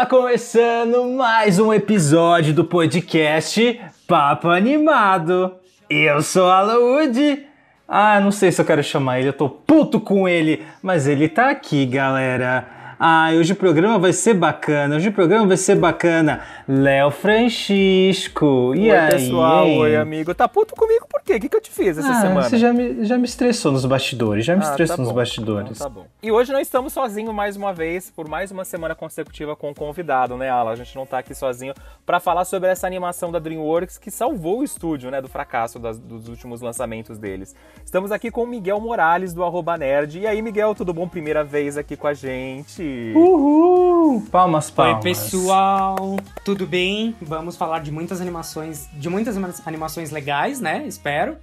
Tá 0.00 0.06
começando 0.06 1.04
mais 1.10 1.58
um 1.58 1.74
episódio 1.74 2.54
do 2.54 2.64
podcast 2.64 3.78
Papo 4.08 4.48
Animado. 4.48 5.52
Eu 5.90 6.22
sou 6.22 6.50
Alan 6.50 6.78
Wood. 6.78 7.46
Ah, 7.86 8.18
não 8.18 8.30
sei 8.30 8.50
se 8.50 8.58
eu 8.58 8.64
quero 8.64 8.82
chamar 8.82 9.18
ele, 9.18 9.28
eu 9.28 9.34
tô 9.34 9.50
puto 9.50 10.00
com 10.00 10.26
ele, 10.26 10.64
mas 10.82 11.06
ele 11.06 11.28
tá 11.28 11.50
aqui, 11.50 11.84
galera. 11.84 12.66
Ah, 12.98 13.28
hoje 13.34 13.52
o 13.52 13.56
programa 13.56 13.98
vai 13.98 14.14
ser 14.14 14.32
bacana, 14.32 14.96
hoje 14.96 15.10
o 15.10 15.12
programa 15.12 15.46
vai 15.46 15.58
ser 15.58 15.74
bacana. 15.74 16.40
Léo 16.72 17.10
Francisco, 17.10 18.72
e 18.76 18.90
oi, 18.92 18.96
aí? 18.96 19.10
pessoal, 19.10 19.66
oi, 19.68 19.96
amigo. 19.96 20.32
Tá 20.32 20.46
puto 20.46 20.76
comigo 20.76 21.04
por 21.10 21.20
quê? 21.20 21.34
O 21.34 21.40
que, 21.40 21.48
que 21.48 21.56
eu 21.56 21.60
te 21.60 21.68
fiz 21.68 21.98
essa 21.98 22.08
Ah, 22.12 22.20
semana? 22.20 22.42
Você 22.48 22.58
já 22.58 22.72
me, 22.72 23.04
já 23.04 23.18
me 23.18 23.24
estressou 23.24 23.72
nos 23.72 23.84
bastidores, 23.84 24.44
já 24.44 24.54
me 24.54 24.62
Ah, 24.62 24.70
estressou 24.70 24.96
tá 24.96 25.02
nos 25.02 25.10
bom. 25.10 25.16
bastidores. 25.16 25.70
Então 25.72 25.88
tá 25.88 25.92
bom. 25.92 26.06
E 26.22 26.30
hoje 26.30 26.52
nós 26.52 26.62
estamos 26.62 26.92
sozinhos 26.92 27.34
mais 27.34 27.56
uma 27.56 27.72
vez, 27.72 28.08
por 28.14 28.28
mais 28.28 28.52
uma 28.52 28.64
semana 28.64 28.94
consecutiva 28.94 29.56
com 29.56 29.70
um 29.70 29.74
convidado, 29.74 30.36
né, 30.36 30.48
Ala? 30.48 30.70
A 30.70 30.76
gente 30.76 30.94
não 30.94 31.04
tá 31.04 31.18
aqui 31.18 31.34
sozinho 31.34 31.74
pra 32.06 32.20
falar 32.20 32.44
sobre 32.44 32.68
essa 32.68 32.86
animação 32.86 33.32
da 33.32 33.40
DreamWorks 33.40 33.98
que 33.98 34.10
salvou 34.10 34.60
o 34.60 34.64
estúdio, 34.64 35.10
né, 35.10 35.20
do 35.20 35.26
fracasso 35.28 35.76
das- 35.80 35.98
dos 35.98 36.28
últimos 36.28 36.60
lançamentos 36.60 37.18
deles. 37.18 37.52
Estamos 37.84 38.12
aqui 38.12 38.30
com 38.30 38.44
o 38.44 38.46
Miguel 38.46 38.80
Morales, 38.80 39.34
do 39.34 39.42
Arroba 39.42 39.76
Nerd. 39.76 40.20
E 40.20 40.26
aí, 40.26 40.40
Miguel, 40.40 40.72
tudo 40.76 40.94
bom? 40.94 41.08
Primeira 41.08 41.42
vez 41.42 41.76
aqui 41.76 41.96
com 41.96 42.06
a 42.06 42.14
gente. 42.14 43.12
Uhul! 43.16 44.22
Palmas, 44.30 44.70
palmas. 44.70 44.96
Oi, 44.96 45.02
pessoal, 45.02 46.16
tudo 46.44 46.59
bem? 46.66 47.14
Vamos 47.20 47.56
falar 47.56 47.80
de 47.80 47.90
muitas 47.90 48.20
animações, 48.20 48.88
de 48.92 49.08
muitas 49.08 49.36
anima- 49.36 49.54
animações 49.66 50.10
legais, 50.10 50.60
né? 50.60 50.86
Espero. 50.86 51.36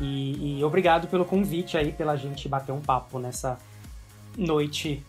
E, 0.00 0.58
e 0.58 0.64
obrigado 0.64 1.08
pelo 1.08 1.24
convite 1.24 1.76
aí, 1.76 1.92
pela 1.92 2.16
gente 2.16 2.48
bater 2.48 2.72
um 2.72 2.80
papo 2.80 3.18
nessa 3.18 3.58
noite 4.36 5.04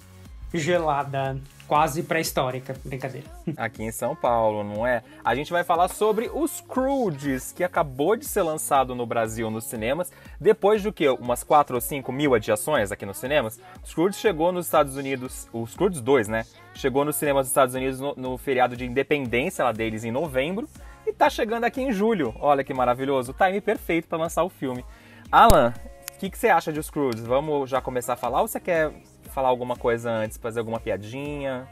gelada, 0.53 1.39
quase 1.69 2.01
pré-histórica. 2.01 2.75
Brincadeira. 2.83 3.27
aqui 3.55 3.83
em 3.83 3.91
São 3.91 4.15
Paulo, 4.15 4.63
não 4.63 4.87
é? 4.87 5.03
A 5.23 5.35
gente 5.35 5.51
vai 5.51 5.63
falar 5.63 5.87
sobre 5.87 6.27
os 6.33 6.57
Scrooges, 6.57 7.51
que 7.51 7.63
acabou 7.63 8.15
de 8.15 8.25
ser 8.25 8.41
lançado 8.41 8.95
no 8.95 9.05
Brasil 9.05 9.51
nos 9.51 9.65
cinemas, 9.65 10.11
depois 10.41 10.81
de 10.81 10.87
o 10.87 10.93
quê? 10.93 11.07
Umas 11.07 11.43
4 11.43 11.75
ou 11.75 11.79
5 11.79 12.11
mil 12.11 12.33
adiações 12.33 12.91
aqui 12.91 13.05
nos 13.05 13.17
cinemas. 13.17 13.61
O 13.83 13.87
Scrooge 13.87 14.17
chegou 14.17 14.51
nos 14.51 14.65
Estados 14.65 14.95
Unidos, 14.95 15.47
o 15.53 15.65
Scrooge 15.67 16.01
2, 16.01 16.27
né? 16.27 16.43
Chegou 16.73 17.05
nos 17.05 17.17
cinemas 17.17 17.45
dos 17.45 17.51
Estados 17.51 17.75
Unidos 17.75 17.99
no, 17.99 18.15
no 18.15 18.37
feriado 18.39 18.75
de 18.75 18.85
independência 18.85 19.63
lá 19.63 19.71
deles 19.71 20.03
em 20.03 20.11
novembro 20.11 20.67
e 21.05 21.13
tá 21.13 21.29
chegando 21.29 21.65
aqui 21.65 21.81
em 21.81 21.91
julho. 21.91 22.33
Olha 22.39 22.63
que 22.63 22.73
maravilhoso, 22.73 23.31
o 23.31 23.35
time 23.35 23.61
perfeito 23.61 24.07
para 24.07 24.17
lançar 24.17 24.43
o 24.43 24.49
filme. 24.49 24.83
Alan, 25.31 25.71
o 26.15 26.19
que, 26.19 26.31
que 26.31 26.37
você 26.37 26.49
acha 26.49 26.73
de 26.73 26.79
os 26.79 26.87
Scrooges? 26.87 27.23
Vamos 27.23 27.69
já 27.69 27.79
começar 27.79 28.13
a 28.13 28.17
falar 28.17 28.41
ou 28.41 28.47
você 28.47 28.59
quer 28.59 28.91
falar 29.29 29.49
alguma 29.49 29.75
coisa 29.75 30.11
antes, 30.11 30.37
fazer 30.37 30.59
alguma 30.59 30.79
piadinha? 30.79 31.67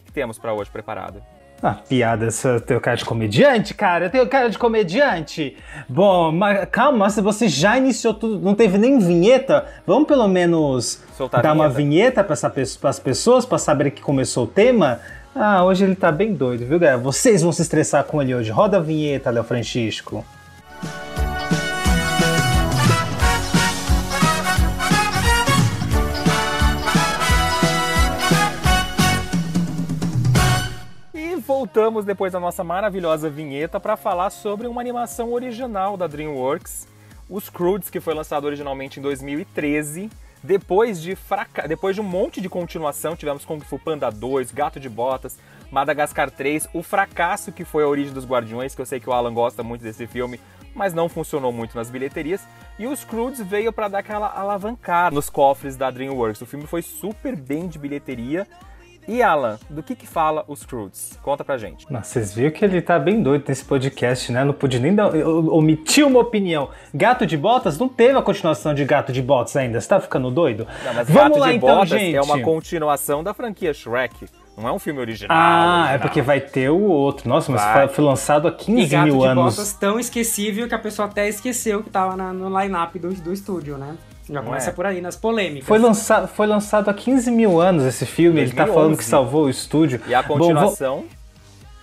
O 0.00 0.04
que, 0.04 0.12
temos 0.12 0.38
para 0.38 0.52
hoje 0.52 0.70
preparado? 0.70 1.22
Ah, 1.62 1.74
piada, 1.74 2.26
eu 2.44 2.60
tenho 2.60 2.80
cara 2.80 2.96
de 2.96 3.04
comediante, 3.04 3.72
cara, 3.72 4.06
eu 4.06 4.10
tenho 4.10 4.26
cara 4.26 4.50
de 4.50 4.58
comediante. 4.58 5.56
Bom, 5.88 6.32
mas 6.32 6.68
calma, 6.70 6.98
mas 6.98 7.16
você 7.16 7.48
já 7.48 7.78
iniciou 7.78 8.12
tudo, 8.12 8.40
não 8.40 8.54
teve 8.54 8.78
nem 8.78 8.98
vinheta? 8.98 9.66
Vamos 9.86 10.08
pelo 10.08 10.26
menos 10.26 11.00
Soltar 11.16 11.40
dar 11.40 11.52
uma 11.52 11.68
vinheta? 11.68 12.22
vinheta 12.22 12.50
para 12.80 12.90
as 12.90 12.98
pessoas, 12.98 13.46
para 13.46 13.58
saber 13.58 13.92
que 13.92 14.02
começou 14.02 14.44
o 14.44 14.48
tema? 14.48 15.00
Ah, 15.34 15.64
hoje 15.64 15.84
ele 15.84 15.94
tá 15.94 16.10
bem 16.10 16.34
doido, 16.34 16.66
viu, 16.66 16.78
galera? 16.80 16.98
Vocês 16.98 17.42
vão 17.42 17.52
se 17.52 17.62
estressar 17.62 18.04
com 18.04 18.20
ele 18.20 18.34
hoje. 18.34 18.50
Roda 18.50 18.78
a 18.78 18.80
vinheta, 18.80 19.30
Léo 19.30 19.44
Francisco. 19.44 20.24
Voltamos 31.72 32.04
depois 32.04 32.34
da 32.34 32.38
nossa 32.38 32.62
maravilhosa 32.62 33.30
vinheta 33.30 33.80
para 33.80 33.96
falar 33.96 34.28
sobre 34.28 34.66
uma 34.66 34.82
animação 34.82 35.32
original 35.32 35.96
da 35.96 36.06
DreamWorks, 36.06 36.86
os 37.30 37.48
Croods, 37.48 37.88
que 37.88 37.98
foi 37.98 38.12
lançado 38.12 38.44
originalmente 38.44 39.00
em 39.00 39.02
2013. 39.02 40.10
Depois 40.42 41.00
de, 41.00 41.16
fraca... 41.16 41.66
Depois 41.66 41.94
de 41.94 42.02
um 42.02 42.04
monte 42.04 42.42
de 42.42 42.48
continuação, 42.50 43.16
tivemos 43.16 43.46
Kung 43.46 43.58
Fu 43.60 43.78
Panda 43.78 44.10
2, 44.10 44.52
Gato 44.52 44.78
de 44.78 44.90
Botas, 44.90 45.38
Madagascar 45.70 46.30
3, 46.30 46.68
o 46.74 46.82
fracasso 46.82 47.50
que 47.50 47.64
foi 47.64 47.84
a 47.84 47.88
origem 47.88 48.12
dos 48.12 48.26
Guardiões, 48.26 48.74
que 48.74 48.82
eu 48.82 48.86
sei 48.86 49.00
que 49.00 49.08
o 49.08 49.12
Alan 49.14 49.32
gosta 49.32 49.62
muito 49.62 49.80
desse 49.80 50.06
filme, 50.06 50.38
mas 50.74 50.92
não 50.92 51.08
funcionou 51.08 51.52
muito 51.52 51.74
nas 51.74 51.88
bilheterias. 51.88 52.46
E 52.78 52.86
os 52.86 53.02
Croods 53.02 53.40
veio 53.40 53.72
para 53.72 53.88
dar 53.88 54.00
aquela 54.00 54.28
alavancada 54.28 55.14
nos 55.14 55.30
cofres 55.30 55.74
da 55.74 55.90
DreamWorks. 55.90 56.42
O 56.42 56.46
filme 56.46 56.66
foi 56.66 56.82
super 56.82 57.34
bem 57.34 57.66
de 57.66 57.78
bilheteria. 57.78 58.46
E 59.08 59.20
Alan, 59.22 59.58
do 59.68 59.82
que 59.82 59.96
que 59.96 60.06
fala 60.06 60.44
os 60.46 60.64
Croods? 60.64 61.18
Conta 61.22 61.42
pra 61.44 61.58
gente. 61.58 61.90
Nossa, 61.92 62.04
vocês 62.12 62.32
viram 62.32 62.52
que 62.52 62.64
ele 62.64 62.80
tá 62.80 62.98
bem 62.98 63.20
doido 63.22 63.44
nesse 63.48 63.64
podcast, 63.64 64.30
né? 64.30 64.44
Não 64.44 64.52
pude 64.54 64.78
nem 64.78 64.94
dar, 64.94 65.12
eu- 65.14 65.52
omitir 65.52 66.06
uma 66.06 66.20
opinião. 66.20 66.70
Gato 66.94 67.26
de 67.26 67.36
Botas 67.36 67.76
não 67.78 67.88
teve 67.88 68.16
a 68.16 68.22
continuação 68.22 68.72
de 68.72 68.84
Gato 68.84 69.12
de 69.12 69.20
Botas 69.20 69.56
ainda. 69.56 69.80
Você 69.80 69.88
tá 69.88 70.00
ficando 70.00 70.30
doido? 70.30 70.66
Não, 70.84 70.94
mas 70.94 71.08
Vamos 71.08 71.30
Gato 71.30 71.38
lá 71.40 71.50
de 71.50 71.56
então, 71.56 71.68
Botas 71.74 71.88
gente. 71.88 72.16
é 72.16 72.20
uma 72.20 72.38
continuação 72.40 73.24
da 73.24 73.34
franquia 73.34 73.74
Shrek. 73.74 74.26
Não 74.56 74.68
é 74.68 74.72
um 74.72 74.78
filme 74.78 75.00
original. 75.00 75.34
Ah, 75.36 75.76
é 75.76 75.80
original. 75.80 75.98
porque 76.00 76.22
vai 76.22 76.40
ter 76.40 76.70
o 76.70 76.82
outro. 76.82 77.28
Nossa, 77.28 77.50
mas 77.50 77.60
Vai. 77.62 77.86
foi, 77.88 77.96
foi 77.96 78.04
lançado 78.04 78.46
há 78.46 78.50
E 78.50 78.54
15 78.54 78.86
Gato 78.88 79.04
mil 79.06 79.18
de 79.18 79.26
anos. 79.26 79.56
Botas 79.56 79.72
tão 79.72 79.98
esquecível 79.98 80.68
que 80.68 80.74
a 80.74 80.78
pessoa 80.78 81.08
até 81.08 81.26
esqueceu 81.28 81.82
que 81.82 81.90
tava 81.90 82.14
na- 82.16 82.32
no 82.32 82.60
line-up 82.60 82.98
do, 82.98 83.12
do 83.14 83.32
estúdio, 83.32 83.78
né? 83.78 83.96
Já 84.28 84.34
Não 84.34 84.44
começa 84.44 84.70
é? 84.70 84.72
por 84.72 84.86
aí, 84.86 85.00
nas 85.00 85.16
polêmicas. 85.16 85.66
Foi 85.66 85.78
lançado, 85.78 86.28
foi 86.28 86.46
lançado 86.46 86.88
há 86.88 86.94
15 86.94 87.30
mil 87.30 87.60
anos 87.60 87.84
esse 87.84 88.06
filme. 88.06 88.40
Ele 88.40 88.50
tá 88.50 88.64
2011. 88.64 88.74
falando 88.74 88.96
que 88.98 89.04
salvou 89.04 89.44
o 89.46 89.50
estúdio. 89.50 90.00
E 90.06 90.14
a 90.14 90.22
Bom, 90.22 90.36
vou- 90.36 90.48
continuação... 90.48 91.04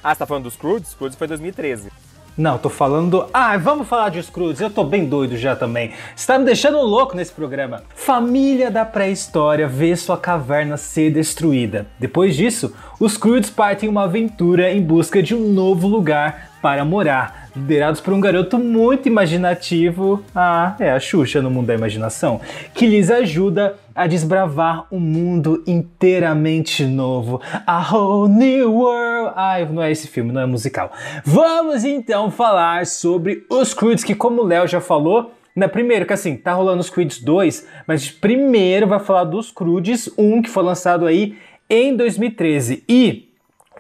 Ah, 0.04 0.14
você 0.16 0.20
tá 0.20 0.26
falando 0.26 0.44
dos 0.44 0.56
Croods? 0.56 0.94
Croods 0.94 1.18
foi 1.18 1.28
2013. 1.28 1.90
Não, 2.38 2.58
tô 2.58 2.70
falando. 2.70 3.28
Ah, 3.34 3.58
vamos 3.58 3.86
falar 3.86 4.08
de 4.08 4.24
Scrooge. 4.24 4.64
Eu 4.64 4.70
tô 4.70 4.86
bem 4.86 5.04
doido 5.06 5.36
já 5.36 5.58
também. 5.58 5.92
Você 6.16 6.26
tá 6.26 6.40
me 6.40 6.46
deixando 6.46 6.80
louco 6.80 7.14
nesse 7.18 7.34
programa. 7.34 7.84
Família 7.94 8.72
da 8.72 8.86
pré-história 8.86 9.68
vê 9.68 9.94
sua 9.98 10.18
caverna 10.18 10.78
ser 10.78 11.12
destruída. 11.12 11.86
Depois 12.00 12.38
disso, 12.38 12.74
os 12.98 13.16
Scrooge 13.16 13.52
partem 13.52 13.90
uma 13.90 14.04
aventura 14.06 14.72
em 14.72 14.82
busca 14.82 15.22
de 15.22 15.36
um 15.36 15.52
novo 15.52 15.86
lugar 15.86 16.52
para 16.62 16.86
morar. 16.86 17.49
Liderados 17.60 18.00
por 18.00 18.14
um 18.14 18.22
garoto 18.22 18.58
muito 18.58 19.08
imaginativo, 19.08 20.24
ah, 20.34 20.76
é 20.80 20.92
a 20.92 21.00
Xuxa 21.00 21.42
no 21.42 21.52
mundo 21.52 21.68
da 21.68 21.76
imaginação, 21.76 22.40
que 22.74 22.88
lhes 22.88 23.12
ajuda 23.12 23.76
a 23.94 24.08
desbravar 24.08 24.88
um 24.90 25.00
mundo 25.00 25.62
inteiramente 25.68 26.86
novo. 26.86 27.42
A 27.68 27.94
whole 27.94 28.32
new 28.32 28.74
world. 28.74 29.34
Ai, 29.36 29.66
não 29.66 29.84
é 29.84 29.92
esse 29.92 30.08
filme, 30.08 30.32
não 30.32 30.42
é 30.42 30.46
musical. 30.46 30.92
Vamos 31.26 31.84
então 31.84 32.32
falar 32.32 32.86
sobre 32.86 33.46
os 33.50 33.74
Croods, 33.74 34.06
que 34.06 34.16
como 34.16 34.42
o 34.42 34.46
Léo 34.46 34.66
já 34.66 34.80
falou, 34.80 35.34
na 35.54 35.68
primeiro, 35.68 36.06
que 36.06 36.14
assim, 36.14 36.38
tá 36.38 36.54
rolando 36.54 36.80
os 36.80 36.90
Croods 36.90 37.22
2, 37.22 37.68
mas 37.86 38.10
primeiro 38.10 38.88
vai 38.88 39.00
falar 39.00 39.26
dos 39.26 39.52
Croods 39.52 40.10
1, 40.18 40.44
que 40.44 40.50
foi 40.50 40.64
lançado 40.64 41.06
aí 41.06 41.36
em 41.70 41.94
2013. 41.94 42.84
E 42.88 43.29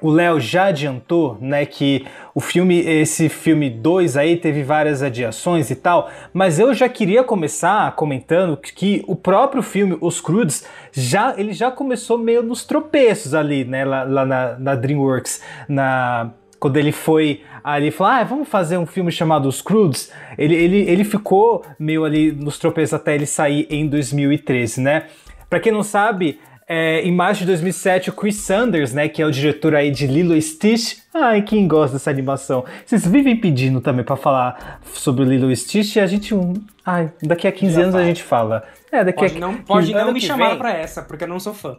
o 0.01 0.09
Léo 0.09 0.39
já 0.39 0.65
adiantou, 0.65 1.37
né, 1.41 1.65
que 1.65 2.05
o 2.33 2.39
filme, 2.39 2.79
esse 2.79 3.29
filme 3.29 3.69
2 3.69 4.17
aí 4.17 4.37
teve 4.37 4.63
várias 4.63 5.03
adiações 5.03 5.69
e 5.69 5.75
tal, 5.75 6.09
mas 6.33 6.59
eu 6.59 6.73
já 6.73 6.87
queria 6.87 7.23
começar 7.23 7.95
comentando 7.95 8.57
que 8.57 9.03
o 9.07 9.15
próprio 9.15 9.61
filme, 9.61 9.97
Os 9.99 10.21
Croods, 10.21 10.65
já, 10.91 11.33
ele 11.37 11.53
já 11.53 11.69
começou 11.69 12.17
meio 12.17 12.41
nos 12.41 12.63
tropeços 12.63 13.33
ali, 13.33 13.65
né, 13.65 13.83
lá, 13.83 14.03
lá 14.03 14.25
na, 14.25 14.59
na 14.59 14.75
DreamWorks, 14.75 15.41
na 15.67 16.31
quando 16.59 16.75
ele 16.75 16.91
foi 16.91 17.41
ali 17.63 17.89
falou, 17.89 18.13
ah, 18.13 18.23
vamos 18.23 18.47
fazer 18.47 18.77
um 18.77 18.85
filme 18.85 19.11
chamado 19.11 19.47
Os 19.47 19.61
Croods, 19.61 20.11
ele, 20.37 20.55
ele, 20.55 20.77
ele 20.89 21.03
ficou 21.03 21.63
meio 21.79 22.03
ali 22.03 22.31
nos 22.31 22.59
tropeços 22.59 22.93
até 22.93 23.15
ele 23.15 23.25
sair 23.25 23.65
em 23.69 23.87
2013, 23.87 24.81
né? 24.81 25.05
Pra 25.49 25.59
quem 25.59 25.71
não 25.71 25.81
sabe, 25.81 26.39
é, 26.71 27.01
em 27.01 27.11
março 27.11 27.41
de 27.41 27.47
2007, 27.47 28.11
o 28.11 28.13
Chris 28.13 28.35
Sanders, 28.35 28.93
né, 28.93 29.09
que 29.09 29.23
é 29.23 29.25
o 29.25 29.31
diretor 29.31 29.73
aí 29.73 29.89
de 29.89 30.05
Lilo 30.05 30.39
Stitch, 30.39 30.97
Ai, 31.13 31.41
quem 31.41 31.67
gosta 31.67 31.93
dessa 31.97 32.11
animação? 32.11 32.63
Vocês 32.85 33.05
vivem 33.07 33.35
pedindo 33.35 33.81
também 33.81 34.05
pra 34.05 34.15
falar 34.15 34.79
sobre 34.93 35.23
o 35.23 35.25
Lilo 35.25 35.51
e 35.51 35.55
Stitch 35.55 35.95
e 35.95 35.99
a 35.99 36.05
gente. 36.05 36.35
Um... 36.35 36.53
Ai, 36.85 37.11
daqui 37.23 37.47
a 37.47 37.51
15 37.51 37.73
Já 37.73 37.81
anos 37.81 37.93
fala. 37.93 38.03
a 38.03 38.07
gente 38.07 38.23
fala. 38.23 38.63
É, 38.91 39.03
daqui 39.03 39.19
Pode 39.19 39.37
a 39.37 39.39
não, 39.39 39.53
pode 39.57 39.93
não 39.93 40.11
me 40.11 40.19
chamar 40.19 40.55
pra 40.57 40.71
essa, 40.71 41.03
porque 41.03 41.23
eu 41.23 41.27
não 41.27 41.39
sou 41.39 41.53
fã. 41.53 41.77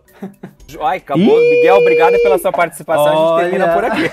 Ai, 0.81 0.99
acabou. 0.99 1.41
Miguel, 1.41 1.77
obrigado 1.77 2.13
pela 2.23 2.39
sua 2.39 2.53
participação. 2.53 3.37
A 3.37 3.41
gente 3.41 3.51
termina 3.51 3.65
Olha. 3.65 3.75
por 3.75 3.85
aqui. 3.85 4.11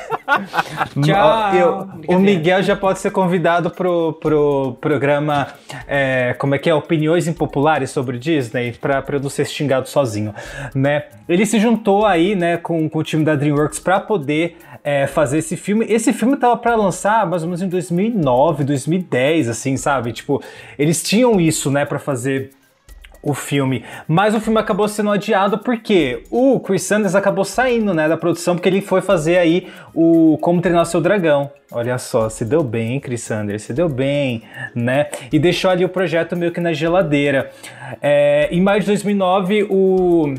Tchau. 1.06 1.54
Eu- 1.56 2.16
o. 2.16 2.20
Miguel 2.20 2.64
já 2.64 2.76
pode 2.76 3.00
ser 3.00 3.12
convidado 3.12 3.70
pro, 3.70 4.14
pro 4.14 4.78
programa, 4.82 5.48
é, 5.88 6.36
como 6.40 6.56
é 6.56 6.58
que 6.60 6.70
é, 6.70 6.74
Opiniões 6.74 7.28
Impopulares 7.28 7.92
sobre 7.92 8.18
Disney, 8.18 8.72
pra, 8.74 9.02
pra 9.02 9.18
eu 9.18 9.22
não 9.22 9.30
ser 9.30 9.46
xingado 9.46 9.88
sozinho, 9.88 10.34
né? 10.74 11.06
Ele 11.30 11.46
se 11.46 11.60
juntou 11.60 12.06
aí, 12.06 12.36
né, 12.36 12.58
com, 12.58 12.90
com 12.90 13.00
o 13.00 13.04
time 13.04 13.24
da 13.24 13.36
DreamWorks 13.36 13.80
pra 13.80 14.00
poder 14.00 14.58
é, 14.88 15.06
fazer 15.06 15.40
esse 15.40 15.58
filme. 15.58 15.86
Esse 15.90 16.14
filme 16.14 16.38
tava 16.38 16.56
pra 16.56 16.74
lançar 16.74 17.28
mais 17.28 17.44
ou 17.44 17.50
menos 17.50 17.62
em 17.62 17.68
2009, 17.68 18.64
2010, 18.64 19.50
assim, 19.50 19.76
sabe? 19.76 20.14
Tipo, 20.14 20.42
eles 20.80 21.04
tinham 21.04 21.42
isso, 21.42 21.70
né, 21.70 21.84
pra 21.84 22.00
fazer 22.00 22.52
o 23.22 23.34
filme. 23.34 23.84
Mas 24.08 24.34
o 24.34 24.40
filme 24.40 24.58
acabou 24.58 24.88
sendo 24.88 25.12
adiado 25.12 25.58
porque 25.58 26.24
o 26.32 26.58
Chris 26.62 26.84
Sanders 26.84 27.16
acabou 27.16 27.44
saindo, 27.44 27.94
né, 27.94 28.08
da 28.08 28.16
produção 28.16 28.56
porque 28.56 28.70
ele 28.70 28.80
foi 28.80 29.02
fazer 29.02 29.38
aí 29.38 29.68
o 29.94 30.38
Como 30.40 30.62
Treinar 30.62 30.86
Seu 30.86 31.02
Dragão. 31.02 31.52
Olha 31.70 31.98
só, 31.98 32.30
se 32.30 32.46
deu 32.46 32.64
bem, 32.64 32.98
Chris 33.02 33.24
Sanders, 33.24 33.64
se 33.64 33.74
deu 33.74 33.90
bem, 33.90 34.44
né? 34.74 35.08
E 35.34 35.38
deixou 35.38 35.70
ali 35.70 35.84
o 35.84 35.90
projeto 35.90 36.34
meio 36.34 36.54
que 36.54 36.62
na 36.62 36.72
geladeira. 36.72 37.52
É, 38.02 38.48
em 38.54 38.62
maio 38.62 38.80
de 38.80 38.86
2009, 38.86 39.68
o 39.70 40.34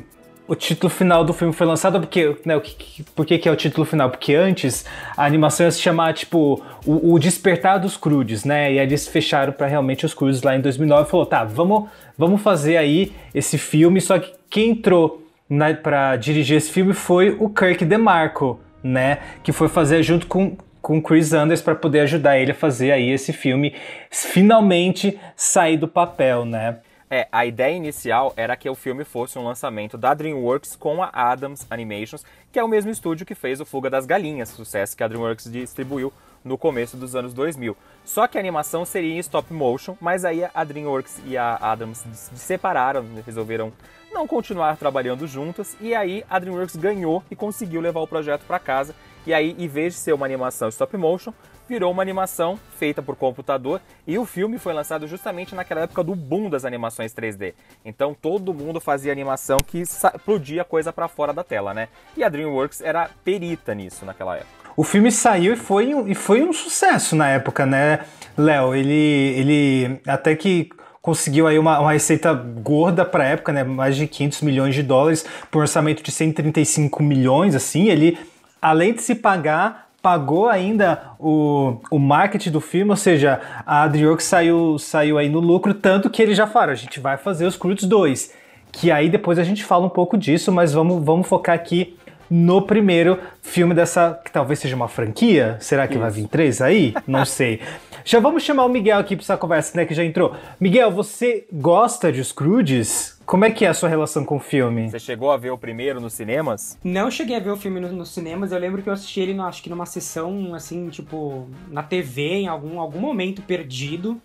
o 0.48 0.54
título 0.54 0.88
final 0.88 1.22
do 1.22 1.34
filme 1.34 1.52
foi 1.52 1.66
lançado 1.66 2.00
porque, 2.00 2.34
né, 2.44 2.56
o 2.56 2.60
que, 2.62 3.02
por 3.14 3.26
que, 3.26 3.36
que 3.36 3.46
é 3.46 3.52
o 3.52 3.56
título 3.56 3.84
final? 3.84 4.08
Porque 4.08 4.34
antes 4.34 4.86
a 5.14 5.26
animação 5.26 5.66
ia 5.66 5.70
se 5.70 5.80
chamar, 5.80 6.14
tipo, 6.14 6.64
o, 6.86 7.12
o 7.12 7.18
Despertar 7.18 7.78
dos 7.78 7.98
Crudes, 7.98 8.44
né? 8.44 8.72
E 8.72 8.78
aí 8.78 8.86
eles 8.86 9.06
fecharam 9.06 9.52
pra 9.52 9.66
realmente 9.66 10.06
os 10.06 10.14
Crudes 10.14 10.42
lá 10.42 10.56
em 10.56 10.60
2009 10.62 11.06
e 11.06 11.10
falou, 11.10 11.26
tá, 11.26 11.44
vamos, 11.44 11.90
vamos 12.16 12.40
fazer 12.40 12.78
aí 12.78 13.12
esse 13.34 13.58
filme, 13.58 14.00
só 14.00 14.18
que 14.18 14.32
quem 14.48 14.70
entrou 14.70 15.22
né, 15.50 15.74
pra 15.74 16.16
dirigir 16.16 16.56
esse 16.56 16.72
filme 16.72 16.94
foi 16.94 17.36
o 17.38 17.50
Kirk 17.50 17.84
DeMarco, 17.84 18.58
né? 18.82 19.18
Que 19.44 19.52
foi 19.52 19.68
fazer 19.68 20.02
junto 20.02 20.26
com 20.26 20.56
com 20.80 21.02
Chris 21.02 21.34
Anders 21.34 21.60
para 21.60 21.74
poder 21.74 22.00
ajudar 22.00 22.38
ele 22.38 22.52
a 22.52 22.54
fazer 22.54 22.92
aí 22.92 23.10
esse 23.10 23.30
filme 23.30 23.74
finalmente 24.10 25.18
sair 25.36 25.76
do 25.76 25.86
papel, 25.86 26.46
né? 26.46 26.78
É, 27.10 27.26
a 27.32 27.46
ideia 27.46 27.74
inicial 27.74 28.34
era 28.36 28.54
que 28.54 28.68
o 28.68 28.74
filme 28.74 29.02
fosse 29.02 29.38
um 29.38 29.44
lançamento 29.44 29.96
da 29.96 30.12
DreamWorks 30.12 30.76
com 30.76 31.02
a 31.02 31.08
Adams 31.12 31.66
Animations, 31.70 32.22
que 32.52 32.58
é 32.58 32.64
o 32.64 32.68
mesmo 32.68 32.90
estúdio 32.90 33.24
que 33.24 33.34
fez 33.34 33.60
o 33.60 33.64
Fuga 33.64 33.88
das 33.88 34.04
Galinhas, 34.04 34.50
sucesso 34.50 34.94
que 34.94 35.02
a 35.02 35.08
DreamWorks 35.08 35.50
distribuiu 35.50 36.12
no 36.44 36.58
começo 36.58 36.98
dos 36.98 37.16
anos 37.16 37.32
2000. 37.32 37.74
Só 38.04 38.26
que 38.26 38.36
a 38.36 38.40
animação 38.40 38.84
seria 38.84 39.14
em 39.14 39.18
stop 39.18 39.52
motion, 39.54 39.96
mas 39.98 40.24
aí 40.24 40.46
a 40.52 40.64
DreamWorks 40.64 41.22
e 41.24 41.36
a 41.36 41.56
Adams 41.56 42.04
se 42.12 42.38
separaram, 42.38 43.06
resolveram 43.24 43.72
não 44.12 44.26
continuar 44.26 44.76
trabalhando 44.76 45.26
juntas, 45.26 45.76
e 45.80 45.94
aí 45.94 46.24
a 46.28 46.38
DreamWorks 46.38 46.76
ganhou 46.76 47.22
e 47.30 47.36
conseguiu 47.36 47.80
levar 47.80 48.00
o 48.00 48.06
projeto 48.06 48.44
para 48.46 48.58
casa. 48.58 48.94
E 49.26 49.32
aí, 49.32 49.54
em 49.58 49.68
vez 49.68 49.94
de 49.94 50.00
ser 50.00 50.12
uma 50.12 50.26
animação 50.26 50.68
stop 50.68 50.96
motion, 50.96 51.32
virou 51.68 51.92
uma 51.92 52.02
animação 52.02 52.58
feita 52.76 53.02
por 53.02 53.14
computador 53.14 53.80
e 54.06 54.18
o 54.18 54.24
filme 54.24 54.58
foi 54.58 54.72
lançado 54.72 55.06
justamente 55.06 55.54
naquela 55.54 55.82
época 55.82 56.02
do 56.02 56.14
boom 56.14 56.48
das 56.48 56.64
animações 56.64 57.12
3D. 57.14 57.54
Então 57.84 58.14
todo 58.14 58.54
mundo 58.54 58.80
fazia 58.80 59.12
animação 59.12 59.58
que 59.58 59.78
explodia 59.78 60.64
coisa 60.64 60.92
para 60.92 61.08
fora 61.08 61.32
da 61.32 61.44
tela, 61.44 61.74
né? 61.74 61.88
E 62.16 62.24
a 62.24 62.28
DreamWorks 62.28 62.80
era 62.80 63.10
perita 63.22 63.74
nisso 63.74 64.04
naquela 64.04 64.36
época. 64.36 64.58
O 64.76 64.84
filme 64.84 65.10
saiu 65.10 65.54
e 65.54 65.56
foi, 65.56 65.92
e 66.06 66.14
foi 66.14 66.42
um 66.42 66.52
sucesso 66.52 67.16
na 67.16 67.28
época, 67.28 67.66
né, 67.66 68.00
Léo? 68.36 68.74
Ele, 68.74 68.94
ele 68.94 70.00
até 70.06 70.36
que 70.36 70.70
conseguiu 71.02 71.46
aí 71.46 71.58
uma, 71.58 71.80
uma 71.80 71.92
receita 71.92 72.32
gorda 72.32 73.04
pra 73.04 73.24
época, 73.24 73.52
né? 73.52 73.64
Mais 73.64 73.96
de 73.96 74.06
500 74.06 74.42
milhões 74.42 74.74
de 74.74 74.82
dólares 74.82 75.24
por 75.50 75.58
um 75.58 75.62
orçamento 75.62 76.02
de 76.02 76.12
135 76.12 77.02
milhões, 77.02 77.54
assim. 77.54 77.88
Ele, 77.88 78.18
além 78.62 78.92
de 78.92 79.02
se 79.02 79.16
pagar, 79.16 79.87
pagou 80.00 80.48
ainda 80.48 81.12
o, 81.18 81.80
o 81.90 81.98
marketing 81.98 82.50
do 82.50 82.60
filme, 82.60 82.90
ou 82.90 82.96
seja, 82.96 83.40
a 83.66 83.86
DreamWorks 83.86 84.26
saiu, 84.26 84.78
saiu 84.78 85.18
aí 85.18 85.28
no 85.28 85.40
lucro, 85.40 85.74
tanto 85.74 86.08
que 86.08 86.22
eles 86.22 86.36
já 86.36 86.46
falaram, 86.46 86.72
a 86.72 86.76
gente 86.76 87.00
vai 87.00 87.16
fazer 87.16 87.46
os 87.46 87.56
Croods 87.56 87.84
2. 87.84 88.32
Que 88.70 88.90
aí 88.90 89.08
depois 89.08 89.38
a 89.38 89.44
gente 89.44 89.64
fala 89.64 89.86
um 89.86 89.90
pouco 89.90 90.16
disso, 90.16 90.52
mas 90.52 90.72
vamos, 90.72 91.02
vamos 91.02 91.26
focar 91.26 91.54
aqui 91.54 91.96
no 92.30 92.62
primeiro 92.62 93.18
filme 93.40 93.74
dessa, 93.74 94.20
que 94.24 94.30
talvez 94.30 94.58
seja 94.58 94.76
uma 94.76 94.88
franquia. 94.88 95.56
Será 95.60 95.88
que 95.88 95.96
vai 95.96 96.10
vir 96.10 96.28
três 96.28 96.60
aí? 96.60 96.94
Não 97.06 97.24
sei. 97.24 97.60
Já 98.04 98.20
vamos 98.20 98.42
chamar 98.42 98.66
o 98.66 98.68
Miguel 98.68 98.98
aqui 98.98 99.16
para 99.16 99.22
essa 99.22 99.36
conversa, 99.36 99.76
né, 99.76 99.84
que 99.86 99.94
já 99.94 100.04
entrou. 100.04 100.34
Miguel, 100.60 100.90
você 100.90 101.46
gosta 101.52 102.12
de 102.12 102.22
Scrooges? 102.22 103.17
Como 103.28 103.44
é 103.44 103.50
que 103.50 103.62
é 103.66 103.68
a 103.68 103.74
sua 103.74 103.90
relação 103.90 104.24
com 104.24 104.36
o 104.36 104.40
filme? 104.40 104.88
Você 104.90 104.98
chegou 104.98 105.30
a 105.30 105.36
ver 105.36 105.50
o 105.50 105.58
primeiro 105.58 106.00
nos 106.00 106.14
cinemas? 106.14 106.78
Não 106.82 107.10
cheguei 107.10 107.36
a 107.36 107.38
ver 107.38 107.50
o 107.50 107.58
filme 107.58 107.78
no- 107.78 107.92
nos 107.92 108.08
cinemas, 108.08 108.52
eu 108.52 108.58
lembro 108.58 108.82
que 108.82 108.88
eu 108.88 108.92
assisti 108.94 109.20
ele, 109.20 109.34
no- 109.34 109.44
acho 109.44 109.62
que 109.62 109.68
numa 109.68 109.84
sessão, 109.84 110.54
assim, 110.54 110.88
tipo, 110.88 111.46
na 111.68 111.82
TV, 111.82 112.22
em 112.22 112.48
algum, 112.48 112.80
algum 112.80 112.98
momento 112.98 113.42
perdido. 113.42 114.18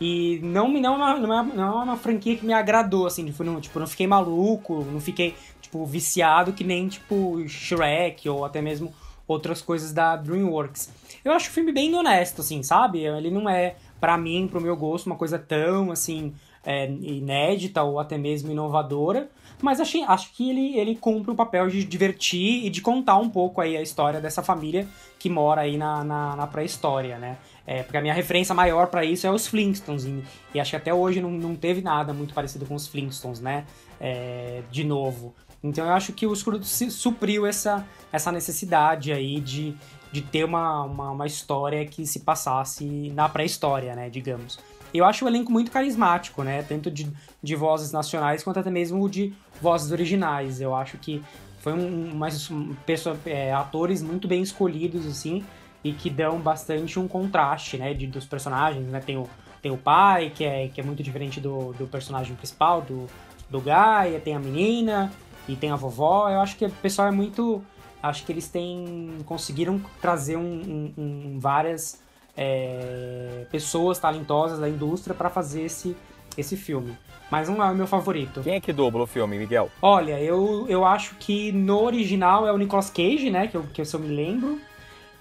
E 0.00 0.40
não, 0.42 0.66
me- 0.66 0.80
não, 0.80 0.94
é 0.94 0.96
uma, 0.96 1.16
não, 1.20 1.38
é, 1.38 1.54
não 1.54 1.80
é 1.80 1.84
uma 1.84 1.96
franquia 1.96 2.36
que 2.36 2.44
me 2.44 2.52
agradou, 2.52 3.06
assim, 3.06 3.24
tipo, 3.24 3.44
não, 3.44 3.60
tipo, 3.60 3.78
não 3.78 3.86
fiquei 3.86 4.08
maluco, 4.08 4.84
não 4.90 5.00
fiquei, 5.00 5.36
tipo, 5.62 5.86
viciado 5.86 6.52
que 6.52 6.64
nem, 6.64 6.88
tipo, 6.88 7.40
Shrek 7.46 8.28
ou 8.28 8.44
até 8.44 8.60
mesmo 8.60 8.92
outras 9.28 9.62
coisas 9.62 9.92
da 9.92 10.16
DreamWorks. 10.16 10.90
Eu 11.24 11.30
acho 11.30 11.48
o 11.50 11.52
filme 11.52 11.70
bem 11.70 11.94
honesto, 11.94 12.40
assim, 12.40 12.64
sabe? 12.64 13.04
Ele 13.04 13.30
não 13.30 13.48
é, 13.48 13.76
pra 14.00 14.18
mim, 14.18 14.48
pro 14.50 14.60
meu 14.60 14.74
gosto, 14.76 15.06
uma 15.06 15.14
coisa 15.14 15.38
tão, 15.38 15.92
assim, 15.92 16.34
é, 16.64 16.90
inédita 16.90 17.82
ou 17.82 17.98
até 17.98 18.18
mesmo 18.18 18.50
inovadora, 18.50 19.28
mas 19.62 19.80
achei, 19.80 20.02
acho 20.04 20.32
que 20.32 20.48
ele, 20.50 20.78
ele 20.78 20.94
cumpre 20.96 21.30
o 21.30 21.34
papel 21.34 21.68
de 21.68 21.84
divertir 21.84 22.64
e 22.64 22.70
de 22.70 22.80
contar 22.80 23.16
um 23.16 23.28
pouco 23.28 23.60
aí 23.60 23.76
a 23.76 23.82
história 23.82 24.20
dessa 24.20 24.42
família 24.42 24.86
que 25.18 25.28
mora 25.28 25.62
aí 25.62 25.76
na, 25.76 26.02
na, 26.02 26.36
na 26.36 26.46
pré-história, 26.46 27.18
né? 27.18 27.36
É, 27.66 27.82
porque 27.82 27.96
a 27.96 28.00
minha 28.00 28.14
referência 28.14 28.54
maior 28.54 28.86
pra 28.86 29.04
isso 29.04 29.26
é 29.26 29.30
os 29.30 29.46
Flintstones, 29.46 30.04
e, 30.04 30.24
e 30.54 30.60
acho 30.60 30.70
que 30.70 30.76
até 30.76 30.92
hoje 30.92 31.20
não, 31.20 31.30
não 31.30 31.54
teve 31.54 31.82
nada 31.82 32.12
muito 32.12 32.32
parecido 32.32 32.64
com 32.64 32.74
os 32.74 32.86
Flintstones, 32.86 33.40
né? 33.40 33.64
É, 34.00 34.62
de 34.70 34.82
novo. 34.82 35.34
Então 35.62 35.84
eu 35.84 35.92
acho 35.92 36.12
que 36.14 36.26
o 36.26 36.34
Scrooge 36.34 36.64
supriu 36.90 37.46
essa, 37.46 37.86
essa 38.10 38.32
necessidade 38.32 39.12
aí 39.12 39.40
de, 39.40 39.76
de 40.10 40.22
ter 40.22 40.44
uma, 40.44 40.84
uma, 40.84 41.10
uma 41.10 41.26
história 41.26 41.84
que 41.84 42.06
se 42.06 42.20
passasse 42.20 43.12
na 43.14 43.28
pré-história, 43.28 43.94
né? 43.94 44.08
Digamos. 44.08 44.58
Eu 44.92 45.04
acho 45.04 45.24
o 45.24 45.28
elenco 45.28 45.50
muito 45.52 45.70
carismático, 45.70 46.42
né? 46.42 46.62
Tanto 46.62 46.90
de, 46.90 47.10
de 47.42 47.54
vozes 47.56 47.92
nacionais 47.92 48.42
quanto 48.42 48.58
até 48.60 48.70
mesmo 48.70 49.08
de 49.08 49.32
vozes 49.60 49.92
originais. 49.92 50.60
Eu 50.60 50.74
acho 50.74 50.98
que 50.98 51.22
foi 51.60 51.72
um, 51.72 52.14
mais 52.14 52.50
pessoa, 52.86 53.16
é, 53.26 53.52
atores 53.52 54.02
muito 54.02 54.26
bem 54.26 54.42
escolhidos, 54.42 55.06
assim, 55.06 55.44
e 55.84 55.92
que 55.92 56.10
dão 56.10 56.38
bastante 56.38 56.98
um 56.98 57.06
contraste, 57.06 57.76
né? 57.76 57.94
De, 57.94 58.06
dos 58.06 58.26
personagens, 58.26 58.86
né? 58.86 59.00
Tem 59.00 59.16
o, 59.16 59.28
tem 59.62 59.70
o 59.70 59.76
pai, 59.76 60.30
que 60.34 60.44
é, 60.44 60.68
que 60.68 60.80
é 60.80 60.84
muito 60.84 61.02
diferente 61.02 61.40
do, 61.40 61.72
do 61.74 61.86
personagem 61.86 62.34
principal, 62.34 62.82
do, 62.82 63.06
do 63.48 63.60
Gaia, 63.60 64.18
tem 64.18 64.34
a 64.34 64.38
menina 64.38 65.12
e 65.48 65.54
tem 65.54 65.70
a 65.70 65.76
vovó. 65.76 66.28
Eu 66.30 66.40
acho 66.40 66.56
que 66.56 66.64
o 66.66 66.70
pessoal 66.70 67.08
é 67.08 67.12
muito. 67.12 67.62
Acho 68.02 68.24
que 68.24 68.32
eles 68.32 68.48
têm. 68.48 69.18
conseguiram 69.26 69.80
trazer 70.00 70.36
um, 70.36 70.42
um- 70.42 70.92
um- 70.96 71.38
várias 71.38 72.00
é, 72.36 73.44
pessoas 73.50 73.98
talentosas 73.98 74.58
da 74.58 74.68
indústria 74.68 75.14
para 75.14 75.30
fazer 75.30 75.62
esse, 75.62 75.96
esse 76.36 76.56
filme. 76.56 76.96
Mas 77.30 77.48
não 77.48 77.62
é 77.64 77.70
o 77.70 77.74
meu 77.74 77.86
favorito. 77.86 78.40
Quem 78.42 78.54
é 78.54 78.60
que 78.60 78.72
dubla 78.72 79.04
o 79.04 79.06
filme, 79.06 79.38
Miguel? 79.38 79.70
Olha, 79.80 80.20
eu, 80.20 80.66
eu 80.68 80.84
acho 80.84 81.14
que 81.16 81.52
no 81.52 81.82
original 81.82 82.46
é 82.46 82.52
o 82.52 82.58
Nicolas 82.58 82.90
Cage, 82.90 83.30
né? 83.30 83.46
Que 83.46 83.56
eu, 83.56 83.64
que 83.72 83.80
eu, 83.80 83.84
se 83.84 83.94
eu 83.94 84.00
me 84.00 84.08
lembro. 84.08 84.60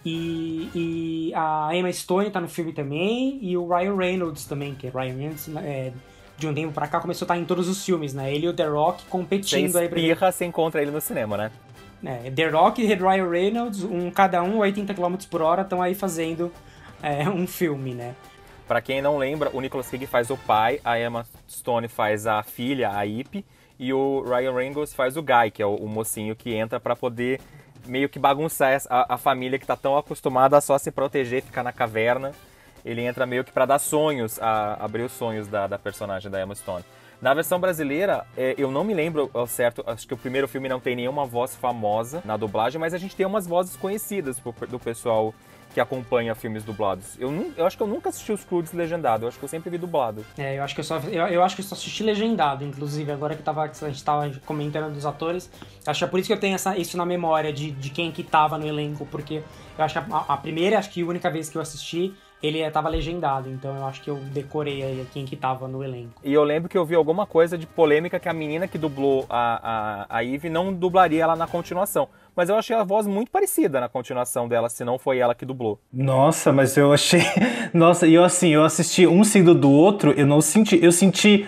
E, 0.03 0.69
e 0.73 1.33
a 1.35 1.69
Emma 1.71 1.91
Stone 1.91 2.31
tá 2.31 2.41
no 2.41 2.47
filme 2.47 2.73
também. 2.73 3.37
E 3.43 3.55
o 3.55 3.67
Ryan 3.67 3.95
Reynolds 3.95 4.45
também, 4.45 4.73
que 4.73 4.87
é 4.87 4.89
Ryan 4.89 5.15
Reynolds, 5.15 5.49
é, 5.57 5.91
de 6.35 6.47
um 6.47 6.53
tempo 6.53 6.73
pra 6.73 6.87
cá, 6.87 6.99
começou 6.99 7.25
a 7.25 7.27
estar 7.27 7.37
em 7.37 7.45
todos 7.45 7.67
os 7.67 7.85
filmes, 7.85 8.11
né? 8.13 8.33
Ele 8.33 8.47
e 8.47 8.49
o 8.49 8.53
The 8.53 8.65
Rock 8.65 9.03
Você 9.03 9.09
competindo 9.09 9.77
aí 9.77 9.87
pra 9.87 9.99
espirra, 9.99 10.31
você 10.31 10.45
encontra 10.45 10.81
ele 10.81 10.89
no 10.89 11.01
cinema, 11.01 11.37
né? 11.37 11.51
é, 12.03 12.31
The 12.31 12.47
Rock 12.47 12.81
e 12.81 12.93
Ryan 12.93 13.29
Reynolds, 13.29 13.83
um, 13.83 14.09
cada 14.09 14.41
um 14.41 14.59
80 14.59 14.93
km 14.93 15.15
por 15.29 15.41
hora, 15.41 15.63
estão 15.63 15.81
aí 15.81 15.93
fazendo 15.93 16.51
é, 17.01 17.29
um 17.29 17.47
filme, 17.47 17.93
né? 17.93 18.15
Pra 18.67 18.81
quem 18.81 19.01
não 19.01 19.17
lembra, 19.17 19.49
o 19.51 19.59
Nicolas 19.59 19.89
Cage 19.89 20.05
faz 20.05 20.29
o 20.29 20.37
pai, 20.37 20.79
a 20.83 20.99
Emma 20.99 21.25
Stone 21.49 21.87
faz 21.87 22.27
a 22.27 22.43
filha, 22.43 22.91
a 22.91 23.03
Ip, 23.05 23.43
e 23.79 23.91
o 23.91 24.21
Ryan 24.21 24.53
Reynolds 24.53 24.93
faz 24.93 25.17
o 25.17 25.23
Guy, 25.23 25.49
que 25.51 25.61
é 25.61 25.65
o, 25.65 25.87
mocinho 25.87 26.35
que 26.35 26.53
entra 26.53 26.79
pra 26.79 26.95
poder 26.95 27.41
meio 27.87 28.07
que 28.07 28.19
bagunçar 28.19 28.79
a, 28.89 29.15
a 29.15 29.17
família 29.17 29.57
que 29.57 29.65
tá 29.65 29.75
tão 29.75 29.97
acostumada 29.97 30.57
a 30.57 30.61
só 30.61 30.77
se 30.77 30.91
proteger, 30.91 31.41
ficar 31.41 31.63
na 31.63 31.71
caverna. 31.71 32.31
Ele 32.85 33.01
entra 33.01 33.25
meio 33.25 33.43
que 33.43 33.51
pra 33.51 33.65
dar 33.65 33.79
sonhos, 33.79 34.39
a, 34.39 34.73
abrir 34.83 35.03
os 35.03 35.13
sonhos 35.13 35.47
da, 35.47 35.65
da 35.65 35.79
personagem 35.79 36.29
da 36.29 36.41
Emma 36.41 36.53
Stone. 36.53 36.85
Na 37.21 37.33
versão 37.33 37.59
brasileira, 37.59 38.25
é, 38.37 38.53
eu 38.57 38.71
não 38.71 38.83
me 38.83 38.93
lembro 38.93 39.29
ao 39.33 39.47
certo, 39.47 39.83
acho 39.87 40.07
que 40.07 40.13
o 40.13 40.17
primeiro 40.17 40.47
filme 40.47 40.69
não 40.69 40.79
tem 40.79 40.95
nenhuma 40.95 41.25
voz 41.25 41.55
famosa 41.55 42.21
na 42.23 42.37
dublagem, 42.37 42.79
mas 42.79 42.93
a 42.93 42.97
gente 42.97 43.15
tem 43.15 43.25
umas 43.25 43.47
vozes 43.47 43.75
conhecidas 43.75 44.39
do 44.69 44.79
pessoal 44.79 45.33
que 45.73 45.79
acompanha 45.79 46.33
filmes 46.35 46.63
dublados. 46.63 47.17
Eu, 47.19 47.31
nu- 47.31 47.53
eu 47.55 47.65
acho 47.65 47.77
que 47.77 47.83
eu 47.83 47.87
nunca 47.87 48.09
assisti 48.09 48.31
os 48.31 48.43
Croods 48.43 48.73
legendado, 48.73 49.23
eu 49.25 49.27
acho 49.29 49.37
que 49.37 49.45
eu 49.45 49.49
sempre 49.49 49.69
vi 49.69 49.77
dublado. 49.77 50.25
É, 50.37 50.57
eu 50.57 50.63
acho 50.63 50.73
que 50.73 50.81
eu 50.81 50.85
só, 50.85 50.97
eu, 50.97 51.27
eu 51.27 51.43
acho 51.43 51.55
que 51.55 51.61
eu 51.61 51.65
só 51.65 51.75
assisti 51.75 52.03
legendado, 52.03 52.63
inclusive, 52.63 53.11
agora 53.11 53.35
que, 53.35 53.43
tava, 53.43 53.63
a 53.63 53.67
gente 53.89 54.03
tava 54.03 54.31
comentando 54.45 54.93
dos 54.93 55.05
atores. 55.05 55.49
Acho 55.85 55.99
que 55.99 56.03
é 56.05 56.07
por 56.07 56.19
isso 56.19 56.27
que 56.27 56.33
eu 56.33 56.39
tenho 56.39 56.55
essa, 56.55 56.77
isso 56.77 56.97
na 56.97 57.05
memória 57.05 57.53
de, 57.53 57.71
de 57.71 57.89
quem 57.89 58.11
que 58.11 58.23
tava 58.23 58.57
no 58.57 58.67
elenco, 58.67 59.05
porque 59.05 59.41
eu 59.77 59.83
acho 59.85 59.93
que 60.01 60.11
a, 60.11 60.17
a 60.27 60.37
primeira, 60.37 60.77
acho 60.79 60.89
que 60.89 61.01
a 61.01 61.05
única 61.05 61.29
vez 61.29 61.49
que 61.49 61.57
eu 61.57 61.61
assisti, 61.61 62.13
ele 62.41 62.61
eh, 62.61 62.69
tava 62.71 62.87
legendado, 62.89 63.49
então 63.49 63.75
eu 63.75 63.85
acho 63.85 64.01
que 64.01 64.09
eu 64.09 64.15
decorei 64.15 64.81
aí 64.81 65.05
quem 65.11 65.25
que 65.25 65.35
tava 65.35 65.67
no 65.67 65.83
elenco. 65.83 66.21
E 66.23 66.33
eu 66.33 66.43
lembro 66.43 66.69
que 66.69 66.77
eu 66.77 66.85
vi 66.85 66.95
alguma 66.95 67.25
coisa 67.25 67.57
de 67.57 67.67
polêmica 67.67 68.17
que 68.19 68.29
a 68.29 68.33
menina 68.33 68.65
que 68.67 68.77
dublou 68.77 69.25
a, 69.29 70.05
a, 70.09 70.17
a 70.17 70.23
Eve 70.23 70.49
não 70.49 70.73
dublaria 70.73 71.21
ela 71.23 71.35
na 71.35 71.47
continuação. 71.47 72.07
Mas 72.39 72.47
eu 72.47 72.55
achei 72.55 72.73
a 72.73 72.85
voz 72.85 73.05
muito 73.05 73.29
parecida 73.29 73.81
na 73.81 73.89
continuação 73.89 74.47
dela, 74.47 74.69
se 74.69 74.85
não 74.85 74.97
foi 74.97 75.17
ela 75.17 75.35
que 75.35 75.45
dublou. 75.45 75.77
Nossa, 75.91 76.53
mas 76.53 76.77
eu 76.77 76.93
achei. 76.93 77.19
Nossa, 77.73 78.07
e 78.07 78.13
eu 78.13 78.23
assim, 78.23 78.47
eu 78.47 78.63
assisti 78.63 79.05
um 79.05 79.25
seguido 79.25 79.53
do 79.53 79.69
outro, 79.69 80.13
eu 80.13 80.25
não 80.25 80.39
senti. 80.39 80.81
Eu 80.81 80.93
senti 80.93 81.45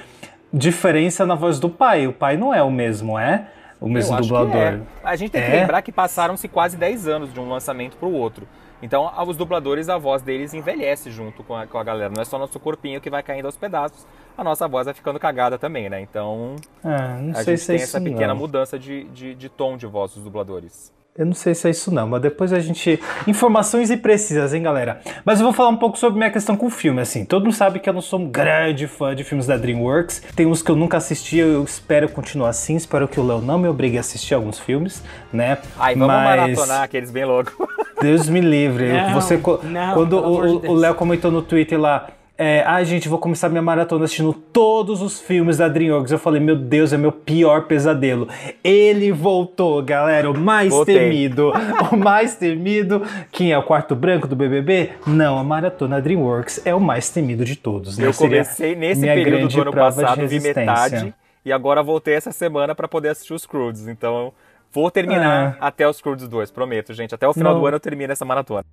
diferença 0.51 1.25
na 1.25 1.33
voz 1.33 1.61
do 1.61 1.69
pai. 1.69 2.07
O 2.07 2.11
pai 2.11 2.35
não 2.35 2.53
é 2.53 2.61
o 2.61 2.69
mesmo, 2.69 3.17
é? 3.17 3.47
O 3.79 3.87
mesmo 3.87 4.17
dublador. 4.17 4.51
que 4.51 4.57
é. 4.57 4.79
A 5.01 5.15
gente 5.15 5.31
tem 5.31 5.41
que 5.41 5.47
É? 5.49 5.61
lembrar 5.61 5.81
que 5.81 5.93
passaram-se 5.93 6.45
quase 6.49 6.75
10 6.75 7.07
anos 7.07 7.33
de 7.33 7.39
um 7.39 7.47
lançamento 7.47 7.95
pro 7.95 8.11
outro. 8.11 8.45
Então, 8.83 9.09
os 9.25 9.37
dubladores, 9.37 9.87
a 9.87 9.97
voz 9.97 10.21
deles 10.21 10.53
envelhece 10.53 11.09
junto 11.09 11.41
com 11.41 11.55
a, 11.55 11.65
com 11.67 11.77
a 11.77 11.83
galera. 11.85 12.11
Não 12.13 12.21
é 12.21 12.25
só 12.25 12.37
nosso 12.37 12.59
corpinho 12.59 12.99
que 12.99 13.09
vai 13.09 13.23
caindo 13.23 13.45
aos 13.45 13.55
pedaços, 13.55 14.05
a 14.37 14.43
nossa 14.43 14.67
voz 14.67 14.85
vai 14.85 14.93
ficando 14.93 15.19
cagada 15.19 15.57
também, 15.57 15.89
né? 15.89 16.01
Então, 16.01 16.55
Ah, 16.83 17.17
não 17.21 17.31
a 17.31 17.43
sei 17.43 17.55
gente 17.57 17.63
se 17.65 17.71
é 17.71 17.75
tem 17.75 17.83
isso 17.83 17.97
essa 17.97 18.01
pequena 18.01 18.33
não. 18.33 18.35
mudança 18.37 18.77
de, 18.79 19.03
de, 19.05 19.35
de 19.35 19.49
tom 19.49 19.77
de 19.77 19.85
voz 19.85 20.13
dos 20.13 20.23
dubladores. 20.23 20.91
Eu 21.13 21.25
não 21.25 21.33
sei 21.33 21.53
se 21.53 21.67
é 21.67 21.71
isso 21.71 21.93
não, 21.93 22.07
mas 22.07 22.21
depois 22.21 22.53
a 22.53 22.59
gente... 22.61 22.97
Informações 23.27 23.91
imprecisas, 23.91 24.53
hein, 24.53 24.63
galera? 24.63 25.01
Mas 25.25 25.39
eu 25.41 25.45
vou 25.45 25.51
falar 25.51 25.67
um 25.67 25.75
pouco 25.75 25.97
sobre 25.97 26.17
minha 26.17 26.31
questão 26.31 26.55
com 26.55 26.67
o 26.67 26.69
filme, 26.69 27.01
assim. 27.01 27.25
Todo 27.25 27.43
mundo 27.43 27.53
sabe 27.53 27.79
que 27.81 27.89
eu 27.89 27.93
não 27.93 27.99
sou 27.99 28.17
um 28.17 28.29
grande 28.29 28.87
fã 28.87 29.13
de 29.13 29.25
filmes 29.25 29.45
da 29.45 29.57
DreamWorks. 29.57 30.21
Tem 30.33 30.45
uns 30.45 30.61
que 30.63 30.71
eu 30.71 30.75
nunca 30.77 30.95
assisti, 30.95 31.37
eu 31.37 31.65
espero 31.65 32.07
continuar 32.07 32.47
assim. 32.47 32.77
Espero 32.77 33.09
que 33.09 33.19
o 33.19 33.27
Léo 33.27 33.41
não 33.41 33.59
me 33.59 33.67
obrigue 33.67 33.97
a 33.97 33.99
assistir 33.99 34.33
alguns 34.35 34.57
filmes, 34.57 35.03
né? 35.33 35.57
Ai, 35.77 35.95
vamos 35.95 36.07
mas... 36.15 36.39
maratonar 36.39 36.83
aqueles 36.83 37.11
bem 37.11 37.25
loucos. 37.25 37.53
Deus 38.01 38.29
me 38.29 38.39
livre. 38.39 38.93
Não, 39.11 39.13
Você, 39.13 39.35
não, 39.35 39.93
quando 39.93 40.59
de 40.61 40.67
o 40.67 40.73
Léo 40.73 40.95
comentou 40.95 41.29
no 41.29 41.41
Twitter 41.41 41.79
lá, 41.79 42.07
é, 42.43 42.63
ai 42.65 42.83
gente, 42.85 43.07
vou 43.07 43.19
começar 43.19 43.49
minha 43.49 43.61
maratona 43.61 44.05
assistindo 44.05 44.33
todos 44.33 45.01
os 45.01 45.19
filmes 45.19 45.57
da 45.57 45.67
DreamWorks. 45.67 46.11
Eu 46.11 46.17
falei, 46.17 46.41
meu 46.41 46.55
Deus, 46.55 46.91
é 46.91 46.97
meu 46.97 47.11
pior 47.11 47.63
pesadelo. 47.67 48.27
Ele 48.63 49.11
voltou, 49.11 49.81
galera, 49.83 50.29
o 50.31 50.37
mais 50.37 50.69
Voltei. 50.69 50.97
temido. 50.97 51.51
o 51.91 51.95
mais 51.95 52.35
temido. 52.35 53.03
Quem 53.31 53.51
é 53.51 53.57
o 53.57 53.63
quarto 53.63 53.95
branco 53.95 54.27
do 54.27 54.35
BBB? 54.35 54.91
Não, 55.05 55.37
a 55.37 55.43
maratona 55.43 56.01
DreamWorks 56.01 56.65
é 56.65 56.73
o 56.73 56.79
mais 56.79 57.09
temido 57.09 57.45
de 57.45 57.55
todos. 57.55 57.97
né? 57.97 58.07
Eu 58.07 58.13
comecei 58.13 58.75
nesse 58.75 59.01
período 59.01 59.47
do 59.47 59.61
ano 59.61 59.73
passado, 59.73 60.27
vi 60.27 60.39
metade, 60.39 61.13
e 61.45 61.51
agora 61.51 61.83
voltei 61.83 62.15
essa 62.15 62.31
semana 62.31 62.73
pra 62.73 62.87
poder 62.87 63.09
assistir 63.09 63.33
os 63.33 63.45
Croods. 63.45 63.87
Então, 63.87 64.33
vou 64.71 64.89
terminar 64.89 65.57
até 65.59 65.87
os 65.87 66.01
Croods 66.01 66.27
2, 66.27 66.49
prometo, 66.51 66.93
gente. 66.93 67.13
Até 67.13 67.27
o 67.27 67.33
final 67.33 67.51
É. 67.51 67.53
Não. 67.53 67.61
do 67.61 67.67
ano 67.67 67.75
eu 67.75 67.79
termino 67.79 68.11
essa 68.11 68.25
maratona. 68.25 68.63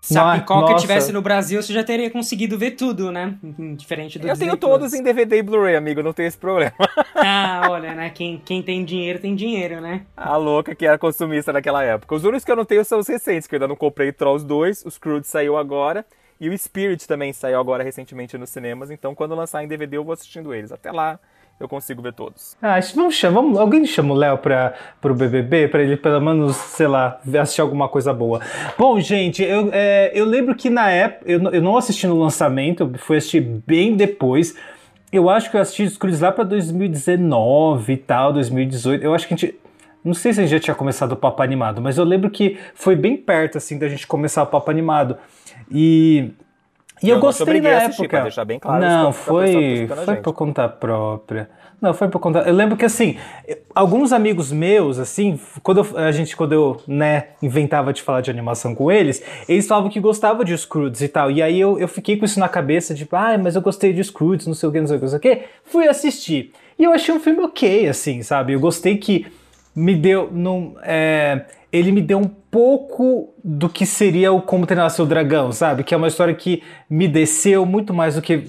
Se 0.00 0.16
a 0.16 0.24
Nossa. 0.24 0.40
pipoca 0.40 0.74
tivesse 0.76 1.12
no 1.12 1.20
Brasil, 1.20 1.60
você 1.60 1.72
já 1.72 1.82
teria 1.82 2.10
conseguido 2.10 2.56
ver 2.56 2.72
tudo, 2.72 3.10
né? 3.10 3.36
Diferente 3.76 4.18
do 4.18 4.26
Eu 4.26 4.32
Disney 4.32 4.46
tenho 4.46 4.56
Plus. 4.58 4.70
todos 4.70 4.94
em 4.94 5.02
DVD 5.02 5.38
e 5.38 5.42
Blu-ray, 5.42 5.76
amigo, 5.76 6.02
não 6.02 6.12
tem 6.12 6.26
esse 6.26 6.38
problema. 6.38 6.72
Ah, 7.20 7.66
olha, 7.70 7.96
né? 7.96 8.10
Quem, 8.10 8.38
quem 8.38 8.62
tem 8.62 8.84
dinheiro, 8.84 9.18
tem 9.18 9.34
dinheiro, 9.34 9.80
né? 9.80 10.02
A 10.16 10.36
louca 10.36 10.72
que 10.72 10.86
era 10.86 10.96
consumista 10.96 11.52
naquela 11.52 11.82
época. 11.82 12.14
Os 12.14 12.22
únicos 12.22 12.44
que 12.44 12.52
eu 12.52 12.54
não 12.54 12.64
tenho 12.64 12.84
são 12.84 13.00
os 13.00 13.08
recentes, 13.08 13.48
que 13.48 13.56
eu 13.56 13.56
ainda 13.56 13.66
não 13.66 13.74
comprei 13.74 14.12
Trolls 14.12 14.46
2, 14.46 14.84
os 14.84 14.98
Croods 14.98 15.28
saiu 15.28 15.56
agora, 15.56 16.06
e 16.40 16.48
o 16.48 16.56
Spirit 16.56 17.08
também 17.08 17.32
saiu 17.32 17.58
agora 17.58 17.82
recentemente 17.82 18.38
nos 18.38 18.50
cinemas, 18.50 18.92
então 18.92 19.16
quando 19.16 19.34
lançar 19.34 19.64
em 19.64 19.68
DVD 19.68 19.96
eu 19.96 20.04
vou 20.04 20.12
assistindo 20.12 20.54
eles. 20.54 20.70
Até 20.70 20.92
lá 20.92 21.18
eu 21.60 21.68
consigo 21.68 22.00
ver 22.00 22.12
todos. 22.12 22.56
Ah, 22.62 22.78
vamos 22.94 23.14
chamar, 23.16 23.40
vamos, 23.40 23.58
alguém 23.58 23.84
chama 23.84 24.14
o 24.14 24.16
Léo 24.16 24.38
para 24.38 24.74
pro 25.00 25.14
BBB, 25.14 25.68
para 25.68 25.82
ele 25.82 25.96
pelo 25.96 26.20
menos, 26.20 26.56
sei 26.56 26.86
lá, 26.86 27.20
assistir 27.40 27.60
alguma 27.60 27.88
coisa 27.88 28.12
boa. 28.12 28.40
Bom, 28.78 29.00
gente, 29.00 29.42
eu, 29.42 29.68
é, 29.72 30.12
eu 30.14 30.24
lembro 30.24 30.54
que 30.54 30.70
na 30.70 30.90
época, 30.90 31.30
eu, 31.30 31.40
eu 31.50 31.62
não 31.62 31.76
assisti 31.76 32.06
no 32.06 32.18
lançamento, 32.18 32.90
fui 32.98 33.16
assistir 33.16 33.40
bem 33.40 33.96
depois. 33.96 34.54
Eu 35.10 35.28
acho 35.28 35.50
que 35.50 35.56
eu 35.56 35.60
assisti 35.60 35.98
Cruz 35.98 36.20
lá 36.20 36.30
para 36.30 36.44
2019 36.44 37.92
e 37.92 37.96
tal, 37.96 38.32
2018. 38.32 39.02
Eu 39.02 39.14
acho 39.14 39.26
que 39.26 39.34
a 39.34 39.36
gente. 39.36 39.58
Não 40.04 40.14
sei 40.14 40.32
se 40.32 40.40
a 40.40 40.42
gente 40.44 40.52
já 40.52 40.60
tinha 40.60 40.74
começado 40.74 41.12
o 41.12 41.16
Papo 41.16 41.42
Animado, 41.42 41.82
mas 41.82 41.98
eu 41.98 42.04
lembro 42.04 42.30
que 42.30 42.56
foi 42.74 42.94
bem 42.94 43.16
perto, 43.16 43.58
assim, 43.58 43.78
da 43.78 43.88
gente 43.88 44.06
começar 44.06 44.42
o 44.42 44.46
Papo 44.46 44.70
Animado. 44.70 45.16
E. 45.70 46.30
E 47.02 47.08
eu, 47.08 47.16
Eu 47.16 47.20
gostei 47.20 47.44
obriguei 47.44 47.70
na 47.70 47.76
a 47.76 47.80
assistir, 47.82 48.02
época. 48.02 48.08
pra 48.16 48.22
deixar 48.22 48.44
bem 48.44 48.58
claro 48.58 48.84
isso 48.84 48.92
não, 48.94 49.12
pessoa 49.12 49.44
que 49.44 49.86
tá 49.88 49.94
foi, 49.96 50.04
foi 50.04 50.16
por 50.16 50.32
conta 50.32 50.68
própria. 50.68 51.48
Não, 51.80 51.94
foi 51.94 52.08
por 52.08 52.18
conta. 52.18 52.40
Eu 52.40 52.54
lembro 52.54 52.76
que 52.76 52.84
assim, 52.84 53.16
alguns 53.72 54.12
amigos 54.12 54.50
meus, 54.50 54.98
assim, 54.98 55.38
quando 55.62 55.78
eu- 55.84 55.98
a 55.98 56.10
gente, 56.10 56.36
quando 56.36 56.52
eu, 56.52 56.80
né, 56.88 57.26
inventava 57.40 57.92
de 57.92 58.02
falar 58.02 58.20
de 58.20 58.30
animação 58.32 58.74
com 58.74 58.90
eles, 58.90 59.22
eles 59.48 59.66
falavam 59.68 59.88
que 59.88 60.00
gostavam 60.00 60.42
de 60.42 60.58
Scrooge 60.58 61.04
e 61.04 61.08
tal. 61.08 61.30
E 61.30 61.40
aí 61.40 61.60
eu, 61.60 61.78
eu 61.78 61.86
fiquei 61.86 62.16
com 62.16 62.24
isso 62.24 62.40
na 62.40 62.48
cabeça, 62.48 62.94
tipo, 62.96 63.14
ah, 63.14 63.38
mas 63.38 63.54
eu 63.54 63.62
gostei 63.62 63.92
de 63.92 64.02
Scrooge, 64.02 64.48
não 64.48 64.54
sei 64.54 64.68
o 64.68 64.72
que, 64.72 64.80
não 64.80 64.88
sei 64.88 64.96
o 64.96 64.98
que, 64.98 65.04
não 65.04 65.10
sei 65.10 65.18
o 65.18 65.20
que. 65.22 65.42
Fui 65.64 65.86
assistir. 65.86 66.52
E 66.76 66.82
eu 66.82 66.92
achei 66.92 67.14
um 67.14 67.20
filme 67.20 67.40
ok, 67.42 67.88
assim, 67.88 68.22
sabe? 68.22 68.54
Eu 68.54 68.60
gostei 68.60 68.96
que 68.96 69.26
me 69.74 69.94
deu. 69.94 70.28
Não, 70.32 70.74
é, 70.82 71.42
ele 71.72 71.92
me 71.92 72.00
deu 72.00 72.18
um 72.18 72.30
pouco 72.50 73.34
do 73.44 73.68
que 73.68 73.84
seria 73.84 74.32
o 74.32 74.40
Como 74.40 74.66
Treinar 74.66 74.90
Seu 74.90 75.06
Dragão, 75.06 75.52
sabe? 75.52 75.84
Que 75.84 75.94
é 75.94 75.96
uma 75.96 76.08
história 76.08 76.34
que 76.34 76.62
me 76.88 77.06
desceu 77.06 77.66
muito 77.66 77.92
mais 77.92 78.14
do 78.14 78.22
que 78.22 78.44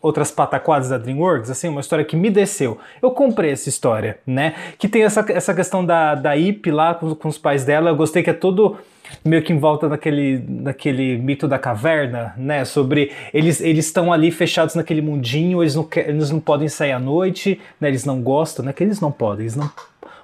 outras 0.00 0.32
pataquadas 0.32 0.88
da 0.88 0.98
DreamWorks, 0.98 1.48
assim, 1.48 1.68
uma 1.68 1.80
história 1.80 2.04
que 2.04 2.16
me 2.16 2.28
desceu. 2.28 2.76
Eu 3.00 3.12
comprei 3.12 3.52
essa 3.52 3.68
história, 3.68 4.18
né? 4.26 4.54
Que 4.76 4.88
tem 4.88 5.04
essa, 5.04 5.24
essa 5.28 5.54
questão 5.54 5.84
da, 5.84 6.16
da 6.16 6.36
Ip 6.36 6.70
lá 6.70 6.94
com, 6.94 7.14
com 7.14 7.28
os 7.28 7.38
pais 7.38 7.64
dela, 7.64 7.90
eu 7.90 7.96
gostei 7.96 8.22
que 8.22 8.30
é 8.30 8.34
todo 8.34 8.76
meio 9.24 9.42
que 9.42 9.52
em 9.52 9.58
volta 9.58 9.88
daquele, 9.88 10.38
daquele 10.38 11.18
mito 11.18 11.46
da 11.46 11.58
caverna, 11.58 12.34
né? 12.36 12.64
Sobre 12.64 13.12
eles 13.32 13.60
eles 13.60 13.86
estão 13.86 14.12
ali 14.12 14.30
fechados 14.30 14.74
naquele 14.74 15.02
mundinho, 15.02 15.62
eles 15.62 15.76
não, 15.76 15.86
eles 15.94 16.30
não 16.30 16.40
podem 16.40 16.68
sair 16.68 16.92
à 16.92 16.98
noite, 16.98 17.60
né? 17.80 17.88
Eles 17.88 18.04
não 18.04 18.20
gostam, 18.20 18.64
né? 18.64 18.72
Que 18.72 18.82
eles 18.82 19.00
não 19.00 19.12
podem, 19.12 19.44
eles 19.44 19.56
não 19.56 19.70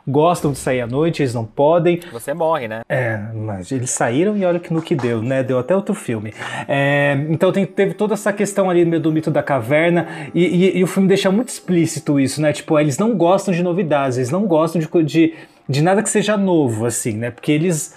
gostam 0.08 0.52
de 0.52 0.58
sair 0.58 0.80
à 0.80 0.86
noite, 0.86 1.22
eles 1.22 1.34
não 1.34 1.44
podem. 1.44 2.00
Você 2.10 2.32
morre, 2.32 2.66
né? 2.66 2.80
É, 2.88 3.18
mas 3.34 3.70
eles 3.70 3.90
saíram 3.90 4.36
e 4.36 4.44
olha 4.44 4.58
que 4.58 4.72
no 4.72 4.80
que 4.80 4.94
deu, 4.94 5.22
né? 5.22 5.42
Deu 5.42 5.58
até 5.58 5.76
outro 5.76 5.94
filme. 5.94 6.32
É, 6.66 7.16
então 7.28 7.52
tem- 7.52 7.66
teve 7.66 7.94
toda 7.94 8.14
essa 8.14 8.32
questão 8.32 8.70
ali 8.70 8.84
do 8.98 9.12
mito 9.12 9.30
da 9.30 9.42
caverna 9.42 10.06
e, 10.34 10.44
e- 10.44 10.78
e 10.78 10.82
o 10.84 10.86
filme 10.86 11.08
deixa 11.08 11.30
muito 11.30 11.48
explícito 11.48 12.18
isso, 12.18 12.40
né? 12.40 12.52
Tipo, 12.52 12.78
eles 12.78 12.98
não 12.98 13.14
gostam 13.16 13.52
de 13.52 13.62
novidades, 13.62 14.16
eles 14.16 14.30
não 14.30 14.46
gostam 14.46 14.80
de, 14.80 14.88
de, 15.04 15.34
de 15.68 15.82
nada 15.82 16.02
que 16.02 16.08
seja 16.08 16.36
novo, 16.36 16.86
assim, 16.86 17.12
né? 17.12 17.30
Porque 17.30 17.52
eles 17.52 17.94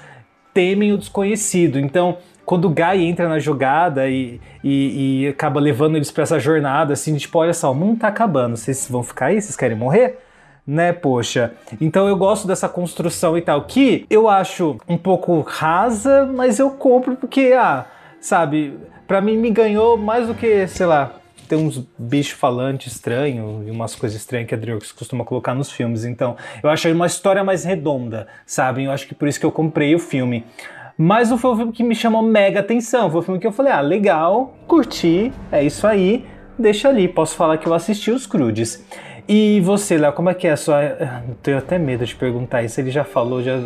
temem 0.53 0.91
o 0.91 0.98
desconhecido. 0.98 1.80
Então, 1.80 2.18
quando 2.46 2.65
o 2.65 2.70
Guy 2.70 3.06
entra 3.06 3.30
na 3.30 3.39
jogada 3.39 4.10
e, 4.10 4.41
e, 4.63 5.24
e 5.24 5.27
acaba 5.30 5.60
levando 5.60 5.96
eles 5.96 6.12
pra 6.12 6.24
essa 6.24 6.38
jornada, 6.39 6.91
assim, 6.94 7.15
tipo, 7.15 7.39
olha 7.39 7.53
só, 7.53 7.72
o 7.72 7.75
mundo 7.75 8.00
tá 8.00 8.08
acabando, 8.10 8.58
vocês 8.58 8.88
vão 8.89 9.01
ficar 9.03 9.27
aí? 9.27 9.41
Vocês 9.41 9.56
querem 9.56 9.77
morrer? 9.77 10.18
Né, 10.65 10.94
poxa. 10.94 11.53
Então 11.80 12.08
eu 12.08 12.15
gosto 12.15 12.48
dessa 12.48 12.70
construção 12.70 13.38
e 13.38 13.41
tal, 13.41 13.63
que 13.63 14.06
eu 14.10 14.30
acho 14.30 14.77
um 14.88 14.98
pouco 14.98 15.41
rasa, 15.41 16.25
mas 16.25 16.60
eu 16.60 16.70
compro 16.72 17.15
porque, 17.15 17.53
ah, 17.58 17.86
sabe, 18.20 18.77
pra 19.08 19.20
mim 19.20 19.38
me 19.38 19.50
ganhou 19.50 19.98
mais 19.98 20.27
do 20.27 20.36
que, 20.36 20.68
sei 20.68 20.86
lá, 20.86 21.15
tem 21.51 21.58
uns 21.58 21.86
bichos 21.98 22.39
falantes 22.39 22.94
estranhos 22.94 23.68
e 23.68 23.72
umas 23.72 23.94
coisas 23.94 24.18
estranhas 24.18 24.48
que 24.48 24.56
a 24.56 24.58
DreamWorks 24.58 24.94
costuma 24.94 25.25
colocar 25.25 25.53
nos 25.53 25.70
filmes. 25.70 26.06
Então, 26.06 26.38
eu 26.63 26.70
achei 26.70 26.94
uma 26.94 27.08
história 27.08 27.44
mais 27.44 27.65
redonda, 27.65 28.27
sabe? 28.46 28.86
Eu 28.86 28.91
acho 28.91 29.06
que 29.06 29.13
por 29.13 29.27
isso 29.27 29.38
que 29.38 29.46
eu 29.46 29.51
comprei 29.51 29.94
o 29.94 30.00
filme. 30.00 30.46
Mas 30.98 31.30
não 31.30 31.38
foi 31.38 31.51
um 31.51 31.58
filme 31.58 31.72
que 31.74 31.84
me 31.84 31.94
chamou 31.94 32.22
mega 32.22 32.62
atenção. 32.62 33.12
Foi 33.12 33.20
um 33.20 33.24
filme 33.24 33.39
que 33.39 33.46
eu 33.46 33.51
falei, 33.51 33.74
ah, 33.74 33.82
legal, 33.82 34.56
curti, 34.65 35.34
é 35.51 35.62
isso 35.62 35.86
aí, 35.86 36.25
deixa 36.58 36.88
ali. 36.88 37.06
Posso 37.08 37.36
falar 37.36 37.58
que 37.58 37.68
eu 37.68 37.74
assisti 37.74 38.12
os 38.12 38.25
Crudes. 38.25 38.86
E 39.27 39.61
você, 39.61 39.97
Léo, 39.97 40.13
como 40.13 40.29
é 40.29 40.33
que 40.33 40.47
é 40.47 40.51
a 40.51 40.57
sua. 40.57 40.79
Ah, 40.99 41.23
Tenho 41.41 41.57
até 41.57 41.77
medo 41.77 42.05
de 42.05 42.15
perguntar 42.15 42.63
isso. 42.63 42.79
Ele 42.79 42.91
já 42.91 43.03
falou, 43.03 43.41
já. 43.41 43.59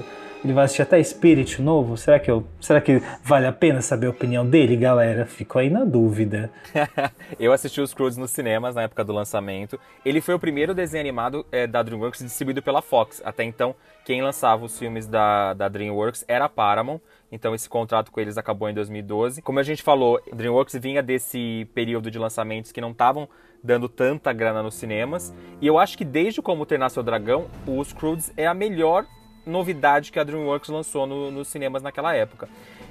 Ele 0.44 0.54
vai 0.54 0.66
assistir 0.66 0.84
até 0.84 1.02
Spirit 1.02 1.60
novo? 1.60 1.98
Será 1.98 2.20
que, 2.20 2.30
eu, 2.30 2.46
será 2.62 2.80
que 2.80 3.02
vale 3.24 3.48
a 3.48 3.52
pena 3.52 3.82
saber 3.82 4.06
a 4.06 4.12
opinião 4.12 4.48
dele, 4.48 4.76
galera? 4.76 5.26
Fico 5.26 5.58
aí 5.58 5.72
na 5.72 5.84
dúvida. 5.84 6.52
eu 7.40 7.52
assisti 7.52 7.82
os 7.82 7.96
Croods 7.96 8.16
nos 8.16 8.30
cinemas 8.30 8.76
na 8.76 8.84
época 8.84 9.04
do 9.04 9.12
lançamento. 9.12 9.80
Ele 10.06 10.22
foi 10.22 10.36
o 10.36 10.40
primeiro 10.40 10.76
desenho 10.76 11.02
animado 11.02 11.44
eh, 11.52 11.66
da 11.66 11.82
DreamWorks 11.82 12.22
distribuído 12.22 12.62
pela 12.62 12.84
Fox. 12.84 13.24
Até 13.26 13.44
então, 13.44 13.74
quem 14.06 14.22
lançava 14.22 14.64
os 14.64 14.78
filmes 14.78 15.08
da, 15.08 15.56
da 15.56 15.68
DreamWorks 15.68 16.24
era 16.28 16.46
a 16.46 16.50
Paramount. 16.50 17.00
Então 17.32 17.56
esse 17.56 17.68
contrato 17.68 18.12
com 18.12 18.20
eles 18.20 18.38
acabou 18.38 18.70
em 18.70 18.74
2012. 18.76 19.42
Como 19.42 19.58
a 19.58 19.64
gente 19.64 19.82
falou, 19.82 20.22
DreamWorks 20.32 20.76
vinha 20.76 21.02
desse 21.02 21.68
período 21.74 22.12
de 22.12 22.20
lançamentos 22.20 22.72
que 22.72 22.80
não 22.80 22.92
estavam 22.92 23.28
dando 23.66 23.90
tanta 23.90 24.32
grana 24.32 24.62
nos 24.62 24.76
cinemas. 24.76 25.34
E 25.60 25.66
eu 25.66 25.80
acho 25.80 25.98
que 25.98 26.06
desde 26.06 26.42
Como 26.42 26.66
Treinar 26.66 26.92
Seu 26.92 27.02
Dragão, 27.02 27.48
o 27.66 27.84
Scrooge 27.84 28.32
é 28.38 28.46
a 28.46 28.54
melhor 28.54 29.06
novidade 29.46 30.12
que 30.12 30.20
a 30.20 30.24
DreamWorks 30.24 30.70
lançou 30.70 31.06
no, 31.08 31.32
nos 31.32 31.48
cinemas 31.48 31.82
naquela 31.82 32.14
época. 32.14 32.48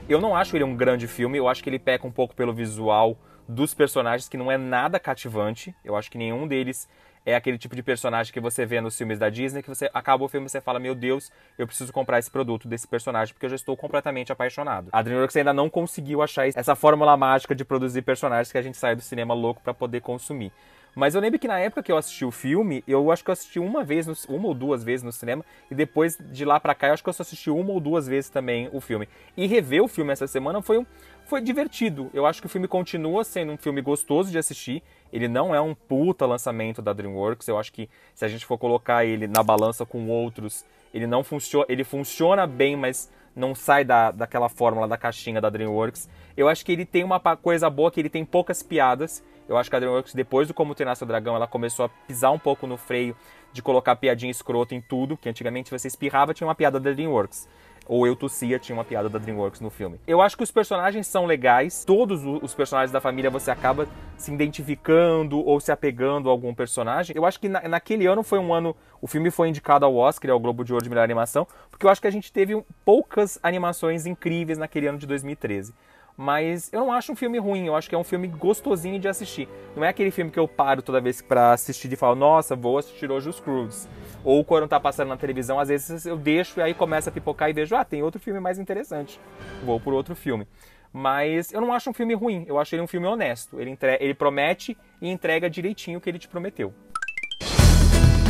Eu 0.09 0.21
não 0.21 0.37
acho 0.37 0.57
ele 0.57 0.65
um 0.65 0.77
grande 0.77 1.07
filme, 1.07 1.39
eu 1.39 1.49
acho 1.49 1.63
que 1.63 1.71
ele 1.71 1.79
peca 1.79 2.07
um 2.07 2.11
pouco 2.11 2.35
pelo 2.35 2.53
visual 2.53 3.17
dos 3.49 3.73
personagens, 3.73 4.29
que 4.29 4.37
não 4.37 4.51
é 4.51 4.59
nada 4.59 4.99
cativante. 4.99 5.75
Eu 5.85 5.97
acho 5.97 6.11
que 6.11 6.19
nenhum 6.19 6.47
deles 6.47 6.89
é 7.27 7.35
aquele 7.35 7.59
tipo 7.59 7.75
de 7.75 7.83
personagem 7.83 8.33
que 8.33 8.41
você 8.41 8.67
vê 8.67 8.81
nos 8.81 8.97
filmes 8.97 9.19
da 9.19 9.31
Disney, 9.31 9.63
que 9.63 9.69
você 9.69 9.91
acaba 9.95 10.25
o 10.25 10.29
filme 10.29 10.47
e 10.47 10.51
você 10.51 10.61
fala, 10.61 10.79
meu 10.79 10.95
Deus, 10.95 11.33
eu 11.59 11.67
preciso 11.67 11.93
comprar 11.93 12.19
esse 12.19 12.31
produto 12.31 12.69
desse 12.69 12.87
personagem, 12.87 13.33
porque 13.33 13.47
eu 13.47 13.51
já 13.51 13.57
estou 13.57 13.77
completamente 13.77 14.31
apaixonado. 14.31 14.89
A 14.93 15.03
DreamWorks 15.03 15.37
ainda 15.37 15.53
não 15.53 15.71
conseguiu 15.71 16.23
achar 16.23 16.47
essa 16.47 16.75
fórmula 16.75 17.17
mágica 17.17 17.55
de 17.55 17.65
produzir 17.65 18.03
personagens 18.03 18.53
que 18.53 18.59
a 18.59 18.63
gente 18.63 18.77
sai 18.77 18.95
do 18.95 19.03
cinema 19.03 19.35
louco 19.35 19.63
para 19.63 19.73
poder 19.73 20.01
consumir. 20.01 20.53
Mas 20.95 21.15
eu 21.15 21.21
lembro 21.21 21.39
que 21.41 21.49
na 21.49 21.59
época 21.59 21.83
que 21.83 21.91
eu 21.91 21.97
assisti 21.97 22.25
o 22.25 22.31
filme, 22.31 22.85
eu 22.87 23.11
acho 23.11 23.25
que 23.25 23.31
eu 23.31 23.33
assisti 23.33 23.59
uma 23.59 23.83
vez, 23.83 24.07
no, 24.07 24.15
uma 24.29 24.49
ou 24.49 24.55
duas 24.55 24.85
vezes 24.85 25.03
no 25.03 25.11
cinema, 25.11 25.45
e 25.71 25.75
depois 25.75 26.17
de 26.31 26.45
lá 26.45 26.61
pra 26.61 26.75
cá, 26.75 26.89
eu 26.89 26.95
acho 26.95 27.03
que 27.03 27.09
eu 27.09 27.13
só 27.13 27.23
assisti 27.23 27.51
uma 27.51 27.73
ou 27.73 27.81
duas 27.81 28.07
vezes 28.07 28.31
também 28.31 28.69
o 28.73 28.81
filme. 28.81 29.09
E 29.37 29.47
rever 29.47 29.83
o 29.83 29.89
filme 29.89 30.13
essa 30.13 30.27
semana 30.29 30.63
foi, 30.63 30.79
um, 30.79 30.87
foi 31.25 31.41
divertido. 31.41 32.11
Eu 32.15 32.27
acho 32.27 32.41
que 32.41 32.47
o 32.47 32.49
filme 32.49 32.69
continua 32.69 33.25
sendo 33.25 33.51
um 33.51 33.57
filme 33.57 33.83
gostoso 33.83 34.31
de 34.31 34.39
assistir. 34.39 34.83
Ele 35.15 35.29
não 35.29 35.55
é 35.55 35.61
um 35.61 35.75
puta 35.75 36.27
lançamento 36.27 36.83
da 36.83 36.93
DreamWorks. 36.93 37.49
Eu 37.49 37.59
acho 37.59 37.73
que 37.73 37.89
se 38.15 38.25
a 38.25 38.29
gente 38.29 38.45
for 38.45 38.59
colocar 38.59 39.05
ele 39.05 39.27
na 39.27 39.43
balança 39.43 39.87
com 39.87 40.09
outros, 40.11 40.65
ele 40.93 41.07
não 41.07 41.25
funciona. 41.25 41.65
Ele 41.69 41.85
funciona 41.85 42.47
bem, 42.47 42.77
mas 42.77 43.11
não 43.35 43.55
sai 43.55 43.85
da, 43.85 44.11
daquela 44.11 44.49
fórmula 44.49 44.87
da 44.87 44.99
caixinha 44.99 45.41
da 45.41 45.49
DreamWorks. 45.49 46.09
Eu 46.37 46.49
acho 46.49 46.67
que 46.67 46.73
ele 46.73 46.85
tem 46.85 47.05
uma 47.05 47.21
coisa 47.37 47.71
boa 47.71 47.91
que 47.91 48.01
ele 48.01 48.11
tem 48.11 48.25
poucas 48.25 48.63
piadas 48.63 49.23
eu 49.49 49.57
acho 49.57 49.69
que 49.69 49.77
a 49.77 49.79
DreamWorks, 49.79 50.15
depois 50.15 50.49
do 50.49 50.55
Como 50.55 50.75
Treinar 50.75 50.97
Seu 50.97 51.07
Dragão, 51.07 51.37
ela 51.37 51.47
começou 51.47 51.85
a 51.85 51.89
pisar 51.89 52.31
um 52.31 52.39
pouco 52.39 52.67
no 52.67 52.77
freio 52.77 53.15
de 53.53 53.63
colocar 53.63 53.95
piadinha 53.97 54.31
escrota 54.31 54.75
em 54.75 54.81
tudo, 54.81 55.17
que 55.17 55.29
antigamente 55.29 55.71
você 55.71 55.87
espirrava, 55.87 56.35
tinha 56.35 56.47
uma 56.47 56.55
piada 56.55 56.81
da 56.81 56.91
DreamWorks. 56.91 57.49
Ou 57.87 58.07
eu 58.07 58.17
tossia, 58.17 58.59
tinha 58.59 58.75
uma 58.75 58.85
piada 58.85 59.09
da 59.09 59.19
DreamWorks 59.19 59.61
no 59.61 59.71
filme. 59.71 60.01
Eu 60.07 60.23
acho 60.23 60.37
que 60.37 60.43
os 60.43 60.51
personagens 60.51 61.07
são 61.07 61.27
legais, 61.27 61.85
todos 61.85 62.23
os 62.25 62.55
personagens 62.55 62.91
da 62.91 63.01
família 63.01 63.31
você 63.31 63.51
acaba 63.51 63.87
se 64.17 64.33
identificando 64.33 65.39
ou 65.39 65.61
se 65.61 65.71
apegando 65.71 66.29
a 66.29 66.33
algum 66.33 66.55
personagem. 66.55 67.15
Eu 67.17 67.27
acho 67.27 67.39
que 67.39 67.49
na, 67.49 67.69
naquele 67.69 68.07
ano 68.07 68.23
foi 68.23 68.39
um 68.39 68.53
ano. 68.53 68.75
O 69.01 69.07
filme 69.07 69.31
foi 69.31 69.49
indicado 69.49 69.85
ao 69.85 69.95
Oscar, 69.95 70.31
ao 70.31 70.41
Globo 70.41 70.65
de 70.65 70.73
Ouro 70.73 70.83
de 70.83 70.89
Melhor 70.89 71.05
Animação, 71.05 71.47
porque 71.71 71.85
eu 71.85 71.91
acho 71.91 72.01
que 72.01 72.07
a 72.07 72.11
gente 72.11 72.33
teve 72.33 72.63
poucas 72.85 73.39
animações 73.43 74.07
incríveis 74.07 74.57
naquele 74.57 74.87
ano 74.87 74.99
de 74.99 75.07
2013. 75.07 75.75
Mas 76.17 76.73
eu 76.73 76.81
não 76.81 76.93
acho 76.93 77.13
um 77.13 77.17
filme 77.17 77.39
ruim, 77.39 77.67
eu 77.67 77.75
acho 77.75 77.89
que 77.89 77.95
é 77.95 77.99
um 77.99 78.05
filme 78.05 78.29
gostosinho 78.29 79.01
de 79.01 79.09
assistir. 79.09 79.49
Não 79.75 79.85
é 79.85 79.89
aquele 79.89 80.11
filme 80.11 80.31
que 80.31 80.39
eu 80.39 80.47
paro 80.47 80.81
toda 80.81 81.01
vez 81.01 81.21
para 81.21 81.53
assistir 81.53 81.93
e 81.93 81.97
falo, 81.97 82.15
nossa, 82.15 82.55
vou 82.55 82.79
assistir 82.79 83.11
hoje 83.11 83.29
os 83.29 83.41
Cruise. 83.41 83.89
Ou 84.23 84.45
quando 84.45 84.69
tá 84.69 84.79
passando 84.79 85.09
na 85.09 85.17
televisão, 85.17 85.59
às 85.59 85.69
vezes 85.69 86.07
eu 86.07 86.17
deixo 86.17 86.61
e 86.61 86.63
aí 86.63 86.73
começa 86.73 87.11
a 87.11 87.13
pipocar 87.13 87.51
e 87.51 87.53
vejo, 87.53 87.75
ah, 87.75 87.85
tem 87.85 88.03
outro 88.03 88.21
filme 88.21 88.39
mais 88.39 88.59
interessante. 88.59 89.21
Vou 89.65 89.81
por 89.81 89.93
outro 89.93 90.15
filme. 90.15 90.47
Mas 90.93 91.53
eu 91.53 91.61
não 91.61 91.73
acho 91.73 91.91
um 91.91 91.93
filme 91.93 92.15
ruim, 92.15 92.45
eu 92.47 92.57
acho 92.61 92.73
ele 92.75 92.83
um 92.83 92.87
filme 92.87 93.09
honesto. 93.09 93.61
Ele, 93.61 93.71
entre... 93.71 93.99
ele 94.01 94.15
promete 94.15 94.79
e 95.03 95.11
entrega 95.11 95.51
direitinho 95.51 95.99
o 95.99 96.01
que 96.01 96.09
ele 96.09 96.21
te 96.21 96.29
prometeu. 96.29 96.73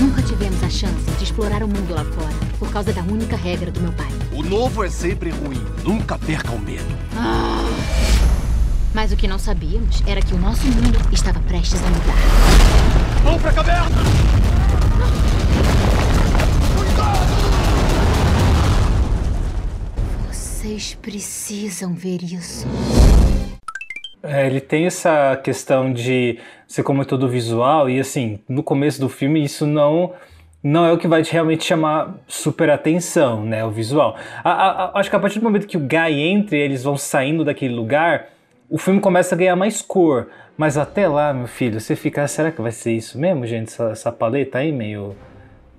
Nunca 0.00 0.22
tivemos 0.22 0.62
a 0.62 0.70
chance 0.70 1.10
de 1.18 1.24
explorar 1.24 1.62
o 1.62 1.68
mundo 1.68 1.94
lá 1.94 2.04
fora, 2.04 2.34
por 2.58 2.72
causa 2.72 2.92
da 2.92 3.02
única 3.02 3.36
regra 3.36 3.70
do 3.70 3.80
meu 3.80 3.92
pai. 3.92 4.08
O 4.32 4.42
novo 4.42 4.82
é 4.82 4.88
sempre 4.88 5.30
ruim. 5.30 5.62
Nunca 5.84 6.18
perca 6.18 6.50
o 6.50 6.58
medo. 6.58 6.84
Ah. 7.16 7.63
Mas 8.94 9.10
o 9.10 9.16
que 9.16 9.26
não 9.26 9.40
sabíamos 9.40 10.00
era 10.06 10.22
que 10.22 10.32
o 10.32 10.38
nosso 10.38 10.64
mundo 10.68 10.96
estava 11.12 11.40
prestes 11.40 11.82
a 11.82 11.88
mudar. 11.88 12.14
Vamos 13.24 13.42
pra 13.42 13.52
caverna! 13.52 13.88
Vocês 20.30 20.94
precisam 21.02 21.92
ver 21.92 22.22
isso. 22.22 22.68
É, 24.22 24.46
ele 24.46 24.60
tem 24.60 24.86
essa 24.86 25.36
questão 25.42 25.92
de 25.92 26.38
ser 26.68 26.84
como 26.84 27.04
todo 27.04 27.28
visual 27.28 27.90
e 27.90 27.98
assim, 27.98 28.38
no 28.48 28.62
começo 28.62 29.00
do 29.00 29.08
filme 29.08 29.44
isso 29.44 29.66
não 29.66 30.12
não 30.62 30.86
é 30.86 30.92
o 30.92 30.96
que 30.96 31.06
vai 31.06 31.22
te 31.22 31.30
realmente 31.30 31.62
chamar 31.64 32.14
super 32.26 32.70
atenção, 32.70 33.44
né, 33.44 33.62
o 33.66 33.70
visual. 33.70 34.16
A, 34.42 34.50
a, 34.50 34.84
a, 34.84 34.98
acho 34.98 35.10
que 35.10 35.16
a 35.16 35.20
partir 35.20 35.38
do 35.40 35.42
momento 35.42 35.66
que 35.66 35.76
o 35.76 35.80
Guy 35.80 36.20
entra 36.20 36.56
e 36.56 36.60
eles 36.60 36.82
vão 36.82 36.96
saindo 36.96 37.44
daquele 37.44 37.74
lugar, 37.74 38.28
o 38.68 38.78
filme 38.78 39.00
começa 39.00 39.34
a 39.34 39.38
ganhar 39.38 39.56
mais 39.56 39.82
cor. 39.82 40.28
Mas 40.56 40.78
até 40.78 41.08
lá, 41.08 41.32
meu 41.34 41.48
filho, 41.48 41.80
você 41.80 41.96
fica, 41.96 42.22
ah, 42.22 42.28
será 42.28 42.52
que 42.52 42.62
vai 42.62 42.70
ser 42.70 42.92
isso 42.92 43.18
mesmo, 43.18 43.44
gente? 43.46 43.68
Essa, 43.68 43.90
essa 43.90 44.12
paleta 44.12 44.58
aí 44.58 44.70
meio 44.70 45.16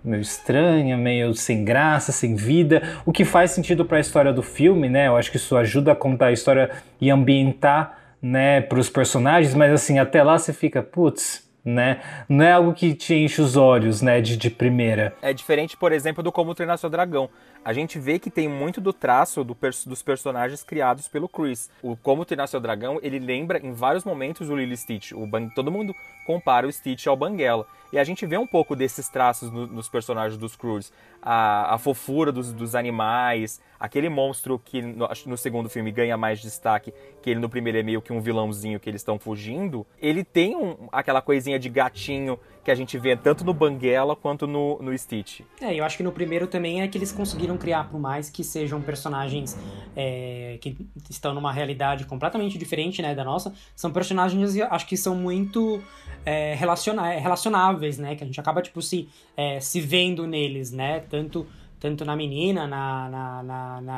meio 0.04 0.22
estranha, 0.22 0.96
meio 0.96 1.34
sem 1.34 1.66
graça, 1.66 2.12
sem 2.12 2.36
vida, 2.36 2.82
o 3.06 3.12
que 3.12 3.26
faz 3.26 3.52
sentido 3.52 3.84
para 3.84 3.98
a 3.98 4.00
história 4.00 4.32
do 4.32 4.44
filme, 4.44 4.88
né? 4.88 5.08
Eu 5.08 5.18
acho 5.18 5.32
que 5.32 5.38
isso 5.38 5.58
ajuda 5.58 5.94
a 5.94 5.96
contar 5.96 6.28
a 6.28 6.32
história 6.32 6.70
e 7.02 7.10
ambientar 7.10 7.98
né, 8.22 8.62
para 8.62 8.80
os 8.80 8.90
personagens, 8.90 9.56
mas 9.56 9.72
assim, 9.72 10.00
até 10.00 10.24
lá 10.24 10.38
você 10.38 10.54
fica, 10.54 10.84
putz, 10.84 11.50
né? 11.64 12.00
Não 12.30 12.46
é 12.46 12.52
algo 12.52 12.74
que 12.74 12.94
te 12.94 13.16
enche 13.16 13.42
os 13.42 13.58
olhos, 13.58 14.02
né, 14.02 14.22
de, 14.22 14.38
de 14.38 14.50
primeira. 14.50 15.14
É 15.22 15.34
diferente, 15.34 15.76
por 15.76 15.92
exemplo, 15.92 16.22
do 16.22 16.32
Como 16.32 16.54
Treinar 16.54 16.78
Seu 16.78 16.90
Dragão. 16.90 17.30
A 17.66 17.74
gente 17.74 17.98
vê 17.98 18.20
que 18.20 18.30
tem 18.30 18.48
muito 18.48 18.80
do 18.80 18.94
traço 18.94 19.44
do 19.44 19.58
dos 19.88 20.04
personagens 20.04 20.64
criados 20.64 21.08
pelo 21.08 21.28
Chris. 21.28 21.68
O 21.82 21.98
Como 21.98 22.24
Treinar 22.24 22.48
Seu 22.48 22.60
Dragão, 22.60 23.00
ele 23.02 23.18
lembra 23.18 23.58
em 23.58 23.74
vários 23.74 24.04
momentos 24.04 24.52
o 24.52 24.56
Lily 24.56 24.78
Stitch. 24.78 25.14
O 25.14 25.28
todo 25.56 25.72
mundo 25.72 25.96
compara 26.28 26.68
o 26.68 26.72
Stitch 26.72 27.08
ao 27.08 27.18
Banguela. 27.18 27.66
E 27.92 27.98
a 27.98 28.04
gente 28.04 28.24
vê 28.26 28.38
um 28.38 28.46
pouco 28.46 28.76
desses 28.76 29.10
traços 29.10 29.50
no, 29.50 29.66
nos 29.66 29.90
personagens 29.90 30.38
dos 30.38 30.56
Cruz. 30.56 30.94
A, 31.20 31.74
a 31.74 31.78
fofura 31.80 32.32
dos, 32.32 32.52
dos, 32.52 32.76
animais, 32.76 33.60
aquele 33.80 34.10
monstro 34.10 34.60
que 34.60 34.82
no, 34.82 35.08
no, 35.26 35.38
segundo 35.38 35.68
filme 35.68 35.92
ganha 35.92 36.16
mais 36.16 36.40
destaque, 36.40 36.94
que 37.22 37.32
ele 37.32 37.40
no 37.40 37.50
primeiro 37.50 37.80
é 37.80 37.84
meio 37.84 38.02
que 38.02 38.14
um 38.14 38.20
vilãozinho 38.20 38.80
que 38.80 38.88
eles 38.88 39.02
estão 39.02 39.18
fugindo. 39.18 39.88
Ele 40.00 40.24
tem 40.24 40.56
um, 40.56 40.88
aquela 40.92 41.22
coisinha 41.22 41.58
de 41.58 41.70
gatinho 41.70 42.40
que 42.66 42.72
a 42.72 42.76
gente 42.76 42.98
vê 42.98 43.16
tanto 43.16 43.46
no 43.46 43.54
Banguela 43.54 44.16
quanto 44.16 44.48
no, 44.48 44.80
no 44.82 44.98
Stitch. 44.98 45.42
É, 45.62 45.76
eu 45.76 45.86
acho 45.86 45.96
que 45.96 46.02
no 46.02 46.12
primeiro 46.12 46.48
também 46.48 46.82
é 46.82 46.88
que 46.88 46.98
eles 46.98 47.12
conseguiram 47.12 47.58
criar, 47.58 47.88
por 47.88 48.00
mais 48.00 48.28
que 48.28 48.44
sejam 48.44 48.82
personagens 48.82 49.56
é, 49.96 50.58
que 50.60 50.76
estão 51.08 51.32
numa 51.32 51.54
realidade 51.54 52.06
completamente 52.06 52.58
diferente 52.58 53.04
né, 53.04 53.14
da 53.14 53.24
nossa, 53.24 53.54
são 53.76 53.92
personagens, 53.92 54.58
acho 54.58 54.88
que 54.88 54.98
são 54.98 55.16
muito 55.16 55.80
é, 56.26 56.56
relacionáveis, 56.56 58.00
né? 58.00 58.16
Que 58.16 58.24
a 58.24 58.26
gente 58.26 58.40
acaba, 58.40 58.64
tipo, 58.64 58.82
se, 58.82 59.08
é, 59.38 59.60
se 59.60 59.80
vendo 59.80 60.26
neles, 60.26 60.72
né? 60.72 61.02
Tanto 61.02 61.46
tanto 61.78 62.04
na 62.04 62.16
menina, 62.16 62.66
na, 62.66 63.10
na, 63.10 63.44
na, 63.44 63.82
na 63.82 63.98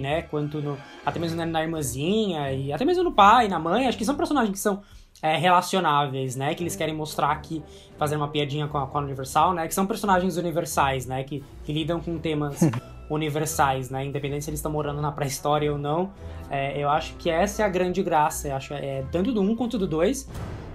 né, 0.00 0.22
quanto 0.22 0.60
no, 0.60 0.76
até 1.06 1.20
mesmo 1.20 1.36
na, 1.36 1.46
na 1.46 1.62
irmãzinha, 1.62 2.50
e 2.52 2.72
até 2.72 2.84
mesmo 2.84 3.04
no 3.04 3.12
pai, 3.12 3.46
na 3.46 3.58
mãe, 3.58 3.86
acho 3.86 3.96
que 3.96 4.04
são 4.04 4.16
personagens 4.16 4.50
que 4.50 4.58
são 4.58 4.82
é, 5.22 5.36
relacionáveis, 5.36 6.36
né? 6.36 6.54
Que 6.54 6.62
eles 6.62 6.74
querem 6.74 6.94
mostrar 6.94 7.30
aqui, 7.30 7.62
fazer 7.98 8.16
uma 8.16 8.28
piadinha 8.28 8.66
com 8.66 8.78
a, 8.78 8.86
com 8.86 8.98
a 8.98 9.00
Universal, 9.02 9.52
né? 9.52 9.68
Que 9.68 9.74
são 9.74 9.86
personagens 9.86 10.36
universais, 10.36 11.06
né? 11.06 11.24
Que, 11.24 11.44
que 11.64 11.72
lidam 11.72 12.00
com 12.00 12.18
temas 12.18 12.60
universais, 13.10 13.90
né? 13.90 14.04
Independente 14.04 14.44
se 14.44 14.50
eles 14.50 14.60
estão 14.60 14.72
morando 14.72 15.00
na 15.00 15.12
pré-história 15.12 15.70
ou 15.70 15.78
não. 15.78 16.10
É, 16.50 16.82
eu 16.82 16.88
acho 16.88 17.14
que 17.16 17.28
essa 17.28 17.62
é 17.62 17.64
a 17.64 17.68
grande 17.68 18.02
graça. 18.02 18.48
Eu 18.48 18.56
acho 18.56 18.72
é, 18.74 19.04
tanto 19.12 19.32
do 19.32 19.40
1 19.40 19.50
um 19.50 19.56
quanto 19.56 19.78
do 19.78 19.86
2. 19.86 20.28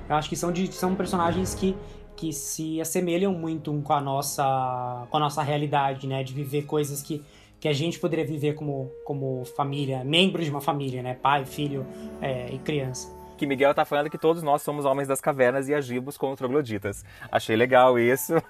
Eu 0.07 0.15
acho 0.15 0.29
que 0.29 0.35
são, 0.35 0.51
de, 0.51 0.71
são 0.71 0.93
personagens 0.93 1.55
que, 1.55 1.75
que 2.15 2.31
se 2.31 2.79
assemelham 2.79 3.33
muito 3.33 3.73
com 3.81 3.93
a 3.93 4.01
nossa, 4.01 5.07
com 5.09 5.17
a 5.17 5.19
nossa 5.19 5.41
realidade, 5.41 6.05
né? 6.05 6.23
De 6.23 6.33
viver 6.33 6.63
coisas 6.65 7.01
que, 7.01 7.23
que 7.59 7.67
a 7.67 7.73
gente 7.73 7.99
poderia 7.99 8.25
viver 8.25 8.53
como, 8.53 8.91
como 9.03 9.43
família, 9.57 10.03
membro 10.03 10.43
de 10.43 10.51
uma 10.51 10.61
família, 10.61 11.01
né? 11.01 11.15
Pai, 11.15 11.45
filho 11.47 11.83
é, 12.21 12.53
e 12.53 12.59
criança 12.59 13.14
que 13.37 13.45
Miguel 13.45 13.73
tá 13.73 13.85
falando 13.85 14.09
que 14.09 14.17
todos 14.17 14.41
nós 14.41 14.61
somos 14.61 14.85
homens 14.85 15.07
das 15.07 15.21
cavernas 15.21 15.67
e 15.67 15.73
agimos 15.73 16.17
como 16.17 16.35
trogloditas. 16.35 17.03
Achei 17.31 17.55
legal 17.55 17.99
isso. 17.99 18.33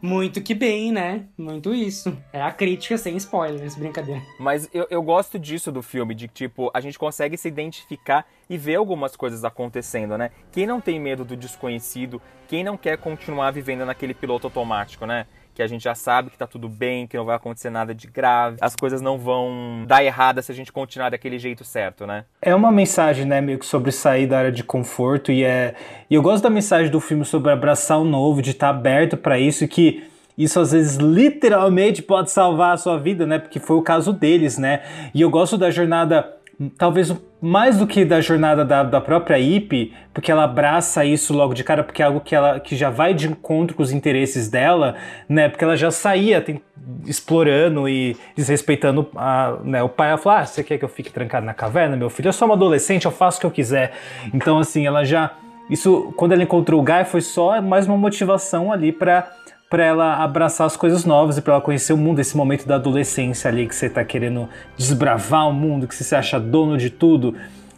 Muito 0.00 0.40
que 0.40 0.54
bem, 0.54 0.92
né? 0.92 1.24
Muito 1.36 1.74
isso. 1.74 2.16
É 2.32 2.40
a 2.40 2.52
crítica 2.52 2.96
sem 2.96 3.16
spoilers, 3.16 3.74
brincadeira. 3.74 4.22
Mas 4.38 4.68
eu, 4.72 4.86
eu 4.90 5.02
gosto 5.02 5.38
disso 5.38 5.72
do 5.72 5.82
filme, 5.82 6.14
de 6.14 6.28
tipo, 6.28 6.70
a 6.72 6.80
gente 6.80 6.96
consegue 6.98 7.36
se 7.36 7.48
identificar 7.48 8.24
e 8.48 8.56
ver 8.56 8.76
algumas 8.76 9.16
coisas 9.16 9.44
acontecendo, 9.44 10.16
né? 10.16 10.30
Quem 10.52 10.66
não 10.66 10.80
tem 10.80 11.00
medo 11.00 11.24
do 11.24 11.36
desconhecido, 11.36 12.22
quem 12.46 12.62
não 12.62 12.76
quer 12.76 12.96
continuar 12.98 13.50
vivendo 13.50 13.84
naquele 13.84 14.14
piloto 14.14 14.46
automático, 14.46 15.04
né? 15.04 15.26
Que 15.58 15.62
a 15.62 15.66
gente 15.66 15.82
já 15.82 15.94
sabe 15.94 16.30
que 16.30 16.38
tá 16.38 16.46
tudo 16.46 16.68
bem, 16.68 17.04
que 17.08 17.16
não 17.16 17.24
vai 17.24 17.34
acontecer 17.34 17.68
nada 17.68 17.92
de 17.92 18.06
grave, 18.06 18.58
as 18.60 18.76
coisas 18.76 19.00
não 19.00 19.18
vão 19.18 19.82
dar 19.88 20.04
errada 20.04 20.40
se 20.40 20.52
a 20.52 20.54
gente 20.54 20.70
continuar 20.70 21.10
daquele 21.10 21.36
jeito 21.36 21.64
certo, 21.64 22.06
né? 22.06 22.26
É 22.40 22.54
uma 22.54 22.70
mensagem, 22.70 23.24
né, 23.24 23.40
meio 23.40 23.58
que 23.58 23.66
sobre 23.66 23.90
sair 23.90 24.28
da 24.28 24.38
área 24.38 24.52
de 24.52 24.62
conforto 24.62 25.32
e 25.32 25.42
é, 25.42 25.74
e 26.08 26.14
eu 26.14 26.22
gosto 26.22 26.44
da 26.44 26.50
mensagem 26.50 26.92
do 26.92 27.00
filme 27.00 27.24
sobre 27.24 27.50
abraçar 27.50 27.98
o 27.98 28.04
novo, 28.04 28.40
de 28.40 28.52
estar 28.52 28.72
tá 28.72 28.78
aberto 28.78 29.16
para 29.16 29.36
isso 29.36 29.66
que 29.66 30.08
isso 30.38 30.60
às 30.60 30.70
vezes 30.70 30.96
literalmente 30.96 32.02
pode 32.02 32.30
salvar 32.30 32.74
a 32.74 32.76
sua 32.76 32.96
vida, 32.96 33.26
né? 33.26 33.40
Porque 33.40 33.58
foi 33.58 33.76
o 33.76 33.82
caso 33.82 34.12
deles, 34.12 34.56
né? 34.58 34.82
E 35.12 35.20
eu 35.20 35.28
gosto 35.28 35.58
da 35.58 35.72
jornada 35.72 36.37
talvez 36.76 37.14
mais 37.40 37.78
do 37.78 37.86
que 37.86 38.04
da 38.04 38.20
jornada 38.20 38.64
da, 38.64 38.82
da 38.82 39.00
própria 39.00 39.38
Ip, 39.38 39.94
porque 40.12 40.30
ela 40.30 40.42
abraça 40.42 41.04
isso 41.04 41.32
logo 41.32 41.54
de 41.54 41.62
cara, 41.62 41.84
porque 41.84 42.02
é 42.02 42.04
algo 42.04 42.20
que 42.20 42.34
ela 42.34 42.58
que 42.58 42.74
já 42.74 42.90
vai 42.90 43.14
de 43.14 43.28
encontro 43.28 43.76
com 43.76 43.82
os 43.82 43.92
interesses 43.92 44.48
dela, 44.48 44.96
né? 45.28 45.48
Porque 45.48 45.62
ela 45.62 45.76
já 45.76 45.90
saía 45.90 46.40
tem, 46.40 46.60
explorando 47.06 47.88
e 47.88 48.16
desrespeitando 48.36 49.08
a, 49.14 49.56
né, 49.62 49.82
o 49.82 49.88
pai. 49.88 50.08
Ela 50.08 50.18
falou: 50.18 50.38
Ah, 50.38 50.46
você 50.46 50.64
quer 50.64 50.78
que 50.78 50.84
eu 50.84 50.88
fique 50.88 51.12
trancado 51.12 51.46
na 51.46 51.54
caverna, 51.54 51.96
meu 51.96 52.10
filho? 52.10 52.28
Eu 52.28 52.32
sou 52.32 52.48
uma 52.48 52.54
adolescente, 52.54 53.04
eu 53.04 53.12
faço 53.12 53.38
o 53.38 53.40
que 53.40 53.46
eu 53.46 53.52
quiser. 53.52 53.92
Então, 54.34 54.58
assim, 54.58 54.86
ela 54.86 55.04
já. 55.04 55.32
Isso, 55.70 56.12
quando 56.16 56.32
ela 56.32 56.42
encontrou 56.42 56.80
o 56.80 56.82
Guy, 56.82 57.04
foi 57.04 57.20
só 57.20 57.60
mais 57.60 57.86
uma 57.86 57.96
motivação 57.96 58.72
ali 58.72 58.90
para 58.90 59.30
para 59.68 59.84
ela 59.84 60.16
abraçar 60.22 60.66
as 60.66 60.76
coisas 60.76 61.04
novas 61.04 61.36
e 61.36 61.42
para 61.42 61.54
ela 61.54 61.62
conhecer 61.62 61.92
o 61.92 61.96
mundo, 61.96 62.20
esse 62.20 62.36
momento 62.36 62.66
da 62.66 62.76
adolescência 62.76 63.50
ali 63.50 63.66
que 63.66 63.74
você 63.74 63.88
tá 63.88 64.02
querendo 64.04 64.48
desbravar 64.76 65.48
o 65.48 65.52
mundo, 65.52 65.86
que 65.86 65.94
você 65.94 66.04
se 66.04 66.14
acha 66.14 66.40
dono 66.40 66.78
de 66.78 66.88
tudo. 66.88 67.34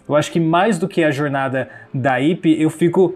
Eu 0.09 0.15
acho 0.15 0.31
que 0.31 0.39
mais 0.39 0.79
do 0.79 0.87
que 0.87 1.03
a 1.03 1.11
jornada 1.11 1.69
da 1.93 2.21
Ip, 2.21 2.47
eu 2.47 2.71
fico 2.71 3.15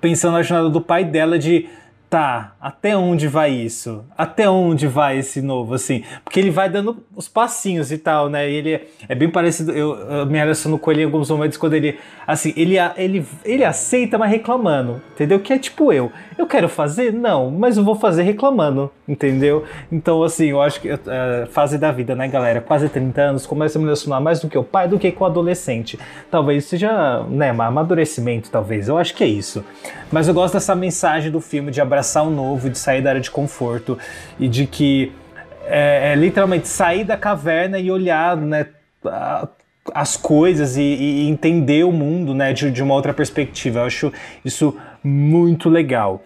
pensando 0.00 0.34
na 0.34 0.42
jornada 0.42 0.70
do 0.70 0.80
pai 0.80 1.04
dela 1.04 1.38
de 1.38 1.66
tá, 2.10 2.54
até 2.60 2.96
onde 2.96 3.28
vai 3.28 3.50
isso? 3.50 4.04
Até 4.16 4.48
onde 4.48 4.86
vai 4.86 5.18
esse 5.18 5.42
novo, 5.42 5.74
assim? 5.74 6.02
Porque 6.24 6.40
ele 6.40 6.50
vai 6.50 6.68
dando 6.68 7.04
os 7.14 7.28
passinhos 7.28 7.92
e 7.92 7.98
tal, 7.98 8.28
né? 8.28 8.50
E 8.50 8.54
ele 8.54 8.80
é 9.08 9.14
bem 9.14 9.28
parecido, 9.28 9.72
eu, 9.72 9.94
eu 9.94 10.26
me 10.26 10.38
relaciono 10.38 10.78
com 10.78 10.90
ele 10.90 11.02
em 11.02 11.04
alguns 11.04 11.30
momentos 11.30 11.58
quando 11.58 11.74
ele, 11.74 11.98
assim, 12.26 12.52
ele, 12.56 12.76
ele, 12.96 13.26
ele 13.44 13.64
aceita, 13.64 14.16
mas 14.16 14.30
reclamando, 14.30 15.02
entendeu? 15.12 15.38
Que 15.40 15.52
é 15.52 15.58
tipo 15.58 15.92
eu, 15.92 16.10
eu 16.38 16.46
quero 16.46 16.68
fazer? 16.68 17.12
Não, 17.12 17.50
mas 17.50 17.76
eu 17.76 17.84
vou 17.84 17.94
fazer 17.94 18.22
reclamando, 18.22 18.90
entendeu? 19.06 19.64
Então, 19.92 20.22
assim, 20.22 20.46
eu 20.46 20.62
acho 20.62 20.80
que 20.80 20.88
é, 20.88 21.46
fase 21.50 21.76
da 21.76 21.92
vida, 21.92 22.14
né, 22.14 22.26
galera? 22.26 22.60
Quase 22.60 22.88
30 22.88 23.20
anos, 23.20 23.46
começa 23.46 23.78
a 23.78 23.80
me 23.80 23.84
relacionar 23.84 24.20
mais 24.20 24.40
do 24.40 24.48
que 24.48 24.56
o 24.56 24.64
pai, 24.64 24.88
do 24.88 24.98
que 24.98 25.12
com 25.12 25.24
o 25.24 25.26
adolescente. 25.26 25.98
Talvez 26.30 26.64
seja, 26.64 27.22
né, 27.28 27.50
amadurecimento, 27.50 28.50
talvez, 28.50 28.88
eu 28.88 28.96
acho 28.96 29.14
que 29.14 29.22
é 29.22 29.28
isso. 29.28 29.62
Mas 30.10 30.26
eu 30.26 30.32
gosto 30.32 30.54
dessa 30.54 30.74
mensagem 30.74 31.30
do 31.30 31.40
filme 31.40 31.70
de 31.70 31.80
abraçar 31.98 32.24
o 32.24 32.30
novo, 32.30 32.70
de 32.70 32.78
sair 32.78 33.02
da 33.02 33.10
área 33.10 33.20
de 33.20 33.30
conforto 33.30 33.98
e 34.38 34.48
de 34.48 34.66
que 34.66 35.12
é, 35.66 36.12
é 36.12 36.14
literalmente 36.14 36.68
sair 36.68 37.04
da 37.04 37.16
caverna 37.16 37.78
e 37.78 37.90
olhar, 37.90 38.36
né, 38.36 38.66
as 39.92 40.16
coisas 40.16 40.76
e, 40.76 40.82
e, 40.82 41.28
entender 41.28 41.84
o 41.84 41.92
mundo, 41.92 42.34
né, 42.34 42.52
de, 42.52 42.70
de 42.70 42.82
uma 42.82 42.94
outra 42.94 43.12
perspectiva. 43.12 43.80
Eu 43.80 43.84
acho 43.84 44.12
isso 44.44 44.76
muito 45.02 45.68
legal. 45.68 46.22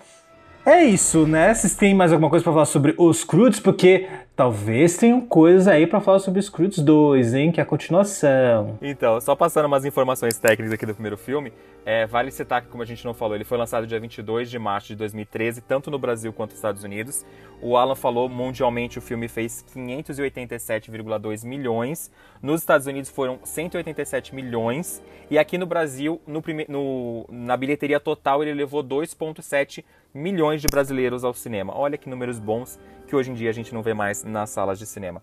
É 0.64 0.84
isso, 0.84 1.26
né? 1.26 1.52
Vocês 1.52 1.74
têm 1.74 1.92
mais 1.92 2.12
alguma 2.12 2.30
coisa 2.30 2.44
para 2.44 2.52
falar 2.52 2.66
sobre 2.66 2.94
os 2.96 3.24
Crudes? 3.24 3.58
Porque 3.58 4.06
talvez 4.34 4.96
tenham 4.96 5.20
coisas 5.20 5.68
aí 5.68 5.86
para 5.86 6.00
falar 6.00 6.18
sobre 6.18 6.42
Crudes 6.50 6.78
2, 6.78 7.34
hein? 7.34 7.52
Que 7.52 7.60
é 7.60 7.62
a 7.62 7.66
continuação. 7.66 8.78
Então, 8.80 9.20
só 9.20 9.34
passando 9.36 9.66
umas 9.66 9.84
informações 9.84 10.38
técnicas 10.38 10.72
aqui 10.72 10.86
do 10.86 10.94
primeiro 10.94 11.16
filme, 11.16 11.52
é, 11.84 12.06
vale 12.06 12.30
citar 12.30 12.62
que, 12.62 12.68
como 12.68 12.82
a 12.82 12.86
gente 12.86 13.04
não 13.04 13.12
falou, 13.12 13.34
ele 13.34 13.44
foi 13.44 13.58
lançado 13.58 13.86
dia 13.86 14.00
22 14.00 14.50
de 14.50 14.58
março 14.58 14.88
de 14.88 14.96
2013, 14.96 15.60
tanto 15.60 15.90
no 15.90 15.98
Brasil 15.98 16.32
quanto 16.32 16.50
nos 16.50 16.58
Estados 16.58 16.82
Unidos. 16.84 17.24
O 17.60 17.76
Alan 17.76 17.94
falou, 17.94 18.28
mundialmente 18.28 18.98
o 18.98 19.02
filme 19.02 19.28
fez 19.28 19.64
587,2 19.74 21.44
milhões. 21.44 22.10
Nos 22.40 22.60
Estados 22.60 22.86
Unidos 22.86 23.10
foram 23.10 23.38
187 23.44 24.34
milhões. 24.34 25.02
E 25.30 25.38
aqui 25.38 25.58
no 25.58 25.66
Brasil, 25.66 26.20
no 26.26 26.42
no... 26.68 27.26
na 27.30 27.56
bilheteria 27.56 28.00
total, 28.00 28.42
ele 28.42 28.54
levou 28.54 28.82
2,7 28.82 29.84
milhões 30.14 30.60
de 30.60 30.68
brasileiros 30.68 31.24
ao 31.24 31.34
cinema. 31.34 31.72
Olha 31.76 31.98
que 31.98 32.08
números 32.08 32.38
bons 32.38 32.78
que 33.06 33.16
hoje 33.16 33.30
em 33.30 33.34
dia 33.34 33.50
a 33.50 33.52
gente 33.52 33.74
não 33.74 33.82
vê 33.82 33.94
mais 33.94 34.24
nas 34.24 34.50
salas 34.50 34.78
de 34.78 34.86
cinema. 34.86 35.22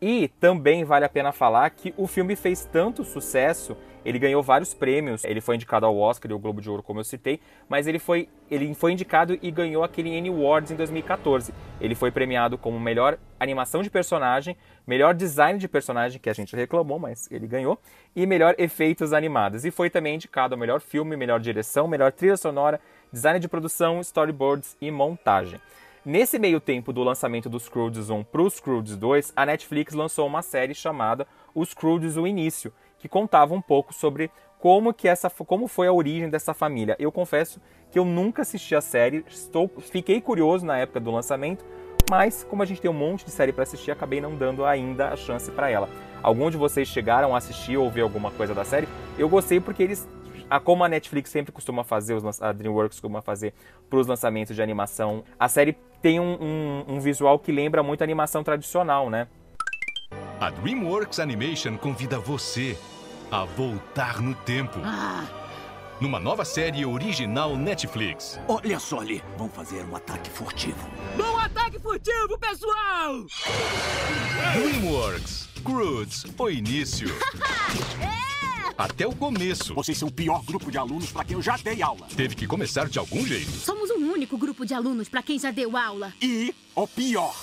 E 0.00 0.28
também 0.40 0.82
vale 0.82 1.04
a 1.04 1.08
pena 1.08 1.30
falar 1.30 1.68
que 1.70 1.92
o 1.96 2.06
filme 2.06 2.34
fez 2.34 2.64
tanto 2.64 3.04
sucesso, 3.04 3.76
ele 4.04 4.18
ganhou 4.18 4.42
vários 4.42 4.72
prêmios. 4.72 5.24
Ele 5.24 5.40
foi 5.40 5.56
indicado 5.56 5.84
ao 5.84 5.96
Oscar 5.98 6.30
e 6.30 6.32
ao 6.32 6.38
Globo 6.38 6.60
de 6.60 6.70
Ouro, 6.70 6.82
como 6.82 7.00
eu 7.00 7.04
citei, 7.04 7.40
mas 7.68 7.86
ele 7.86 7.98
foi, 7.98 8.28
ele 8.50 8.72
foi 8.74 8.92
indicado 8.92 9.38
e 9.42 9.50
ganhou 9.50 9.84
aquele 9.84 10.16
Annie 10.16 10.30
Awards 10.30 10.70
em 10.70 10.76
2014. 10.76 11.52
Ele 11.80 11.94
foi 11.94 12.10
premiado 12.10 12.56
como 12.56 12.80
melhor 12.80 13.18
animação 13.38 13.82
de 13.82 13.90
personagem, 13.90 14.56
melhor 14.86 15.14
design 15.14 15.58
de 15.58 15.68
personagem, 15.68 16.20
que 16.20 16.30
a 16.30 16.32
gente 16.32 16.56
reclamou, 16.56 16.98
mas 16.98 17.30
ele 17.30 17.46
ganhou, 17.46 17.78
e 18.14 18.26
melhor 18.26 18.54
efeitos 18.58 19.12
animados. 19.12 19.64
E 19.64 19.70
foi 19.70 19.90
também 19.90 20.14
indicado 20.14 20.54
ao 20.54 20.58
melhor 20.58 20.80
filme, 20.80 21.16
melhor 21.16 21.40
direção, 21.40 21.86
melhor 21.86 22.12
trilha 22.12 22.36
sonora, 22.36 22.80
design 23.12 23.40
de 23.40 23.48
produção, 23.48 24.00
storyboards 24.00 24.76
e 24.80 24.90
montagem. 24.90 25.60
Nesse 26.04 26.38
meio 26.38 26.60
tempo 26.60 26.92
do 26.92 27.02
lançamento 27.02 27.48
dos 27.48 27.68
Croods 27.68 28.08
1 28.08 28.24
para 28.24 28.42
os 28.42 28.58
Croods 28.58 28.96
2, 28.96 29.32
a 29.36 29.44
Netflix 29.44 29.92
lançou 29.92 30.26
uma 30.26 30.40
série 30.40 30.74
chamada 30.74 31.26
Os 31.54 31.74
Croods 31.74 32.16
o 32.16 32.26
Início, 32.26 32.72
que 32.98 33.08
contava 33.08 33.52
um 33.52 33.60
pouco 33.60 33.92
sobre 33.92 34.30
como 34.58 34.94
que 34.94 35.08
essa 35.08 35.28
como 35.30 35.66
foi 35.66 35.88
a 35.88 35.92
origem 35.92 36.30
dessa 36.30 36.54
família. 36.54 36.96
Eu 36.98 37.12
confesso 37.12 37.60
que 37.90 37.98
eu 37.98 38.04
nunca 38.04 38.42
assisti 38.42 38.74
a 38.74 38.80
série, 38.80 39.24
estou 39.28 39.68
fiquei 39.78 40.20
curioso 40.20 40.64
na 40.64 40.78
época 40.78 41.00
do 41.00 41.10
lançamento, 41.10 41.64
mas 42.10 42.44
como 42.44 42.62
a 42.62 42.66
gente 42.66 42.80
tem 42.80 42.90
um 42.90 42.94
monte 42.94 43.24
de 43.24 43.30
série 43.30 43.52
para 43.52 43.64
assistir, 43.64 43.90
acabei 43.90 44.20
não 44.20 44.34
dando 44.34 44.64
ainda 44.64 45.08
a 45.08 45.16
chance 45.16 45.50
para 45.50 45.68
ela. 45.68 45.88
Algum 46.22 46.50
de 46.50 46.56
vocês 46.56 46.88
chegaram 46.88 47.34
a 47.34 47.38
assistir 47.38 47.76
ou 47.76 47.90
ver 47.90 48.02
alguma 48.02 48.30
coisa 48.30 48.54
da 48.54 48.64
série? 48.64 48.88
Eu 49.18 49.28
gostei 49.28 49.60
porque 49.60 49.82
eles 49.82 50.08
a, 50.50 50.58
como 50.58 50.82
a 50.82 50.88
Netflix 50.88 51.30
sempre 51.30 51.52
costuma 51.52 51.84
fazer, 51.84 52.16
a 52.40 52.52
DreamWorks 52.52 52.96
costuma 52.96 53.22
fazer 53.22 53.54
para 53.88 53.98
os 53.98 54.06
lançamentos 54.06 54.56
de 54.56 54.60
animação, 54.60 55.24
a 55.38 55.48
série 55.48 55.76
tem 56.02 56.18
um, 56.18 56.36
um, 56.40 56.94
um 56.94 57.00
visual 57.00 57.38
que 57.38 57.52
lembra 57.52 57.82
muito 57.82 58.02
a 58.02 58.04
animação 58.04 58.42
tradicional, 58.42 59.08
né? 59.08 59.28
A 60.40 60.50
DreamWorks 60.50 61.20
Animation 61.20 61.76
convida 61.76 62.18
você 62.18 62.76
a 63.30 63.44
voltar 63.44 64.20
no 64.20 64.34
tempo. 64.34 64.80
Ah. 64.82 65.24
Numa 66.00 66.18
nova 66.18 66.46
série 66.46 66.84
original 66.86 67.56
Netflix. 67.56 68.40
Olha 68.48 68.80
só 68.80 69.00
ali, 69.00 69.22
vão 69.36 69.50
fazer 69.50 69.84
um 69.84 69.94
ataque 69.94 70.30
furtivo. 70.30 70.88
Bom 71.14 71.38
ataque 71.38 71.78
furtivo, 71.78 72.38
pessoal! 72.38 73.26
DreamWorks, 74.54 75.50
Croods, 75.62 76.24
o 76.38 76.48
início. 76.48 77.08
até 78.84 79.06
o 79.06 79.14
começo. 79.14 79.74
Vocês 79.74 79.98
são 79.98 80.08
o 80.08 80.12
pior 80.12 80.42
grupo 80.44 80.70
de 80.70 80.78
alunos 80.78 81.12
para 81.12 81.24
quem 81.24 81.36
eu 81.36 81.42
já 81.42 81.56
dei 81.56 81.82
aula. 81.82 82.06
Teve 82.16 82.34
que 82.34 82.46
começar 82.46 82.88
de 82.88 82.98
algum 82.98 83.24
jeito. 83.26 83.50
Somos 83.50 83.90
o 83.90 83.96
único 83.96 84.38
grupo 84.38 84.64
de 84.64 84.72
alunos 84.74 85.08
para 85.08 85.22
quem 85.22 85.38
já 85.38 85.50
deu 85.50 85.76
aula. 85.76 86.12
E 86.22 86.54
o 86.74 86.86
pior. 86.86 87.34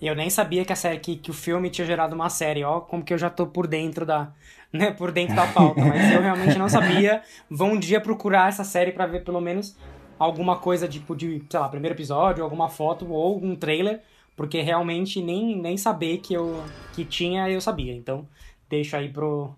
E 0.00 0.06
eu 0.06 0.14
nem 0.14 0.30
sabia 0.30 0.64
que, 0.64 0.72
a 0.72 0.76
série, 0.76 1.00
que, 1.00 1.16
que 1.16 1.30
o 1.30 1.34
filme 1.34 1.70
tinha 1.70 1.86
gerado 1.86 2.14
uma 2.14 2.28
série, 2.28 2.62
ó, 2.62 2.80
como 2.80 3.02
que 3.02 3.12
eu 3.12 3.18
já 3.18 3.28
tô 3.28 3.46
por 3.46 3.66
dentro 3.66 4.06
da, 4.06 4.30
né, 4.72 4.92
por 4.92 5.10
dentro 5.10 5.34
da 5.34 5.46
pauta, 5.46 5.84
mas 5.84 6.12
eu 6.12 6.22
realmente 6.22 6.56
não 6.56 6.68
sabia. 6.68 7.22
Vou 7.50 7.68
um 7.68 7.78
dia 7.78 8.00
procurar 8.00 8.48
essa 8.48 8.62
série 8.62 8.92
para 8.92 9.06
ver 9.06 9.24
pelo 9.24 9.40
menos 9.40 9.76
alguma 10.18 10.56
coisa 10.56 10.86
tipo 10.86 11.16
de, 11.16 11.42
sei 11.48 11.60
lá, 11.60 11.68
primeiro 11.68 11.96
episódio, 11.96 12.44
alguma 12.44 12.68
foto 12.68 13.10
ou 13.10 13.42
um 13.42 13.56
trailer, 13.56 14.00
porque 14.36 14.60
realmente 14.60 15.20
nem, 15.20 15.56
nem 15.56 15.76
saber 15.76 16.18
que 16.18 16.34
eu 16.34 16.62
que 16.94 17.04
tinha 17.04 17.50
eu 17.50 17.60
sabia. 17.60 17.94
Então, 17.94 18.28
deixo 18.68 18.96
aí 18.96 19.08
pro 19.08 19.54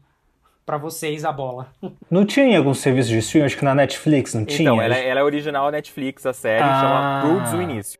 para 0.71 0.79
vocês 0.79 1.25
a 1.25 1.33
bola. 1.33 1.67
Não 2.09 2.25
tinha 2.25 2.47
em 2.47 2.57
algum 2.57 2.73
serviço 2.73 3.09
de 3.09 3.19
streaming? 3.19 3.47
Acho 3.47 3.59
que 3.59 3.65
na 3.65 3.75
Netflix 3.75 4.35
não 4.35 4.45
tinha. 4.45 4.71
Então, 4.71 4.81
ela, 4.81 4.97
é, 4.97 5.09
ela 5.09 5.21
é 5.21 5.23
original 5.25 5.69
Netflix, 5.69 6.25
a 6.25 6.33
série, 6.33 6.63
ah. 6.63 6.81
chama 6.81 7.23
Croods 7.23 7.53
o 7.55 7.63
Início. 7.63 7.99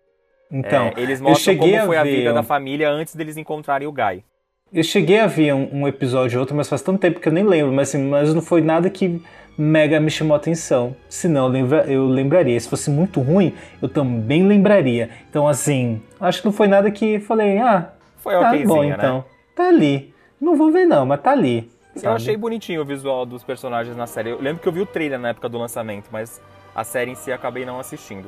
Então, 0.53 0.87
é, 0.87 0.95
eles 0.97 1.21
mostram 1.21 1.57
como 1.57 1.77
foi 1.87 1.97
a, 1.97 2.01
a 2.01 2.05
vida 2.05 2.31
um... 2.31 2.35
da 2.35 2.43
família 2.45 2.89
antes 2.89 3.15
deles 3.17 3.37
encontrarem 3.37 3.89
o 3.89 3.93
Guy. 3.93 4.25
Eu 4.73 4.85
cheguei 4.85 5.19
a 5.19 5.27
ver 5.27 5.53
um, 5.53 5.81
um, 5.81 5.89
episódio 5.89 6.39
ou 6.39 6.43
outro, 6.43 6.55
mas 6.55 6.69
faz 6.69 6.81
tanto 6.81 7.01
tempo 7.01 7.19
que 7.19 7.27
eu 7.27 7.33
nem 7.33 7.43
lembro, 7.43 7.73
mas, 7.73 7.89
assim, 7.89 8.09
mas 8.09 8.33
não 8.33 8.43
foi 8.43 8.61
nada 8.61 8.89
que 8.89 9.21
mega 9.59 9.99
me 9.99 10.11
chamou 10.11 10.35
a 10.35 10.37
atenção. 10.37 10.95
Senão 11.09 11.47
eu, 11.47 11.53
lembra, 11.53 11.85
eu 11.91 12.07
lembraria. 12.07 12.59
Se 12.61 12.69
fosse 12.69 12.89
muito 12.89 13.21
ruim, 13.21 13.53
eu 13.83 13.89
também 13.89 14.47
lembraria. 14.47 15.11
Então, 15.29 15.49
assim, 15.49 16.01
acho 16.21 16.41
que 16.41 16.47
não 16.47 16.53
foi 16.53 16.69
nada 16.69 16.89
que 16.89 17.19
falei, 17.19 17.59
ah, 17.59 17.91
foi 18.19 18.35
tá 18.35 18.57
bom 18.65 18.83
né? 18.83 18.95
então. 18.97 19.17
Né? 19.19 19.25
Tá 19.57 19.69
ali. 19.69 20.15
Não 20.41 20.55
vou 20.55 20.71
ver 20.71 20.87
não, 20.87 21.05
mas 21.05 21.21
tá 21.21 21.33
ali. 21.33 21.69
Sabe? 21.95 22.07
Eu 22.07 22.13
achei 22.13 22.37
bonitinho 22.37 22.83
o 22.83 22.85
visual 22.85 23.27
dos 23.27 23.43
personagens 23.43 23.97
na 23.97 24.07
série. 24.07 24.31
Eu 24.31 24.41
lembro 24.41 24.63
que 24.63 24.69
eu 24.69 24.73
vi 24.73 24.81
o 24.81 24.87
trailer 24.87 25.19
na 25.19 25.31
época 25.31 25.49
do 25.49 25.59
lançamento, 25.59 26.09
mas 26.11 26.41
a 26.75 26.85
série 26.85 27.11
em 27.11 27.15
si 27.15 27.33
acabei 27.33 27.65
não 27.65 27.81
assistindo. 27.81 28.27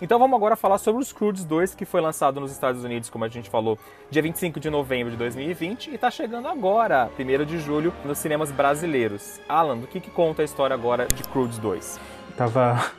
Então 0.00 0.18
vamos 0.18 0.36
agora 0.36 0.54
falar 0.54 0.78
sobre 0.78 1.02
os 1.02 1.12
Croods 1.12 1.44
2, 1.44 1.74
que 1.74 1.84
foi 1.84 2.00
lançado 2.00 2.40
nos 2.40 2.52
Estados 2.52 2.84
Unidos, 2.84 3.10
como 3.10 3.24
a 3.24 3.28
gente 3.28 3.50
falou, 3.50 3.76
dia 4.08 4.22
25 4.22 4.60
de 4.60 4.70
novembro 4.70 5.10
de 5.10 5.16
2020 5.16 5.90
e 5.90 5.96
está 5.96 6.08
chegando 6.08 6.46
agora, 6.46 7.10
1 7.18 7.44
de 7.44 7.58
julho, 7.58 7.92
nos 8.04 8.16
cinemas 8.18 8.52
brasileiros. 8.52 9.40
Alan, 9.48 9.76
do 9.76 9.88
que, 9.88 10.00
que 10.00 10.10
conta 10.10 10.42
a 10.42 10.44
história 10.44 10.72
agora 10.72 11.06
de 11.08 11.24
Croods 11.24 11.58
2? 11.58 12.00
Tava 12.36 12.92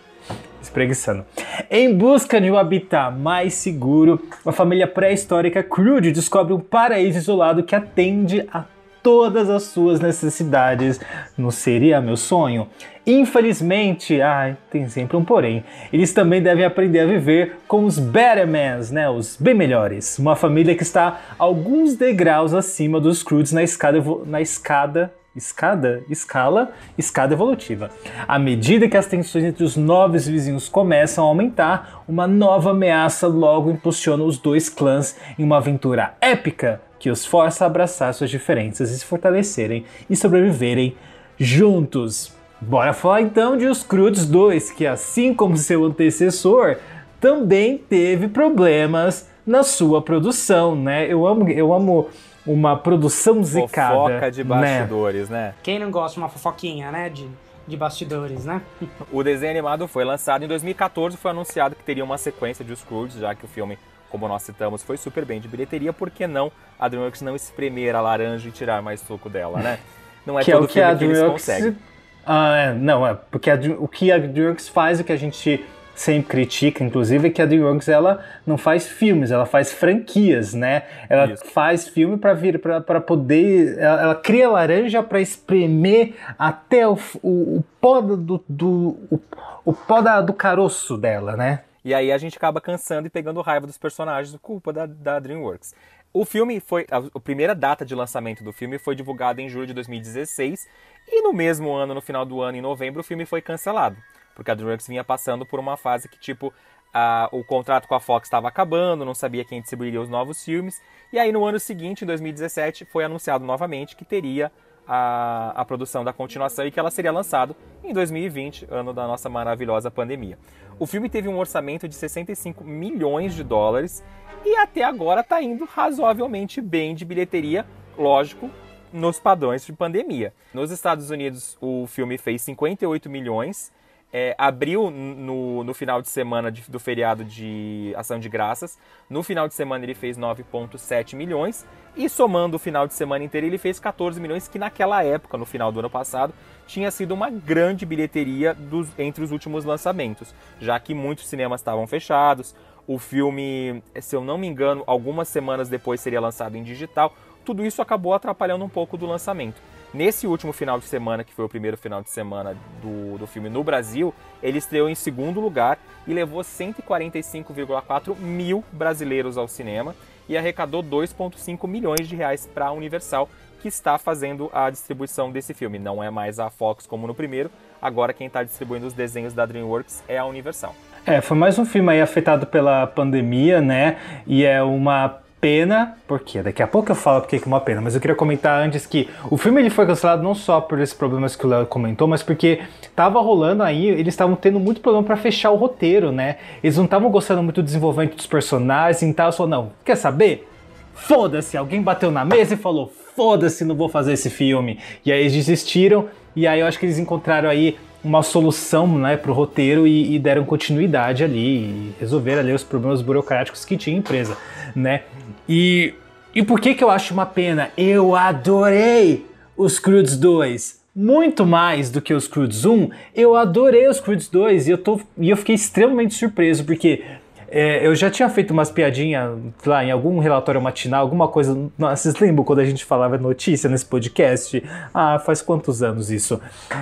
espreguiçando. 0.61 1.25
Em 1.69 1.93
busca 1.93 2.39
de 2.39 2.49
um 2.49 2.57
habitat 2.57 3.15
mais 3.15 3.53
seguro, 3.53 4.21
uma 4.43 4.51
família 4.51 4.87
pré-histórica 4.87 5.63
crude 5.63 6.11
descobre 6.11 6.53
um 6.53 6.59
paraíso 6.59 7.17
isolado 7.17 7.63
que 7.63 7.75
atende 7.75 8.47
a 8.51 8.63
todas 9.01 9.49
as 9.49 9.63
suas 9.63 9.99
necessidades. 9.99 10.99
Não 11.37 11.51
seria 11.51 12.01
meu 12.01 12.17
sonho? 12.17 12.67
Infelizmente, 13.05 14.21
ai, 14.21 14.55
tem 14.69 14.87
sempre 14.87 15.17
um 15.17 15.23
porém. 15.23 15.63
Eles 15.91 16.13
também 16.13 16.41
devem 16.41 16.63
aprender 16.63 16.99
a 16.99 17.05
viver 17.05 17.57
com 17.67 17.85
os 17.85 17.97
Bettermans, 17.97 18.91
né? 18.91 19.09
Os 19.09 19.35
bem 19.35 19.53
melhores. 19.53 20.19
Uma 20.19 20.35
família 20.35 20.75
que 20.75 20.83
está 20.83 21.19
alguns 21.39 21.95
degraus 21.95 22.53
acima 22.53 22.99
dos 22.99 23.19
Scrooge 23.19 23.55
na 23.55 23.63
escada, 23.63 24.03
na 24.25 24.41
escada 24.41 25.11
escada, 25.35 26.03
escala, 26.09 26.71
escada 26.97 27.33
evolutiva. 27.33 27.89
À 28.27 28.37
medida 28.37 28.87
que 28.87 28.97
as 28.97 29.07
tensões 29.07 29.45
entre 29.45 29.63
os 29.63 29.75
novos 29.75 30.27
vizinhos 30.27 30.67
começam 30.67 31.23
a 31.23 31.27
aumentar, 31.27 32.03
uma 32.07 32.27
nova 32.27 32.71
ameaça 32.71 33.27
logo 33.27 33.71
impulsiona 33.71 34.23
os 34.23 34.37
dois 34.37 34.69
clãs 34.69 35.15
em 35.37 35.43
uma 35.43 35.57
aventura 35.57 36.15
épica 36.19 36.81
que 36.99 37.09
os 37.09 37.25
força 37.25 37.63
a 37.63 37.67
abraçar 37.67 38.13
suas 38.13 38.29
diferenças 38.29 38.91
e 38.91 38.99
se 38.99 39.05
fortalecerem 39.05 39.85
e 40.09 40.15
sobreviverem 40.15 40.95
juntos. 41.37 42.33
Bora 42.59 42.91
falar 42.91 43.21
então 43.21 43.57
de 43.57 43.65
Os 43.65 43.83
Crudes 43.83 44.25
2, 44.25 44.71
que 44.71 44.85
assim 44.85 45.33
como 45.33 45.55
seu 45.55 45.85
antecessor, 45.85 46.75
também 47.19 47.77
teve 47.77 48.27
problemas 48.27 49.29
na 49.45 49.63
sua 49.63 50.01
produção, 50.01 50.75
né? 50.75 51.11
Eu 51.11 51.25
amo, 51.25 51.47
eu 51.49 51.73
amo 51.73 52.09
uma 52.45 52.77
produção 52.77 53.43
zicada. 53.43 53.95
Fofoca 53.95 54.31
de 54.31 54.43
né? 54.43 54.49
bastidores, 54.49 55.29
né? 55.29 55.53
Quem 55.61 55.79
não 55.79 55.91
gosta 55.91 56.13
de 56.13 56.19
uma 56.19 56.29
fofoquinha, 56.29 56.91
né? 56.91 57.09
De, 57.09 57.27
de 57.67 57.77
bastidores, 57.77 58.45
né? 58.45 58.61
O 59.11 59.23
desenho 59.23 59.51
animado 59.51 59.87
foi 59.87 60.03
lançado 60.03 60.43
em 60.43 60.47
2014, 60.47 61.17
foi 61.17 61.31
anunciado 61.31 61.75
que 61.75 61.83
teria 61.83 62.03
uma 62.03 62.17
sequência 62.17 62.63
de 62.63 62.73
Os 62.73 62.83
Crudes, 62.83 63.17
já 63.17 63.33
que 63.35 63.45
o 63.45 63.47
filme, 63.47 63.77
como 64.09 64.27
nós 64.27 64.43
citamos, 64.43 64.83
foi 64.83 64.97
super 64.97 65.25
bem 65.25 65.39
de 65.39 65.47
bilheteria, 65.47 65.93
por 65.93 66.09
que 66.09 66.27
não 66.27 66.51
a 66.79 66.87
DreamWorks 66.87 67.21
não 67.21 67.35
espremer 67.35 67.95
a 67.95 68.01
laranja 68.01 68.47
e 68.47 68.51
tirar 68.51 68.81
mais 68.81 69.01
suco 69.01 69.29
dela, 69.29 69.59
né? 69.59 69.79
Não 70.25 70.39
é 70.39 70.43
que 70.43 70.51
todo 70.51 70.63
é 70.63 70.65
o 70.65 70.67
que 70.67 70.73
filme 70.73 70.91
a 70.91 70.95
que 70.95 71.03
eles 71.03 71.17
DreamWorks 71.17 71.45
conseguem. 71.45 71.77
Ah, 72.25 72.55
é, 72.55 72.73
não, 72.73 73.07
é 73.07 73.13
porque 73.13 73.49
a 73.49 73.55
o 73.79 73.87
que 73.87 74.11
a 74.11 74.17
DreamWorks 74.17 74.69
faz, 74.69 74.99
o 74.99 75.03
que 75.03 75.11
a 75.11 75.17
gente 75.17 75.65
sempre 75.99 76.29
critica, 76.29 76.81
inclusive, 76.81 77.27
é 77.27 77.29
que 77.29 77.41
a 77.41 77.45
DreamWorks 77.45 77.89
ela 77.89 78.23
não 78.47 78.57
faz 78.57 78.87
filmes, 78.87 79.31
ela 79.31 79.45
faz 79.45 79.73
franquias, 79.73 80.53
né? 80.53 80.83
Ela 81.09 81.33
Isso. 81.33 81.45
faz 81.47 81.89
filme 81.89 82.17
para 82.17 82.33
vir 82.33 82.57
para 82.57 83.01
poder, 83.01 83.77
ela, 83.77 84.01
ela 84.01 84.15
cria 84.15 84.49
laranja 84.49 85.03
para 85.03 85.19
espremer 85.19 86.15
até 86.37 86.87
o, 86.87 86.97
o, 87.21 87.57
o 87.57 87.63
pó 87.81 87.99
do, 87.99 88.41
do 88.47 88.97
o, 89.11 89.19
o 89.65 89.73
pó 89.73 89.99
da- 89.99 90.21
do 90.21 90.31
caroço 90.31 90.97
dela, 90.97 91.35
né? 91.35 91.63
E 91.83 91.93
aí 91.93 92.13
a 92.13 92.17
gente 92.17 92.37
acaba 92.37 92.61
cansando 92.61 93.07
e 93.07 93.09
pegando 93.09 93.41
raiva 93.41 93.67
dos 93.67 93.77
personagens, 93.77 94.33
culpa 94.41 94.71
da, 94.71 94.85
da 94.85 95.19
DreamWorks. 95.19 95.75
O 96.13 96.23
filme 96.23 96.61
foi. 96.61 96.85
A, 96.89 96.97
a 96.97 97.19
primeira 97.19 97.53
data 97.53 97.85
de 97.85 97.93
lançamento 97.93 98.41
do 98.41 98.53
filme 98.53 98.79
foi 98.79 98.95
divulgada 98.95 99.41
em 99.41 99.49
julho 99.49 99.67
de 99.67 99.73
2016. 99.73 100.65
E 101.11 101.21
no 101.21 101.33
mesmo 101.33 101.71
ano, 101.73 101.93
no 101.93 102.01
final 102.01 102.25
do 102.25 102.41
ano, 102.41 102.57
em 102.57 102.61
novembro, 102.61 103.01
o 103.01 103.03
filme 103.03 103.25
foi 103.25 103.41
cancelado. 103.41 103.97
Porque 104.39 104.51
a 104.51 104.55
DreamWorks 104.55 104.87
vinha 104.87 105.03
passando 105.03 105.45
por 105.45 105.59
uma 105.59 105.75
fase 105.75 106.07
que, 106.07 106.17
tipo, 106.17 106.53
a- 106.93 107.27
o 107.33 107.43
contrato 107.43 107.89
com 107.89 107.93
a 107.95 107.99
Fox 107.99 108.25
estava 108.27 108.47
acabando, 108.47 109.03
não 109.03 109.13
sabia 109.13 109.43
quem 109.43 109.59
distribuiria 109.59 109.99
os 110.01 110.07
novos 110.07 110.41
filmes. 110.45 110.81
E 111.11 111.19
aí 111.19 111.29
no 111.29 111.43
ano 111.45 111.59
seguinte, 111.59 112.03
em 112.05 112.07
2017, 112.07 112.85
foi 112.85 113.03
anunciado 113.03 113.43
novamente 113.43 113.97
que 113.97 114.05
teria 114.05 114.49
a, 114.87 115.51
a 115.57 115.65
produção 115.65 116.05
da 116.05 116.13
continuação 116.13 116.65
e 116.65 116.71
que 116.71 116.79
ela 116.79 116.89
seria 116.89 117.11
lançado 117.11 117.53
em 117.83 117.91
2020, 117.91 118.65
ano 118.71 118.93
da 118.93 119.05
nossa 119.05 119.27
maravilhosa 119.27 119.91
pandemia. 119.91 120.39
O 120.79 120.87
filme 120.87 121.09
teve 121.09 121.27
um 121.27 121.37
orçamento 121.37 121.85
de 121.85 121.95
65 121.95 122.63
milhões 122.63 123.35
de 123.35 123.43
dólares 123.43 124.01
e 124.45 124.55
até 124.55 124.83
agora 124.83 125.19
está 125.19 125.41
indo 125.41 125.65
razoavelmente 125.65 126.61
bem 126.61 126.95
de 126.95 127.03
bilheteria, 127.03 127.65
lógico, 127.97 128.49
nos 128.91 129.19
padrões 129.19 129.63
de 129.65 129.73
pandemia. 129.73 130.33
Nos 130.53 130.71
Estados 130.71 131.11
Unidos, 131.11 131.57
o 131.61 131.85
filme 131.85 132.17
fez 132.17 132.41
58 132.41 133.09
milhões, 133.09 133.71
é, 134.11 134.33
abriu 134.37 134.89
no, 134.89 135.63
no 135.63 135.73
final 135.73 136.01
de 136.01 136.09
semana 136.09 136.51
de- 136.51 136.63
do 136.69 136.79
feriado 136.79 137.23
de 137.23 137.93
Ação 137.95 138.19
de 138.19 138.27
Graças. 138.27 138.77
No 139.09 139.21
final 139.21 139.47
de 139.47 139.53
semana 139.53 139.85
ele 139.85 139.93
fez 139.93 140.17
9,7 140.17 141.15
milhões. 141.15 141.65
E 141.95 142.07
somando 142.07 142.55
o 142.55 142.59
final 142.59 142.87
de 142.87 142.93
semana 142.93 143.23
inteiro, 143.23 143.45
ele 143.47 143.57
fez 143.57 143.79
14 143.79 144.19
milhões, 144.21 144.47
que 144.47 144.57
naquela 144.57 145.03
época, 145.03 145.37
no 145.37 145.45
final 145.45 145.71
do 145.71 145.79
ano 145.79 145.89
passado, 145.89 146.33
tinha 146.65 146.89
sido 146.91 147.13
uma 147.13 147.29
grande 147.29 147.85
bilheteria 147.85 148.53
dos, 148.53 148.87
entre 148.97 149.23
os 149.23 149.31
últimos 149.31 149.65
lançamentos, 149.65 150.33
já 150.61 150.79
que 150.79 150.93
muitos 150.93 151.27
cinemas 151.27 151.61
estavam 151.61 151.85
fechados. 151.87 152.55
O 152.87 152.97
filme, 152.97 153.83
se 154.01 154.15
eu 154.15 154.23
não 154.23 154.37
me 154.37 154.47
engano, 154.47 154.83
algumas 154.87 155.27
semanas 155.27 155.67
depois 155.69 155.99
seria 155.99 156.21
lançado 156.21 156.55
em 156.55 156.63
digital. 156.63 157.13
Tudo 157.43 157.65
isso 157.65 157.81
acabou 157.81 158.13
atrapalhando 158.13 158.63
um 158.63 158.69
pouco 158.69 158.97
do 158.97 159.05
lançamento. 159.05 159.61
Nesse 159.91 160.27
último 160.27 160.53
final 160.53 160.77
de 160.77 160.85
semana, 160.85 161.23
que 161.23 161.33
foi 161.33 161.45
o 161.45 161.49
primeiro 161.49 161.75
final 161.75 162.03
de 162.03 162.11
semana 162.11 162.55
do, 162.79 163.17
do 163.17 163.25
filme 163.25 163.49
no 163.49 163.63
Brasil, 163.63 164.13
ele 164.41 164.59
estreou 164.59 164.87
em 164.87 164.93
segundo 164.93 165.39
lugar 165.39 165.79
e 166.05 166.13
levou 166.13 166.41
145,4 166.41 168.15
mil 168.15 168.63
brasileiros 168.71 169.35
ao 169.35 169.47
cinema 169.47 169.95
e 170.27 170.37
arrecadou 170.37 170.83
2,5 170.83 171.67
milhões 171.67 172.07
de 172.07 172.15
reais 172.15 172.45
para 172.45 172.67
a 172.67 172.71
Universal, 172.71 173.27
que 173.59 173.67
está 173.67 173.97
fazendo 173.97 174.47
a 174.53 174.69
distribuição 174.69 175.31
desse 175.31 175.55
filme. 175.55 175.79
Não 175.79 176.03
é 176.03 176.11
mais 176.11 176.39
a 176.39 176.51
Fox 176.51 176.85
como 176.85 177.07
no 177.07 177.15
primeiro, 177.15 177.49
agora 177.81 178.13
quem 178.13 178.27
está 178.27 178.43
distribuindo 178.43 178.85
os 178.85 178.93
desenhos 178.93 179.33
da 179.33 179.43
DreamWorks 179.43 180.03
é 180.07 180.19
a 180.19 180.25
Universal. 180.25 180.75
É, 181.03 181.19
foi 181.19 181.35
mais 181.35 181.57
um 181.57 181.65
filme 181.65 181.91
aí 181.91 182.01
afetado 182.01 182.45
pela 182.45 182.85
pandemia, 182.85 183.59
né? 183.59 183.97
E 184.27 184.45
é 184.45 184.61
uma 184.61 185.19
pena, 185.41 185.97
porque 186.07 186.41
daqui 186.41 186.61
a 186.61 186.67
pouco 186.67 186.91
eu 186.91 186.95
falo 186.95 187.21
porque 187.21 187.39
que 187.39 187.45
é 187.45 187.47
uma 187.47 187.61
pena, 187.61 187.81
mas 187.81 187.95
eu 187.95 188.01
queria 188.01 188.15
comentar 188.15 188.61
antes 188.61 188.85
que 188.85 189.09
o 189.29 189.37
filme 189.37 189.61
ele 189.61 189.69
foi 189.69 189.85
cancelado 189.85 190.21
não 190.21 190.35
só 190.35 190.59
por 190.59 190.79
esses 190.79 190.93
problemas 190.93 191.35
que 191.35 191.45
o 191.45 191.49
Léo 191.49 191.65
comentou, 191.65 192.07
mas 192.07 192.21
porque 192.21 192.61
tava 192.95 193.19
rolando 193.21 193.63
aí, 193.63 193.87
eles 193.87 194.13
estavam 194.13 194.35
tendo 194.35 194.59
muito 194.59 194.81
problema 194.81 195.05
para 195.05 195.15
fechar 195.15 195.51
o 195.51 195.55
roteiro, 195.55 196.11
né? 196.11 196.37
Eles 196.63 196.77
não 196.77 196.85
estavam 196.85 197.09
gostando 197.09 197.41
muito 197.41 197.61
do 197.61 197.65
desenvolvimento 197.65 198.15
dos 198.15 198.27
personagens 198.27 199.01
e 199.01 199.13
tal, 199.13 199.31
só 199.31 199.47
não, 199.47 199.71
quer 199.83 199.95
saber? 199.95 200.47
Foda-se, 200.93 201.55
alguém 201.55 201.81
bateu 201.81 202.11
na 202.11 202.25
mesa 202.25 202.55
e 202.55 202.57
falou: 202.57 202.91
"Foda-se, 203.15 203.63
não 203.63 203.75
vou 203.75 203.87
fazer 203.87 204.13
esse 204.13 204.29
filme". 204.29 204.79
E 205.05 205.11
aí 205.11 205.21
eles 205.21 205.33
desistiram 205.33 206.07
e 206.35 206.45
aí 206.45 206.59
eu 206.59 206.67
acho 206.67 206.77
que 206.77 206.85
eles 206.85 206.99
encontraram 206.99 207.49
aí 207.49 207.77
uma 208.03 208.23
solução 208.23 208.87
né, 208.97 209.17
para 209.17 209.31
o 209.31 209.33
roteiro 209.33 209.85
e, 209.85 210.15
e 210.15 210.19
deram 210.19 210.45
continuidade 210.45 211.23
ali 211.23 211.57
e 211.57 211.93
resolveram 211.99 212.39
ali 212.39 212.53
os 212.53 212.63
problemas 212.63 213.01
burocráticos 213.01 213.65
que 213.65 213.75
tinha 213.75 213.95
a 213.95 213.99
empresa, 213.99 214.37
né? 214.75 215.03
E, 215.47 215.93
e 216.33 216.43
por 216.43 216.61
que 216.61 216.73
que 216.73 216.83
eu 216.83 216.89
acho 216.89 217.13
uma 217.13 217.25
pena? 217.25 217.69
Eu 217.77 218.15
adorei 218.15 219.25
os 219.57 219.79
Crudes 219.79 220.17
2. 220.17 220.79
Muito 220.95 221.45
mais 221.45 221.89
do 221.89 222.01
que 222.01 222.13
os 222.13 222.27
Crudes 222.27 222.65
1, 222.65 222.89
eu 223.15 223.35
adorei 223.35 223.87
os 223.87 223.99
Crudes 223.99 224.27
2 224.27 224.67
e 224.67 224.71
eu, 224.71 224.77
tô, 224.77 224.99
e 225.17 225.29
eu 225.29 225.37
fiquei 225.37 225.55
extremamente 225.55 226.13
surpreso, 226.13 226.65
porque 226.65 227.03
é, 227.51 227.85
eu 227.85 227.95
já 227.95 228.09
tinha 228.09 228.29
feito 228.29 228.51
umas 228.51 228.71
piadinhas 228.71 229.37
lá 229.65 229.83
em 229.83 229.91
algum 229.91 230.19
relatório 230.19 230.61
matinal, 230.61 231.01
alguma 231.01 231.27
coisa. 231.27 231.69
Vocês 231.77 232.15
lembram 232.19 232.43
quando 232.43 232.59
a 232.59 232.65
gente 232.65 232.85
falava 232.85 233.17
notícia 233.17 233.69
nesse 233.69 233.85
podcast? 233.85 234.63
Ah, 234.93 235.19
faz 235.19 235.41
quantos 235.41 235.81
anos 235.81 236.11
isso? 236.11 236.39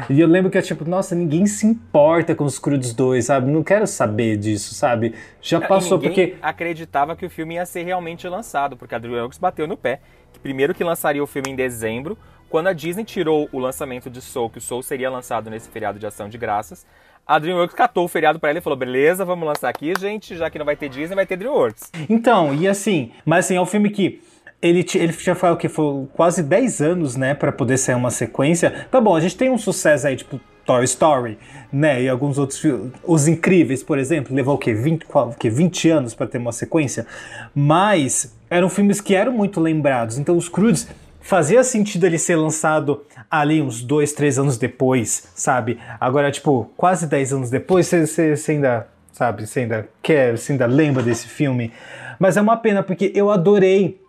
E 0.09 0.19
eu 0.19 0.27
lembro 0.27 0.51
que 0.51 0.57
é 0.57 0.61
tipo, 0.61 0.87
nossa, 0.87 1.15
ninguém 1.15 1.45
se 1.45 1.65
importa 1.65 2.35
com 2.35 2.43
os 2.43 2.59
Crudes 2.59 2.93
2, 2.93 3.25
sabe? 3.25 3.51
Não 3.51 3.63
quero 3.63 3.87
saber 3.87 4.37
disso, 4.37 4.73
sabe? 4.73 5.15
Já 5.41 5.61
passou, 5.61 5.99
porque. 5.99 6.35
acreditava 6.41 7.15
que 7.15 7.25
o 7.25 7.29
filme 7.29 7.55
ia 7.55 7.65
ser 7.65 7.83
realmente 7.83 8.27
lançado, 8.27 8.75
porque 8.75 8.95
a 8.95 8.99
DreamWorks 8.99 9.37
bateu 9.37 9.67
no 9.67 9.77
pé. 9.77 10.01
Que 10.33 10.39
primeiro 10.39 10.73
que 10.73 10.83
lançaria 10.83 11.23
o 11.23 11.27
filme 11.27 11.51
em 11.51 11.55
dezembro, 11.55 12.17
quando 12.49 12.67
a 12.67 12.73
Disney 12.73 13.03
tirou 13.03 13.49
o 13.51 13.59
lançamento 13.59 14.09
de 14.09 14.21
Soul, 14.21 14.49
que 14.49 14.57
o 14.57 14.61
Soul 14.61 14.81
seria 14.81 15.09
lançado 15.09 15.49
nesse 15.49 15.69
feriado 15.69 15.99
de 15.99 16.05
ação 16.05 16.29
de 16.29 16.37
graças, 16.37 16.85
a 17.27 17.37
DreamWorks 17.39 17.75
catou 17.75 18.05
o 18.05 18.07
feriado 18.07 18.39
pra 18.39 18.49
ela 18.49 18.59
e 18.59 18.61
falou: 18.61 18.77
beleza, 18.77 19.25
vamos 19.25 19.45
lançar 19.47 19.69
aqui, 19.69 19.93
gente, 19.99 20.35
já 20.35 20.49
que 20.49 20.57
não 20.57 20.65
vai 20.65 20.75
ter 20.75 20.89
Disney, 20.89 21.15
vai 21.15 21.25
ter 21.25 21.35
DreamWorks. 21.37 21.91
Então, 22.09 22.53
e 22.55 22.67
assim, 22.67 23.11
mas 23.25 23.45
assim, 23.45 23.55
é 23.55 23.61
um 23.61 23.65
filme 23.65 23.89
que. 23.89 24.21
Ele, 24.59 24.83
ele 24.95 25.13
já 25.13 25.35
falou 25.35 25.55
que 25.55 25.69
foi 25.69 26.07
quase 26.13 26.41
10 26.41 26.81
anos, 26.81 27.15
né, 27.15 27.35
pra 27.35 27.51
poder 27.51 27.77
sair 27.77 27.93
uma 27.93 28.09
sequência. 28.09 28.87
Tá 28.89 28.99
bom, 28.99 29.15
a 29.15 29.19
gente 29.19 29.37
tem 29.37 29.51
um 29.51 29.57
sucesso 29.57 30.07
aí, 30.07 30.15
tipo 30.15 30.39
Toy 30.65 30.83
Story, 30.83 31.37
né, 31.71 32.01
e 32.01 32.09
alguns 32.09 32.39
outros 32.39 32.57
filmes. 32.59 32.91
Os 33.03 33.27
Incríveis, 33.27 33.83
por 33.83 33.99
exemplo, 33.99 34.35
levou 34.35 34.55
o 34.55 34.57
quê? 34.57 34.73
20, 34.73 35.05
qual- 35.05 35.29
o 35.29 35.35
quê? 35.35 35.47
20 35.47 35.89
anos 35.91 36.15
pra 36.15 36.25
ter 36.25 36.39
uma 36.39 36.51
sequência. 36.51 37.05
Mas 37.53 38.35
eram 38.49 38.67
filmes 38.67 38.99
que 38.99 39.13
eram 39.13 39.31
muito 39.31 39.59
lembrados. 39.59 40.17
Então, 40.17 40.35
os 40.35 40.49
Crudes 40.49 40.87
fazia 41.27 41.61
sentido 41.61 42.05
ele 42.05 42.17
ser 42.17 42.37
lançado 42.37 43.03
ali 43.29 43.61
uns 43.61 43.81
dois, 43.83 44.13
três 44.13 44.39
anos 44.39 44.57
depois, 44.57 45.27
sabe? 45.35 45.77
Agora, 45.99 46.31
tipo, 46.31 46.71
quase 46.77 47.05
10 47.05 47.33
anos 47.33 47.49
depois, 47.49 47.85
você- 47.85 48.33
ainda, 48.53 48.87
sabe, 49.11 49.45
você 49.45 49.59
ainda 49.59 49.89
quer, 50.01 50.37
você 50.37 50.53
ainda 50.53 50.65
lembra 50.65 51.03
desse 51.03 51.27
filme. 51.27 51.73
Mas 52.17 52.37
é 52.37 52.41
uma 52.41 52.55
pena, 52.55 52.81
porque 52.81 53.11
eu 53.13 53.29
adorei 53.29 53.99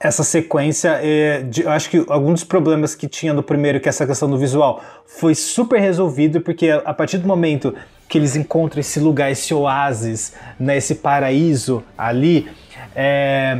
essa 0.00 0.24
sequência. 0.24 0.98
é, 1.00 1.42
de- 1.42 1.62
eu 1.62 1.70
acho 1.70 1.88
que 1.90 2.04
alguns 2.08 2.42
problemas 2.42 2.92
que 2.96 3.06
tinha 3.06 3.32
no 3.32 3.42
primeiro, 3.42 3.78
que 3.78 3.88
é 3.88 3.90
essa 3.90 4.04
questão 4.04 4.28
do 4.28 4.36
visual, 4.36 4.82
foi 5.06 5.36
super 5.36 5.80
resolvido, 5.80 6.40
porque 6.40 6.70
a 6.70 6.92
partir 6.92 7.18
do 7.18 7.28
momento 7.28 7.72
que 8.08 8.18
eles 8.18 8.34
encontram 8.34 8.80
esse 8.80 8.98
lugar, 8.98 9.30
esse 9.30 9.54
oásis, 9.54 10.32
né, 10.58 10.76
esse 10.76 10.96
paraíso 10.96 11.84
ali, 11.96 12.48
é, 12.96 13.58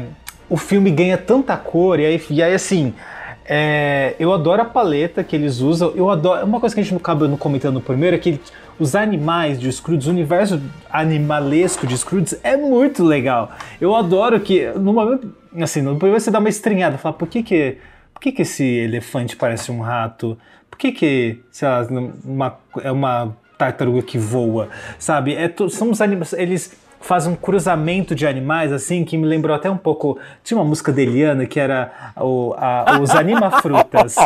o 0.49 0.57
filme 0.57 0.91
ganha 0.91 1.19
tanta 1.19 1.57
cor, 1.57 2.01
e 2.01 2.07
aí, 2.07 2.23
e 2.31 2.43
aí 2.43 2.55
assim. 2.55 2.95
é, 3.51 4.15
eu 4.19 4.33
adoro 4.33 4.61
a 4.61 4.65
paleta 4.65 5.25
que 5.25 5.35
eles 5.35 5.61
usam. 5.61 5.93
Eu 5.97 6.11
adoro. 6.11 6.45
Uma 6.45 6.61
coisa 6.61 6.75
que 6.75 6.81
a 6.81 6.85
gente 6.85 6.93
não 6.93 7.29
não 7.29 7.37
comentando 7.39 7.75
no 7.75 7.81
primeiro 7.81 8.15
é 8.15 8.19
que 8.19 8.39
os 8.79 8.95
animais 8.95 9.59
de 9.59 9.73
Scrooge, 9.73 10.07
o 10.07 10.13
universo 10.13 10.61
animalesco 10.91 11.87
de 11.87 11.97
Scrooge 11.97 12.37
é 12.43 12.57
muito 12.57 13.03
legal. 13.03 13.51
Eu 13.81 13.97
adoro 13.97 14.39
que, 14.39 14.67
no 14.73 14.93
momento, 14.93 15.35
assim, 15.61 15.81
no 15.81 15.97
primeiro 15.97 16.21
você 16.21 16.31
dá 16.31 16.39
uma 16.39 16.49
estranhada, 16.51 16.99
fala, 16.99 17.15
por 17.15 17.27
que 17.27 17.43
que, 17.43 17.79
por 18.13 18.21
que 18.21 18.33
que 18.33 18.43
esse 18.43 18.65
elefante 18.65 19.35
parece 19.35 19.73
um 19.73 19.81
rato? 19.81 20.39
Por 20.71 20.79
que 20.79 20.93
que, 20.93 21.41
sei 21.51 21.67
lá, 21.67 21.87
uma, 22.25 22.59
é 22.83 22.93
uma 22.93 23.35
tartaruga 23.57 24.03
que 24.03 24.19
voa, 24.19 24.69
sabe? 24.99 25.35
É, 25.35 25.53
são 25.71 25.91
os 25.91 26.01
animais, 26.01 26.35
eles 26.35 26.77
faz 27.01 27.27
um 27.27 27.35
cruzamento 27.35 28.15
de 28.15 28.27
animais, 28.27 28.73
assim, 28.73 29.05
que 29.05 29.17
me 29.17 29.27
lembrou 29.27 29.55
até 29.55 29.71
um 29.71 29.77
pouco. 29.77 30.19
Tinha 30.43 30.59
uma 30.59 30.65
música 30.65 30.93
da 30.93 31.03
Eliana 31.03 31.47
que 31.47 31.59
era 31.59 32.13
o, 32.17 32.55
a, 32.57 32.99
os 33.01 33.11
Animafrutas, 33.11 34.17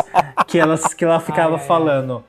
que, 0.47 0.59
elas, 0.59 0.93
que 0.93 1.05
ela 1.05 1.19
ficava 1.19 1.55
ai, 1.55 1.65
falando. 1.65 2.23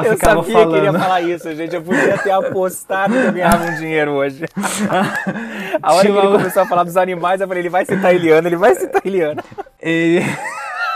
Ela 0.00 0.08
eu 0.08 0.18
ficava 0.18 0.40
sabia 0.42 0.52
falando. 0.52 0.70
que 0.70 0.76
ele 0.76 0.86
ia 0.86 0.92
falar 0.92 1.20
isso, 1.22 1.54
gente. 1.54 1.74
Eu 1.74 1.82
podia 1.82 2.18
ter 2.18 2.30
apostado 2.30 3.12
que 3.12 3.18
eu 3.26 3.32
ganhava 3.32 3.64
um 3.64 3.74
dinheiro 3.76 4.12
hoje. 4.12 4.44
A 5.82 5.92
hora 5.92 6.00
que 6.02 6.06
Tinha 6.12 6.18
ele 6.18 6.28
uma- 6.28 6.38
começou 6.38 6.62
a 6.62 6.66
falar 6.66 6.84
dos 6.84 6.96
animais, 6.96 7.40
eu 7.40 7.46
falei, 7.48 7.62
ele 7.62 7.68
vai 7.68 7.84
citar 7.84 8.14
Eliana, 8.14 8.48
ele 8.48 8.56
vai 8.56 8.74
citar 8.74 9.02
Eliana. 9.04 9.42
Ele... 9.80 10.22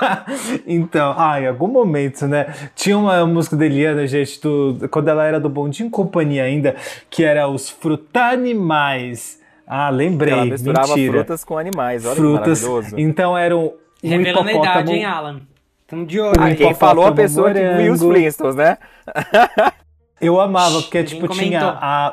então, 0.66 1.14
ah, 1.16 1.40
em 1.40 1.46
algum 1.46 1.68
momento, 1.68 2.26
né? 2.26 2.54
Tinha 2.74 2.96
uma 2.96 3.26
música 3.26 3.56
da 3.56 3.66
Eliana, 3.66 4.06
gente, 4.06 4.40
do... 4.40 4.88
quando 4.90 5.08
ela 5.08 5.24
era 5.24 5.38
do 5.38 5.48
Bondinho 5.48 5.88
e 5.88 5.90
Companhia 5.90 6.44
ainda, 6.44 6.76
que 7.10 7.24
era 7.24 7.46
os 7.48 7.68
Frutanimais. 7.68 9.38
Ah, 9.66 9.90
lembrei. 9.90 10.32
Ela 10.32 10.44
misturava 10.46 10.88
Mentira. 10.88 11.12
frutas 11.12 11.44
com 11.44 11.56
animais, 11.58 12.04
olha 12.04 12.16
Frutas. 12.16 12.60
que 12.60 12.66
maravilhoso. 12.66 12.98
Então 12.98 13.36
eram 13.38 13.72
um 14.02 14.08
Revelando 14.08 14.48
a 14.48 14.52
idade, 14.52 14.92
hein, 14.92 15.04
Alan? 15.04 15.40
Tamo 15.90 16.06
de 16.06 16.20
olho. 16.20 16.32
Ah, 16.38 16.54
quem 16.54 16.72
falou 16.72 17.04
a 17.04 17.08
hipopótamo 17.08 17.16
pessoa 17.16 17.52
que 17.52 17.58
viu 17.82 17.92
os 17.92 18.00
morango. 18.00 18.14
Flintstones, 18.20 18.54
né? 18.56 18.78
Eu 20.20 20.40
amava, 20.40 20.80
porque, 20.82 21.02
tipo, 21.02 21.26
tinha 21.28 21.60
comentou. 21.60 21.78
a, 21.82 22.12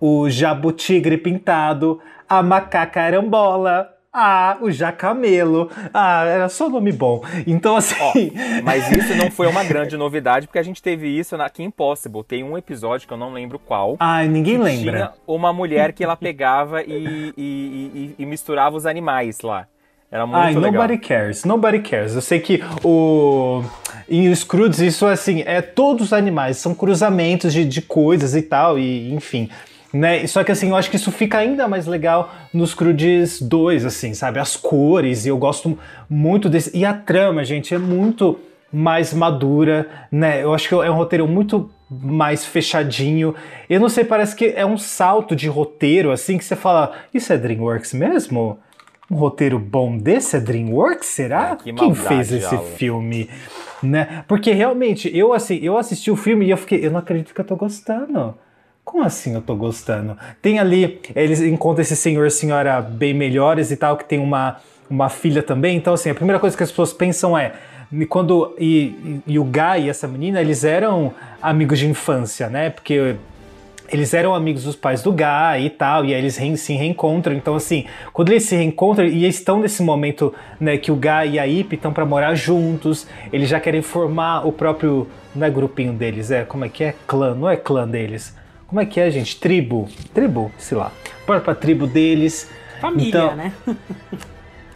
o, 0.00 0.22
o 0.22 0.30
jabutigre 0.30 1.18
pintado, 1.18 2.00
a 2.28 2.40
macaca 2.42 3.02
arambola, 3.02 3.90
ah, 4.12 4.56
o 4.62 4.70
jacamelo. 4.70 5.68
Ah, 5.92 6.24
era 6.24 6.48
só 6.48 6.70
nome 6.70 6.92
bom. 6.92 7.22
Então, 7.46 7.76
assim. 7.76 8.32
Mas 8.64 8.90
isso 8.92 9.14
não 9.16 9.30
foi 9.30 9.46
uma 9.48 9.62
grande 9.64 9.96
novidade, 9.96 10.46
porque 10.46 10.58
a 10.58 10.62
gente 10.62 10.80
teve 10.82 11.08
isso 11.08 11.36
na 11.36 11.50
Kim 11.50 11.68
Possible. 11.70 12.22
Tem 12.24 12.42
um 12.44 12.56
episódio 12.56 13.06
que 13.08 13.12
eu 13.12 13.18
não 13.18 13.32
lembro 13.32 13.58
qual. 13.58 13.96
Ai, 14.00 14.26
ninguém 14.28 14.56
lembra. 14.56 14.92
Tinha 14.92 15.12
uma 15.26 15.52
mulher 15.52 15.92
que 15.92 16.02
ela 16.02 16.16
pegava 16.16 16.82
e, 16.82 17.34
e- 17.36 17.90
e- 17.94 18.14
e 18.20 18.24
misturava 18.24 18.74
os 18.76 18.86
animais 18.86 19.40
lá. 19.42 19.66
Era 20.10 20.26
muito 20.26 20.38
Ai, 20.38 20.54
legal. 20.54 20.72
nobody 20.72 20.98
cares, 20.98 21.44
nobody 21.44 21.78
cares. 21.80 22.14
Eu 22.14 22.20
sei 22.20 22.38
que 22.40 22.62
o. 22.84 23.62
Em 24.08 24.32
Scrooge, 24.34 24.86
isso 24.86 25.04
assim, 25.04 25.42
é 25.44 25.60
todos 25.60 26.06
os 26.06 26.12
animais, 26.12 26.58
são 26.58 26.74
cruzamentos 26.74 27.52
de, 27.52 27.64
de 27.64 27.82
coisas 27.82 28.36
e 28.36 28.42
tal, 28.42 28.78
e 28.78 29.12
enfim. 29.12 29.48
Né? 29.92 30.26
Só 30.26 30.44
que 30.44 30.52
assim, 30.52 30.68
eu 30.68 30.76
acho 30.76 30.90
que 30.90 30.96
isso 30.96 31.10
fica 31.10 31.38
ainda 31.38 31.66
mais 31.66 31.86
legal 31.86 32.32
nos 32.52 32.70
Scrooges 32.70 33.40
2, 33.40 33.84
assim, 33.84 34.14
sabe? 34.14 34.38
As 34.38 34.56
cores, 34.56 35.26
e 35.26 35.28
eu 35.28 35.38
gosto 35.38 35.76
muito 36.08 36.48
desse. 36.48 36.76
E 36.76 36.84
a 36.84 36.94
trama, 36.94 37.44
gente, 37.44 37.74
é 37.74 37.78
muito 37.78 38.38
mais 38.72 39.12
madura, 39.12 39.88
né? 40.10 40.42
Eu 40.42 40.54
acho 40.54 40.68
que 40.68 40.74
é 40.74 40.90
um 40.90 40.96
roteiro 40.96 41.26
muito 41.26 41.70
mais 41.90 42.44
fechadinho. 42.44 43.34
Eu 43.68 43.80
não 43.80 43.88
sei, 43.88 44.04
parece 44.04 44.36
que 44.36 44.52
é 44.56 44.66
um 44.66 44.76
salto 44.76 45.34
de 45.34 45.48
roteiro, 45.48 46.12
assim, 46.12 46.36
que 46.38 46.44
você 46.44 46.54
fala, 46.54 46.92
isso 47.14 47.32
é 47.32 47.38
DreamWorks 47.38 47.92
mesmo? 47.94 48.58
Um 49.10 49.16
roteiro 49.16 49.58
bom 49.58 49.96
desse 49.96 50.36
é 50.36 50.40
DreamWorks, 50.40 51.08
será? 51.08 51.52
Ah, 51.52 51.56
que 51.56 51.72
Quem 51.72 51.94
fez 51.94 52.32
esse 52.32 52.54
Alan. 52.54 52.64
filme? 52.76 53.30
Né? 53.82 54.24
Porque 54.26 54.52
realmente, 54.52 55.14
eu 55.16 55.32
assim, 55.32 55.58
eu 55.62 55.78
assisti 55.78 56.10
o 56.10 56.16
filme 56.16 56.46
e 56.46 56.50
eu 56.50 56.56
fiquei, 56.56 56.84
eu 56.84 56.90
não 56.90 56.98
acredito 56.98 57.32
que 57.32 57.40
eu 57.40 57.44
tô 57.44 57.54
gostando. 57.54 58.34
Como 58.84 59.04
assim 59.04 59.34
eu 59.34 59.42
tô 59.42 59.54
gostando? 59.54 60.16
Tem 60.40 60.58
ali, 60.58 61.00
eles 61.14 61.40
encontram 61.40 61.82
esse 61.82 61.96
senhor 61.96 62.26
e 62.26 62.30
senhora 62.30 62.80
bem 62.80 63.12
melhores 63.12 63.70
e 63.70 63.76
tal, 63.76 63.96
que 63.96 64.04
tem 64.04 64.18
uma, 64.18 64.58
uma 64.88 65.08
filha 65.08 65.42
também. 65.42 65.76
Então, 65.76 65.94
assim, 65.94 66.08
a 66.10 66.14
primeira 66.14 66.38
coisa 66.38 66.56
que 66.56 66.62
as 66.62 66.70
pessoas 66.70 66.92
pensam 66.92 67.36
é. 67.36 67.52
Quando. 68.08 68.54
E, 68.58 68.66
e, 68.66 69.22
e 69.26 69.38
o 69.38 69.44
Guy 69.44 69.84
e 69.84 69.88
essa 69.88 70.08
menina, 70.08 70.40
eles 70.40 70.64
eram 70.64 71.12
amigos 71.42 71.78
de 71.78 71.88
infância, 71.88 72.48
né? 72.48 72.70
Porque 72.70 73.16
eles 73.92 74.12
eram 74.14 74.34
amigos 74.34 74.64
dos 74.64 74.74
pais 74.76 75.02
do 75.02 75.12
Guy 75.12 75.64
e 75.66 75.70
tal, 75.70 76.04
e 76.04 76.14
aí 76.14 76.20
eles 76.20 76.36
re- 76.36 76.56
se 76.56 76.72
reencontram. 76.74 77.34
Então, 77.34 77.54
assim, 77.54 77.84
quando 78.12 78.30
eles 78.30 78.44
se 78.44 78.56
reencontram 78.56 79.06
e 79.06 79.26
estão 79.26 79.60
nesse 79.60 79.82
momento 79.82 80.32
né, 80.60 80.76
que 80.78 80.90
o 80.92 80.96
Guy 80.96 81.32
e 81.34 81.38
a 81.38 81.46
Ip 81.46 81.72
estão 81.74 81.92
pra 81.92 82.04
morar 82.04 82.34
juntos, 82.34 83.06
eles 83.32 83.48
já 83.48 83.60
querem 83.60 83.82
formar 83.82 84.46
o 84.46 84.52
próprio. 84.52 85.06
Não 85.34 85.46
é 85.46 85.50
grupinho 85.50 85.92
deles, 85.92 86.30
é 86.30 86.44
como 86.44 86.64
é 86.64 86.68
que 86.68 86.82
é? 86.84 86.94
Clã, 87.06 87.34
não 87.34 87.48
é 87.48 87.56
clã 87.56 87.86
deles. 87.86 88.34
Como 88.66 88.80
é 88.80 88.86
que 88.86 88.98
é, 88.98 89.10
gente? 89.10 89.38
Tribo. 89.38 89.86
Tribo, 90.14 90.50
sei 90.58 90.76
lá. 90.78 90.90
Pra 91.26 91.54
tribo 91.54 91.86
deles. 91.86 92.50
Família, 92.80 93.08
Então- 93.08 93.36
né? 93.36 93.52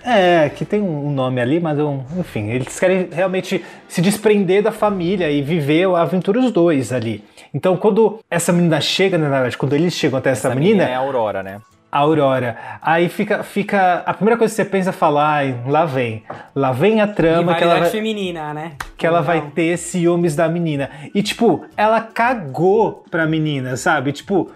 É, 0.03 0.49
que 0.49 0.64
tem 0.64 0.81
um 0.81 1.11
nome 1.11 1.42
ali, 1.42 1.61
mas 1.61 1.79
eu, 1.79 2.03
enfim, 2.18 2.49
eles 2.49 2.81
querem 2.81 3.09
realmente 3.12 3.62
se 3.87 4.01
desprender 4.01 4.62
da 4.62 4.73
família 4.73 5.31
e 5.31 5.42
viver 5.42 5.87
a 5.94 6.01
aventura 6.01 6.40
os 6.40 6.51
dois 6.51 6.90
ali. 6.90 7.23
Então, 7.52 7.76
quando 7.76 8.18
essa 8.30 8.52
menina 8.52 8.80
chega, 8.80 9.18
né, 9.18 9.24
na 9.28 9.34
verdade, 9.36 9.58
quando 9.58 9.72
eles 9.74 9.92
chegam 9.94 10.18
até 10.18 10.30
essa, 10.30 10.48
Essa 10.48 10.54
menina, 10.54 10.84
menina 10.84 10.90
é 10.90 10.94
a 10.94 10.98
Aurora, 11.00 11.42
né? 11.42 11.60
a 11.92 11.98
Aurora, 11.98 12.56
aí 12.80 13.08
fica, 13.08 13.42
fica. 13.42 14.04
A 14.06 14.14
primeira 14.14 14.38
coisa 14.38 14.52
que 14.54 14.56
você 14.62 14.64
pensa 14.64 14.90
é 14.90 14.92
falar, 14.92 15.28
ai, 15.28 15.56
lá 15.66 15.84
vem. 15.84 16.22
Lá 16.54 16.70
vem 16.70 17.00
a 17.00 17.08
trama 17.08 17.54
que 17.56 17.64
ela 17.64 17.80
vai 17.80 17.90
feminina, 17.90 18.54
né? 18.54 18.72
que 18.96 19.04
ela 19.04 19.20
vai 19.20 19.40
Não. 19.40 19.50
ter 19.50 19.76
ciúmes 19.76 20.36
da 20.36 20.48
menina. 20.48 20.88
E, 21.12 21.20
tipo, 21.22 21.64
ela 21.76 22.00
cagou 22.00 23.04
pra 23.10 23.26
menina, 23.26 23.76
sabe? 23.76 24.12
Tipo, 24.12 24.48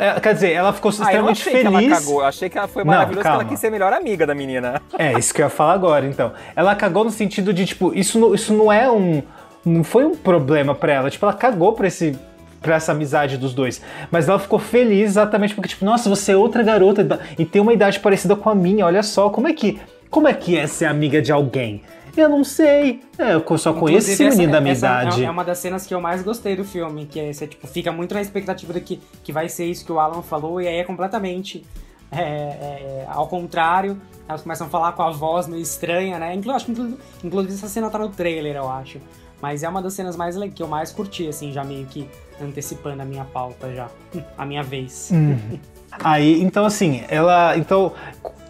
é, 0.00 0.18
quer 0.18 0.34
dizer, 0.34 0.52
ela 0.52 0.72
ficou 0.72 0.90
Ah, 1.00 1.14
eu 1.14 1.22
não 1.22 1.30
extremamente 1.30 1.40
achei 1.48 1.60
que 1.60 1.66
ela 1.68 1.78
feliz. 1.78 1.98
cagou. 2.00 2.20
Eu 2.20 2.26
achei 2.26 2.48
que 2.48 2.58
ela 2.58 2.66
foi 2.68 2.82
maravilhosa, 2.84 3.28
que 3.28 3.34
ela 3.34 3.44
quis 3.44 3.60
ser 3.60 3.68
a 3.68 3.70
melhor 3.70 3.92
amiga 3.92 4.26
da 4.26 4.34
menina. 4.34 4.82
É, 4.98 5.12
isso 5.16 5.32
que 5.32 5.40
eu 5.40 5.46
ia 5.46 5.50
falar 5.50 5.74
agora, 5.74 6.04
então. 6.04 6.32
Ela 6.56 6.74
cagou 6.74 7.04
no 7.04 7.10
sentido 7.10 7.52
de, 7.54 7.64
tipo, 7.64 7.92
isso 7.94 8.18
não, 8.18 8.34
isso 8.34 8.52
não 8.52 8.72
é 8.72 8.90
um. 8.90 9.22
Não 9.64 9.84
foi 9.84 10.04
um 10.04 10.16
problema 10.16 10.74
pra 10.74 10.92
ela. 10.92 11.08
Tipo, 11.10 11.26
ela 11.26 11.34
cagou 11.34 11.74
pra 11.74 11.86
esse. 11.86 12.18
Pra 12.62 12.76
essa 12.76 12.92
amizade 12.92 13.36
dos 13.36 13.52
dois. 13.52 13.82
Mas 14.10 14.28
ela 14.28 14.38
ficou 14.38 14.58
feliz 14.58 15.10
exatamente 15.10 15.54
porque, 15.54 15.68
tipo, 15.68 15.84
nossa, 15.84 16.08
você 16.08 16.32
é 16.32 16.36
outra 16.36 16.62
garota 16.62 17.20
e 17.38 17.44
tem 17.44 17.60
uma 17.60 17.72
idade 17.72 17.98
parecida 18.00 18.36
com 18.36 18.48
a 18.48 18.54
minha, 18.54 18.86
olha 18.86 19.02
só, 19.02 19.28
como 19.28 19.48
é 19.48 19.52
que. 19.52 19.80
Como 20.08 20.28
é 20.28 20.34
que 20.34 20.56
é 20.56 20.66
ser 20.66 20.84
amiga 20.86 21.20
de 21.20 21.32
alguém? 21.32 21.82
Eu 22.14 22.28
não 22.28 22.44
sei. 22.44 23.00
É, 23.18 23.32
eu 23.34 23.58
só 23.58 23.72
conheço 23.72 24.10
esse 24.10 24.22
Inclusive, 24.22 24.28
essa- 24.28 24.36
menino 24.36 24.52
da 24.52 24.60
minha 24.60 24.72
essa 24.72 24.86
idade. 24.86 25.22
É, 25.22 25.26
é 25.26 25.30
uma 25.30 25.42
das 25.42 25.58
cenas 25.58 25.86
que 25.86 25.94
eu 25.94 26.00
mais 26.00 26.22
gostei 26.22 26.54
do 26.54 26.64
filme, 26.64 27.06
que 27.06 27.18
é, 27.18 27.32
você 27.32 27.46
tipo, 27.46 27.66
fica 27.66 27.90
muito 27.90 28.14
na 28.14 28.20
expectativa 28.20 28.72
de 28.74 28.80
que, 28.82 29.00
que 29.24 29.32
vai 29.32 29.48
ser 29.48 29.64
isso 29.64 29.84
que 29.86 29.90
o 29.90 29.98
Alan 29.98 30.20
falou, 30.22 30.60
e 30.60 30.68
aí 30.68 30.76
é 30.76 30.84
completamente 30.84 31.64
é, 32.10 32.20
é, 32.20 33.06
ao 33.08 33.26
contrário. 33.26 33.98
Elas 34.28 34.42
começam 34.42 34.66
a 34.66 34.70
falar 34.70 34.92
com 34.92 35.02
a 35.02 35.10
voz 35.10 35.48
meio 35.48 35.62
estranha, 35.62 36.18
né? 36.18 36.34
Inclu 36.34 36.52
acho 36.52 36.70
inclusive 37.24 37.54
essa 37.54 37.68
cena 37.68 37.88
tá 37.90 37.98
no 37.98 38.10
trailer, 38.10 38.56
eu 38.56 38.68
acho. 38.70 38.98
Mas 39.42 39.64
é 39.64 39.68
uma 39.68 39.82
das 39.82 39.94
cenas 39.94 40.16
mais 40.16 40.36
que 40.54 40.62
eu 40.62 40.68
mais 40.68 40.92
curti, 40.92 41.26
assim, 41.26 41.52
já 41.52 41.64
meio 41.64 41.84
que 41.84 42.08
antecipando 42.40 43.02
a 43.02 43.04
minha 43.04 43.24
pauta 43.24 43.74
já. 43.74 43.88
A 44.38 44.46
minha 44.46 44.62
vez. 44.62 45.10
Uhum. 45.12 45.58
Aí, 45.90 46.40
então 46.40 46.64
assim, 46.64 47.02
ela. 47.08 47.56
Então, 47.56 47.92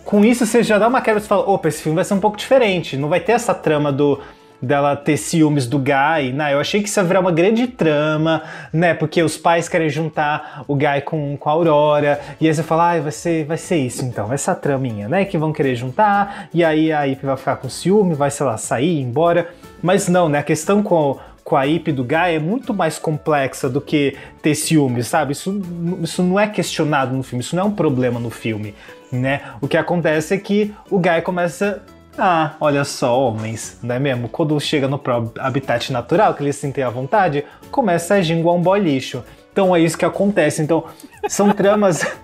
com 0.05 0.22
isso 0.24 0.46
você 0.46 0.62
já 0.62 0.78
dá 0.78 0.87
uma 0.87 1.00
quebra 1.00 1.22
e 1.22 1.26
fala, 1.26 1.48
opa, 1.48 1.68
esse 1.68 1.83
filme 1.83 1.96
vai 1.96 2.05
ser 2.05 2.14
um 2.14 2.20
pouco 2.20 2.37
diferente. 2.37 2.96
Não 2.96 3.09
vai 3.09 3.20
ter 3.20 3.33
essa 3.33 3.55
trama 3.55 3.90
do 3.90 4.20
dela 4.62 4.94
ter 4.94 5.16
ciúmes 5.16 5.66
do 5.66 5.79
Guy, 5.79 6.33
né? 6.33 6.55
Eu 6.55 6.61
achei 6.61 6.81
que 6.81 6.88
isso 6.88 7.01
ia 7.01 7.05
virar 7.05 7.20
uma 7.20 7.33
grande 7.33 7.66
trama, 7.66 8.42
né? 8.72 8.94
Porque 8.94 9.20
os 9.22 9.37
pais 9.37 9.68
querem 9.68 9.90
juntar 9.90 10.64
o 10.68 10.77
Guy 10.77 11.03
com, 11.05 11.37
com 11.37 11.48
a 11.48 11.53
Aurora, 11.53 12.20
e 12.40 12.46
aí 12.46 12.55
você 12.55 12.62
fala, 12.62 12.92
ah, 12.92 13.01
vai 13.01 13.12
ser, 13.12 13.44
vai 13.44 13.57
ser 13.57 13.77
isso 13.79 14.05
então, 14.05 14.33
essa 14.33 14.55
traminha, 14.55 15.09
né? 15.09 15.25
Que 15.25 15.37
vão 15.37 15.53
querer 15.53 15.75
juntar, 15.75 16.48
e 16.55 16.64
aí 16.64 16.92
a 16.92 17.07
Ip 17.09 17.25
vai 17.25 17.37
ficar 17.37 17.57
com 17.57 17.68
ciúme, 17.68 18.14
vai, 18.14 18.31
sei 18.31 18.46
lá, 18.46 18.57
sair, 18.57 18.98
ir 18.98 19.03
embora. 19.03 19.51
Mas 19.83 20.09
não, 20.09 20.29
né? 20.29 20.38
A 20.38 20.42
questão 20.42 20.83
com, 20.83 21.18
com 21.42 21.57
a 21.57 21.66
Ip 21.66 21.90
do 21.90 22.05
Guy 22.05 22.35
é 22.35 22.38
muito 22.38 22.72
mais 22.72 22.99
complexa 22.99 23.68
do 23.68 23.80
que 23.80 24.16
ter 24.41 24.55
ciúmes, 24.55 25.09
sabe? 25.09 25.32
Isso, 25.32 25.61
isso 26.03 26.22
não 26.22 26.39
é 26.39 26.47
questionado 26.47 27.16
no 27.16 27.22
filme, 27.22 27.43
isso 27.43 27.57
não 27.57 27.64
é 27.64 27.66
um 27.66 27.72
problema 27.72 28.20
no 28.20 28.30
filme, 28.30 28.74
né? 29.11 29.41
O 29.61 29.66
que 29.66 29.76
acontece 29.76 30.34
é 30.34 30.39
que 30.39 30.72
o 30.91 30.99
Guy 30.99 31.20
começa. 31.22 31.82
Ah, 32.17 32.55
olha 32.61 32.85
só, 32.85 33.19
homens, 33.19 33.79
não 33.83 33.95
é 33.95 33.99
mesmo? 33.99 34.29
Quando 34.29 34.59
chega 34.61 34.87
no 34.87 34.99
próprio 34.99 35.43
habitat 35.43 35.91
natural, 35.93 36.35
que 36.35 36.43
eles 36.43 36.57
sentem 36.57 36.85
à 36.85 36.91
vontade, 36.91 37.45
começa 37.71 38.15
a 38.15 38.17
agir 38.19 38.37
igual 38.37 38.57
um 38.57 38.63
boy 38.63 38.79
lixo. 38.79 39.25
Então 39.53 39.75
é 39.75 39.81
isso 39.81 39.97
que 39.97 40.05
acontece. 40.05 40.63
Então, 40.63 40.85
são 41.29 41.53
tramas. 41.53 42.05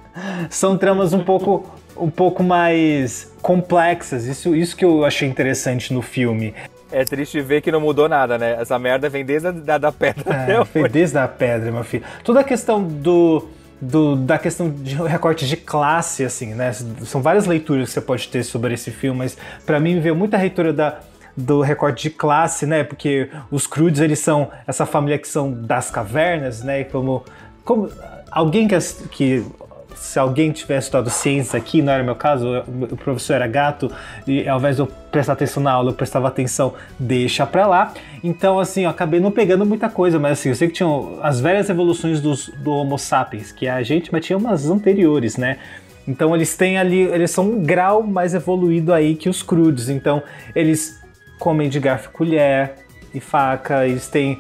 São 0.51 0.76
tramas 0.76 1.12
um 1.12 1.22
pouco, 1.22 1.64
um 1.97 2.11
pouco 2.11 2.43
mais 2.43 3.32
complexas. 3.41 4.24
Isso, 4.24 4.53
isso 4.53 4.76
que 4.76 4.84
eu 4.84 5.05
achei 5.05 5.28
interessante 5.28 5.95
no 5.95 6.03
filme. 6.03 6.55
É 6.91 7.05
triste 7.05 7.41
ver 7.41 7.61
que 7.61 7.70
não 7.70 7.80
mudou 7.80 8.09
nada, 8.09 8.36
né? 8.36 8.57
Essa 8.59 8.78
merda 8.80 9.09
vem 9.09 9.24
desde 9.24 9.47
a 9.47 9.51
da, 9.53 9.78
da 9.78 9.93
pedra 9.93 10.34
É, 10.34 10.64
foi 10.64 10.89
desde 10.89 11.18
a 11.18 11.28
pedra, 11.28 11.70
meu 11.70 11.84
filho. 11.84 12.03
Toda 12.24 12.41
a 12.41 12.45
questão 12.45 12.82
do, 12.82 13.47
do- 13.80 14.16
da 14.16 14.38
questão 14.38 14.70
de 14.70 14.94
recorte 14.94 15.46
de 15.46 15.56
classe, 15.56 16.24
assim, 16.24 16.54
né? 16.54 16.72
São 17.04 17.22
várias 17.22 17.46
leituras 17.46 17.88
que 17.88 17.94
você 17.94 18.00
pode 18.00 18.28
ter 18.28 18.42
sobre 18.42 18.74
esse 18.74 18.90
filme, 18.90 19.18
mas 19.18 19.36
pra 19.64 19.78
mim 19.78 20.00
veio 20.00 20.16
muita 20.16 20.36
leitura 20.36 20.72
da, 20.72 20.98
do 21.36 21.60
recorte 21.60 22.02
de 22.04 22.10
classe, 22.10 22.66
né? 22.66 22.82
Porque 22.84 23.28
os 23.50 23.66
Crudes, 23.66 24.00
eles 24.00 24.18
são 24.18 24.50
essa 24.66 24.84
família 24.84 25.18
que 25.18 25.28
são 25.28 25.52
das 25.52 25.90
cavernas, 25.90 26.62
né? 26.62 26.80
E 26.80 26.84
como, 26.84 27.24
como 27.64 27.88
alguém 28.30 28.66
que, 28.66 28.76
que 29.10 29.46
se 29.94 30.18
alguém 30.18 30.52
tivesse 30.52 30.86
estudado 30.86 31.10
ciências 31.10 31.54
aqui, 31.54 31.82
não 31.82 31.92
era 31.92 32.02
meu 32.04 32.14
caso, 32.14 32.64
o 32.90 32.96
professor 32.96 33.34
era 33.34 33.46
gato, 33.48 33.90
e 34.26 34.48
ao 34.48 34.58
invés 34.58 34.76
de 34.76 34.82
eu 34.82 34.86
prestar 34.86 35.32
atenção 35.32 35.60
na 35.62 35.72
aula, 35.72 35.90
eu 35.90 35.94
prestava 35.94 36.28
atenção, 36.28 36.74
deixa 36.98 37.44
pra 37.46 37.66
lá. 37.66 37.92
Então, 38.22 38.58
assim, 38.58 38.84
eu 38.84 38.90
acabei 38.90 39.20
não 39.20 39.30
pegando 39.30 39.64
muita 39.64 39.88
coisa, 39.88 40.18
mas 40.18 40.32
assim, 40.32 40.48
eu 40.48 40.54
sei 40.54 40.68
que 40.68 40.74
tinham 40.74 41.18
as 41.22 41.40
velhas 41.40 41.70
evoluções 41.70 42.20
dos, 42.20 42.48
do 42.48 42.70
Homo 42.70 42.98
sapiens, 42.98 43.52
que 43.52 43.66
é 43.66 43.70
a 43.70 43.82
gente, 43.82 44.12
mas 44.12 44.24
tinha 44.24 44.36
umas 44.36 44.68
anteriores, 44.68 45.36
né? 45.36 45.58
Então 46.06 46.34
eles 46.34 46.56
têm 46.56 46.78
ali, 46.78 47.02
eles 47.02 47.30
são 47.30 47.44
um 47.44 47.62
grau 47.62 48.02
mais 48.02 48.32
evoluído 48.34 48.94
aí 48.94 49.14
que 49.14 49.28
os 49.28 49.42
crudes. 49.42 49.90
Então 49.90 50.22
eles 50.54 50.98
comem 51.38 51.68
de 51.68 51.78
garfo 51.78 52.10
colher 52.10 52.76
e 53.14 53.20
faca, 53.20 53.86
eles 53.86 54.08
têm 54.08 54.38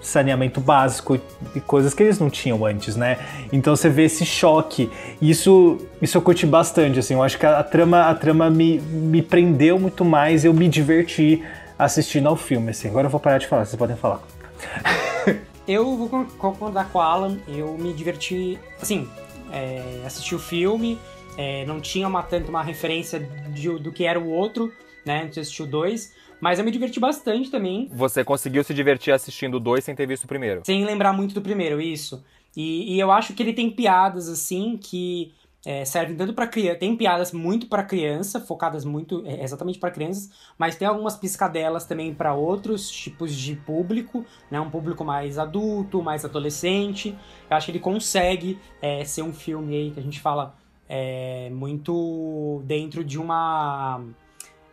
saneamento 0.00 0.60
básico 0.60 1.20
e 1.54 1.60
coisas 1.60 1.92
que 1.92 2.02
eles 2.02 2.18
não 2.18 2.30
tinham 2.30 2.64
antes, 2.64 2.96
né? 2.96 3.18
Então 3.52 3.76
você 3.76 3.88
vê 3.88 4.04
esse 4.04 4.24
choque. 4.24 4.90
Isso, 5.20 5.78
isso 6.00 6.16
eu 6.16 6.22
curti 6.22 6.46
bastante, 6.46 6.98
assim. 6.98 7.14
Eu 7.14 7.22
acho 7.22 7.38
que 7.38 7.46
a, 7.46 7.58
a 7.58 7.62
trama, 7.62 8.02
a 8.02 8.14
trama 8.14 8.50
me, 8.50 8.80
me 8.80 9.22
prendeu 9.22 9.78
muito 9.78 10.04
mais, 10.04 10.44
eu 10.44 10.52
me 10.52 10.68
diverti 10.68 11.42
assistindo 11.78 12.28
ao 12.28 12.36
filme, 12.36 12.70
assim. 12.70 12.88
Agora 12.88 13.06
eu 13.06 13.10
vou 13.10 13.20
parar 13.20 13.38
de 13.38 13.46
falar, 13.46 13.64
vocês 13.64 13.76
podem 13.78 13.96
falar. 13.96 14.20
Eu 15.66 15.96
vou 15.98 16.08
con- 16.08 16.24
concordar 16.38 16.90
com 16.90 16.98
o 16.98 17.02
Alan, 17.02 17.38
eu 17.46 17.76
me 17.76 17.92
diverti, 17.92 18.58
assim, 18.80 19.06
é, 19.52 20.02
assisti 20.06 20.34
o 20.34 20.38
filme, 20.38 20.98
é, 21.36 21.66
não 21.66 21.78
tinha 21.78 22.08
uma, 22.08 22.22
tanto 22.22 22.48
uma 22.48 22.62
referência 22.62 23.20
de- 23.52 23.78
do 23.78 23.92
que 23.92 24.04
era 24.04 24.18
o 24.18 24.30
outro, 24.30 24.72
né, 25.04 25.24
antes 25.24 25.34
de 25.34 25.40
assistir 25.40 25.62
o 25.64 25.66
dois, 25.66 26.14
mas 26.40 26.58
eu 26.58 26.64
me 26.64 26.70
diverti 26.70 26.98
bastante 26.98 27.50
também, 27.50 27.86
Você 27.92 28.24
conseguiu 28.24 28.64
se 28.64 28.72
divertir 28.72 29.12
assistindo 29.12 29.56
o 29.56 29.60
dois 29.60 29.84
sem 29.84 29.94
ter 29.94 30.06
visto 30.06 30.24
o 30.24 30.26
primeiro. 30.26 30.62
sem 30.64 30.82
lembrar 30.86 31.12
muito 31.12 31.34
do 31.34 31.42
primeiro, 31.42 31.82
isso. 31.82 32.24
E, 32.56 32.94
e 32.94 32.98
eu 32.98 33.12
acho 33.12 33.34
que 33.34 33.42
ele 33.42 33.52
tem 33.52 33.70
piadas, 33.70 34.26
assim, 34.30 34.78
que 34.82 35.34
é, 35.66 35.84
servem 35.84 36.16
tanto 36.16 36.32
pra 36.32 36.46
criança, 36.46 36.78
tem 36.78 36.96
piadas 36.96 37.32
muito 37.32 37.66
pra 37.66 37.82
criança, 37.82 38.40
focadas 38.40 38.84
muito 38.84 39.22
é, 39.26 39.42
exatamente 39.42 39.78
pra 39.78 39.90
crianças, 39.90 40.30
mas 40.56 40.76
tem 40.76 40.86
algumas 40.86 41.16
piscadelas 41.16 41.84
também 41.84 42.14
pra 42.14 42.34
outros 42.34 42.88
tipos 42.90 43.34
de 43.34 43.56
público, 43.56 44.24
né? 44.50 44.60
Um 44.60 44.70
público 44.70 45.04
mais 45.04 45.38
adulto, 45.38 46.02
mais 46.02 46.24
adolescente. 46.24 47.16
Eu 47.50 47.56
acho 47.56 47.66
que 47.66 47.72
ele 47.72 47.80
consegue 47.80 48.58
é, 48.80 49.04
ser 49.04 49.22
um 49.22 49.32
filme 49.32 49.74
aí 49.74 49.90
que 49.90 50.00
a 50.00 50.02
gente 50.02 50.20
fala 50.20 50.54
é, 50.88 51.50
muito 51.50 52.62
dentro 52.64 53.04
de 53.04 53.18
uma 53.18 54.00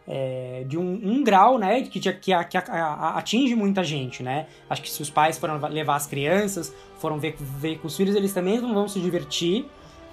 é, 0.07 0.63
de 0.67 0.77
um, 0.77 0.99
um 1.03 1.23
grau, 1.23 1.57
né, 1.57 1.81
que, 1.81 1.99
que, 1.99 2.13
que 2.13 2.31
atinge 2.31 3.55
muita 3.55 3.83
gente, 3.83 4.21
né? 4.21 4.47
Acho 4.69 4.81
que 4.81 4.89
se 4.89 5.01
os 5.01 5.09
pais 5.09 5.37
foram 5.37 5.57
levar 5.67 5.95
as 5.95 6.05
crianças, 6.05 6.73
foram 6.99 7.19
ver, 7.19 7.35
ver 7.39 7.79
com 7.79 7.87
os 7.87 7.97
filhos, 7.97 8.15
eles 8.15 8.33
também 8.33 8.59
vão 8.59 8.87
se 8.87 8.99
divertir, 8.99 9.65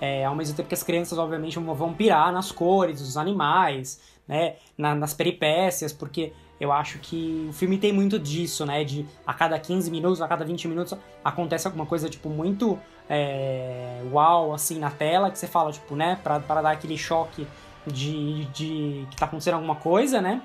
é, 0.03 0.25
ao 0.25 0.35
mesmo 0.35 0.57
tempo 0.57 0.69
que 0.69 0.75
as 0.75 0.83
crianças, 0.83 1.17
obviamente, 1.17 1.57
vão, 1.61 1.95
pirar 1.95 2.33
nas 2.33 2.51
cores, 2.51 2.99
dos 2.99 3.17
animais, 3.17 4.01
né, 4.27 4.57
na- 4.77 4.97
nas 4.97 5.15
peripécias, 5.15 5.93
porque 5.93 6.33
eu 6.61 6.73
acho 6.73 6.99
que 6.99 7.47
o 7.49 7.53
filme 7.53 7.79
tem 7.79 7.93
muito 7.93 8.19
disso, 8.19 8.67
né, 8.67 8.83
de 8.83 9.07
a 9.25 9.33
cada 9.33 9.57
15 9.61 9.93
minutos, 9.93 10.21
a 10.21 10.27
cada 10.27 10.45
20 10.45 10.67
minutos 10.67 10.93
acontece 11.25 11.69
alguma 11.69 11.87
coisa, 11.87 12.09
tipo, 12.09 12.29
muito 12.29 12.77
é, 13.09 14.03
uau, 14.11 14.53
assim, 14.53 14.81
na 14.81 14.91
tela, 14.91 15.31
que 15.31 15.39
você 15.39 15.47
fala, 15.47 15.71
tipo, 15.71 15.95
né, 15.95 16.19
pra 16.25 16.39
dar 16.39 16.73
aquele 16.73 16.99
choque 16.99 17.47
de, 17.87 18.45
de 18.47 19.07
que 19.09 19.17
tá 19.17 19.27
acontecendo 19.27 19.55
alguma 19.55 19.77
coisa, 19.77 20.21
né? 20.21 20.43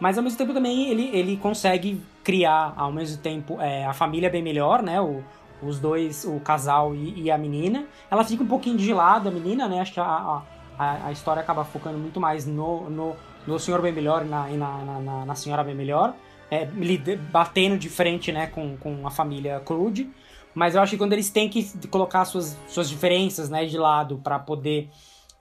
Mas 0.00 0.16
ao 0.16 0.24
mesmo 0.24 0.38
tempo 0.38 0.52
também 0.54 0.88
ele, 0.88 1.10
ele 1.12 1.36
consegue 1.36 2.00
criar 2.22 2.72
ao 2.76 2.92
mesmo 2.92 3.20
tempo 3.22 3.60
é, 3.60 3.84
a 3.84 3.92
família 3.92 4.30
bem 4.30 4.42
melhor, 4.42 4.82
né? 4.82 5.00
O, 5.00 5.22
os 5.66 5.78
dois, 5.78 6.24
o 6.24 6.38
casal 6.40 6.94
e, 6.94 7.22
e 7.22 7.30
a 7.30 7.38
menina. 7.38 7.86
Ela 8.10 8.24
fica 8.24 8.42
um 8.42 8.46
pouquinho 8.46 8.76
de 8.76 8.92
lado, 8.92 9.28
a 9.28 9.32
menina, 9.32 9.68
né? 9.68 9.80
Acho 9.80 9.92
que 9.94 10.00
a, 10.00 10.04
a, 10.04 10.42
a- 11.06 11.12
história 11.12 11.40
acaba 11.40 11.64
focando 11.64 11.98
muito 11.98 12.20
mais 12.20 12.46
no, 12.46 12.88
no, 12.90 13.16
no 13.46 13.58
senhor 13.58 13.80
bem 13.80 13.92
melhor 13.92 14.24
e 14.24 14.28
na, 14.28 14.46
na, 14.48 15.00
na, 15.00 15.24
na- 15.26 15.34
senhora 15.34 15.62
bem 15.64 15.74
melhor. 15.74 16.14
É, 16.50 16.68
batendo 17.32 17.76
de 17.78 17.88
frente, 17.88 18.30
né, 18.30 18.46
com, 18.46 18.76
com 18.76 19.06
a 19.06 19.10
família 19.10 19.60
Crude. 19.60 20.10
Mas 20.54 20.74
eu 20.74 20.82
acho 20.82 20.90
que 20.92 20.98
quando 20.98 21.12
eles 21.12 21.30
têm 21.30 21.48
que 21.48 21.64
colocar 21.88 22.24
suas, 22.24 22.56
suas 22.68 22.88
diferenças, 22.88 23.50
né, 23.50 23.64
de 23.64 23.76
lado 23.76 24.18
para 24.22 24.38
poder 24.38 24.88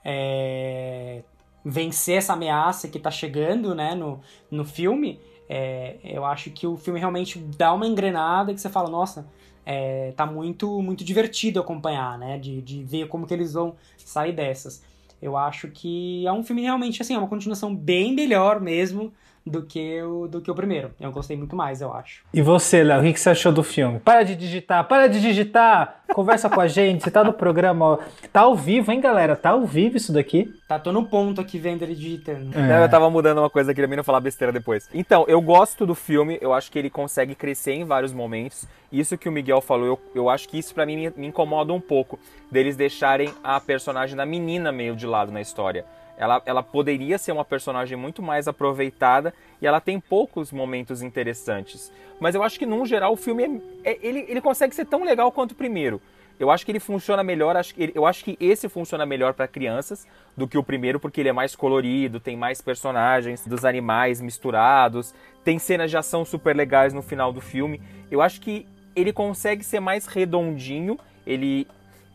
é, 0.03 1.23
vencer 1.63 2.17
essa 2.17 2.33
ameaça 2.33 2.87
que 2.87 2.99
tá 2.99 3.11
chegando, 3.11 3.75
né, 3.75 3.93
no, 3.95 4.19
no 4.49 4.65
filme, 4.65 5.19
é, 5.47 5.97
eu 6.03 6.25
acho 6.25 6.49
que 6.51 6.65
o 6.65 6.75
filme 6.77 6.99
realmente 6.99 7.37
dá 7.39 7.73
uma 7.73 7.85
engrenada 7.85 8.53
que 8.53 8.59
você 8.59 8.69
fala, 8.69 8.89
nossa, 8.89 9.27
é, 9.65 10.13
tá 10.15 10.25
muito 10.25 10.81
muito 10.81 11.03
divertido 11.03 11.59
acompanhar, 11.59 12.17
né, 12.17 12.37
de, 12.37 12.61
de 12.61 12.83
ver 12.83 13.07
como 13.07 13.27
que 13.27 13.33
eles 13.33 13.53
vão 13.53 13.75
sair 13.97 14.33
dessas. 14.33 14.83
Eu 15.21 15.37
acho 15.37 15.69
que 15.69 16.27
é 16.27 16.31
um 16.33 16.43
filme 16.43 16.63
realmente, 16.63 17.01
assim, 17.01 17.13
é 17.13 17.17
uma 17.17 17.27
continuação 17.27 17.73
bem 17.73 18.13
melhor 18.13 18.59
mesmo 18.59 19.11
do 19.45 19.61
que 19.61 20.01
o, 20.01 20.27
do 20.27 20.41
que 20.41 20.49
o 20.49 20.55
primeiro. 20.55 20.91
Eu 20.99 21.11
gostei 21.11 21.35
muito 21.35 21.55
mais, 21.55 21.81
eu 21.81 21.93
acho. 21.93 22.23
E 22.33 22.41
você, 22.41 22.83
Léo, 22.83 23.01
o 23.01 23.03
que 23.03 23.13
que 23.13 23.19
você 23.19 23.29
achou 23.29 23.51
do 23.51 23.63
filme? 23.63 23.99
Para 23.99 24.23
de 24.23 24.35
digitar, 24.35 24.87
para 24.87 25.07
de 25.07 25.19
digitar! 25.19 26.03
Conversa 26.13 26.49
com 26.49 26.61
a 26.61 26.67
gente, 26.67 27.03
você 27.03 27.11
tá 27.11 27.23
no 27.23 27.33
programa, 27.33 27.85
ó. 27.85 27.99
Tá 28.31 28.41
ao 28.41 28.55
vivo, 28.55 28.91
hein, 28.91 29.01
galera? 29.01 29.35
Tá 29.35 29.49
ao 29.49 29.65
vivo 29.65 29.97
isso 29.97 30.13
daqui. 30.13 30.53
Tá, 30.67 30.77
tô 30.77 30.91
no 30.91 31.05
ponto 31.05 31.41
aqui 31.41 31.57
vendo 31.57 31.81
ele 31.81 31.95
digitando. 31.95 32.51
Não, 32.57 32.81
eu 32.81 32.89
tava 32.89 33.09
mudando 33.09 33.39
uma 33.39 33.49
coisa 33.49 33.71
aqui 33.71 33.81
pra 33.81 33.87
mim 33.87 33.95
não 33.95 34.03
falar 34.03 34.19
besteira 34.19 34.51
depois. 34.51 34.87
Então, 34.93 35.25
eu 35.27 35.41
gosto 35.41 35.85
do 35.85 35.95
filme, 35.95 36.37
eu 36.39 36.53
acho 36.53 36.71
que 36.71 36.77
ele 36.77 36.89
consegue 36.89 37.33
crescer 37.35 37.73
em 37.73 37.83
vários 37.83 38.13
momentos. 38.13 38.67
Isso 38.91 39.17
que 39.17 39.27
o 39.27 39.31
Miguel 39.31 39.59
falou, 39.59 39.87
eu, 39.87 39.99
eu 40.13 40.29
acho 40.29 40.47
que 40.47 40.57
isso 40.57 40.73
pra 40.73 40.85
mim 40.85 40.95
me, 40.95 41.13
me 41.17 41.27
incomoda 41.27 41.73
um 41.73 41.81
pouco, 41.81 42.19
deles 42.51 42.75
deixarem 42.75 43.33
a 43.43 43.59
personagem 43.59 44.15
da 44.15 44.25
menina 44.25 44.71
meio 44.71 44.95
de 44.95 45.07
lado 45.07 45.31
na 45.31 45.41
história. 45.41 45.83
Ela, 46.17 46.41
ela 46.45 46.63
poderia 46.63 47.17
ser 47.17 47.31
uma 47.31 47.43
personagem 47.45 47.97
muito 47.97 48.21
mais 48.21 48.47
aproveitada 48.47 49.33
e 49.61 49.67
ela 49.67 49.81
tem 49.81 49.99
poucos 49.99 50.51
momentos 50.51 51.01
interessantes. 51.01 51.91
Mas 52.19 52.35
eu 52.35 52.43
acho 52.43 52.59
que, 52.59 52.65
num 52.65 52.85
geral, 52.85 53.13
o 53.13 53.17
filme 53.17 53.61
é, 53.83 53.91
é- 53.91 53.99
ele, 54.01 54.25
ele 54.27 54.41
consegue 54.41 54.75
ser 54.75 54.85
tão 54.85 55.03
legal 55.03 55.31
quanto 55.31 55.51
o 55.51 55.55
primeiro. 55.55 56.01
Eu 56.39 56.49
acho 56.49 56.65
que 56.65 56.71
ele 56.71 56.79
funciona 56.79 57.23
melhor, 57.23 57.55
eu 57.93 58.05
acho 58.05 58.23
que 58.23 58.35
esse 58.39 58.67
funciona 58.67 59.05
melhor 59.05 59.33
para 59.33 59.47
crianças 59.47 60.07
do 60.35 60.47
que 60.47 60.57
o 60.57 60.63
primeiro, 60.63 60.99
porque 60.99 61.21
ele 61.21 61.29
é 61.29 61.33
mais 61.33 61.55
colorido, 61.55 62.19
tem 62.19 62.35
mais 62.35 62.59
personagens 62.59 63.45
dos 63.45 63.63
animais 63.63 64.19
misturados, 64.19 65.13
tem 65.43 65.59
cenas 65.59 65.91
de 65.91 65.97
ação 65.97 66.25
super 66.25 66.55
legais 66.55 66.91
no 66.91 67.03
final 67.03 67.31
do 67.31 67.39
filme. 67.39 67.79
Eu 68.09 68.19
acho 68.21 68.41
que 68.41 68.65
ele 68.95 69.13
consegue 69.13 69.63
ser 69.63 69.79
mais 69.79 70.07
redondinho, 70.07 70.99
ele 71.25 71.67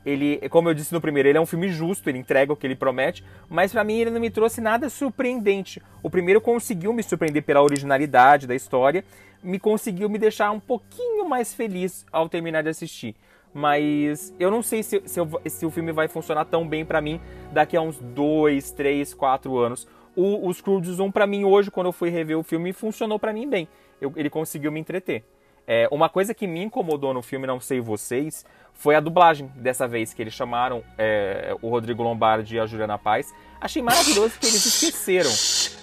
ele, 0.08 0.48
como 0.48 0.68
eu 0.68 0.74
disse 0.74 0.92
no 0.92 1.00
primeiro, 1.00 1.28
ele 1.28 1.38
é 1.38 1.40
um 1.40 1.46
filme 1.46 1.68
justo, 1.68 2.08
ele 2.08 2.18
entrega 2.18 2.52
o 2.52 2.56
que 2.56 2.66
ele 2.66 2.74
promete, 2.74 3.24
mas 3.48 3.72
pra 3.72 3.84
mim 3.84 3.98
ele 3.98 4.10
não 4.10 4.20
me 4.20 4.30
trouxe 4.30 4.60
nada 4.60 4.88
surpreendente. 4.88 5.82
O 6.02 6.08
primeiro 6.10 6.40
conseguiu 6.40 6.92
me 6.92 7.02
surpreender 7.02 7.42
pela 7.42 7.62
originalidade 7.62 8.46
da 8.46 8.54
história, 8.54 9.04
me 9.42 9.58
conseguiu 9.58 10.08
me 10.08 10.18
deixar 10.18 10.50
um 10.50 10.60
pouquinho 10.60 11.28
mais 11.28 11.52
feliz 11.54 12.04
ao 12.10 12.28
terminar 12.28 12.62
de 12.62 12.68
assistir. 12.70 13.14
Mas 13.52 14.34
eu 14.38 14.50
não 14.50 14.62
sei 14.62 14.82
se, 14.82 15.02
se, 15.06 15.18
eu- 15.18 15.40
se 15.46 15.64
o 15.66 15.70
filme 15.70 15.90
vai 15.92 16.06
funcionar 16.08 16.44
tão 16.44 16.66
bem 16.68 16.84
pra 16.84 17.00
mim 17.00 17.20
daqui 17.52 17.76
a 17.76 17.80
uns 17.80 17.98
2, 17.98 18.70
3, 18.72 19.14
4 19.14 19.56
anos. 19.58 19.86
O, 20.14 20.48
o 20.48 20.52
Scrooge 20.52 21.00
1 21.00 21.10
pra 21.10 21.26
mim 21.26 21.44
hoje, 21.44 21.70
quando 21.70 21.86
eu 21.86 21.92
fui 21.92 22.10
rever 22.10 22.38
o 22.38 22.42
filme, 22.42 22.72
funcionou 22.72 23.18
pra 23.18 23.32
mim 23.32 23.48
bem. 23.48 23.68
Eu- 24.00 24.12
ele 24.16 24.28
conseguiu 24.30 24.70
me 24.72 24.80
entreter. 24.80 25.24
É, 25.70 25.86
uma 25.90 26.08
coisa 26.08 26.32
que 26.32 26.46
me 26.46 26.62
incomodou 26.62 27.12
no 27.12 27.20
filme, 27.20 27.46
não 27.46 27.60
sei 27.60 27.78
vocês, 27.78 28.42
foi 28.72 28.94
a 28.94 29.00
dublagem 29.00 29.52
dessa 29.54 29.86
vez, 29.86 30.14
que 30.14 30.22
eles 30.22 30.32
chamaram 30.32 30.82
é, 30.96 31.54
o 31.60 31.68
Rodrigo 31.68 32.02
Lombardi 32.02 32.56
e 32.56 32.58
a 32.58 32.64
Juliana 32.64 32.96
Paz. 32.96 33.34
Achei 33.60 33.82
maravilhoso 33.82 34.38
que 34.40 34.46
eles 34.46 34.64
esqueceram. 34.64 35.30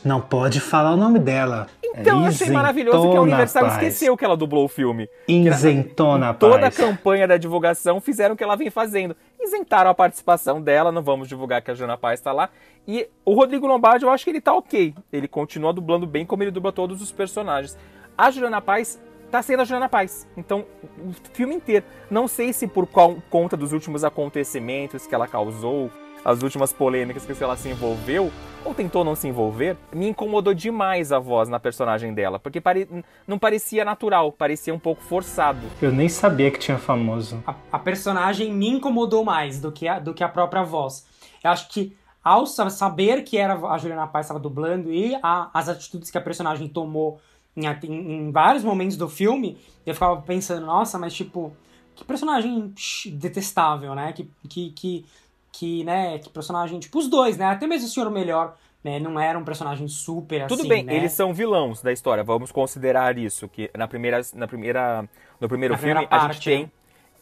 Não 0.04 0.20
pode 0.20 0.60
falar 0.60 0.94
o 0.94 0.98
nome 0.98 1.20
dela. 1.20 1.68
Então 1.84 2.26
achei 2.26 2.50
maravilhoso 2.50 3.12
que 3.12 3.18
a 3.18 3.22
Universal 3.22 3.64
Paz. 3.64 3.74
esqueceu 3.74 4.18
que 4.18 4.26
ela 4.26 4.36
dublou 4.36 4.66
o 4.66 4.68
filme. 4.68 5.08
Isentona 5.28 6.34
Toda 6.34 6.56
a 6.56 6.60
Paz. 6.62 6.78
campanha 6.78 7.28
da 7.28 7.38
divulgação 7.38 8.02
fizeram 8.02 8.34
o 8.34 8.38
que 8.38 8.44
ela 8.44 8.56
vem 8.56 8.72
fazendo. 8.72 9.16
Isentaram 9.40 9.92
a 9.92 9.94
participação 9.94 10.62
dela, 10.62 10.92
não 10.92 11.04
vamos 11.04 11.28
divulgar 11.28 11.62
que 11.62 11.70
a 11.70 11.74
Juliana 11.76 11.98
Paz 11.98 12.20
está 12.20 12.32
lá. 12.32 12.50
E 12.88 13.08
o 13.24 13.36
Rodrigo 13.36 13.68
Lombardi, 13.68 14.04
eu 14.04 14.10
acho 14.10 14.24
que 14.24 14.32
ele 14.32 14.42
tá 14.42 14.54
ok. 14.54 14.96
Ele 15.14 15.28
continua 15.28 15.72
dublando 15.72 16.08
bem 16.08 16.26
como 16.26 16.42
ele 16.42 16.52
dubla 16.52 16.72
todos 16.72 17.02
os 17.02 17.12
personagens. 17.12 17.78
A 18.18 18.32
Juliana 18.32 18.62
Paz 18.62 19.00
tá 19.36 19.44
sendo 19.44 19.62
a 19.62 19.66
Juliana 19.66 19.90
Paz. 19.90 20.28
Então, 20.38 20.66
o 20.84 21.14
filme 21.34 21.56
inteiro. 21.56 21.86
Não 22.10 22.28
sei 22.28 22.54
se 22.54 22.68
por 22.68 22.88
qual, 22.88 23.18
conta 23.30 23.56
dos 23.58 23.72
últimos 23.74 24.04
acontecimentos 24.04 25.06
que 25.08 25.14
ela 25.16 25.28
causou, 25.28 25.92
as 26.24 26.42
últimas 26.42 26.74
polêmicas 26.74 27.26
que 27.26 27.44
ela 27.44 27.56
se 27.56 27.70
envolveu, 27.70 28.32
ou 28.64 28.74
tentou 28.74 29.04
não 29.04 29.14
se 29.14 29.28
envolver, 29.28 29.78
me 29.94 30.08
incomodou 30.10 30.56
demais 30.56 31.12
a 31.12 31.20
voz 31.20 31.48
na 31.48 31.60
personagem 31.60 32.16
dela, 32.16 32.40
porque 32.40 32.60
pare... 32.60 32.90
não 33.28 33.38
parecia 33.38 33.86
natural, 33.86 34.32
parecia 34.32 34.74
um 34.74 34.80
pouco 34.80 35.04
forçado. 35.04 35.68
Eu 35.80 35.92
nem 35.92 36.10
sabia 36.10 36.50
que 36.50 36.58
tinha 36.58 36.80
famoso. 36.80 37.44
A, 37.46 37.54
a 37.74 37.78
personagem 37.78 38.52
me 38.52 38.68
incomodou 38.68 39.24
mais 39.24 39.62
do 39.62 39.72
que, 39.72 39.88
a, 39.88 40.00
do 40.00 40.16
que 40.16 40.24
a 40.24 40.28
própria 40.30 40.64
voz. 40.64 41.06
Eu 41.44 41.52
acho 41.52 41.70
que 41.70 41.96
ao 42.24 42.48
sa- 42.48 42.72
saber 42.72 43.24
que 43.24 43.38
era 43.38 43.54
a 43.54 43.78
Juliana 43.78 44.08
Paz 44.08 44.26
estava 44.26 44.40
dublando 44.40 44.92
e 44.92 45.16
a- 45.22 45.52
as 45.54 45.70
atitudes 45.70 46.10
que 46.10 46.18
a 46.18 46.22
personagem 46.22 46.68
tomou 46.68 47.20
em, 47.56 47.68
em- 47.68 48.32
vários 48.32 48.64
momentos 48.64 48.98
do 48.98 49.08
filme, 49.10 49.58
eu 49.86 49.94
ficava 49.94 50.22
pensando, 50.22 50.66
nossa, 50.66 50.98
mas 51.00 51.14
tipo, 51.14 51.56
que 51.96 52.04
personagem 52.04 52.74
detestável, 53.14 53.96
né? 53.96 54.14
Que, 54.14 54.30
que, 54.50 54.70
que, 54.72 55.06
que, 55.52 55.84
né, 55.84 56.20
que 56.20 56.30
personagem, 56.30 56.80
tipo, 56.80 57.00
os 57.00 57.08
dois, 57.08 57.38
né? 57.38 57.46
Até 57.46 57.68
mesmo 57.68 57.88
o 57.88 57.90
Senhor 57.90 58.10
Melhor, 58.12 58.56
né? 58.84 59.00
Não 59.00 59.20
era 59.20 59.38
um 59.40 59.44
personagem 59.44 59.88
super 59.88 60.44
Tudo 60.48 60.62
assim, 60.62 60.70
bem, 60.70 60.84
né? 60.84 60.96
eles 60.98 61.12
são 61.14 61.34
vilões 61.34 61.82
da 61.82 61.92
história, 61.92 62.24
vamos 62.24 62.52
considerar 62.52 63.18
isso, 63.18 63.48
que 63.48 63.70
na 63.76 63.88
primeira, 63.88 64.22
na 64.34 64.48
primeira, 64.48 65.08
no 65.40 65.48
primeiro 65.48 65.74
Na 65.74 65.78
filme 65.78 65.96
a 65.96 66.02
gente 66.02 66.10
parte, 66.10 66.50
né? 66.50 66.56
tem, 66.58 66.72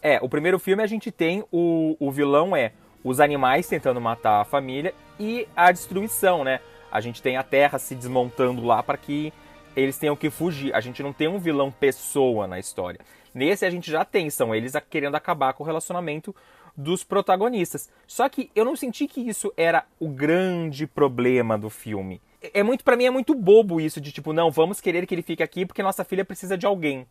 é, 0.01 0.19
o 0.21 0.27
primeiro 0.27 0.59
filme 0.59 0.83
a 0.83 0.87
gente 0.87 1.11
tem 1.11 1.43
o, 1.51 1.95
o 1.99 2.11
vilão 2.11 2.55
é 2.55 2.73
os 3.03 3.19
animais 3.19 3.67
tentando 3.67 3.99
matar 4.01 4.41
a 4.41 4.45
família 4.45 4.93
e 5.19 5.47
a 5.55 5.71
destruição, 5.71 6.43
né? 6.43 6.59
A 6.91 7.01
gente 7.01 7.21
tem 7.21 7.37
a 7.37 7.43
Terra 7.43 7.79
se 7.79 7.95
desmontando 7.95 8.63
lá 8.65 8.81
para 8.83 8.97
que 8.97 9.33
eles 9.75 9.97
tenham 9.97 10.15
que 10.15 10.29
fugir. 10.29 10.73
A 10.73 10.79
gente 10.79 11.01
não 11.01 11.13
tem 11.13 11.27
um 11.27 11.39
vilão 11.39 11.71
pessoa 11.71 12.47
na 12.47 12.59
história. 12.59 12.99
Nesse 13.33 13.65
a 13.65 13.69
gente 13.69 13.89
já 13.89 14.05
tem, 14.05 14.29
são 14.29 14.53
eles 14.53 14.73
querendo 14.89 15.15
acabar 15.15 15.53
com 15.53 15.63
o 15.63 15.65
relacionamento 15.65 16.35
dos 16.75 17.03
protagonistas. 17.03 17.89
Só 18.07 18.27
que 18.29 18.51
eu 18.55 18.65
não 18.65 18.75
senti 18.75 19.07
que 19.07 19.21
isso 19.21 19.53
era 19.55 19.85
o 19.99 20.07
grande 20.07 20.87
problema 20.87 21.57
do 21.57 21.69
filme. 21.69 22.21
É 22.41 22.59
é 22.59 22.63
muito 22.63 22.83
para 22.83 22.97
mim 22.97 23.05
é 23.05 23.09
muito 23.09 23.33
bobo 23.33 23.79
isso 23.79 24.01
de 24.01 24.11
tipo, 24.11 24.33
não, 24.33 24.51
vamos 24.51 24.81
querer 24.81 25.05
que 25.05 25.15
ele 25.15 25.21
fique 25.21 25.41
aqui 25.41 25.65
porque 25.65 25.81
nossa 25.81 26.03
filha 26.03 26.25
precisa 26.25 26.57
de 26.57 26.65
alguém. 26.65 27.07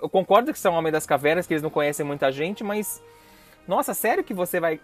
Eu 0.00 0.08
concordo 0.08 0.52
que 0.52 0.58
são 0.58 0.74
Homem 0.74 0.92
das 0.92 1.06
Cavernas, 1.06 1.46
que 1.46 1.52
eles 1.52 1.62
não 1.62 1.70
conhecem 1.70 2.06
muita 2.06 2.30
gente, 2.30 2.62
mas 2.62 3.02
nossa, 3.66 3.92
sério 3.92 4.24
que 4.24 4.32
você 4.32 4.60
vai 4.60 4.80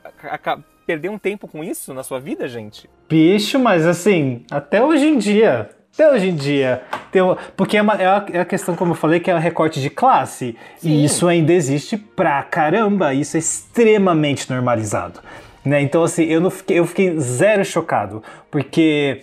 perder 0.86 1.08
um 1.08 1.18
tempo 1.18 1.48
com 1.48 1.62
isso 1.64 1.94
na 1.94 2.02
sua 2.02 2.20
vida, 2.20 2.46
gente? 2.46 2.90
Bicho, 3.08 3.58
mas 3.58 3.86
assim, 3.86 4.44
até 4.50 4.82
hoje 4.82 5.06
em 5.06 5.16
dia. 5.16 5.70
Até 5.94 6.10
hoje 6.10 6.28
em 6.28 6.34
dia. 6.34 6.82
Tem 7.12 7.22
uma- 7.22 7.36
porque 7.56 7.76
é, 7.76 7.82
uma- 7.82 7.94
é 7.94 8.06
a, 8.06 8.26
é 8.32 8.40
a 8.40 8.44
questão, 8.44 8.74
como 8.74 8.92
eu 8.92 8.96
falei, 8.96 9.20
que 9.20 9.30
é 9.30 9.34
o 9.34 9.38
recorte 9.38 9.80
de 9.80 9.88
classe. 9.88 10.56
E 10.82 11.04
isso 11.04 11.28
ainda 11.28 11.52
existe 11.52 11.96
pra 11.96 12.42
caramba. 12.42 13.14
Isso 13.14 13.36
é 13.36 13.40
extremamente 13.40 14.50
normalizado. 14.50 15.20
Né? 15.64 15.80
Então, 15.80 16.02
assim, 16.02 16.24
eu, 16.24 16.40
não 16.40 16.50
fiquei, 16.50 16.78
eu 16.78 16.86
fiquei 16.86 17.18
zero 17.18 17.64
chocado. 17.64 18.22
Porque. 18.50 19.20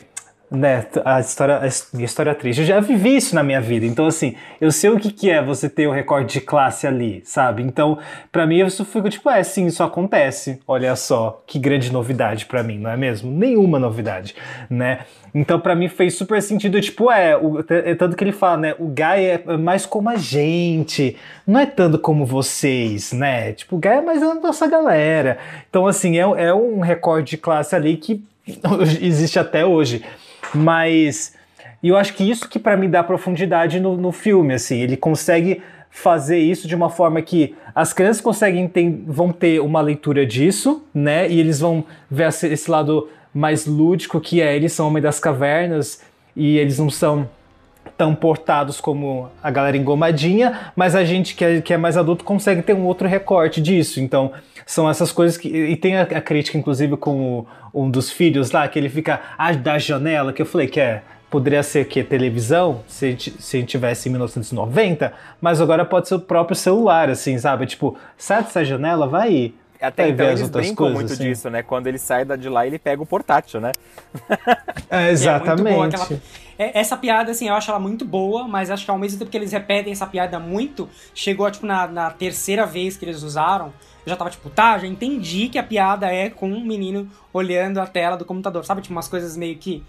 Né, 0.52 0.86
a 1.06 1.22
história, 1.22 1.60
a 1.62 1.68
história 2.04 2.36
triste. 2.36 2.60
Eu 2.60 2.66
já 2.66 2.82
vivi 2.82 3.16
isso 3.16 3.34
na 3.34 3.42
minha 3.42 3.62
vida. 3.62 3.86
Então, 3.86 4.06
assim, 4.06 4.36
eu 4.60 4.70
sei 4.70 4.90
o 4.90 5.00
que, 5.00 5.10
que 5.10 5.30
é 5.30 5.42
você 5.42 5.70
ter 5.70 5.88
o 5.88 5.94
recorte 5.94 6.34
de 6.34 6.42
classe 6.42 6.86
ali, 6.86 7.22
sabe? 7.24 7.64
Então, 7.64 7.98
pra 8.34 8.46
mim, 8.46 8.58
eu 8.58 8.70
fico 8.70 9.10
tipo, 9.10 9.30
é, 9.30 9.42
sim, 9.44 9.68
isso 9.68 9.82
acontece. 9.82 10.60
Olha 10.68 10.94
só, 10.98 11.42
que 11.48 11.58
grande 11.58 11.90
novidade 11.90 12.48
pra 12.48 12.64
mim, 12.64 12.78
não 12.78 12.90
é 12.90 12.98
mesmo? 12.98 13.32
Nenhuma 13.32 13.80
novidade, 13.80 14.36
né? 14.70 15.06
Então, 15.34 15.58
pra 15.58 15.74
mim, 15.74 15.88
fez 15.88 16.16
super 16.16 16.42
sentido. 16.42 16.82
Tipo, 16.82 17.10
é, 17.10 17.38
o, 17.38 17.60
é 17.70 17.96
tanto 17.96 18.18
que 18.18 18.24
ele 18.26 18.34
fala, 18.34 18.58
né? 18.58 18.76
O 18.78 18.88
Guy 18.88 19.24
é 19.26 19.58
mais 19.58 19.86
como 19.86 20.10
a 20.10 20.18
gente, 20.18 21.16
não 21.48 21.62
é 21.62 21.66
tanto 21.66 21.98
como 21.98 22.26
vocês, 22.26 23.14
né? 23.14 23.54
Tipo, 23.54 23.78
o 23.78 23.80
Guy 23.80 23.90
é 23.90 24.02
mais 24.02 24.22
a 24.22 24.36
nossa 24.36 24.68
galera. 24.68 25.38
Então, 25.70 25.88
assim, 25.88 26.18
é, 26.18 26.24
é 26.24 26.54
um 26.54 26.82
recorde 26.82 27.32
de 27.32 27.38
classe 27.38 27.74
ali 27.74 27.96
que 27.96 28.22
existe 29.02 29.40
até 29.40 29.66
hoje. 29.66 30.04
Mas 30.54 31.36
eu 31.84 31.98
acho 31.98 32.14
que 32.14 32.30
isso 32.30 32.48
que 32.48 32.60
pra 32.60 32.78
mim 32.78 32.90
dá 32.90 33.04
profundidade 33.04 33.80
no, 33.80 33.98
no 33.98 34.12
filme, 34.12 34.54
assim, 34.54 34.80
ele 34.80 34.96
consegue 34.96 35.62
fazer 35.90 36.38
isso 36.38 36.68
de 36.68 36.76
uma 36.76 36.90
forma 36.90 37.22
que 37.22 37.54
as 37.76 37.92
crianças 37.92 38.22
conseguem 38.22 38.68
ter, 38.68 39.04
vão 39.06 39.32
ter 39.32 39.60
uma 39.60 39.82
leitura 39.82 40.26
disso, 40.26 40.84
né? 40.94 41.30
E 41.30 41.40
eles 41.40 41.60
vão 41.60 41.84
ver 42.10 42.30
esse, 42.30 42.48
esse 42.48 42.72
lado 42.72 43.10
mais 43.34 43.66
lúdico 43.66 44.20
que 44.20 44.42
é 44.42 44.56
eles 44.56 44.74
são 44.74 44.88
homem 44.88 45.02
das 45.02 45.20
cavernas 45.20 46.02
e 46.36 46.58
eles 46.58 46.80
não 46.80 46.90
são 46.90 47.30
tão 47.98 48.16
portados 48.16 48.80
como 48.80 49.30
a 49.44 49.52
galera 49.52 49.78
engomadinha, 49.78 50.72
mas 50.76 50.96
a 50.96 51.04
gente 51.04 51.36
que 51.36 51.44
é, 51.44 51.62
que 51.62 51.74
é 51.74 51.78
mais 51.78 51.98
adulto 51.98 52.24
consegue 52.24 52.62
ter 52.62 52.74
um 52.74 52.86
outro 52.86 53.08
recorte 53.08 53.62
disso. 53.62 54.00
Então, 54.00 54.32
são 54.66 54.90
essas 54.90 55.12
coisas 55.12 55.38
que. 55.38 55.48
E 55.50 55.76
tem 55.76 55.98
a, 55.98 56.04
a 56.04 56.22
crítica, 56.22 56.58
inclusive, 56.58 56.98
com 56.98 57.40
o- 57.40 57.48
um 57.84 57.90
dos 57.90 58.12
filhos 58.12 58.52
lá, 58.52 58.68
que 58.68 58.78
ele 58.78 58.90
fica 58.90 59.22
ah, 59.38 59.52
da 59.54 59.78
janela, 59.78 60.32
que 60.34 60.42
eu 60.42 60.46
falei 60.46 60.68
que 60.68 60.80
é. 60.80 61.04
Poderia 61.30 61.64
ser 61.64 61.86
que 61.86 62.04
televisão, 62.04 62.82
se 62.90 63.06
a, 63.06 63.10
gente, 63.12 63.42
se 63.42 63.56
a 63.56 63.60
gente 63.62 63.70
tivesse 63.70 64.10
em 64.10 64.12
1990, 64.12 65.14
mas 65.40 65.62
agora 65.62 65.86
pode 65.86 66.10
ser 66.10 66.16
o 66.16 66.20
próprio 66.20 66.58
celular, 66.58 67.10
assim, 67.10 67.38
sabe? 67.38 67.66
Tipo, 67.66 67.98
sai 68.18 68.44
dessa 68.44 68.66
janela, 68.66 69.08
vai 69.08 69.28
aí. 69.30 69.56
Até 69.82 70.04
vai 70.04 70.12
então 70.12 70.26
eles 70.28 70.50
brincam 70.50 70.76
coisas, 70.76 70.94
muito 70.96 71.14
assim. 71.14 71.24
disso, 71.24 71.50
né? 71.50 71.64
Quando 71.64 71.88
ele 71.88 71.98
sai 71.98 72.26
da- 72.26 72.36
de 72.36 72.50
lá, 72.50 72.68
ele 72.68 72.78
pega 72.78 73.02
o 73.02 73.06
portátil, 73.06 73.62
né? 73.62 73.72
É, 74.90 75.08
É 75.08 75.12
exatamente. 75.12 75.62
muito 75.64 75.74
boa 75.74 75.86
aquela- 75.88 76.22
É, 76.60 76.80
essa 76.80 76.96
piada, 76.98 77.32
assim, 77.32 77.48
eu 77.48 77.56
acho 77.56 77.72
ela 77.72 77.80
muito 77.80 78.04
boa, 78.06 78.48
mas 78.48 78.70
acho 78.70 78.86
que 78.86 78.92
ao 78.92 78.98
mesmo 79.00 79.18
tempo 79.18 79.32
que 79.32 79.38
eles 79.38 79.52
repetem 79.52 79.92
essa 79.94 80.06
piada 80.06 80.38
muito, 80.38 80.88
chegou, 81.16 81.50
tipo, 81.50 81.66
na, 81.66 81.88
na 81.88 82.10
terceira 82.12 82.66
vez 82.66 82.98
que 82.98 83.06
eles 83.06 83.24
usaram, 83.24 83.74
eu 84.06 84.10
já 84.10 84.16
tava 84.16 84.30
tipo, 84.30 84.50
tá, 84.50 84.78
já 84.78 84.88
entendi 84.88 85.48
que 85.50 85.58
a 85.60 85.64
piada 85.64 86.12
é 86.12 86.30
com 86.30 86.48
um 86.50 86.62
menino 86.66 87.10
olhando 87.34 87.80
a 87.80 87.86
tela 87.88 88.18
do 88.18 88.26
computador, 88.26 88.66
sabe? 88.66 88.82
Tipo, 88.82 88.94
umas 88.94 89.08
coisas 89.08 89.38
meio 89.38 89.58
que... 89.58 89.84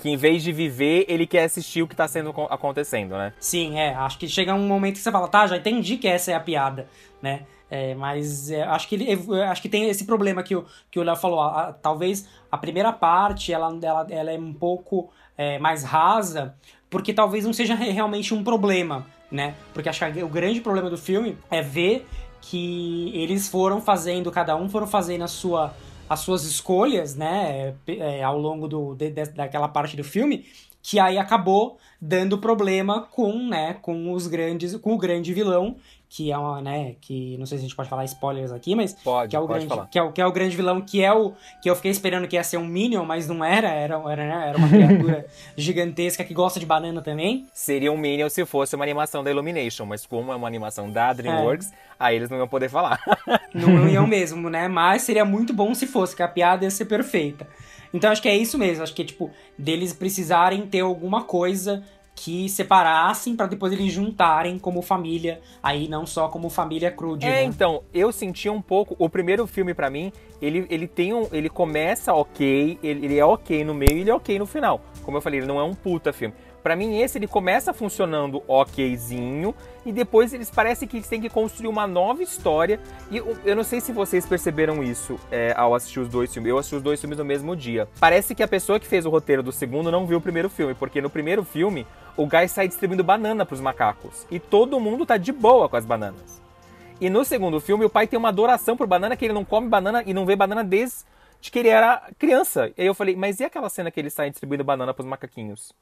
Que 0.00 0.08
em 0.10 0.16
vez 0.16 0.42
de 0.42 0.52
viver, 0.52 1.04
ele 1.08 1.26
quer 1.26 1.44
assistir 1.44 1.82
o 1.82 1.88
que 1.88 1.94
tá 1.96 2.06
sendo 2.08 2.32
co- 2.32 2.48
acontecendo, 2.50 3.16
né? 3.16 3.32
Sim, 3.38 3.78
é, 3.78 3.94
acho 3.94 4.18
que 4.18 4.28
chega 4.28 4.54
um 4.54 4.66
momento 4.66 4.94
que 4.94 5.00
você 5.00 5.12
fala, 5.12 5.28
tá, 5.28 5.46
já 5.46 5.56
entendi 5.56 5.96
que 5.96 6.08
essa 6.08 6.32
é 6.32 6.34
a 6.34 6.40
piada, 6.40 6.86
né? 7.22 7.42
É, 7.70 7.94
mas 7.94 8.50
é, 8.50 8.62
acho 8.64 8.86
que 8.86 8.96
ele, 8.96 9.12
acho 9.44 9.62
que 9.62 9.68
tem 9.68 9.88
esse 9.88 10.04
problema 10.04 10.42
que 10.42 10.54
o 10.54 10.66
que 10.90 10.98
o 10.98 11.02
Léo 11.02 11.16
falou. 11.16 11.40
a- 11.40 11.68
a- 11.68 11.72
talvez 11.72 12.28
a 12.50 12.58
primeira 12.58 12.92
parte 12.92 13.50
ela, 13.50 13.74
ela, 13.82 14.06
ela 14.10 14.30
é 14.30 14.38
um 14.38 14.52
pouco 14.52 15.10
é, 15.38 15.58
mais 15.58 15.82
rasa, 15.82 16.54
porque 16.90 17.14
talvez 17.14 17.46
não 17.46 17.52
seja 17.54 17.74
re- 17.74 17.88
realmente 17.90 18.34
um 18.34 18.44
problema, 18.44 19.06
né? 19.30 19.54
Porque 19.72 19.88
acho 19.88 20.04
que 20.12 20.22
o 20.22 20.28
grande 20.28 20.60
problema 20.60 20.90
do 20.90 20.98
filme 20.98 21.38
é 21.50 21.62
ver 21.62 22.06
que 22.42 23.10
eles 23.14 23.48
foram 23.48 23.80
fazendo, 23.80 24.30
cada 24.32 24.56
um 24.56 24.68
foram 24.68 24.86
fazendo 24.88 25.22
a 25.24 25.28
sua, 25.28 25.78
as 26.08 26.20
suas 26.20 26.44
escolhas, 26.44 27.16
né? 27.16 27.76
é, 27.88 28.22
ao 28.22 28.38
longo 28.38 28.68
do, 28.68 28.94
de- 28.96 29.10
de- 29.10 29.26
daquela 29.32 29.68
parte 29.68 29.96
do 29.96 30.04
filme, 30.04 30.46
que 30.82 30.98
aí 30.98 31.18
acabou 31.18 31.78
dando 32.00 32.38
problema 32.38 33.02
com, 33.02 33.46
né, 33.48 33.74
com 33.74 34.12
os 34.12 34.26
grandes, 34.26 34.76
com 34.76 34.94
o 34.94 34.98
grande 34.98 35.32
vilão, 35.32 35.76
que 36.14 36.30
é 36.30 36.36
uma, 36.36 36.60
né, 36.60 36.94
que 37.00 37.38
não 37.38 37.46
sei 37.46 37.56
se 37.56 37.64
a 37.64 37.66
gente 37.66 37.74
pode 37.74 37.88
falar 37.88 38.04
spoilers 38.04 38.52
aqui, 38.52 38.74
mas 38.74 38.92
Pode, 38.92 39.30
que 39.30 39.36
é 39.36 39.40
o 39.40 39.46
grande, 39.46 39.66
falar. 39.66 39.86
que 39.86 39.98
é 39.98 40.02
o 40.02 40.12
que 40.12 40.20
é 40.20 40.26
o 40.26 40.30
grande 40.30 40.54
vilão, 40.54 40.82
que 40.82 41.02
é 41.02 41.10
o 41.10 41.32
que 41.62 41.70
eu 41.70 41.74
fiquei 41.74 41.90
esperando 41.90 42.28
que 42.28 42.36
ia 42.36 42.44
ser 42.44 42.58
um 42.58 42.66
Minion, 42.66 43.02
mas 43.06 43.26
não 43.28 43.42
era, 43.42 43.70
era, 43.70 43.94
era, 43.94 44.26
né, 44.26 44.48
era 44.50 44.58
uma 44.58 44.68
criatura 44.68 45.26
gigantesca 45.56 46.22
que 46.22 46.34
gosta 46.34 46.60
de 46.60 46.66
banana 46.66 47.00
também. 47.00 47.46
Seria 47.54 47.90
um 47.90 47.96
Minion 47.96 48.28
se 48.28 48.44
fosse 48.44 48.76
uma 48.76 48.84
animação 48.84 49.24
da 49.24 49.30
Illumination, 49.30 49.86
mas 49.86 50.04
como 50.04 50.30
é 50.30 50.36
uma 50.36 50.46
animação 50.46 50.90
da 50.90 51.14
DreamWorks, 51.14 51.72
aí 51.98 52.16
eles 52.16 52.28
não 52.28 52.36
iam 52.36 52.48
poder 52.48 52.68
falar. 52.68 53.00
Não 53.54 53.88
iam 53.88 54.04
mesmo, 54.08 54.50
né? 54.50 54.68
Mas 54.68 55.02
seria 55.02 55.24
muito 55.24 55.54
bom 55.54 55.74
se 55.74 55.86
fosse, 55.86 56.14
que 56.16 56.22
a 56.22 56.28
piada 56.28 56.64
ia 56.64 56.70
ser 56.70 56.84
perfeita. 56.86 57.46
Então 57.92 58.10
acho 58.10 58.20
que 58.20 58.28
é 58.28 58.36
isso 58.36 58.58
mesmo. 58.58 58.82
Acho 58.82 58.94
que 58.94 59.02
é 59.02 59.04
tipo, 59.04 59.30
deles 59.58 59.92
precisarem 59.92 60.66
ter 60.66 60.80
alguma 60.80 61.24
coisa 61.24 61.82
que 62.14 62.48
separassem 62.48 63.34
pra 63.34 63.46
depois 63.46 63.72
eles 63.72 63.92
juntarem 63.92 64.58
como 64.58 64.82
família, 64.82 65.40
aí 65.62 65.88
não 65.88 66.04
só 66.06 66.28
como 66.28 66.50
família 66.50 66.90
crude, 66.90 67.26
É, 67.26 67.30
né? 67.30 67.44
então, 67.44 67.82
eu 67.92 68.12
senti 68.12 68.48
um 68.48 68.60
pouco. 68.60 68.94
O 68.98 69.08
primeiro 69.08 69.46
filme, 69.46 69.74
pra 69.74 69.88
mim, 69.90 70.12
ele, 70.40 70.66
ele 70.68 70.86
tem 70.86 71.12
um. 71.14 71.26
Ele 71.32 71.48
começa 71.48 72.12
ok, 72.14 72.78
ele, 72.82 73.06
ele 73.06 73.18
é 73.18 73.24
ok 73.24 73.64
no 73.64 73.74
meio 73.74 73.96
e 73.96 74.00
ele 74.02 74.10
é 74.10 74.14
ok 74.14 74.38
no 74.38 74.46
final. 74.46 74.80
Como 75.02 75.16
eu 75.16 75.20
falei, 75.22 75.40
ele 75.40 75.46
não 75.46 75.58
é 75.58 75.64
um 75.64 75.74
puta 75.74 76.12
filme. 76.12 76.34
Pra 76.62 76.76
mim, 76.76 77.00
esse 77.00 77.18
ele 77.18 77.26
começa 77.26 77.72
funcionando 77.72 78.42
okzinho 78.46 79.54
e 79.84 79.92
depois 79.92 80.32
eles 80.32 80.50
parecem 80.50 80.86
que 80.86 80.98
eles 80.98 81.08
têm 81.08 81.20
que 81.20 81.28
construir 81.28 81.68
uma 81.68 81.86
nova 81.86 82.22
história. 82.22 82.78
E 83.10 83.16
eu, 83.16 83.56
não 83.56 83.64
sei 83.64 83.80
se 83.80 83.92
vocês 83.92 84.24
perceberam 84.24 84.82
isso 84.82 85.18
é, 85.30 85.52
ao 85.56 85.74
assistir 85.74 86.00
os 86.00 86.08
dois 86.08 86.32
filmes. 86.32 86.50
Eu 86.50 86.58
assisti 86.58 86.76
os 86.76 86.82
dois 86.82 87.00
filmes 87.00 87.18
no 87.18 87.24
mesmo 87.24 87.56
dia. 87.56 87.88
Parece 87.98 88.34
que 88.34 88.42
a 88.42 88.48
pessoa 88.48 88.78
que 88.78 88.86
fez 88.86 89.04
o 89.04 89.10
roteiro 89.10 89.42
do 89.42 89.50
segundo 89.50 89.90
não 89.90 90.06
viu 90.06 90.18
o 90.18 90.20
primeiro 90.20 90.48
filme, 90.48 90.74
porque 90.74 91.00
no 91.00 91.10
primeiro 91.10 91.44
filme 91.44 91.86
o 92.16 92.26
Guy 92.26 92.48
sai 92.48 92.68
distribuindo 92.68 93.02
banana 93.02 93.44
pros 93.44 93.60
macacos 93.60 94.26
e 94.30 94.38
todo 94.38 94.78
mundo 94.78 95.04
tá 95.04 95.16
de 95.16 95.32
boa 95.32 95.68
com 95.68 95.76
as 95.76 95.84
bananas. 95.84 96.40
E 97.00 97.10
no 97.10 97.24
segundo 97.24 97.60
filme, 97.60 97.84
o 97.84 97.90
pai 97.90 98.06
tem 98.06 98.16
uma 98.16 98.28
adoração 98.28 98.76
por 98.76 98.86
banana, 98.86 99.16
que 99.16 99.24
ele 99.24 99.34
não 99.34 99.44
come 99.44 99.68
banana 99.68 100.04
e 100.06 100.14
não 100.14 100.24
vê 100.24 100.36
banana 100.36 100.62
desde 100.62 101.04
que 101.40 101.58
ele 101.58 101.68
era 101.68 102.08
criança. 102.16 102.68
E 102.78 102.82
aí 102.82 102.86
eu 102.86 102.94
falei, 102.94 103.16
mas 103.16 103.40
e 103.40 103.44
aquela 103.44 103.68
cena 103.68 103.90
que 103.90 103.98
ele 103.98 104.08
sai 104.08 104.30
distribuindo 104.30 104.62
banana 104.62 104.94
pros 104.94 105.08
macaquinhos? 105.08 105.72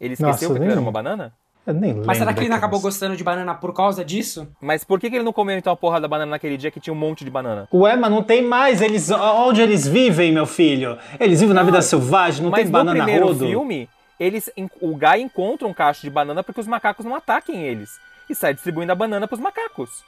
Ele 0.00 0.14
esqueceu 0.14 0.48
Nossa, 0.50 0.60
que 0.60 0.70
era 0.70 0.80
uma 0.80 0.92
banana? 0.92 1.32
Eu 1.66 1.72
nem 1.72 1.92
lembro. 1.92 2.06
Mas 2.06 2.18
será 2.18 2.34
que 2.34 2.40
ele 2.40 2.48
não 2.50 2.56
acabou 2.56 2.78
gostando 2.78 3.16
de 3.16 3.24
banana 3.24 3.54
por 3.54 3.72
causa 3.72 4.04
disso? 4.04 4.46
Mas 4.60 4.84
por 4.84 5.00
que, 5.00 5.08
que 5.08 5.16
ele 5.16 5.24
não 5.24 5.32
comeu 5.32 5.56
então 5.56 5.72
a 5.72 5.76
porra 5.76 5.98
da 5.98 6.06
banana 6.06 6.32
naquele 6.32 6.58
dia 6.58 6.70
que 6.70 6.78
tinha 6.78 6.92
um 6.92 6.96
monte 6.96 7.24
de 7.24 7.30
banana? 7.30 7.66
Ué, 7.72 7.96
mas 7.96 8.10
não 8.10 8.22
tem 8.22 8.42
mais. 8.42 8.82
Eles, 8.82 9.10
onde 9.10 9.62
eles 9.62 9.88
vivem, 9.88 10.30
meu 10.30 10.46
filho? 10.46 10.98
Eles 11.18 11.40
vivem 11.40 11.54
na 11.54 11.62
vida 11.62 11.80
selvagem, 11.80 12.42
não 12.42 12.50
Mas 12.50 12.58
tem 12.60 12.66
no 12.66 12.72
banana 12.72 12.96
primeiro 13.04 13.28
rodo. 13.28 13.46
filme, 13.46 13.88
eles, 14.20 14.50
o 14.80 14.94
Guy 14.94 15.22
encontra 15.22 15.66
um 15.66 15.72
cacho 15.72 16.02
de 16.02 16.10
banana 16.10 16.42
porque 16.42 16.60
os 16.60 16.66
macacos 16.66 17.06
não 17.06 17.14
ataquem 17.14 17.62
eles. 17.62 17.98
E 18.28 18.34
sai 18.34 18.52
distribuindo 18.52 18.92
a 18.92 18.94
banana 18.94 19.26
pros 19.26 19.40
macacos. 19.40 20.04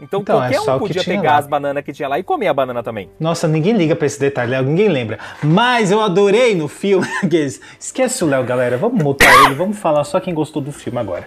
Então, 0.00 0.20
Então, 0.22 0.36
é 0.36 0.40
qualquer 0.50 0.60
só 0.60 0.76
um 0.76 0.78
podia 0.80 1.04
pegar 1.04 1.32
lá. 1.32 1.38
as 1.38 1.46
bananas 1.46 1.84
que 1.84 1.92
tinha 1.92 2.08
lá 2.08 2.18
e 2.18 2.22
comer 2.24 2.48
a 2.48 2.54
banana 2.54 2.82
também. 2.82 3.08
Nossa, 3.18 3.46
ninguém 3.46 3.72
liga 3.74 3.94
pra 3.94 4.06
esse 4.06 4.18
detalhe, 4.18 4.50
Léo, 4.50 4.64
ninguém 4.64 4.88
lembra. 4.88 5.18
Mas 5.42 5.92
eu 5.92 6.00
adorei 6.00 6.52
no 6.54 6.66
filme. 6.66 7.06
Esquece 7.78 8.24
o 8.24 8.26
Léo, 8.26 8.42
galera. 8.44 8.76
Vamos 8.76 9.02
multar 9.02 9.32
ele, 9.44 9.54
vamos 9.54 9.78
falar 9.78 10.02
só 10.04 10.18
quem 10.18 10.34
gostou 10.34 10.60
do 10.60 10.72
filme 10.72 10.98
agora. 10.98 11.26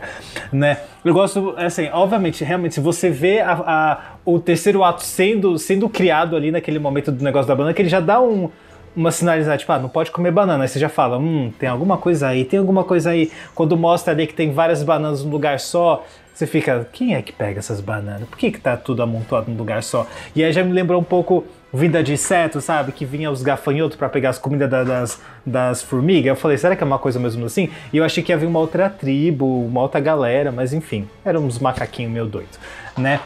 Né? 0.51 0.78
Eu 1.03 1.13
gosto, 1.13 1.53
assim, 1.57 1.88
obviamente, 1.93 2.43
realmente, 2.43 2.76
se 2.76 2.82
você 2.82 3.09
vê 3.09 3.39
a- 3.39 3.53
a- 3.65 3.99
o 4.26 4.38
terceiro 4.39 4.84
ato 4.84 5.01
sendo, 5.03 5.57
sendo 5.57 5.88
criado 5.88 6.36
ali 6.36 6.51
naquele 6.51 6.78
momento 6.78 7.09
do 7.11 7.24
negócio 7.24 7.47
da 7.47 7.55
banana, 7.55 7.74
que 7.74 7.82
ele 7.82 7.89
já 7.89 8.01
dá 8.01 8.20
um. 8.22 8.49
Uma 8.98 9.12
sinalizada, 9.12 9.60
tipo, 9.60 9.72
ah, 9.72 9.78
não 9.78 9.89
pode 9.89 10.10
comer 10.10 10.32
banana. 10.32 10.64
Aí 10.64 10.68
você 10.68 10.80
já 10.80 10.89
fala, 10.89 11.20
hum, 11.20 11.54
tem 11.60 11.70
alguma 11.70 11.98
coisa 12.00 12.30
aí, 12.30 12.43
tem 12.43 12.58
alguma 12.58 12.84
coisa 12.84 13.12
aí. 13.12 13.32
Quando 13.54 13.78
mostra 13.78 14.12
ali 14.12 14.26
que 14.26 14.34
tem 14.34 14.52
várias 14.52 14.82
bananas 14.82 15.24
num 15.24 15.30
lugar 15.30 15.60
só, 15.60 16.04
você 16.34 16.48
fica, 16.48 16.88
quem 16.91 17.14
é 17.14 17.22
que 17.22 17.32
pega 17.32 17.60
essas 17.60 17.80
bananas? 17.80 18.28
Por 18.28 18.39
que, 18.39 18.52
que 18.52 18.60
tá 18.60 18.76
tudo 18.76 19.04
amontoado 19.04 19.52
num 19.52 19.58
lugar 19.58 19.84
só? 19.84 20.08
E 20.36 20.43
aí 20.43 20.52
já 20.52 20.64
me 20.64 20.72
lembrou 20.74 21.00
um 21.00 21.04
pouco 21.04 21.43
Vida 21.72 22.02
de 22.02 22.14
Inseto, 22.14 22.60
sabe? 22.60 22.91
Que 22.91 23.06
vinha 23.06 23.30
os 23.30 23.43
gafanhotos 23.43 23.98
pra 23.98 24.10
pegar 24.10 24.30
as 24.30 24.39
comidas 24.39 24.68
da- 24.70 24.84
das, 24.84 25.22
das 25.45 25.84
formigas. 25.84 26.26
Eu 26.30 26.36
falei, 26.36 26.58
será 26.58 26.76
que 26.76 26.84
é 26.84 26.88
uma 26.88 26.98
coisa 26.98 27.20
mesmo 27.20 27.45
assim? 27.45 27.70
E 27.93 27.98
eu 27.98 28.04
achei 28.04 28.24
que 28.24 28.34
havia 28.34 28.48
uma 28.48 28.58
outra 28.58 28.89
tribo, 28.89 29.45
uma 29.66 29.82
outra 29.82 30.00
galera, 30.00 30.52
mas 30.52 30.74
enfim, 30.74 31.08
eram 31.24 31.45
uns 31.45 31.60
macaquinhos 31.60 32.12
meio 32.12 32.26
doidos, 32.26 32.58
né? 32.98 33.20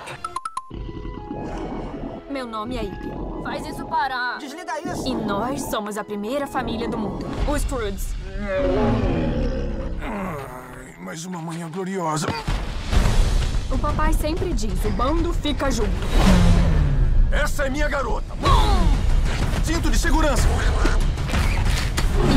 Meu 2.41 2.49
nome 2.49 2.75
é 2.75 2.85
Ike. 2.85 3.11
Faz 3.43 3.67
isso 3.67 3.85
parar. 3.85 4.39
Desliga 4.39 4.73
isso. 4.79 5.07
E 5.07 5.13
nós 5.13 5.61
somos 5.69 5.95
a 5.95 6.03
primeira 6.03 6.47
família 6.47 6.89
do 6.89 6.97
mundo. 6.97 7.23
Os 7.47 7.63
Croods. 7.63 8.15
Mais 10.99 11.23
uma 11.23 11.39
manhã 11.39 11.69
gloriosa. 11.69 12.25
O 13.69 13.77
papai 13.77 14.11
sempre 14.13 14.51
diz, 14.53 14.73
o 14.83 14.89
bando 14.89 15.31
fica 15.31 15.69
junto. 15.69 15.91
Essa 17.31 17.67
é 17.67 17.69
minha 17.69 17.87
garota. 17.87 18.33
Cinto 19.63 19.91
de 19.91 19.99
segurança. 19.99 20.47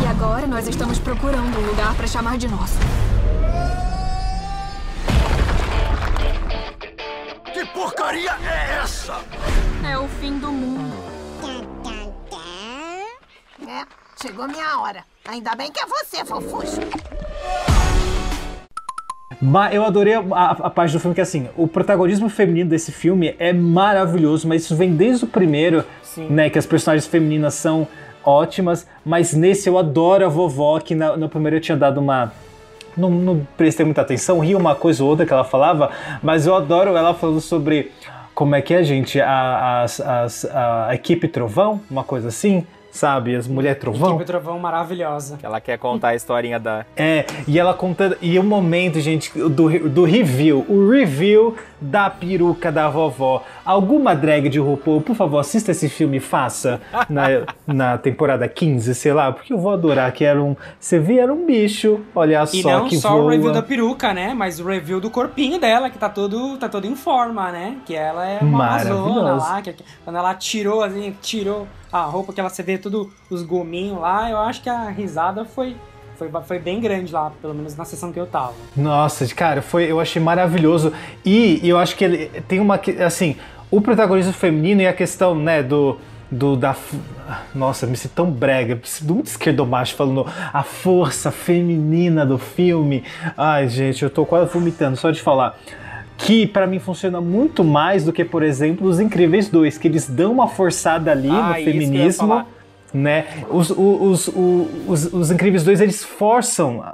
E 0.03 0.07
agora 0.07 0.47
nós 0.47 0.69
estamos 0.69 0.99
procurando 0.99 1.59
um 1.59 1.67
lugar 1.67 1.95
pra 1.95 2.07
chamar 2.07 2.37
de 2.37 2.47
nosso. 2.47 2.79
Que 7.55 7.65
porcaria 7.73 8.37
é 8.43 8.81
essa? 8.83 9.15
É 9.91 9.99
o 9.99 10.09
fim 10.09 10.39
do 10.39 10.51
mundo. 10.51 10.95
É, 13.67 13.85
chegou 14.21 14.47
minha 14.49 14.79
hora. 14.81 15.05
Ainda 15.27 15.55
bem 15.55 15.71
que 15.71 15.81
é 15.81 15.87
você, 15.87 16.25
fofuxo. 16.25 16.81
Mas 19.41 19.75
eu 19.75 19.85
adorei 19.85 20.15
a, 20.15 20.21
a- 20.21 20.51
a 20.51 20.71
parte 20.71 20.93
do 20.93 21.01
filme 21.01 21.15
que 21.15 21.21
assim, 21.21 21.49
o 21.57 21.67
protagonismo 21.67 22.29
feminino 22.29 22.71
desse 22.71 22.93
filme 22.93 23.35
é 23.39 23.53
maravilhoso, 23.53 24.47
mas 24.49 24.63
isso 24.63 24.77
vem 24.77 24.95
desde 24.95 25.25
o 25.25 25.29
primeiro, 25.29 25.85
né? 26.31 26.49
Que 26.49 26.59
as 26.59 26.67
personagens 26.67 27.07
femininas 27.07 27.55
são 27.55 27.87
ótimas, 28.25 28.87
mas 29.05 29.35
nesse 29.35 29.69
eu 29.69 29.77
adoro 29.79 30.25
a 30.25 30.29
vovó, 30.29 30.79
que 30.81 30.95
na- 30.95 31.17
no 31.17 31.29
primeiro 31.29 31.57
eu 31.57 31.61
tinha 31.61 31.77
dado 31.77 31.99
uma. 31.99 32.33
Não, 32.97 33.11
não 33.11 33.47
prestei 33.57 33.85
muita 33.85 34.03
atenção, 34.03 34.39
ri 34.39 34.55
uma 34.55 34.75
coisa 34.77 35.03
ou 35.03 35.11
outra 35.11 35.27
que 35.27 35.33
ela 35.33 35.43
falava, 35.43 35.91
mas 36.23 36.47
eu 36.47 36.55
adoro 36.55 36.97
ela 36.97 37.13
falando 37.13 37.41
sobre 37.41 37.91
como 38.35 38.55
é 38.55 38.63
que 38.63 38.75
é, 38.75 38.83
gente, 38.83 39.21
a, 39.21 39.83
as- 39.83 40.01
a, 40.45 40.89
a 40.89 40.95
equipe 40.95 41.29
Trovão, 41.29 41.81
uma 41.91 42.03
coisa 42.05 42.29
assim, 42.29 42.67
sabe? 42.95 43.35
As 43.35 43.47
mulheres 43.49 43.81
Trovão. 43.81 44.11
Equipe 44.11 44.25
Trovão 44.25 44.59
maravilhosa. 44.59 45.37
Que 45.37 45.45
ela 45.45 45.61
quer 45.61 45.77
contar 45.79 46.09
a 46.09 46.15
historinha 46.15 46.59
da. 46.61 46.87
É, 46.97 47.27
e 47.47 47.59
ela 47.59 47.75
contando. 47.75 48.17
E 48.23 48.39
o 48.39 48.43
momento, 48.45 49.01
gente, 49.01 49.37
do, 49.37 49.89
do 49.89 50.05
review. 50.05 50.65
O 50.69 50.89
review 50.89 51.57
da 51.81 52.09
peruca 52.09 52.71
da 52.73 52.89
vovó. 52.89 53.43
Alguma 53.65 54.15
drag 54.15 54.49
de 54.49 54.59
RuPaul, 54.59 55.01
por 55.03 55.17
favor, 55.17 55.39
assista 55.39 55.73
esse 55.73 55.89
filme 55.89 56.19
e 56.19 56.21
faça 56.21 56.81
na, 57.11 57.25
na 57.67 57.99
temporada 57.99 58.47
15, 58.49 58.95
sei 58.95 59.13
lá, 59.13 59.33
porque 59.33 59.53
eu 59.53 59.59
vou 59.59 59.73
adorar 59.73 60.11
que 60.13 60.25
era 60.25 60.41
um. 60.43 60.57
Você 60.79 60.99
via, 60.99 61.23
era 61.25 61.33
um 61.33 61.45
bicho. 61.45 62.01
Olha 62.15 62.43
E 62.45 62.63
só 62.63 62.79
não 62.79 62.89
que 62.89 62.97
só 62.97 63.11
voa. 63.11 63.25
o 63.25 63.29
review 63.29 63.53
da 63.53 63.63
peruca, 63.63 64.15
né? 64.15 64.33
Mas 64.35 64.61
o 64.61 64.65
review 64.65 65.01
do 65.01 65.11
corpinho 65.11 65.59
dela, 65.59 65.91
que 65.91 65.99
tá 65.99 66.09
todo, 66.09 66.57
tá 66.59 66.69
todo 66.69 66.87
em 66.87 66.95
forma, 66.95 67.51
né? 67.51 67.77
Que 67.85 67.95
ela 67.95 68.27
é 68.27 68.39
uma 68.41 68.67
amazona 68.67 69.33
lá. 69.35 69.61
Que, 69.63 69.73
que- 69.73 69.85
quando 70.05 70.17
ela 70.17 70.35
tirou, 70.35 70.83
assim, 70.83 71.15
tirou 71.21 71.67
a 71.95 72.03
roupa 72.07 72.33
que 72.33 72.41
ela 72.41 72.49
você 72.49 72.61
vê 72.61 72.77
tudo 72.77 73.13
os 73.31 73.43
gominhos 73.43 74.01
lá, 74.01 74.29
eu 74.29 74.37
acho 74.39 74.61
que 74.61 74.69
a 74.69 74.89
risada 74.89 75.45
foi, 75.45 75.77
foi, 76.17 76.29
foi 76.45 76.59
bem 76.59 76.81
grande 76.81 77.13
lá, 77.13 77.31
pelo 77.41 77.55
menos 77.55 77.77
na 77.77 77.85
sessão 77.85 78.13
que 78.13 78.19
eu 78.19 78.27
tava. 78.27 78.55
Nossa, 78.77 79.25
cara, 79.33 79.63
foi, 79.63 79.85
eu 79.85 80.01
achei 80.01 80.21
maravilhoso. 80.21 80.93
E 81.25 81.61
eu 81.63 81.79
acho 81.79 81.95
que 81.95 82.05
ele 82.05 82.27
tem 82.49 82.59
uma. 82.59 82.81
Assim, 83.07 83.37
o 83.71 83.81
protagonismo 83.81 84.33
feminino 84.33 84.83
e 84.83 84.89
a 84.89 84.93
questão, 84.93 85.37
né, 85.37 85.63
do. 85.63 85.97
do 86.29 86.57
da, 86.57 86.75
nossa, 87.55 87.87
me 87.87 87.97
sinto 87.97 88.13
tão 88.13 88.29
brega, 88.29 88.77
sinto 88.83 89.15
muito 89.15 89.27
esquerdomacho 89.29 89.95
falando 89.95 90.27
a 90.53 90.65
força 90.65 91.31
feminina 91.31 92.27
do 92.27 92.39
filme. 92.39 93.05
Ai, 93.37 93.69
gente, 93.69 94.03
eu 94.03 94.11
tô 94.11 94.27
quase 94.27 94.53
vomitando 94.53 94.97
só 94.97 95.13
de 95.13 95.23
falar. 95.23 95.57
Que 96.17 96.47
pra 96.47 96.67
mim 96.67 96.79
funciona 96.79 97.21
muito 97.21 97.65
mais 97.65 98.05
do 98.05 98.13
que, 98.13 98.25
por 98.25 98.43
exemplo, 98.43 98.87
os 98.87 99.01
Incríveis 99.01 99.49
2, 99.49 99.79
que 99.79 99.89
eles 99.89 100.09
dão 100.09 100.33
uma 100.33 100.49
forçada 100.49 101.11
ali 101.11 101.29
Ah, 101.29 101.49
no 101.49 101.65
feminismo 101.65 102.47
né? 102.95 103.27
Os, 103.51 103.71
os, 103.71 104.29
os, 104.29 105.13
os, 105.13 105.31
Incríveis 105.33 105.65
2, 105.65 105.81
eles 105.81 106.05
forçam, 106.05 106.85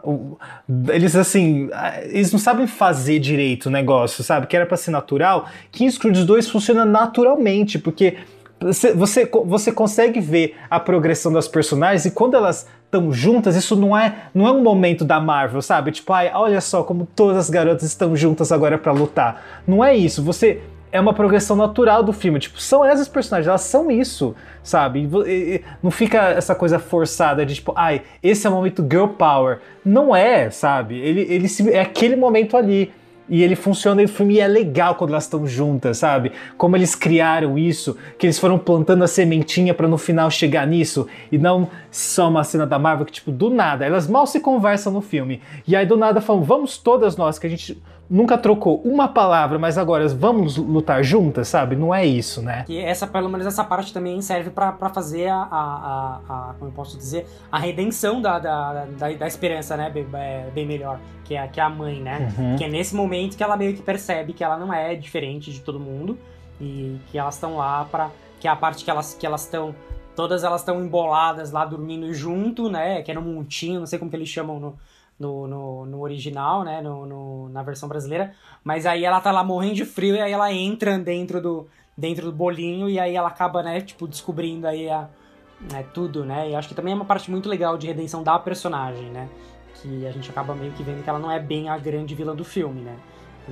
eles 0.88 1.14
assim, 1.14 1.68
eles 2.04 2.32
não 2.32 2.38
sabem 2.38 2.66
fazer 2.66 3.18
direito 3.18 3.66
o 3.66 3.70
negócio, 3.70 4.24
sabe? 4.24 4.46
Que 4.46 4.56
era 4.56 4.64
pra 4.64 4.78
ser 4.78 4.90
natural, 4.90 5.46
que 5.70 5.84
em 5.84 5.90
Scrooge 5.90 6.24
2 6.24 6.48
funciona 6.48 6.86
naturalmente, 6.86 7.78
porque 7.78 8.16
você, 8.58 9.26
você 9.44 9.72
consegue 9.72 10.20
ver 10.20 10.56
a 10.70 10.80
progressão 10.80 11.30
das 11.30 11.46
personagens 11.46 12.06
e 12.06 12.10
quando 12.10 12.34
elas 12.34 12.66
estão 12.90 13.12
juntas, 13.12 13.54
isso 13.54 13.76
não 13.76 13.96
é, 13.96 14.14
não 14.34 14.48
é 14.48 14.50
um 14.50 14.62
momento 14.62 15.04
da 15.04 15.20
Marvel, 15.20 15.62
sabe? 15.62 15.92
Tipo, 15.92 16.12
ai, 16.12 16.30
olha 16.34 16.60
só 16.60 16.82
como 16.82 17.06
todas 17.14 17.36
as 17.36 17.48
garotas 17.48 17.84
estão 17.84 18.16
juntas 18.16 18.50
agora 18.50 18.76
pra 18.76 18.90
lutar. 18.92 19.62
Não 19.66 19.82
é 19.84 19.94
isso, 19.96 20.22
você 20.24 20.60
é 20.92 21.00
uma 21.00 21.14
progressão 21.14 21.54
natural 21.54 22.02
do 22.02 22.12
filme. 22.12 22.40
Tipo, 22.40 22.60
são 22.60 22.84
essas 22.84 23.06
personagens, 23.06 23.46
elas 23.46 23.60
são 23.60 23.92
isso, 23.92 24.34
sabe? 24.60 25.08
E- 25.24 25.28
e 25.28 25.62
não 25.80 25.90
fica 25.92 26.18
essa 26.30 26.52
coisa 26.52 26.80
forçada 26.80 27.46
de 27.46 27.54
tipo, 27.54 27.72
ai, 27.76 28.02
esse 28.20 28.44
é 28.44 28.50
o 28.50 28.52
momento 28.52 28.82
girl 28.90 29.06
power. 29.06 29.60
Não 29.84 30.14
é, 30.14 30.50
sabe? 30.50 30.98
Ele, 30.98 31.20
ele 31.32 31.46
se- 31.48 31.70
é 31.70 31.80
aquele 31.80 32.16
momento 32.16 32.56
ali. 32.56 32.92
E 33.30 33.44
ele 33.44 33.54
funciona, 33.54 34.02
e 34.02 34.06
o 34.06 34.08
filme 34.08 34.40
é 34.40 34.48
legal 34.48 34.96
quando 34.96 35.10
elas 35.10 35.24
estão 35.24 35.46
juntas, 35.46 35.98
sabe? 35.98 36.32
Como 36.58 36.76
eles 36.76 36.96
criaram 36.96 37.56
isso, 37.56 37.96
que 38.18 38.26
eles 38.26 38.40
foram 38.40 38.58
plantando 38.58 39.04
a 39.04 39.06
sementinha 39.06 39.72
pra 39.72 39.86
no 39.86 39.96
final 39.96 40.28
chegar 40.30 40.66
nisso, 40.66 41.06
e 41.30 41.38
não 41.38 41.68
só 41.92 42.28
uma 42.28 42.42
cena 42.42 42.66
da 42.66 42.78
Marvel 42.78 43.06
que, 43.06 43.12
tipo, 43.12 43.30
do 43.30 43.48
nada, 43.48 43.86
elas 43.86 44.08
mal 44.08 44.26
se 44.26 44.40
conversam 44.40 44.92
no 44.92 45.00
filme. 45.00 45.40
E 45.66 45.76
aí 45.76 45.86
do 45.86 45.96
nada 45.96 46.20
falam, 46.20 46.42
vamos 46.42 46.76
todas 46.76 47.16
nós, 47.16 47.38
que 47.38 47.46
a 47.46 47.50
gente 47.50 47.80
nunca 48.10 48.36
trocou 48.36 48.80
uma 48.82 49.06
palavra, 49.06 49.58
mas 49.58 49.78
agora 49.78 50.08
vamos 50.08 50.56
lutar 50.56 51.02
juntas, 51.04 51.46
sabe? 51.48 51.76
Não 51.76 51.94
é 51.94 52.04
isso, 52.04 52.42
né? 52.42 52.64
Que 52.66 52.78
essa, 52.80 53.06
pelo 53.06 53.28
menos 53.28 53.46
essa 53.46 53.62
parte 53.62 53.92
também 53.94 54.20
serve 54.20 54.50
pra 54.50 54.72
pra 54.72 54.88
fazer 54.90 55.28
a, 55.28 55.36
a, 55.36 55.40
a- 55.50 56.20
a- 56.50 56.54
como 56.58 56.70
eu 56.70 56.74
posso 56.74 56.98
dizer, 56.98 57.26
a 57.52 57.58
redenção 57.58 58.20
da, 58.20 58.38
da, 58.38 58.84
da, 58.98 59.12
da 59.12 59.26
esperança, 59.26 59.76
né? 59.76 59.88
Bem, 59.88 60.06
é, 60.14 60.50
bem 60.52 60.66
melhor, 60.66 60.98
que 61.24 61.34
é, 61.36 61.46
que 61.46 61.60
é 61.60 61.62
a 61.62 61.70
mãe, 61.70 62.00
né? 62.00 62.34
Uhum. 62.36 62.56
Que 62.56 62.64
é 62.64 62.68
nesse 62.68 62.94
momento 62.94 63.36
que 63.36 63.42
ela 63.44 63.56
meio 63.56 63.74
que 63.74 63.82
percebe 63.82 64.32
que 64.32 64.42
ela 64.42 64.56
não 64.58 64.74
é 64.74 64.94
diferente 64.96 65.52
de 65.52 65.60
todo 65.60 65.78
mundo 65.78 66.18
e 66.60 66.98
que 67.06 67.16
elas 67.18 67.34
estão 67.34 67.56
lá 67.56 67.84
pra. 67.90 68.10
que 68.40 68.48
é 68.48 68.50
a 68.50 68.56
parte 68.56 68.84
que 68.84 68.90
elas 68.90 69.14
que 69.14 69.24
elas 69.24 69.42
estão 69.44 69.74
todas 70.16 70.42
elas 70.44 70.60
estão 70.60 70.82
emboladas 70.82 71.50
lá 71.52 71.64
dormindo 71.64 72.12
junto, 72.12 72.68
né? 72.68 73.00
Que 73.02 73.12
é 73.12 73.14
no 73.14 73.22
montinho, 73.22 73.78
não 73.80 73.86
sei 73.86 73.98
como 73.98 74.10
que 74.10 74.16
eles 74.16 74.28
chamam 74.28 74.58
no, 74.60 74.76
no, 75.20 75.46
no, 75.46 75.84
no 75.86 76.00
original, 76.00 76.64
né? 76.64 76.80
No, 76.80 77.04
no- 77.06 77.48
na 77.50 77.62
versão 77.62 77.88
brasileira. 77.88 78.32
Mas 78.64 78.86
aí 78.86 79.04
ela 79.04 79.20
tá 79.20 79.30
lá 79.30 79.44
morrendo 79.44 79.74
de 79.74 79.84
frio 79.84 80.16
e 80.16 80.20
aí 80.20 80.32
ela 80.32 80.50
entra 80.52 80.98
dentro 80.98 81.40
do, 81.40 81.68
dentro 81.96 82.24
do 82.24 82.32
bolinho 82.32 82.88
e 82.88 82.98
aí 82.98 83.14
ela 83.14 83.28
acaba, 83.28 83.62
né? 83.62 83.80
Tipo, 83.82 84.08
descobrindo 84.08 84.66
aí 84.66 84.88
a, 84.88 85.08
né, 85.70 85.84
tudo, 85.94 86.24
né? 86.24 86.50
E 86.50 86.54
acho 86.56 86.68
que 86.68 86.74
também 86.74 86.92
é 86.92 86.96
uma 86.96 87.04
parte 87.04 87.30
muito 87.30 87.48
legal 87.48 87.76
de 87.76 87.86
redenção 87.86 88.22
da 88.22 88.38
personagem, 88.38 89.10
né? 89.10 89.28
Que 89.74 90.06
a 90.06 90.10
gente 90.10 90.28
acaba 90.30 90.54
meio 90.54 90.72
que 90.72 90.82
vendo 90.82 91.02
que 91.04 91.08
ela 91.10 91.18
não 91.18 91.30
é 91.30 91.38
bem 91.38 91.68
a 91.68 91.76
grande 91.78 92.14
vilã 92.14 92.34
do 92.34 92.44
filme, 92.44 92.80
né? 92.80 92.96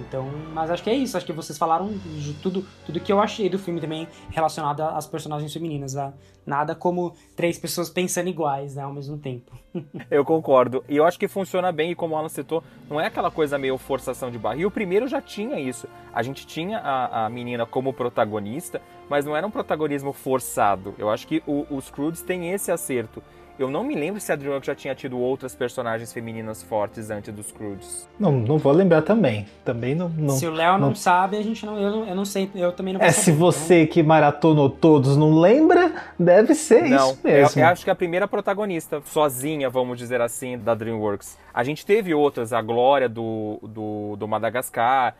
Então, 0.00 0.30
mas 0.52 0.70
acho 0.70 0.82
que 0.82 0.90
é 0.90 0.94
isso. 0.94 1.16
Acho 1.16 1.26
que 1.26 1.32
vocês 1.32 1.58
falaram 1.58 1.92
de 1.92 2.34
tudo, 2.34 2.64
tudo 2.86 3.00
que 3.00 3.12
eu 3.12 3.20
achei 3.20 3.48
do 3.48 3.58
filme 3.58 3.80
também 3.80 4.06
relacionado 4.30 4.82
às 4.82 5.06
personagens 5.06 5.52
femininas. 5.52 5.94
Né? 5.94 6.12
Nada 6.46 6.74
como 6.74 7.14
três 7.36 7.58
pessoas 7.58 7.90
pensando 7.90 8.28
iguais, 8.28 8.74
né, 8.74 8.82
ao 8.82 8.92
mesmo 8.92 9.18
tempo. 9.18 9.52
Eu 10.10 10.24
concordo. 10.24 10.82
E 10.88 10.96
eu 10.96 11.04
acho 11.04 11.18
que 11.18 11.28
funciona 11.28 11.70
bem, 11.70 11.90
e 11.90 11.94
como 11.94 12.14
o 12.14 12.18
Alan 12.18 12.28
citou, 12.28 12.64
não 12.88 12.98
é 12.98 13.06
aquela 13.06 13.30
coisa 13.30 13.58
meio 13.58 13.76
forçação 13.76 14.30
de 14.30 14.38
barra. 14.38 14.56
E 14.56 14.64
o 14.64 14.70
primeiro 14.70 15.06
já 15.06 15.20
tinha 15.20 15.60
isso. 15.60 15.86
A 16.12 16.22
gente 16.22 16.46
tinha 16.46 16.78
a, 16.78 17.26
a 17.26 17.30
menina 17.30 17.66
como 17.66 17.92
protagonista, 17.92 18.80
mas 19.08 19.24
não 19.24 19.36
era 19.36 19.46
um 19.46 19.50
protagonismo 19.50 20.12
forçado. 20.12 20.94
Eu 20.98 21.10
acho 21.10 21.26
que 21.26 21.42
o, 21.46 21.66
os 21.70 21.90
Croods 21.90 22.22
têm 22.22 22.50
esse 22.50 22.72
acerto. 22.72 23.22
Eu 23.58 23.68
não 23.68 23.82
me 23.82 23.94
lembro 23.96 24.20
se 24.20 24.30
a 24.30 24.36
DreamWorks 24.36 24.66
já 24.66 24.74
tinha 24.74 24.94
tido 24.94 25.18
outras 25.18 25.52
personagens 25.54 26.12
femininas 26.12 26.62
fortes 26.62 27.10
antes 27.10 27.34
dos 27.34 27.50
Croods. 27.50 28.08
Não, 28.18 28.30
não 28.30 28.56
vou 28.56 28.72
lembrar 28.72 29.02
também. 29.02 29.46
Também 29.64 29.96
não. 29.96 30.08
não 30.10 30.36
se 30.36 30.46
o 30.46 30.52
Léo 30.52 30.78
não, 30.78 30.88
não, 30.88 30.94
sabe, 30.94 31.36
a 31.36 31.42
gente 31.42 31.66
não 31.66 31.76
eu, 31.76 31.90
não. 31.90 32.04
eu 32.06 32.14
não 32.14 32.24
sei, 32.24 32.48
eu 32.54 32.70
também 32.70 32.94
não 32.94 33.00
É, 33.00 33.10
saber, 33.10 33.24
se 33.24 33.32
você 33.32 33.82
então... 33.82 33.92
que 33.94 34.02
maratonou 34.02 34.70
todos 34.70 35.16
não 35.16 35.40
lembra, 35.40 35.92
deve 36.16 36.54
ser 36.54 36.88
não, 36.88 37.10
isso 37.10 37.20
mesmo. 37.24 37.58
Eu, 37.58 37.64
eu 37.64 37.68
acho 37.68 37.84
que 37.84 37.90
a 37.90 37.96
primeira 37.96 38.28
protagonista, 38.28 39.02
sozinha, 39.04 39.68
vamos 39.68 39.98
dizer 39.98 40.20
assim, 40.20 40.56
da 40.56 40.74
DreamWorks. 40.74 41.36
A 41.52 41.64
gente 41.64 41.84
teve 41.84 42.14
outras, 42.14 42.52
a 42.52 42.62
Glória 42.62 43.08
do, 43.08 43.58
do, 43.62 44.14
do 44.16 44.28
Madagascar, 44.28 45.16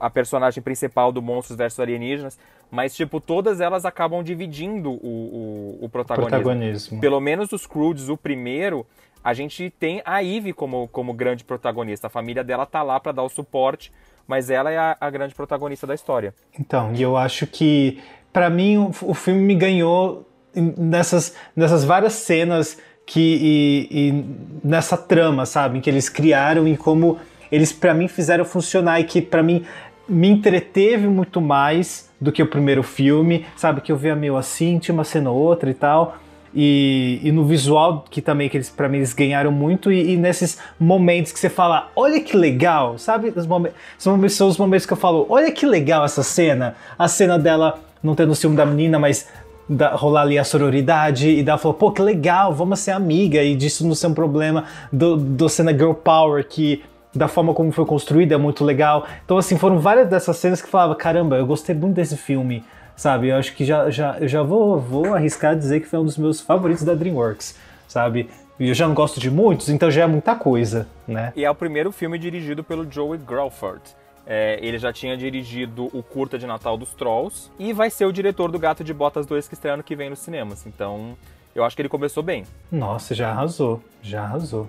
a 0.00 0.08
personagem 0.08 0.62
principal 0.62 1.10
do 1.12 1.20
Monstros 1.20 1.56
vs 1.56 1.80
Alienígenas, 1.80 2.38
mas, 2.70 2.94
tipo, 2.94 3.20
todas 3.20 3.60
elas 3.60 3.84
acabam 3.84 4.22
dividindo 4.22 4.90
o, 4.90 5.78
o, 5.80 5.84
o 5.84 5.88
protagonismo. 5.88 6.30
protagonismo. 6.30 7.00
Pelo 7.00 7.20
menos 7.20 7.52
os 7.52 7.66
Croods, 7.66 8.08
o 8.08 8.16
primeiro, 8.16 8.86
a 9.22 9.34
gente 9.34 9.70
tem 9.78 10.02
a 10.04 10.22
Eve 10.22 10.52
como, 10.52 10.88
como 10.88 11.12
grande 11.12 11.44
protagonista. 11.44 12.06
A 12.06 12.10
família 12.10 12.42
dela 12.42 12.66
tá 12.66 12.82
lá 12.82 12.98
para 12.98 13.12
dar 13.12 13.22
o 13.22 13.28
suporte, 13.28 13.92
mas 14.26 14.50
ela 14.50 14.70
é 14.70 14.78
a, 14.78 14.96
a, 15.00 15.10
grande 15.10 15.34
protagonista 15.34 15.86
da 15.86 15.94
história. 15.94 16.34
Então, 16.58 16.92
e 16.94 17.02
eu 17.02 17.16
acho 17.16 17.46
que, 17.46 18.00
para 18.32 18.48
mim, 18.48 18.78
o, 18.78 18.90
o, 19.02 19.14
filme 19.14 19.42
me 19.42 19.54
ganhou 19.54 20.28
nessas, 20.54 21.36
nessas 21.54 21.84
várias 21.84 22.14
cenas 22.14 22.78
que 23.04 23.38
e, 23.42 23.88
e 23.90 24.66
nessa 24.66 24.96
trama, 24.96 25.44
sabe, 25.44 25.80
que 25.80 25.90
eles 25.90 26.08
criaram 26.08 26.66
e 26.66 26.76
como 26.76 27.18
eles 27.52 27.70
para 27.70 27.92
mim 27.92 28.08
fizeram 28.08 28.46
funcionar 28.46 28.98
e 28.98 29.04
que 29.04 29.20
para 29.20 29.42
mim 29.42 29.62
me 30.08 30.28
entreteve 30.28 31.06
muito 31.06 31.40
mais 31.40 32.10
do 32.20 32.32
que 32.32 32.42
o 32.42 32.46
primeiro 32.46 32.82
filme, 32.82 33.46
sabe? 33.54 33.80
Que 33.80 33.92
eu 33.92 33.96
via 33.96 34.16
meio 34.16 34.36
assim, 34.36 34.78
tinha 34.78 34.94
uma 34.94 35.04
cena 35.04 35.30
ou 35.30 35.38
outra 35.38 35.70
e 35.70 35.74
tal. 35.74 36.16
E, 36.54 37.20
e 37.22 37.32
no 37.32 37.44
visual 37.44 38.04
que 38.10 38.20
também 38.20 38.48
que 38.48 38.58
eles 38.58 38.68
para 38.68 38.86
mim 38.86 38.98
eles 38.98 39.14
ganharam 39.14 39.50
muito 39.50 39.90
e, 39.90 40.12
e, 40.12 40.16
nesses 40.18 40.58
momentos 40.78 41.32
que 41.32 41.38
você 41.38 41.48
fala 41.48 41.90
olha 41.96 42.20
que 42.20 42.36
legal 42.36 42.98
sabe 42.98 43.32
os 43.34 43.46
momentos, 43.46 43.78
são 43.96 44.48
os 44.48 44.58
momentos 44.58 44.84
que 44.84 44.92
eu 44.92 44.96
falo 44.98 45.24
olha 45.30 45.50
que 45.50 45.64
legal 45.64 46.04
essa 46.04 46.22
cena 46.22 46.76
a 46.98 47.08
cena 47.08 47.38
dela 47.38 47.80
não 48.02 48.14
tendo 48.14 48.34
ciúme 48.34 48.54
da 48.54 48.66
menina 48.66 48.98
mas 48.98 49.26
da, 49.66 49.94
rolar 49.94 50.20
ali 50.20 50.38
a 50.38 50.44
sororidade 50.44 51.30
e 51.30 51.42
dela 51.42 51.56
falou 51.56 51.72
pô 51.72 51.90
que 51.90 52.02
legal 52.02 52.52
vamos 52.52 52.80
ser 52.80 52.90
amiga 52.90 53.42
e 53.42 53.56
disso 53.56 53.86
não 53.86 53.94
ser 53.94 54.08
um 54.08 54.14
problema 54.14 54.66
do, 54.92 55.16
do 55.16 55.48
cena 55.48 55.72
girl 55.72 55.94
power 55.94 56.46
que 56.46 56.82
da 57.14 57.28
forma 57.28 57.54
como 57.54 57.70
foi 57.72 57.84
construída 57.84 58.34
é 58.34 58.38
muito 58.38 58.64
legal. 58.64 59.06
Então, 59.24 59.36
assim, 59.38 59.58
foram 59.58 59.78
várias 59.78 60.08
dessas 60.08 60.36
cenas 60.36 60.62
que 60.62 60.68
falava, 60.68 60.94
caramba, 60.94 61.36
eu 61.36 61.46
gostei 61.46 61.74
muito 61.74 61.94
desse 61.94 62.16
filme, 62.16 62.64
sabe? 62.96 63.28
Eu 63.28 63.36
acho 63.36 63.54
que 63.54 63.64
já, 63.64 63.90
já, 63.90 64.18
eu 64.18 64.28
já 64.28 64.42
vou, 64.42 64.78
vou 64.78 65.14
arriscar 65.14 65.56
dizer 65.56 65.80
que 65.80 65.86
foi 65.86 65.98
um 65.98 66.04
dos 66.04 66.16
meus 66.16 66.40
favoritos 66.40 66.84
da 66.84 66.94
DreamWorks, 66.94 67.58
sabe? 67.86 68.28
E 68.58 68.68
eu 68.68 68.74
já 68.74 68.86
não 68.86 68.94
gosto 68.94 69.18
de 69.18 69.30
muitos, 69.30 69.68
então 69.68 69.90
já 69.90 70.04
é 70.04 70.06
muita 70.06 70.34
coisa, 70.34 70.86
né? 71.06 71.32
E 71.34 71.44
é 71.44 71.50
o 71.50 71.54
primeiro 71.54 71.90
filme 71.90 72.18
dirigido 72.18 72.62
pelo 72.62 72.90
Joey 72.90 73.18
Graufford. 73.18 73.82
É, 74.24 74.58
ele 74.62 74.78
já 74.78 74.92
tinha 74.92 75.16
dirigido 75.16 75.90
o 75.92 76.00
curta 76.02 76.38
de 76.38 76.46
Natal 76.46 76.76
dos 76.76 76.94
Trolls 76.94 77.50
e 77.58 77.72
vai 77.72 77.90
ser 77.90 78.04
o 78.06 78.12
diretor 78.12 78.52
do 78.52 78.58
Gato 78.58 78.84
de 78.84 78.94
Botas 78.94 79.26
2 79.26 79.48
que 79.48 79.54
estreia 79.54 79.74
ano 79.74 79.82
que 79.82 79.96
vem 79.96 80.10
nos 80.10 80.20
cinemas. 80.20 80.64
Então, 80.64 81.16
eu 81.54 81.64
acho 81.64 81.74
que 81.74 81.82
ele 81.82 81.88
começou 81.88 82.22
bem. 82.22 82.44
Nossa, 82.70 83.14
já 83.14 83.30
arrasou, 83.30 83.82
já 84.00 84.22
arrasou. 84.22 84.68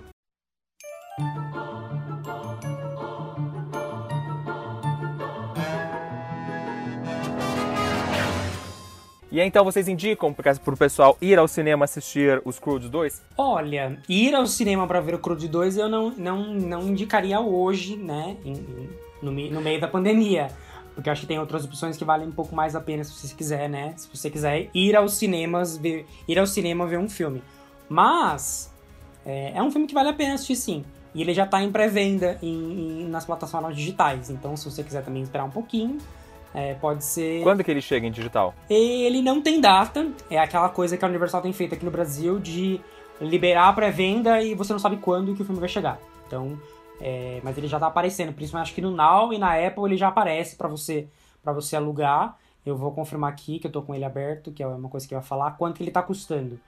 E 9.34 9.42
então 9.42 9.66
vocês 9.66 9.88
indicam 9.88 10.32
para 10.32 10.54
o 10.54 10.78
pessoal 10.78 11.18
ir 11.20 11.40
ao 11.40 11.48
cinema 11.48 11.86
assistir 11.86 12.40
os 12.46 12.60
Croods 12.60 12.88
2? 12.88 13.20
Olha, 13.36 13.98
ir 14.08 14.36
ao 14.36 14.46
cinema 14.46 14.86
para 14.86 15.02
ver 15.02 15.16
o 15.16 15.18
Croods 15.18 15.50
2 15.50 15.78
eu 15.78 15.90
não, 15.90 16.12
não, 16.12 16.54
não 16.54 16.82
indicaria 16.84 17.40
hoje, 17.40 17.96
né? 17.96 18.38
Em, 18.46 18.54
no, 19.24 19.32
no 19.32 19.60
meio 19.60 19.82
da 19.82 19.88
pandemia. 19.88 20.50
Porque 20.94 21.10
eu 21.10 21.12
acho 21.12 21.22
que 21.22 21.28
tem 21.28 21.40
outras 21.40 21.66
opções 21.66 21.98
que 21.98 22.06
valem 22.06 22.28
um 22.28 22.32
pouco 22.32 22.56
mais 22.56 22.76
a 22.76 22.80
pena 22.80 23.04
se 23.04 23.12
você 23.12 23.34
quiser, 23.34 23.68
né? 23.68 23.96
Se 23.98 24.08
você 24.08 24.30
quiser 24.30 24.70
ir 24.72 24.96
aos 24.96 25.16
cinemas, 25.16 25.78
ver, 25.78 26.06
ir 26.28 26.38
ao 26.38 26.46
cinema 26.46 26.86
ver 26.86 27.00
um 27.00 27.10
filme. 27.10 27.42
Mas 27.90 28.72
é, 29.26 29.54
é 29.56 29.64
um 29.64 29.72
filme 29.72 29.88
que 29.88 29.96
vale 29.96 30.10
a 30.10 30.14
pena 30.14 30.36
assistir 30.36 30.58
sim. 30.58 30.86
E 31.12 31.24
ele 31.24 31.34
já 31.34 31.46
está 31.46 31.60
em 31.64 31.72
pré-venda 31.72 32.38
nas 33.10 33.26
plataformas 33.26 33.76
digitais. 33.76 34.30
Então, 34.30 34.56
se 34.56 34.70
você 34.70 34.84
quiser 34.84 35.04
também 35.04 35.24
esperar 35.24 35.46
um 35.46 35.50
pouquinho, 35.50 35.98
é, 36.54 36.76
pode 36.76 37.04
ser. 37.04 37.42
Quando 37.42 37.64
que 37.64 37.72
ele 37.72 37.82
chega 37.82 38.06
em 38.06 38.12
digital? 38.12 38.54
Ele 38.70 39.22
não 39.22 39.42
tem 39.42 39.60
data. 39.60 40.12
É 40.30 40.38
aquela 40.38 40.70
coisa 40.70 40.96
que 40.96 41.04
a 41.04 41.08
Universal 41.08 41.42
tem 41.42 41.52
feito 41.52 41.74
aqui 41.74 41.84
no 41.84 41.92
Brasil 41.92 42.40
de 42.40 42.80
liberar 43.20 43.70
a 43.70 43.74
pré-venda 43.74 44.42
e 44.42 44.54
você 44.54 44.72
não 44.72 44.80
sabe 44.80 44.98
quando 44.98 45.36
que 45.36 45.42
o 45.42 45.46
filme 45.46 45.60
vai 45.60 45.70
chegar. 45.70 46.00
Então, 46.28 46.60
é, 47.02 47.40
mas 47.44 47.58
ele 47.58 47.68
já 47.68 47.80
tá 47.80 47.88
aparecendo. 47.88 48.34
Principalmente 48.34 48.68
acho 48.68 48.76
que 48.76 48.82
no 48.82 48.92
Now 48.92 49.34
e 49.34 49.38
na 49.38 49.56
Apple 49.56 49.86
ele 49.86 49.98
já 49.98 50.10
aparece 50.10 50.56
para 50.56 50.68
você 50.68 51.08
para 51.44 51.52
você 51.52 51.76
alugar. 51.76 52.38
Eu 52.66 52.78
vou 52.78 52.92
confirmar 52.92 53.32
aqui 53.32 53.60
que 53.60 53.68
eu 53.68 53.72
tô 53.72 53.82
com 53.82 53.94
ele 53.94 54.06
aberto, 54.06 54.52
que 54.52 54.64
é 54.64 54.68
uma 54.68 54.88
coisa 54.90 55.08
que 55.08 55.14
eu 55.14 55.18
ia 55.18 55.24
falar. 55.24 55.52
Quanto 55.52 55.78
que 55.78 55.84
ele 55.84 55.92
tá 55.92 56.02
custando? 56.02 56.60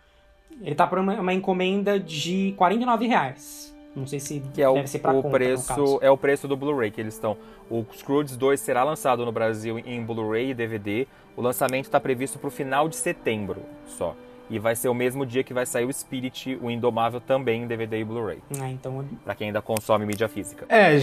Ele 0.62 0.76
tá 0.76 0.86
por 0.88 1.00
uma, 1.00 1.14
uma 1.14 1.34
encomenda 1.34 2.00
de 2.00 2.54
49 2.58 3.08
reais. 3.08 3.75
Não 3.96 4.06
sei 4.06 4.20
se 4.20 4.42
que 4.54 4.62
é 4.62 4.68
deve 4.68 4.82
o, 4.82 4.88
ser 4.88 5.00
pra 5.00 5.12
o 5.12 5.22
compra, 5.22 5.40
preço 5.40 6.00
É 6.02 6.12
o 6.12 6.18
preço 6.18 6.48
do 6.48 6.58
Blu-ray 6.58 6.92
que 6.92 7.00
eles 7.00 7.14
estão. 7.14 7.38
O 7.70 7.86
Scrooge 7.96 8.38
2 8.38 8.60
será 8.60 8.84
lançado 8.84 9.26
no 9.26 9.32
Brasil 9.32 9.80
em 9.80 10.04
Blu-ray 10.04 10.52
e 10.52 10.54
DVD. 10.54 11.08
O 11.36 11.42
lançamento 11.42 11.86
está 11.86 12.00
previsto 12.00 12.38
para 12.38 12.48
o 12.48 12.52
final 12.52 12.90
de 12.90 12.96
setembro 12.96 13.62
só. 13.88 14.16
E 14.50 14.60
vai 14.60 14.76
ser 14.76 14.90
o 14.90 14.94
mesmo 14.94 15.26
dia 15.26 15.44
que 15.44 15.54
vai 15.54 15.66
sair 15.66 15.86
o 15.86 15.92
Spirit, 15.92 16.60
o 16.62 16.70
Indomável, 16.70 17.20
também 17.20 17.64
em 17.64 17.68
DVD 17.68 18.00
e 18.00 18.04
Blu-ray. 18.04 18.38
Ah, 18.62 18.70
então... 18.70 19.04
Pra 19.24 19.34
quem 19.34 19.48
ainda 19.48 19.62
consome 19.62 20.06
mídia 20.06 20.28
física. 20.28 20.66
É, 20.70 20.96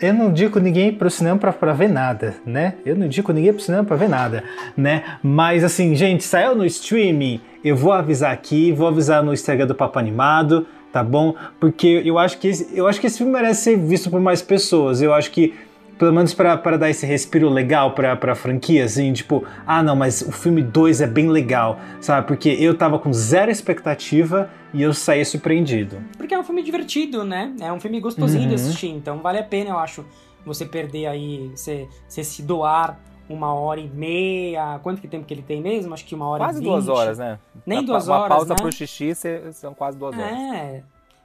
eu 0.00 0.12
não 0.12 0.30
indico 0.30 0.58
ninguém 0.58 0.92
pro 0.92 1.08
cinema 1.08 1.38
pra, 1.38 1.52
pra 1.52 1.72
ver 1.72 1.88
nada, 1.88 2.34
né? 2.44 2.74
Eu 2.84 2.96
não 2.96 3.06
indico 3.06 3.32
ninguém 3.32 3.52
pro 3.52 3.62
cinema 3.62 3.84
pra 3.84 3.96
ver 3.96 4.08
nada, 4.08 4.42
né? 4.76 5.18
Mas 5.22 5.62
assim, 5.62 5.94
gente, 5.94 6.24
saiu 6.24 6.56
no 6.56 6.66
streaming, 6.66 7.40
eu 7.62 7.76
vou 7.76 7.92
avisar 7.92 8.32
aqui, 8.32 8.72
vou 8.72 8.88
avisar 8.88 9.22
no 9.22 9.32
Instagram 9.32 9.66
do 9.66 9.76
Papo 9.76 9.98
Animado 9.98 10.66
tá 10.92 11.02
bom? 11.02 11.34
Porque 11.60 12.02
eu 12.04 12.18
acho 12.18 12.38
que 12.38 12.48
esse, 12.48 12.68
eu 12.76 12.86
acho 12.86 13.00
que 13.00 13.06
esse 13.06 13.18
filme 13.18 13.32
merece 13.32 13.62
ser 13.62 13.76
visto 13.78 14.10
por 14.10 14.20
mais 14.20 14.40
pessoas. 14.42 15.00
Eu 15.02 15.12
acho 15.14 15.30
que 15.30 15.54
pelo 15.98 16.12
menos 16.12 16.32
para 16.32 16.76
dar 16.76 16.88
esse 16.88 17.04
respiro 17.04 17.48
legal 17.48 17.90
pra, 17.92 18.14
pra 18.14 18.32
franquia, 18.36 18.84
assim, 18.84 19.12
tipo, 19.12 19.44
ah 19.66 19.82
não, 19.82 19.96
mas 19.96 20.22
o 20.22 20.30
filme 20.30 20.62
2 20.62 21.00
é 21.00 21.08
bem 21.08 21.28
legal, 21.28 21.80
sabe? 22.00 22.24
Porque 22.28 22.50
eu 22.50 22.72
tava 22.76 23.00
com 23.00 23.12
zero 23.12 23.50
expectativa 23.50 24.48
e 24.72 24.80
eu 24.80 24.94
saí 24.94 25.24
surpreendido. 25.24 25.98
Porque 26.16 26.32
é 26.32 26.38
um 26.38 26.44
filme 26.44 26.62
divertido, 26.62 27.24
né? 27.24 27.52
É 27.60 27.72
um 27.72 27.80
filme 27.80 27.98
gostosinho 27.98 28.42
Uhum. 28.44 28.48
de 28.50 28.54
assistir, 28.54 28.90
então 28.90 29.18
vale 29.18 29.38
a 29.38 29.42
pena, 29.42 29.70
eu 29.70 29.78
acho, 29.78 30.04
você 30.46 30.64
perder 30.64 31.06
aí, 31.06 31.50
você, 31.52 31.88
você 32.08 32.22
se 32.22 32.42
doar 32.42 32.96
uma 33.28 33.52
hora 33.54 33.80
e 33.80 33.88
meia. 33.88 34.78
Quanto 34.82 35.00
que 35.00 35.08
tempo 35.08 35.24
que 35.26 35.34
ele 35.34 35.42
tem 35.42 35.60
mesmo? 35.60 35.92
Acho 35.94 36.04
que 36.04 36.14
uma 36.14 36.26
hora 36.28 36.44
Quase 36.44 36.60
e 36.60 36.64
duas 36.64 36.86
vinte. 36.86 36.94
horas, 36.96 37.18
né? 37.18 37.38
Nem 37.66 37.78
Uma- 37.78 37.86
duas 37.86 38.06
uma 38.08 38.16
horas, 38.18 38.28
pausa 38.36 38.54
né? 38.54 38.60
pro 38.60 38.72
xixi 38.72 39.14
cê- 39.14 39.52
são 39.52 39.74
quase 39.74 39.96
duas 39.98 40.16
horas. 40.16 40.32
É. 40.32 40.82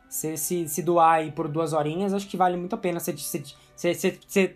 Se, 0.10 0.68
se 0.68 0.82
doar 0.84 1.14
aí 1.16 1.32
por 1.32 1.48
duas 1.48 1.74
horinhas, 1.74 2.14
acho 2.14 2.28
que 2.28 2.38
vale 2.38 2.56
muito 2.56 2.76
a 2.76 2.78
pena. 2.78 3.00
Você, 3.00 3.14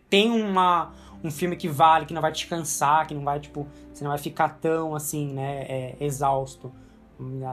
tem 0.10 0.30
uma, 0.30 0.92
um 1.24 1.32
filme 1.32 1.56
que 1.56 1.68
vale, 1.68 2.06
que 2.06 2.14
não 2.14 2.22
vai 2.22 2.32
te 2.32 2.46
cansar, 2.48 3.08
que 3.08 3.16
não 3.16 3.24
vai, 3.24 3.40
tipo, 3.40 3.66
você 3.92 4.04
não 4.04 4.12
vai 4.12 4.20
ficar 4.20 4.50
tão 4.62 4.94
assim, 4.94 5.34
né, 5.34 5.66
é, 5.68 5.96
exausto 6.00 6.72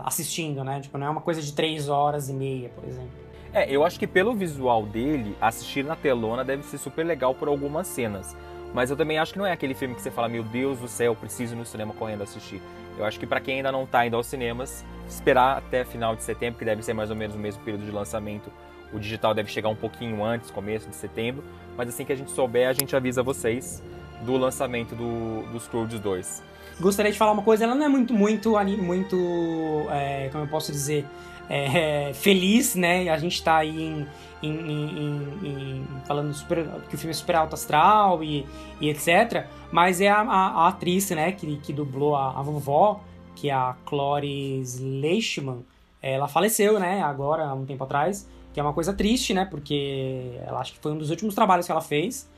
assistindo, 0.04 0.62
né? 0.62 0.80
Tipo, 0.80 0.98
não 0.98 1.06
é 1.06 1.10
uma 1.10 1.22
coisa 1.22 1.40
de 1.40 1.52
três 1.54 1.88
horas 1.88 2.28
e 2.28 2.34
meia, 2.34 2.68
por 2.68 2.84
exemplo. 2.84 3.08
É, 3.52 3.70
eu 3.74 3.84
acho 3.84 3.98
que 3.98 4.06
pelo 4.06 4.34
visual 4.34 4.84
dele, 4.84 5.34
assistir 5.40 5.84
na 5.84 5.96
telona 5.96 6.44
deve 6.44 6.62
ser 6.64 6.76
super 6.76 7.06
legal 7.06 7.34
por 7.34 7.48
algumas 7.48 7.86
cenas. 7.86 8.36
Mas 8.74 8.90
eu 8.90 8.96
também 8.96 9.18
acho 9.18 9.32
que 9.32 9.38
não 9.38 9.46
é 9.46 9.52
aquele 9.52 9.72
filme 9.72 9.94
que 9.94 10.02
você 10.02 10.10
fala, 10.10 10.28
meu 10.28 10.42
Deus 10.42 10.80
do 10.80 10.88
céu, 10.88 11.14
preciso 11.14 11.54
ir 11.54 11.56
no 11.56 11.64
cinema 11.64 11.94
correndo 11.94 12.22
assistir. 12.22 12.60
Eu 12.98 13.04
acho 13.04 13.20
que 13.20 13.26
pra 13.26 13.40
quem 13.40 13.58
ainda 13.58 13.70
não 13.70 13.86
tá 13.86 14.04
indo 14.04 14.16
aos 14.16 14.26
cinemas, 14.26 14.84
esperar 15.08 15.58
até 15.58 15.84
final 15.84 16.16
de 16.16 16.24
setembro, 16.24 16.58
que 16.58 16.64
deve 16.64 16.82
ser 16.82 16.92
mais 16.92 17.08
ou 17.08 17.14
menos 17.14 17.36
o 17.36 17.38
mesmo 17.38 17.62
período 17.62 17.84
de 17.84 17.92
lançamento. 17.92 18.52
O 18.92 18.98
digital 18.98 19.32
deve 19.32 19.48
chegar 19.48 19.68
um 19.68 19.76
pouquinho 19.76 20.24
antes, 20.24 20.50
começo 20.50 20.88
de 20.88 20.96
setembro. 20.96 21.44
Mas 21.76 21.88
assim 21.88 22.04
que 22.04 22.12
a 22.12 22.16
gente 22.16 22.32
souber, 22.32 22.68
a 22.68 22.72
gente 22.72 22.94
avisa 22.96 23.22
vocês 23.22 23.80
do 24.22 24.36
lançamento 24.36 24.96
do, 24.96 25.42
do 25.52 25.60
Scrooge 25.60 25.98
2. 25.98 26.42
Gostaria 26.80 27.12
de 27.12 27.18
falar 27.18 27.30
uma 27.30 27.42
coisa, 27.42 27.62
ela 27.62 27.74
não 27.76 27.86
é 27.86 27.88
muito, 27.88 28.12
muito, 28.12 28.52
muito, 28.82 29.86
é, 29.90 30.28
como 30.32 30.44
eu 30.44 30.48
posso 30.48 30.72
dizer, 30.72 31.06
é, 31.48 32.12
feliz, 32.14 32.74
né? 32.74 33.08
A 33.08 33.18
gente 33.18 33.42
tá 33.42 33.56
aí 33.56 33.82
em, 33.82 34.06
em- 34.42 34.50
em- 34.60 35.48
em- 35.48 35.86
falando 36.06 36.32
super- 36.34 36.66
que 36.88 36.94
o 36.94 36.98
filme 36.98 37.10
é 37.10 37.14
super 37.14 37.36
alto 37.36 37.54
astral 37.54 38.22
e, 38.22 38.46
e 38.80 38.88
etc. 38.88 39.46
Mas 39.70 40.00
é 40.00 40.08
a, 40.08 40.20
a- 40.20 40.64
a 40.64 40.68
atriz, 40.68 41.10
né, 41.10 41.32
que, 41.32 41.56
que 41.58 41.72
dublou 41.72 42.14
a, 42.16 42.38
a 42.38 42.42
vovó, 42.42 43.00
que 43.34 43.50
é 43.50 43.52
a 43.52 43.74
Cloris 43.84 44.78
Leishman, 44.78 45.64
ela 46.00 46.28
faleceu, 46.28 46.78
né, 46.78 47.02
agora, 47.02 47.46
há 47.46 47.54
um 47.54 47.64
tempo 47.64 47.82
atrás, 47.84 48.28
que 48.52 48.60
é 48.60 48.62
uma 48.62 48.72
coisa 48.72 48.92
triste, 48.92 49.32
né, 49.34 49.44
porque 49.46 50.38
ela 50.46 50.60
acho 50.60 50.72
que 50.74 50.78
foi 50.78 50.92
um 50.92 50.98
dos 50.98 51.10
últimos 51.10 51.34
trabalhos 51.34 51.66
que 51.66 51.72
ela 51.72 51.80
fez, 51.80 52.28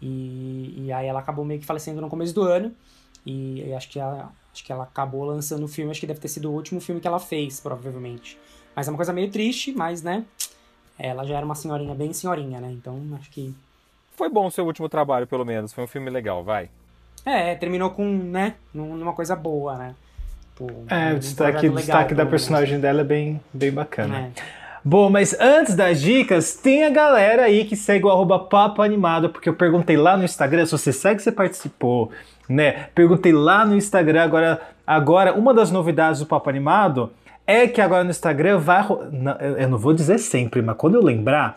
e, 0.00 0.84
e 0.86 0.92
aí 0.92 1.06
ela 1.06 1.20
acabou 1.20 1.44
meio 1.44 1.58
que 1.58 1.66
falecendo 1.66 2.00
no 2.00 2.08
começo 2.08 2.34
do 2.34 2.42
ano, 2.42 2.72
e, 3.26 3.62
e 3.66 3.72
acho, 3.74 3.88
que 3.88 3.98
ela, 3.98 4.30
acho 4.52 4.62
que 4.62 4.70
ela 4.70 4.84
acabou 4.84 5.24
lançando 5.24 5.64
o 5.64 5.68
filme, 5.68 5.90
acho 5.90 6.00
que 6.00 6.06
deve 6.06 6.20
ter 6.20 6.28
sido 6.28 6.50
o 6.50 6.54
último 6.54 6.80
filme 6.80 7.00
que 7.00 7.08
ela 7.08 7.18
fez, 7.18 7.58
provavelmente. 7.60 8.38
Mas 8.74 8.88
é 8.88 8.90
uma 8.90 8.96
coisa 8.96 9.12
meio 9.12 9.30
triste, 9.30 9.72
mas, 9.72 10.02
né, 10.02 10.24
ela 10.98 11.24
já 11.24 11.36
era 11.36 11.44
uma 11.46 11.54
senhorinha, 11.54 11.94
bem 11.94 12.12
senhorinha, 12.12 12.60
né, 12.60 12.70
então 12.72 13.00
acho 13.20 13.30
que... 13.30 13.54
Foi 14.16 14.28
bom 14.28 14.46
o 14.46 14.50
seu 14.50 14.64
último 14.64 14.88
trabalho, 14.88 15.26
pelo 15.26 15.44
menos. 15.44 15.72
Foi 15.72 15.82
um 15.82 15.88
filme 15.88 16.08
legal, 16.08 16.44
vai. 16.44 16.68
É, 17.26 17.54
terminou 17.56 17.90
com, 17.90 18.04
né, 18.06 18.54
num- 18.72 18.96
numa 18.96 19.12
coisa 19.12 19.34
boa, 19.34 19.76
né. 19.76 19.94
Pô, 20.54 20.66
É, 20.88 21.12
um 21.12 21.16
o 21.16 21.18
destaque, 21.18 21.62
legal, 21.62 21.76
destaque 21.76 22.14
da 22.14 22.24
personagem 22.24 22.78
dela 22.78 23.00
é 23.00 23.04
bem, 23.04 23.40
bem 23.52 23.72
bacana. 23.72 24.18
É. 24.18 24.30
Bom, 24.84 25.10
mas 25.10 25.34
antes 25.40 25.74
das 25.74 26.00
dicas, 26.00 26.54
tem 26.54 26.84
a 26.84 26.90
galera 26.90 27.42
aí 27.44 27.64
que 27.64 27.74
segue 27.74 28.04
o 28.04 28.10
arroba 28.10 28.38
Papo 28.38 28.82
Animado, 28.82 29.30
porque 29.30 29.48
eu 29.48 29.54
perguntei 29.54 29.96
lá 29.96 30.16
no 30.16 30.22
Instagram, 30.24 30.64
se 30.66 30.72
você 30.72 30.92
segue, 30.92 31.20
você 31.22 31.32
participou, 31.32 32.12
né? 32.48 32.88
Perguntei 32.94 33.32
lá 33.32 33.64
no 33.64 33.74
Instagram, 33.74 34.22
agora, 34.22 34.60
agora 34.86 35.32
uma 35.34 35.52
das 35.54 35.70
novidades 35.72 36.20
do 36.20 36.26
Papo 36.26 36.50
Animado 36.50 37.10
é 37.46 37.66
que 37.66 37.80
agora 37.80 38.04
no 38.04 38.10
Instagram 38.10 38.58
vai... 38.58 38.86
eu 39.58 39.68
não 39.68 39.78
vou 39.78 39.92
dizer 39.92 40.18
sempre, 40.18 40.62
mas 40.62 40.76
quando 40.76 40.94
eu 40.94 41.02
lembrar, 41.02 41.56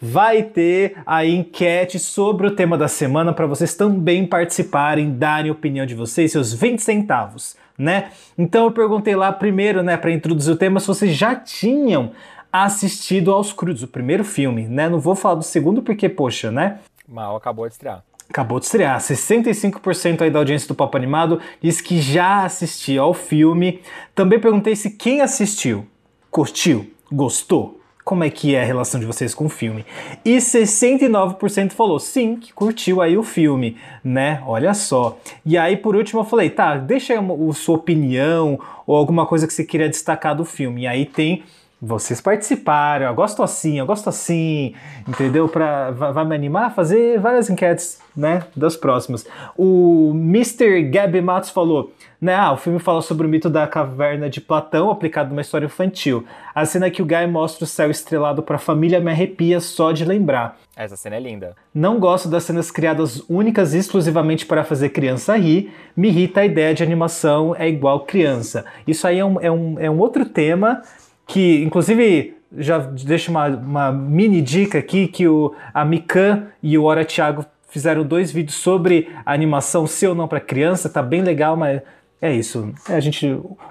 vai 0.00 0.42
ter 0.42 0.96
a 1.04 1.24
enquete 1.24 1.98
sobre 1.98 2.46
o 2.46 2.50
tema 2.52 2.78
da 2.78 2.88
semana 2.88 3.32
para 3.32 3.46
vocês 3.46 3.74
também 3.74 4.26
participarem, 4.26 5.12
darem 5.12 5.50
a 5.50 5.54
opinião 5.54 5.86
de 5.86 5.94
vocês, 5.94 6.32
seus 6.32 6.52
20 6.52 6.80
centavos, 6.80 7.56
né? 7.76 8.10
Então 8.36 8.64
eu 8.64 8.72
perguntei 8.72 9.14
lá 9.14 9.32
primeiro, 9.32 9.82
né, 9.82 9.96
para 9.96 10.12
introduzir 10.12 10.54
o 10.54 10.56
tema, 10.56 10.80
se 10.80 10.86
vocês 10.86 11.16
já 11.16 11.34
tinham 11.34 12.12
assistido 12.52 13.32
aos 13.32 13.52
Crudos, 13.52 13.82
o 13.82 13.88
primeiro 13.88 14.24
filme, 14.24 14.66
né? 14.66 14.88
Não 14.88 14.98
vou 14.98 15.14
falar 15.14 15.36
do 15.36 15.44
segundo 15.44 15.82
porque, 15.82 16.08
poxa, 16.08 16.50
né? 16.50 16.78
Mal 17.06 17.36
acabou 17.36 17.66
de 17.66 17.74
estrear. 17.74 18.02
Acabou 18.28 18.58
de 18.58 18.66
estrear. 18.66 18.98
65% 19.00 20.22
aí 20.22 20.30
da 20.30 20.38
audiência 20.38 20.68
do 20.68 20.74
Papo 20.74 20.96
Animado 20.96 21.40
diz 21.62 21.80
que 21.80 22.00
já 22.00 22.44
assistiu 22.44 23.02
ao 23.02 23.14
filme. 23.14 23.80
Também 24.14 24.38
perguntei 24.38 24.76
se 24.76 24.90
quem 24.90 25.20
assistiu 25.20 25.86
curtiu, 26.30 26.90
gostou. 27.10 27.80
Como 28.04 28.24
é 28.24 28.30
que 28.30 28.54
é 28.54 28.62
a 28.62 28.64
relação 28.64 28.98
de 28.98 29.04
vocês 29.04 29.34
com 29.34 29.44
o 29.44 29.48
filme? 29.50 29.84
E 30.24 30.38
69% 30.38 31.72
falou 31.72 31.98
sim, 31.98 32.36
que 32.36 32.54
curtiu 32.54 33.02
aí 33.02 33.18
o 33.18 33.22
filme, 33.22 33.76
né? 34.02 34.42
Olha 34.46 34.72
só. 34.72 35.18
E 35.44 35.58
aí, 35.58 35.76
por 35.76 35.94
último, 35.94 36.20
eu 36.20 36.24
falei, 36.24 36.48
tá, 36.48 36.78
deixa 36.78 37.14
a 37.18 37.52
sua 37.52 37.76
opinião 37.76 38.58
ou 38.86 38.96
alguma 38.96 39.26
coisa 39.26 39.46
que 39.46 39.52
você 39.52 39.62
queria 39.62 39.90
destacar 39.90 40.34
do 40.34 40.46
filme. 40.46 40.82
E 40.82 40.86
aí 40.86 41.04
tem 41.04 41.42
vocês 41.80 42.20
participaram, 42.20 43.06
eu 43.06 43.14
gosto 43.14 43.40
assim, 43.40 43.78
eu 43.78 43.86
gosto 43.86 44.08
assim, 44.08 44.74
entendeu? 45.06 45.48
Pra, 45.48 45.92
vai, 45.92 46.24
me 46.24 46.34
animar 46.34 46.66
a 46.66 46.70
fazer 46.70 47.20
várias 47.20 47.48
enquetes, 47.48 48.00
né, 48.16 48.42
das 48.56 48.76
próximas. 48.76 49.24
O 49.56 50.10
Mr. 50.12 50.82
Gabi 50.90 51.20
Matos 51.20 51.50
falou, 51.50 51.92
né, 52.20 52.34
ah, 52.34 52.52
o 52.52 52.56
filme 52.56 52.80
fala 52.80 53.00
sobre 53.00 53.28
o 53.28 53.30
mito 53.30 53.48
da 53.48 53.64
caverna 53.64 54.28
de 54.28 54.40
Platão 54.40 54.90
aplicado 54.90 55.30
numa 55.30 55.40
história 55.40 55.66
infantil. 55.66 56.24
A 56.52 56.66
cena 56.66 56.90
que 56.90 57.00
o 57.00 57.06
Guy 57.06 57.28
mostra 57.28 57.62
o 57.62 57.66
céu 57.66 57.92
estrelado 57.92 58.42
pra 58.42 58.58
família 58.58 58.98
me 58.98 59.12
arrepia 59.12 59.60
só 59.60 59.92
de 59.92 60.04
lembrar. 60.04 60.58
Essa 60.74 60.96
cena 60.96 61.14
é 61.14 61.20
linda. 61.20 61.54
Não 61.72 62.00
gosto 62.00 62.28
das 62.28 62.42
cenas 62.42 62.72
criadas 62.72 63.22
únicas 63.28 63.72
e 63.72 63.78
exclusivamente 63.78 64.46
para 64.46 64.64
fazer 64.64 64.88
criança 64.88 65.36
rir. 65.36 65.72
Me 65.96 66.08
irrita 66.08 66.40
a 66.40 66.46
ideia 66.46 66.74
de 66.74 66.82
animação 66.82 67.54
é 67.56 67.68
igual 67.68 68.00
criança. 68.00 68.64
Isso 68.84 69.06
aí 69.06 69.20
é 69.20 69.24
um, 69.24 69.40
é 69.40 69.50
um, 69.50 69.78
é 69.78 69.88
um 69.88 69.98
outro 69.98 70.24
tema 70.24 70.82
que, 71.28 71.62
inclusive, 71.62 72.34
já 72.56 72.78
deixo 72.78 73.30
uma, 73.30 73.46
uma 73.48 73.92
mini 73.92 74.40
dica 74.40 74.78
aqui 74.78 75.06
que 75.06 75.28
o, 75.28 75.54
a 75.74 75.84
Mikan 75.84 76.46
e 76.62 76.78
o 76.78 76.84
Ora 76.84 77.04
Thiago 77.04 77.44
fizeram 77.68 78.02
dois 78.02 78.32
vídeos 78.32 78.56
sobre 78.56 79.10
a 79.24 79.34
animação 79.34 79.86
se 79.86 80.06
ou 80.06 80.14
não 80.14 80.26
para 80.26 80.40
criança, 80.40 80.88
tá 80.88 81.02
bem 81.02 81.22
legal, 81.22 81.54
mas 81.54 81.82
é 82.20 82.32
isso. 82.32 82.72
É, 82.88 82.94
a 82.94 83.00
gente, 83.00 83.26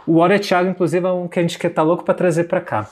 o 0.05 0.17
Ora 0.17 0.37
Thiago, 0.37 0.69
inclusive, 0.69 1.05
é 1.05 1.11
um 1.11 1.27
que 1.27 1.39
a 1.39 1.41
gente 1.41 1.57
quer 1.57 1.69
tá 1.69 1.81
louco 1.81 2.03
para 2.03 2.13
trazer 2.13 2.43
para 2.43 2.61
cá. 2.61 2.87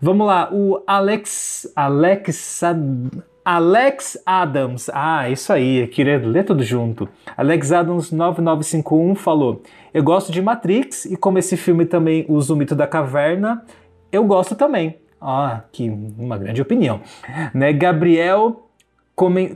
Vamos 0.00 0.26
lá, 0.26 0.50
o 0.52 0.82
Alex 0.86 1.72
Alex 1.74 2.60
Alex 3.44 4.18
Adams. 4.26 4.90
Ah, 4.92 5.28
isso 5.28 5.52
aí, 5.52 5.78
eu 5.78 5.88
queria 5.88 6.18
ler 6.18 6.44
tudo 6.44 6.62
junto. 6.62 7.08
Alex 7.36 7.72
Adams 7.72 8.12
9951 8.12 9.14
falou: 9.14 9.62
"Eu 9.92 10.02
gosto 10.02 10.30
de 10.30 10.42
Matrix 10.42 11.06
e 11.06 11.16
como 11.16 11.38
esse 11.38 11.56
filme 11.56 11.86
também 11.86 12.26
usa 12.28 12.52
o 12.52 12.56
mito 12.56 12.74
da 12.74 12.86
caverna, 12.86 13.64
eu 14.12 14.24
gosto 14.24 14.54
também." 14.54 14.98
Ah, 15.20 15.62
que 15.72 15.88
uma 15.88 16.36
grande 16.36 16.60
opinião. 16.60 17.00
Né, 17.54 17.72
Gabriel 17.72 18.68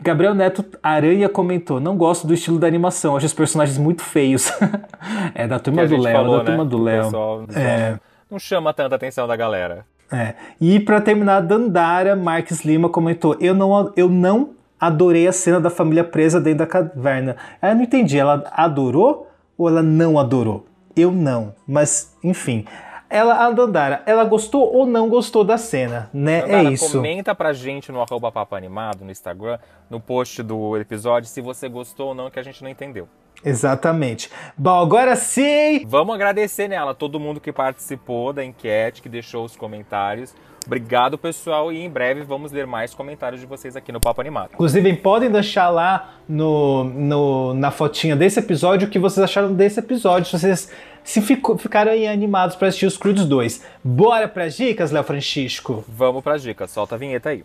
Gabriel 0.00 0.34
Neto 0.34 0.64
Aranha 0.82 1.28
comentou: 1.28 1.80
Não 1.80 1.96
gosto 1.96 2.26
do 2.26 2.34
estilo 2.34 2.58
da 2.58 2.66
animação, 2.66 3.16
acho 3.16 3.26
os 3.26 3.34
personagens 3.34 3.78
muito 3.78 4.02
feios. 4.02 4.52
é 5.34 5.46
da 5.46 5.58
turma 5.58 5.86
do 5.86 5.96
Léo, 5.96 6.30
da 6.30 6.44
turma 6.44 6.64
né? 6.64 6.70
do 6.70 6.78
O 6.78 6.82
Léo. 6.82 7.46
É. 7.54 7.98
Não 8.30 8.38
chama 8.38 8.72
tanta 8.72 8.94
atenção 8.94 9.26
da 9.26 9.34
galera. 9.34 9.84
É. 10.12 10.34
E 10.60 10.78
pra 10.78 11.00
terminar, 11.00 11.40
Dandara 11.40 12.14
Marques 12.14 12.64
Lima 12.64 12.88
comentou: 12.88 13.36
eu 13.40 13.54
não, 13.54 13.92
eu 13.96 14.08
não 14.08 14.50
adorei 14.78 15.26
a 15.26 15.32
cena 15.32 15.60
da 15.60 15.70
família 15.70 16.04
presa 16.04 16.40
dentro 16.40 16.60
da 16.60 16.66
caverna. 16.66 17.36
Ah, 17.60 17.70
Eu 17.70 17.76
não 17.76 17.82
entendi, 17.82 18.18
ela 18.18 18.44
adorou 18.52 19.28
ou 19.56 19.68
ela 19.68 19.82
não 19.82 20.18
adorou? 20.18 20.66
Eu 20.94 21.10
não, 21.10 21.54
mas 21.66 22.16
enfim. 22.22 22.64
Ela, 23.08 23.46
a 23.46 23.50
Dandara, 23.50 24.02
ela 24.04 24.24
gostou 24.24 24.72
ou 24.74 24.84
não 24.84 25.08
gostou 25.08 25.44
da 25.44 25.56
cena, 25.56 26.10
né? 26.12 26.40
Dandara, 26.42 26.68
é 26.68 26.72
isso. 26.72 26.92
Comenta 26.96 27.34
pra 27.34 27.52
gente 27.52 27.92
no 27.92 28.00
arroba 28.00 28.32
Papo 28.32 28.54
Animado, 28.56 29.04
no 29.04 29.10
Instagram, 29.10 29.58
no 29.88 30.00
post 30.00 30.42
do 30.42 30.76
episódio, 30.76 31.28
se 31.28 31.40
você 31.40 31.68
gostou 31.68 32.08
ou 32.08 32.14
não, 32.14 32.30
que 32.30 32.38
a 32.38 32.42
gente 32.42 32.62
não 32.64 32.70
entendeu. 32.70 33.08
Exatamente. 33.44 34.30
Bom, 34.56 34.80
agora 34.80 35.14
sim! 35.14 35.84
Vamos 35.86 36.14
agradecer 36.14 36.68
nela, 36.68 36.94
todo 36.94 37.20
mundo 37.20 37.38
que 37.40 37.52
participou 37.52 38.32
da 38.32 38.44
enquete, 38.44 39.00
que 39.00 39.08
deixou 39.08 39.44
os 39.44 39.54
comentários. 39.56 40.34
Obrigado, 40.66 41.16
pessoal, 41.16 41.72
e 41.72 41.78
em 41.84 41.88
breve 41.88 42.22
vamos 42.22 42.50
ler 42.50 42.66
mais 42.66 42.92
comentários 42.92 43.40
de 43.40 43.46
vocês 43.46 43.76
aqui 43.76 43.92
no 43.92 44.00
Papo 44.00 44.20
Animado. 44.20 44.50
Inclusive, 44.54 44.94
podem 44.96 45.30
deixar 45.30 45.68
lá 45.68 46.14
no, 46.28 46.82
no- 46.84 47.54
na 47.54 47.70
fotinha 47.70 48.16
desse 48.16 48.40
episódio 48.40 48.88
o 48.88 48.90
que 48.90 48.98
vocês 48.98 49.22
acharam 49.22 49.52
desse 49.54 49.78
episódio, 49.78 50.28
se 50.28 50.38
vocês 50.40 50.72
se 51.06 51.22
ficou, 51.22 51.56
ficaram 51.56 51.92
aí 51.92 52.06
animados 52.06 52.56
para 52.56 52.66
assistir 52.66 52.84
os 52.84 52.98
Crudes 52.98 53.24
2. 53.24 53.62
Bora 53.82 54.26
pras 54.26 54.56
dicas, 54.56 54.90
Léo 54.90 55.04
Francisco? 55.04 55.84
Vamos 55.88 56.22
pras 56.22 56.42
dicas, 56.42 56.72
solta 56.72 56.96
a 56.96 56.98
vinheta 56.98 57.28
aí. 57.30 57.44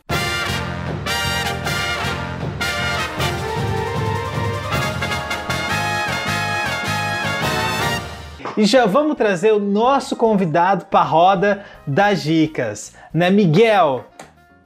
E 8.57 8.65
já 8.65 8.85
vamos 8.87 9.15
trazer 9.15 9.53
o 9.53 9.59
nosso 9.59 10.15
convidado 10.15 10.85
para 10.85 11.01
a 11.01 11.03
roda 11.03 11.63
das 11.85 12.23
dicas, 12.23 12.95
né, 13.13 13.29
Miguel? 13.29 14.05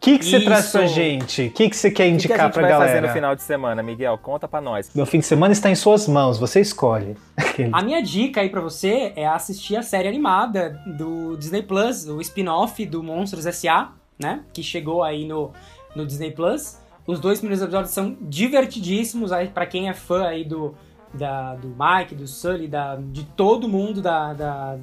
O 0.06 0.08
que, 0.08 0.20
que 0.20 0.26
você 0.26 0.38
Isso. 0.38 0.46
traz 0.46 0.72
pra 0.72 0.86
gente? 0.86 1.48
O 1.48 1.52
que, 1.52 1.68
que 1.70 1.76
você 1.76 1.90
quer 1.90 1.94
O 1.94 1.94
que, 1.94 1.94
que 1.96 2.02
a 2.04 2.08
indicar 2.08 2.40
gente 2.46 2.54
pra 2.54 2.62
vai 2.62 2.72
galera? 2.72 2.90
fazer 2.92 3.08
no 3.08 3.14
final 3.14 3.36
de 3.36 3.42
semana, 3.42 3.82
Miguel? 3.82 4.18
Conta 4.20 4.48
pra 4.48 4.62
nós. 4.62 4.92
Meu 4.94 5.06
fim 5.06 5.18
de 5.20 5.26
semana 5.26 5.52
está 5.52 5.70
em 5.72 5.76
suas 5.76 6.08
mãos, 6.08 6.38
você 6.38 6.60
escolhe. 6.62 7.18
A 7.74 7.82
minha 7.82 8.02
dica 8.04 8.42
aí 8.42 8.50
pra 8.50 8.62
você 8.62 9.14
é 9.16 9.26
assistir 9.26 9.76
a 9.78 9.82
série 9.82 10.08
animada 10.08 10.80
do 10.86 11.36
Disney 11.38 11.64
Plus, 11.64 12.08
o 12.08 12.22
spin-off 12.22 12.86
do 12.86 13.02
Monstros 13.02 13.46
S.A., 13.48 13.94
né? 14.20 14.42
Que 14.54 14.62
chegou 14.62 15.02
aí 15.04 15.26
no, 15.28 15.52
no 15.96 16.06
Disney 16.06 16.32
Plus. 16.32 16.78
Os 17.08 17.20
dois 17.20 17.40
primeiros 17.40 17.64
episódios 17.64 17.92
são 17.92 18.16
divertidíssimos 18.22 19.32
aí 19.32 19.48
para 19.48 19.66
quem 19.66 19.90
é 19.90 19.94
fã 19.94 20.26
aí 20.26 20.44
do, 20.44 20.76
da, 21.14 21.56
do 21.56 21.68
Mike, 21.70 22.16
do 22.16 22.28
Sully, 22.28 22.68
da, 22.68 22.96
de 22.96 23.24
todo 23.24 23.68
mundo 23.68 24.02
da, 24.02 24.34
da, 24.34 24.78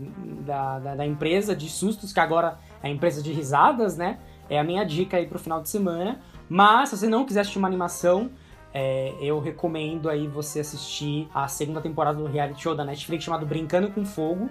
da, 0.44 0.78
da- 0.78 0.94
da 0.96 1.06
empresa 1.06 1.54
de 1.54 1.68
sustos, 1.68 2.12
que 2.12 2.20
agora 2.20 2.58
é 2.82 2.88
a 2.88 2.90
empresa 2.90 3.22
de 3.22 3.32
risadas, 3.32 3.96
né? 3.96 4.18
É 4.49 4.59
a 4.59 4.64
minha 4.64 4.84
dica 4.84 5.16
aí 5.16 5.26
pro 5.26 5.38
final 5.38 5.61
de 5.61 5.68
semana. 5.68 6.20
Mas, 6.49 6.90
se 6.90 6.99
você 6.99 7.09
não 7.09 7.24
quiser 7.24 7.40
assistir 7.40 7.59
uma 7.59 7.68
animação, 7.68 8.30
é, 8.74 9.14
eu 9.20 9.38
recomendo 9.40 10.09
aí 10.09 10.26
você 10.26 10.61
assistir 10.61 11.28
a 11.34 11.47
segunda 11.49 11.80
temporada 11.80 12.18
do 12.18 12.26
reality 12.26 12.62
show 12.62 12.74
da 12.74 12.84
Netflix 12.84 13.24
chamado 13.24 13.45
Brincando 13.47 13.90
com 13.90 14.05
Fogo, 14.05 14.51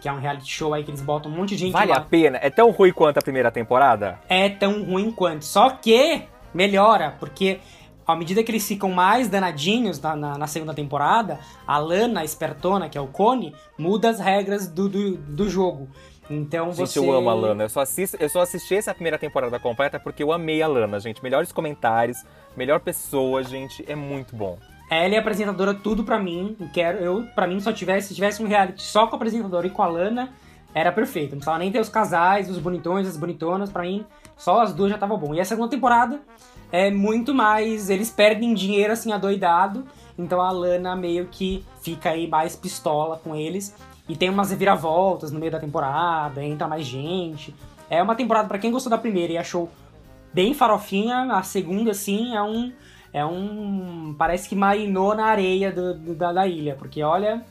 que 0.00 0.08
é 0.08 0.12
um 0.12 0.18
reality 0.18 0.50
show 0.50 0.74
aí 0.74 0.82
que 0.82 0.90
eles 0.90 1.00
botam 1.00 1.30
um 1.30 1.34
monte 1.34 1.50
de 1.50 1.58
gente 1.58 1.72
Vale 1.72 1.90
lá. 1.90 1.98
a 1.98 2.00
pena? 2.00 2.38
É 2.42 2.50
tão 2.50 2.70
ruim 2.70 2.92
quanto 2.92 3.18
a 3.18 3.22
primeira 3.22 3.50
temporada? 3.50 4.18
É 4.28 4.48
tão 4.48 4.82
ruim 4.82 5.10
quanto. 5.12 5.44
Só 5.44 5.70
que 5.70 6.22
melhora, 6.52 7.14
porque 7.20 7.60
à 8.06 8.16
medida 8.16 8.42
que 8.42 8.50
eles 8.50 8.66
ficam 8.66 8.90
mais 8.90 9.28
danadinhos 9.28 10.00
na, 10.00 10.16
na, 10.16 10.38
na 10.38 10.46
segunda 10.46 10.74
temporada, 10.74 11.38
a 11.66 11.78
Lana, 11.78 12.20
a 12.20 12.24
espertona, 12.24 12.88
que 12.88 12.98
é 12.98 13.00
o 13.00 13.06
Cone, 13.06 13.54
muda 13.78 14.10
as 14.10 14.18
regras 14.18 14.66
do, 14.66 14.88
do, 14.88 15.16
do 15.16 15.48
jogo. 15.48 15.88
Então 16.32 16.72
Gente, 16.72 16.88
você. 16.88 16.98
eu 16.98 17.12
amo 17.12 17.28
a 17.28 17.34
Lana. 17.34 17.64
Eu 17.64 17.68
só, 17.68 17.80
assisto, 17.80 18.16
eu 18.18 18.28
só 18.28 18.40
assisti 18.40 18.74
essa 18.74 18.94
primeira 18.94 19.18
temporada 19.18 19.58
completa 19.58 20.00
porque 20.00 20.22
eu 20.22 20.32
amei 20.32 20.62
a 20.62 20.66
Lana, 20.66 20.98
gente. 20.98 21.22
Melhores 21.22 21.52
comentários, 21.52 22.24
melhor 22.56 22.80
pessoa, 22.80 23.42
gente. 23.44 23.84
É 23.86 23.94
muito 23.94 24.34
bom. 24.34 24.58
Ela 24.90 25.14
é 25.14 25.18
apresentadora 25.18 25.74
tudo 25.74 26.04
pra 26.04 26.18
mim. 26.18 26.56
Quero, 26.72 26.98
eu, 26.98 27.26
pra 27.34 27.46
mim, 27.46 27.60
só 27.60 27.72
tivesse, 27.72 28.08
se 28.08 28.14
tivesse 28.14 28.42
um 28.42 28.46
reality 28.46 28.82
só 28.82 29.06
com 29.06 29.14
a 29.14 29.16
apresentadora 29.16 29.66
e 29.66 29.70
com 29.70 29.82
a 29.82 29.86
Lana, 29.86 30.32
era 30.74 30.90
perfeito. 30.90 31.32
Não 31.32 31.38
precisava 31.38 31.58
nem 31.58 31.70
ter 31.70 31.80
os 31.80 31.88
casais, 31.88 32.48
os 32.48 32.58
bonitões, 32.58 33.06
as 33.06 33.16
bonitonas. 33.16 33.70
Pra 33.70 33.82
mim, 33.82 34.04
só 34.36 34.60
as 34.60 34.72
duas 34.72 34.90
já 34.90 34.98
tava 34.98 35.16
bom. 35.16 35.34
E 35.34 35.40
a 35.40 35.44
segunda 35.44 35.68
temporada 35.68 36.20
é 36.70 36.90
muito 36.90 37.34
mais. 37.34 37.90
Eles 37.90 38.10
perdem 38.10 38.54
dinheiro 38.54 38.92
assim, 38.92 39.12
adoidado. 39.12 39.84
Então 40.18 40.40
a 40.40 40.50
Lana 40.50 40.96
meio 40.96 41.26
que 41.26 41.64
fica 41.82 42.10
aí 42.10 42.26
mais 42.26 42.56
pistola 42.56 43.18
com 43.22 43.34
eles. 43.34 43.74
E 44.08 44.16
tem 44.16 44.28
umas 44.30 44.50
reviravoltas 44.50 45.30
no 45.30 45.38
meio 45.38 45.52
da 45.52 45.58
temporada, 45.60 46.42
entra 46.44 46.66
mais 46.68 46.84
gente. 46.84 47.54
É 47.88 48.02
uma 48.02 48.14
temporada, 48.14 48.48
pra 48.48 48.58
quem 48.58 48.70
gostou 48.70 48.90
da 48.90 48.98
primeira 48.98 49.32
e 49.34 49.38
achou 49.38 49.70
bem 50.32 50.54
farofinha, 50.54 51.24
a 51.32 51.42
segunda, 51.42 51.90
assim, 51.92 52.34
é 52.34 52.42
um. 52.42 52.72
É 53.12 53.24
um. 53.24 54.14
Parece 54.18 54.48
que 54.48 54.54
marinou 54.56 55.14
na 55.14 55.26
areia 55.26 55.70
do- 55.70 55.94
do- 55.94 56.14
da, 56.14 56.32
da 56.32 56.46
ilha. 56.46 56.74
Porque 56.74 57.02
olha. 57.02 57.42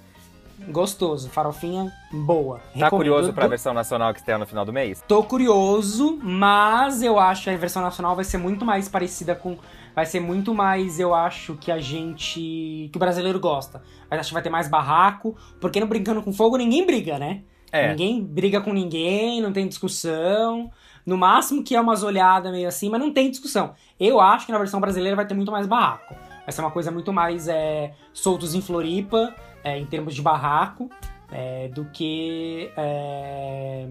Gostoso. 0.70 1.28
Farofinha 1.30 1.92
boa. 2.12 2.58
Tá 2.58 2.64
Recomendo. 2.74 2.90
curioso 2.92 3.34
pra 3.34 3.46
Do- 3.46 3.50
versão 3.50 3.74
nacional 3.74 4.14
que 4.14 4.20
estreia 4.20 4.38
no 4.38 4.46
final 4.46 4.64
do 4.64 4.72
mês? 4.72 5.04
Tô 5.08 5.24
curioso, 5.24 6.20
mas 6.22 7.02
eu 7.02 7.18
acho 7.18 7.46
que 7.46 7.50
a 7.50 7.58
versão 7.58 7.82
nacional 7.82 8.16
vai 8.16 8.24
ser 8.26 8.38
muito 8.38 8.64
mais 8.66 8.88
parecida 8.88 9.34
com. 9.34 9.58
Vai 9.96 10.06
ser 10.06 10.20
muito 10.20 10.54
mais, 10.54 11.00
eu 11.00 11.14
acho, 11.14 11.56
que 11.56 11.72
a 11.72 11.80
gente. 11.80 12.90
que 12.92 12.96
o 12.96 13.00
brasileiro 13.00 13.40
gosta. 13.40 13.82
Mas 14.10 14.20
acho 14.20 14.30
que 14.30 14.34
vai 14.34 14.44
ter 14.44 14.50
mais 14.50 14.68
barraco, 14.68 15.36
porque 15.60 15.80
no 15.80 15.88
Brincando 15.88 16.22
com 16.22 16.32
Fogo 16.32 16.58
ninguém 16.58 16.86
briga, 16.86 17.20
né? 17.20 17.44
É. 17.72 17.90
Ninguém 17.90 18.24
briga 18.24 18.62
com 18.62 18.74
ninguém, 18.74 19.42
não 19.42 19.54
tem 19.54 19.68
discussão. 19.68 20.70
No 21.06 21.18
máximo 21.18 21.64
que 21.64 21.76
é 21.76 21.82
umas 21.82 22.04
olhadas 22.04 22.52
meio 22.52 22.68
assim, 22.68 22.90
mas 22.90 23.00
não 23.00 23.12
tem 23.12 23.30
discussão. 23.30 23.74
Eu 24.00 24.20
acho 24.20 24.46
que 24.46 24.52
na 24.52 24.58
versão 24.58 24.80
brasileira 24.80 25.16
vai 25.16 25.26
ter 25.26 25.34
muito 25.34 25.52
mais 25.52 25.66
barraco. 25.66 26.14
Vai 26.46 26.52
ser 26.52 26.62
uma 26.62 26.72
coisa 26.72 26.92
muito 26.92 27.14
mais 27.14 27.48
é, 27.48 27.94
soltos 28.14 28.54
em 28.54 28.62
Floripa, 28.62 29.34
é, 29.64 29.78
em 29.78 29.86
termos 29.86 30.14
de 30.14 30.22
barraco, 30.22 30.90
é, 31.32 31.70
do 31.70 31.86
que 31.86 32.72
é, 32.76 33.88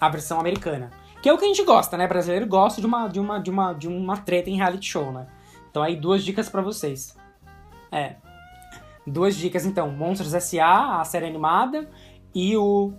a 0.00 0.08
versão 0.08 0.40
americana. 0.40 0.90
Que 1.22 1.28
é 1.28 1.32
o 1.32 1.38
que 1.38 1.44
a 1.44 1.48
gente 1.48 1.62
gosta, 1.64 1.96
né? 1.96 2.06
Brasileiro 2.06 2.46
gosta 2.46 2.80
de 2.80 2.86
uma, 2.86 3.06
de 3.08 3.20
uma, 3.20 3.38
de 3.38 3.50
uma, 3.50 3.72
de 3.72 3.88
uma 3.88 4.16
treta 4.16 4.50
em 4.50 4.56
reality 4.56 4.88
show, 4.90 5.12
né? 5.12 5.26
Então 5.70 5.82
aí 5.82 5.94
duas 5.96 6.24
dicas 6.24 6.48
pra 6.48 6.60
vocês. 6.60 7.16
É. 7.90 8.16
Duas 9.06 9.36
dicas 9.36 9.64
então, 9.64 9.90
Monstros 9.90 10.34
S.A., 10.34 11.00
a 11.00 11.04
série 11.04 11.26
animada, 11.26 11.88
e 12.34 12.56
o 12.56 12.92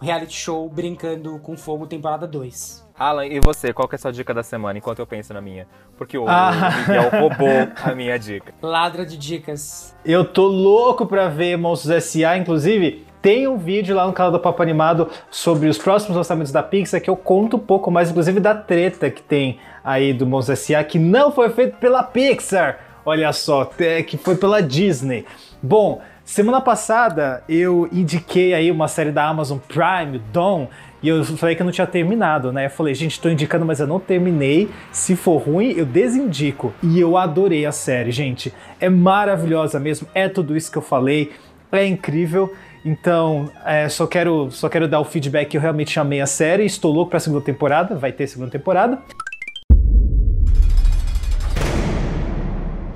reality 0.00 0.32
show 0.34 0.68
Brincando 0.68 1.38
com 1.40 1.56
Fogo, 1.56 1.86
temporada 1.86 2.26
2. 2.26 2.88
Alan, 2.98 3.26
e 3.26 3.40
você? 3.40 3.72
Qual 3.72 3.88
que 3.88 3.94
é 3.94 3.96
a 3.96 3.98
sua 3.98 4.12
dica 4.12 4.34
da 4.34 4.42
semana, 4.42 4.78
enquanto 4.78 4.98
eu 4.98 5.06
penso 5.06 5.32
na 5.32 5.40
minha? 5.40 5.66
Porque 5.96 6.18
o 6.18 6.26
Ah. 6.28 6.52
Miguel 6.86 7.10
roubou 7.20 7.72
a 7.82 7.94
minha 7.94 8.18
dica. 8.18 8.52
Ladra 8.60 9.06
de 9.06 9.16
dicas. 9.16 9.96
Eu 10.04 10.24
tô 10.24 10.46
louco 10.46 11.06
pra 11.06 11.28
ver 11.28 11.56
Monstros 11.56 11.90
S.A. 11.92 12.36
Inclusive, 12.36 13.06
tem 13.22 13.46
um 13.46 13.56
vídeo 13.56 13.94
lá 13.94 14.06
no 14.06 14.12
canal 14.12 14.32
do 14.32 14.40
Papo 14.40 14.62
Animado 14.62 15.08
sobre 15.30 15.68
os 15.68 15.76
próximos 15.76 16.16
lançamentos 16.16 16.52
da 16.52 16.62
Pixar 16.62 17.00
que 17.00 17.10
eu 17.10 17.16
conto 17.16 17.56
um 17.56 17.60
pouco 17.60 17.90
mais, 17.90 18.10
inclusive, 18.10 18.40
da 18.40 18.54
treta 18.54 19.10
que 19.10 19.22
tem 19.22 19.58
aí 19.84 20.12
do 20.12 20.26
Monstros 20.26 20.60
S.A. 20.60 20.82
que 20.84 20.98
não 20.98 21.30
foi 21.30 21.50
feito 21.50 21.76
pela 21.76 22.02
Pixar. 22.02 22.78
Olha 23.04 23.32
só, 23.32 23.70
que 24.06 24.16
foi 24.16 24.36
pela 24.36 24.62
Disney. 24.62 25.24
Bom, 25.62 26.00
semana 26.24 26.60
passada 26.60 27.42
eu 27.48 27.88
indiquei 27.92 28.54
aí 28.54 28.70
uma 28.70 28.88
série 28.88 29.10
da 29.10 29.26
Amazon 29.26 29.58
Prime, 29.58 30.20
Dawn, 30.32 30.66
e 31.02 31.08
eu 31.08 31.24
falei 31.24 31.56
que 31.56 31.62
eu 31.62 31.64
não 31.64 31.72
tinha 31.72 31.86
terminado, 31.86 32.52
né? 32.52 32.66
Eu 32.66 32.70
falei, 32.70 32.94
gente, 32.94 33.18
tô 33.18 33.30
indicando, 33.30 33.64
mas 33.64 33.80
eu 33.80 33.86
não 33.86 33.98
terminei. 33.98 34.68
Se 34.92 35.16
for 35.16 35.38
ruim, 35.38 35.72
eu 35.72 35.86
desindico. 35.86 36.74
E 36.82 37.00
eu 37.00 37.16
adorei 37.16 37.64
a 37.64 37.72
série, 37.72 38.10
gente. 38.10 38.52
É 38.78 38.90
maravilhosa 38.90 39.80
mesmo. 39.80 40.06
É 40.14 40.28
tudo 40.28 40.54
isso 40.54 40.70
que 40.70 40.76
eu 40.76 40.82
falei. 40.82 41.32
É 41.72 41.86
incrível. 41.86 42.52
Então, 42.84 43.50
é, 43.64 43.88
só, 43.88 44.06
quero, 44.06 44.50
só 44.50 44.68
quero 44.68 44.88
dar 44.88 45.00
o 45.00 45.04
feedback 45.04 45.50
que 45.50 45.56
eu 45.56 45.60
realmente 45.60 45.98
amei 46.00 46.20
a 46.20 46.26
série. 46.26 46.64
Estou 46.64 46.92
louco 46.92 47.10
pra 47.10 47.20
segunda 47.20 47.44
temporada. 47.44 47.94
Vai 47.94 48.12
ter 48.12 48.26
segunda 48.26 48.50
temporada. 48.50 48.98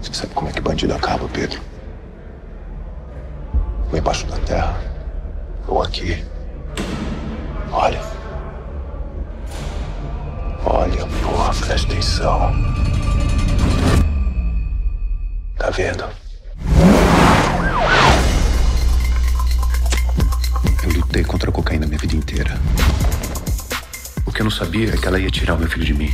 Você 0.00 0.12
sabe 0.12 0.34
como 0.34 0.48
é 0.48 0.52
que 0.52 0.60
bandido 0.60 0.94
acaba, 0.94 1.28
Pedro? 1.28 1.60
Ou 3.92 3.98
embaixo 3.98 4.26
da 4.26 4.38
terra, 4.38 4.80
ou 5.68 5.82
aqui. 5.82 6.24
Olha. 7.70 8.00
Olha, 10.66 11.06
porra, 11.22 11.52
presta 11.66 11.92
atenção. 11.92 12.52
Tá 15.58 15.70
vendo? 15.70 16.04
Lutei 21.14 21.22
contra 21.22 21.48
a 21.48 21.52
cocaína 21.52 21.86
minha 21.86 21.98
vida 21.98 22.16
inteira. 22.16 22.50
O 24.26 24.32
que 24.32 24.40
eu 24.40 24.44
não 24.44 24.50
sabia 24.50 24.92
é 24.92 24.96
que 24.96 25.06
ela 25.06 25.20
ia 25.20 25.30
tirar 25.30 25.54
o 25.54 25.58
meu 25.58 25.68
filho 25.68 25.84
de 25.84 25.94
mim. 25.94 26.10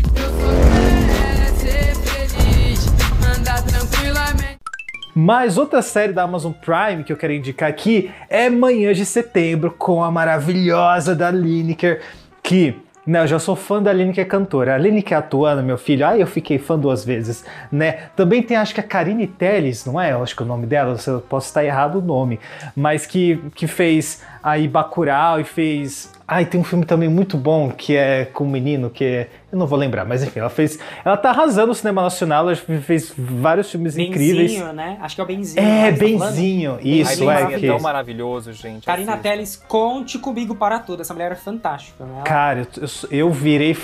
Mas 5.15 5.57
outra 5.57 5.81
série 5.81 6.13
da 6.13 6.23
Amazon 6.23 6.53
Prime 6.53 7.03
que 7.03 7.13
eu 7.13 7.17
quero 7.17 7.33
indicar 7.33 7.69
aqui 7.71 8.11
é 8.29 8.51
Manhã 8.51 8.93
de 8.93 9.07
Setembro, 9.07 9.71
com 9.71 10.05
a 10.05 10.11
maravilhosa 10.11 11.15
da 11.15 11.31
Lineker, 11.31 12.03
que 12.43 12.75
né, 13.11 13.23
eu 13.23 13.27
já 13.27 13.41
sou 13.41 13.57
fã 13.57 13.83
da 13.83 13.93
Lineker 13.93 14.29
cantora. 14.29 14.77
A 14.77 14.79
Lineker 14.79 15.19
atuando, 15.19 15.65
meu 15.65 15.77
filho, 15.77 16.07
ai, 16.07 16.23
eu 16.23 16.29
fiquei 16.29 16.61
fã 16.61 16.79
duas 16.79 17.05
vezes, 17.05 17.45
né? 17.71 18.05
Também 18.15 18.41
tem, 18.41 18.57
acho 18.57 18.73
que 18.73 18.79
a 18.79 18.85
Karine 18.85 19.27
Telles, 19.27 19.85
não 19.85 20.01
é? 20.01 20.13
Eu 20.13 20.23
acho 20.23 20.37
que 20.37 20.43
é 20.43 20.45
o 20.45 20.49
nome 20.49 20.65
dela, 20.65 20.97
eu 21.05 21.21
posso 21.21 21.49
estar 21.49 21.65
errado 21.65 21.97
o 21.97 22.01
nome, 22.01 22.39
mas 22.77 23.07
que, 23.07 23.43
que 23.57 23.67
fez 23.67 24.23
aí 24.41 24.69
Bacurau 24.69 25.41
e 25.41 25.45
fez... 25.45 26.13
Ai, 26.33 26.45
tem 26.47 26.61
um 26.61 26.65
filme 26.65 26.85
também 26.85 27.09
muito 27.09 27.37
bom 27.37 27.73
que 27.73 27.97
é 27.97 28.25
com 28.25 28.45
um 28.45 28.49
menino 28.49 28.89
que 28.89 29.05
é... 29.05 29.29
Eu 29.51 29.59
não 29.59 29.67
vou 29.67 29.77
lembrar, 29.77 30.05
mas 30.05 30.23
enfim, 30.23 30.39
ela 30.39 30.49
fez... 30.49 30.79
Ela 31.05 31.17
tá 31.17 31.31
arrasando 31.31 31.73
o 31.73 31.75
cinema 31.75 32.03
nacional, 32.03 32.47
ela 32.49 32.55
fez 32.55 33.13
vários 33.19 33.69
filmes 33.69 33.99
incríveis. 33.99 34.53
Benzinho, 34.53 34.73
né? 34.73 34.97
Acho 35.01 35.17
que 35.17 35.21
é 35.21 35.25
o 35.25 35.27
Benzinho. 35.27 35.61
É, 35.61 35.91
né, 35.91 35.93
tá? 35.93 35.99
Benzinho, 35.99 36.79
isso, 36.81 37.29
Ai, 37.29 37.37
é. 37.37 37.41
Benzinho 37.43 37.61
que- 37.61 37.67
tão 37.67 37.81
maravilhoso, 37.81 38.53
gente. 38.53 38.87
Karina 38.87 39.15
assista. 39.15 39.29
Telles, 39.29 39.57
conte 39.67 40.21
comigo 40.21 40.55
para 40.55 40.79
tudo. 40.79 41.01
Essa 41.03 41.13
mulher 41.13 41.33
é 41.33 41.35
fantástica, 41.35 42.05
né? 42.05 42.13
Ela- 42.15 42.23
Cara, 42.23 42.61
eu, 42.61 42.67
eu- 43.11 43.19
eu 43.27 43.31
virei. 43.33 43.77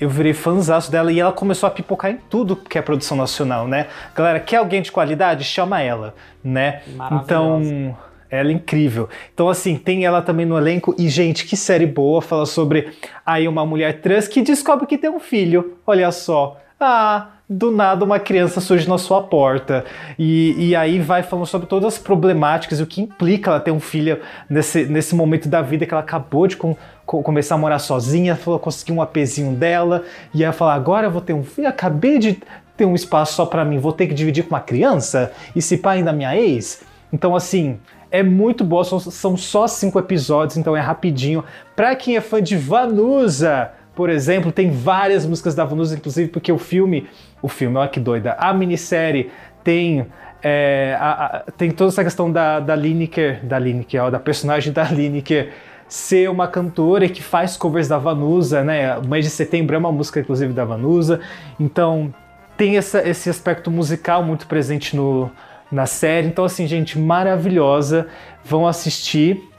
Eu 0.00 0.08
virei 0.10 0.32
fãzaço 0.32 0.90
dela 0.90 1.12
e 1.12 1.20
ela 1.20 1.32
começou 1.32 1.66
a 1.66 1.70
pipocar 1.70 2.10
em 2.10 2.16
tudo 2.28 2.56
que 2.56 2.76
é 2.76 2.82
produção 2.82 3.16
nacional, 3.16 3.68
né? 3.68 3.86
Galera, 4.14 4.40
quer 4.40 4.56
alguém 4.56 4.82
de 4.82 4.90
qualidade? 4.90 5.44
Chama 5.44 5.80
ela, 5.82 6.14
né? 6.42 6.82
Então, 7.22 7.96
ela 8.36 8.50
é 8.50 8.52
incrível. 8.52 9.08
Então, 9.32 9.48
assim, 9.48 9.76
tem 9.76 10.04
ela 10.04 10.20
também 10.22 10.46
no 10.46 10.56
elenco. 10.58 10.94
E, 10.98 11.08
gente, 11.08 11.46
que 11.46 11.56
série 11.56 11.86
boa. 11.86 12.20
Fala 12.22 12.46
sobre 12.46 12.88
aí 13.24 13.46
uma 13.48 13.64
mulher 13.64 14.00
trans 14.00 14.28
que 14.28 14.42
descobre 14.42 14.86
que 14.86 14.98
tem 14.98 15.10
um 15.10 15.20
filho. 15.20 15.78
Olha 15.86 16.10
só. 16.12 16.58
Ah, 16.78 17.28
do 17.48 17.70
nada 17.70 18.04
uma 18.04 18.18
criança 18.18 18.60
surge 18.60 18.88
na 18.88 18.98
sua 18.98 19.22
porta. 19.22 19.84
E, 20.18 20.54
e 20.70 20.76
aí 20.76 20.98
vai 20.98 21.22
falando 21.22 21.46
sobre 21.46 21.66
todas 21.66 21.94
as 21.94 21.98
problemáticas 21.98 22.80
e 22.80 22.82
o 22.82 22.86
que 22.86 23.00
implica 23.00 23.50
ela 23.50 23.60
ter 23.60 23.70
um 23.70 23.80
filho 23.80 24.20
nesse, 24.50 24.84
nesse 24.86 25.14
momento 25.14 25.48
da 25.48 25.62
vida 25.62 25.86
que 25.86 25.94
ela 25.94 26.02
acabou 26.02 26.46
de 26.46 26.56
com- 26.56 26.76
co- 27.06 27.22
começar 27.22 27.54
a 27.54 27.58
morar 27.58 27.78
sozinha, 27.78 28.34
falou 28.34 28.58
conseguir 28.58 28.92
um 28.92 29.00
apezinho 29.00 29.52
dela, 29.54 30.02
e 30.34 30.42
ela 30.42 30.52
fala: 30.52 30.74
agora 30.74 31.06
eu 31.06 31.10
vou 31.10 31.20
ter 31.20 31.32
um 31.32 31.44
filho, 31.44 31.68
acabei 31.68 32.18
de 32.18 32.38
ter 32.76 32.86
um 32.86 32.94
espaço 32.94 33.34
só 33.34 33.46
pra 33.46 33.64
mim, 33.64 33.78
vou 33.78 33.92
ter 33.92 34.08
que 34.08 34.14
dividir 34.14 34.42
com 34.44 34.50
uma 34.50 34.60
criança? 34.60 35.30
E 35.54 35.62
se 35.62 35.76
pai 35.78 35.98
ainda 35.98 36.12
minha 36.12 36.36
ex? 36.36 36.82
Então, 37.12 37.36
assim, 37.36 37.78
é 38.18 38.22
muito 38.22 38.62
boa, 38.64 38.84
são, 38.84 38.98
são 39.00 39.36
só 39.36 39.66
cinco 39.66 39.98
episódios, 39.98 40.56
então 40.56 40.76
é 40.76 40.80
rapidinho. 40.80 41.44
Pra 41.76 41.94
quem 41.96 42.16
é 42.16 42.20
fã 42.20 42.42
de 42.42 42.56
Vanusa, 42.56 43.70
por 43.94 44.08
exemplo, 44.10 44.50
tem 44.52 44.70
várias 44.70 45.26
músicas 45.26 45.54
da 45.54 45.64
Vanusa, 45.64 45.94
inclusive 45.96 46.28
porque 46.30 46.50
o 46.52 46.58
filme, 46.58 47.06
o 47.42 47.48
filme, 47.48 47.76
olha 47.76 47.88
que 47.88 48.00
doida, 48.00 48.32
a 48.38 48.52
minissérie 48.54 49.30
tem 49.62 50.06
é, 50.46 50.94
a- 51.00 51.12
a- 51.46 51.52
tem 51.56 51.70
toda 51.70 51.88
essa 51.88 52.04
questão 52.04 52.30
da, 52.30 52.60
da 52.60 52.76
Lineker, 52.76 53.42
da 53.46 53.58
Lineker, 53.58 54.04
ó, 54.04 54.10
da 54.10 54.18
personagem 54.20 54.72
da 54.74 54.84
Lineker 54.84 55.52
ser 55.88 56.28
uma 56.28 56.46
cantora 56.46 57.08
que 57.08 57.22
faz 57.22 57.56
covers 57.56 57.88
da 57.88 57.96
Vanusa, 57.96 58.62
né? 58.62 59.00
Mês 59.00 59.24
de 59.24 59.30
setembro 59.30 59.74
é 59.74 59.78
uma 59.78 59.90
música, 59.90 60.20
inclusive, 60.20 60.52
da 60.52 60.64
Vanusa. 60.64 61.20
Então, 61.58 62.12
tem 62.58 62.76
essa- 62.76 63.06
esse 63.08 63.30
aspecto 63.30 63.70
musical 63.70 64.22
muito 64.22 64.46
presente 64.46 64.94
no, 64.94 65.30
na 65.74 65.86
série. 65.86 66.28
Então, 66.28 66.44
assim, 66.44 66.66
gente, 66.66 66.98
maravilhosa. 66.98 68.06
Vão 68.44 68.66
assistir. 68.66 69.50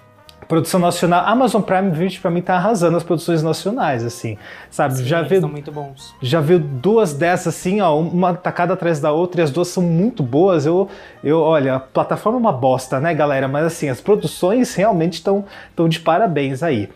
Produção 0.48 0.80
nacional, 0.80 1.26
Amazon 1.26 1.60
Prime 1.60 1.90
Video 1.90 2.22
pra 2.22 2.30
mim 2.30 2.40
tá 2.40 2.54
arrasando 2.56 2.96
as 2.96 3.02
produções 3.02 3.42
nacionais, 3.42 4.04
assim, 4.04 4.38
sabe? 4.70 5.04
já 5.04 5.18
Eles 5.22 5.30
vi, 5.32 5.40
são 5.40 5.50
muito 5.50 5.72
bons. 5.72 6.14
já 6.22 6.40
viu 6.40 6.60
duas 6.60 7.16
dessas 7.16 7.56
assim, 7.56 7.82
ó, 7.82 7.98
uma 7.98 8.32
tacada 8.36 8.74
atrás 8.76 9.00
da 9.00 9.12
outra 9.12 9.42
e 9.42 9.44
as 9.44 9.50
duas 9.50 9.70
são 9.70 9.82
muito 9.82 10.22
boas. 10.22 10.64
Eu, 10.68 10.88
eu, 11.24 11.40
olha, 11.42 11.78
a 11.78 11.80
plataforma 11.80 12.38
é 12.38 12.42
uma 12.42 12.54
bosta, 12.54 13.00
né, 13.00 13.12
galera? 13.16 13.48
Mas 13.48 13.66
assim, 13.66 13.90
as 13.90 14.00
produções 14.00 14.76
realmente 14.76 15.14
estão 15.14 15.46
tão 15.76 15.90
de 15.90 16.00
parabéns 16.00 16.62
aí. 16.62 16.92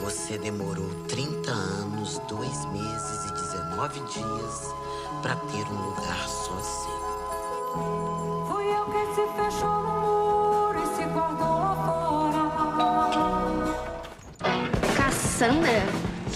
Você 0.00 0.38
demorou 0.38 0.88
30 1.08 1.50
anos, 1.50 2.20
2 2.28 2.66
meses 2.66 3.30
e 3.30 3.34
19 3.34 4.00
dias 4.12 4.27
Cassandra? 15.38 15.84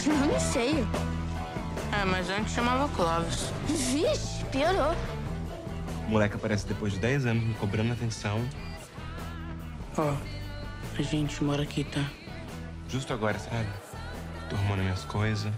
Que 0.00 0.09
nome 0.11 0.38
feio. 0.38 0.86
É, 2.00 2.05
mas 2.05 2.30
antes 2.30 2.55
chamava 2.55 2.88
Clóvis. 2.94 3.53
Vixe, 3.66 4.44
piorou. 4.44 4.94
O 6.07 6.11
moleque 6.11 6.36
aparece 6.36 6.68
depois 6.68 6.92
de 6.92 7.00
10 7.00 7.26
anos 7.26 7.42
me 7.42 7.53
cobrando 7.55 7.92
atenção. 7.92 8.40
Ó, 9.98 10.14
a 10.96 11.03
gente 11.03 11.42
mora 11.42 11.64
aqui, 11.64 11.82
tá? 11.82 12.05
Justo 12.88 13.12
agora, 13.12 13.40
sabe? 13.40 13.66
Tô 14.48 14.55
arrumando 14.55 14.82
minhas 14.82 15.03
coisas. 15.03 15.53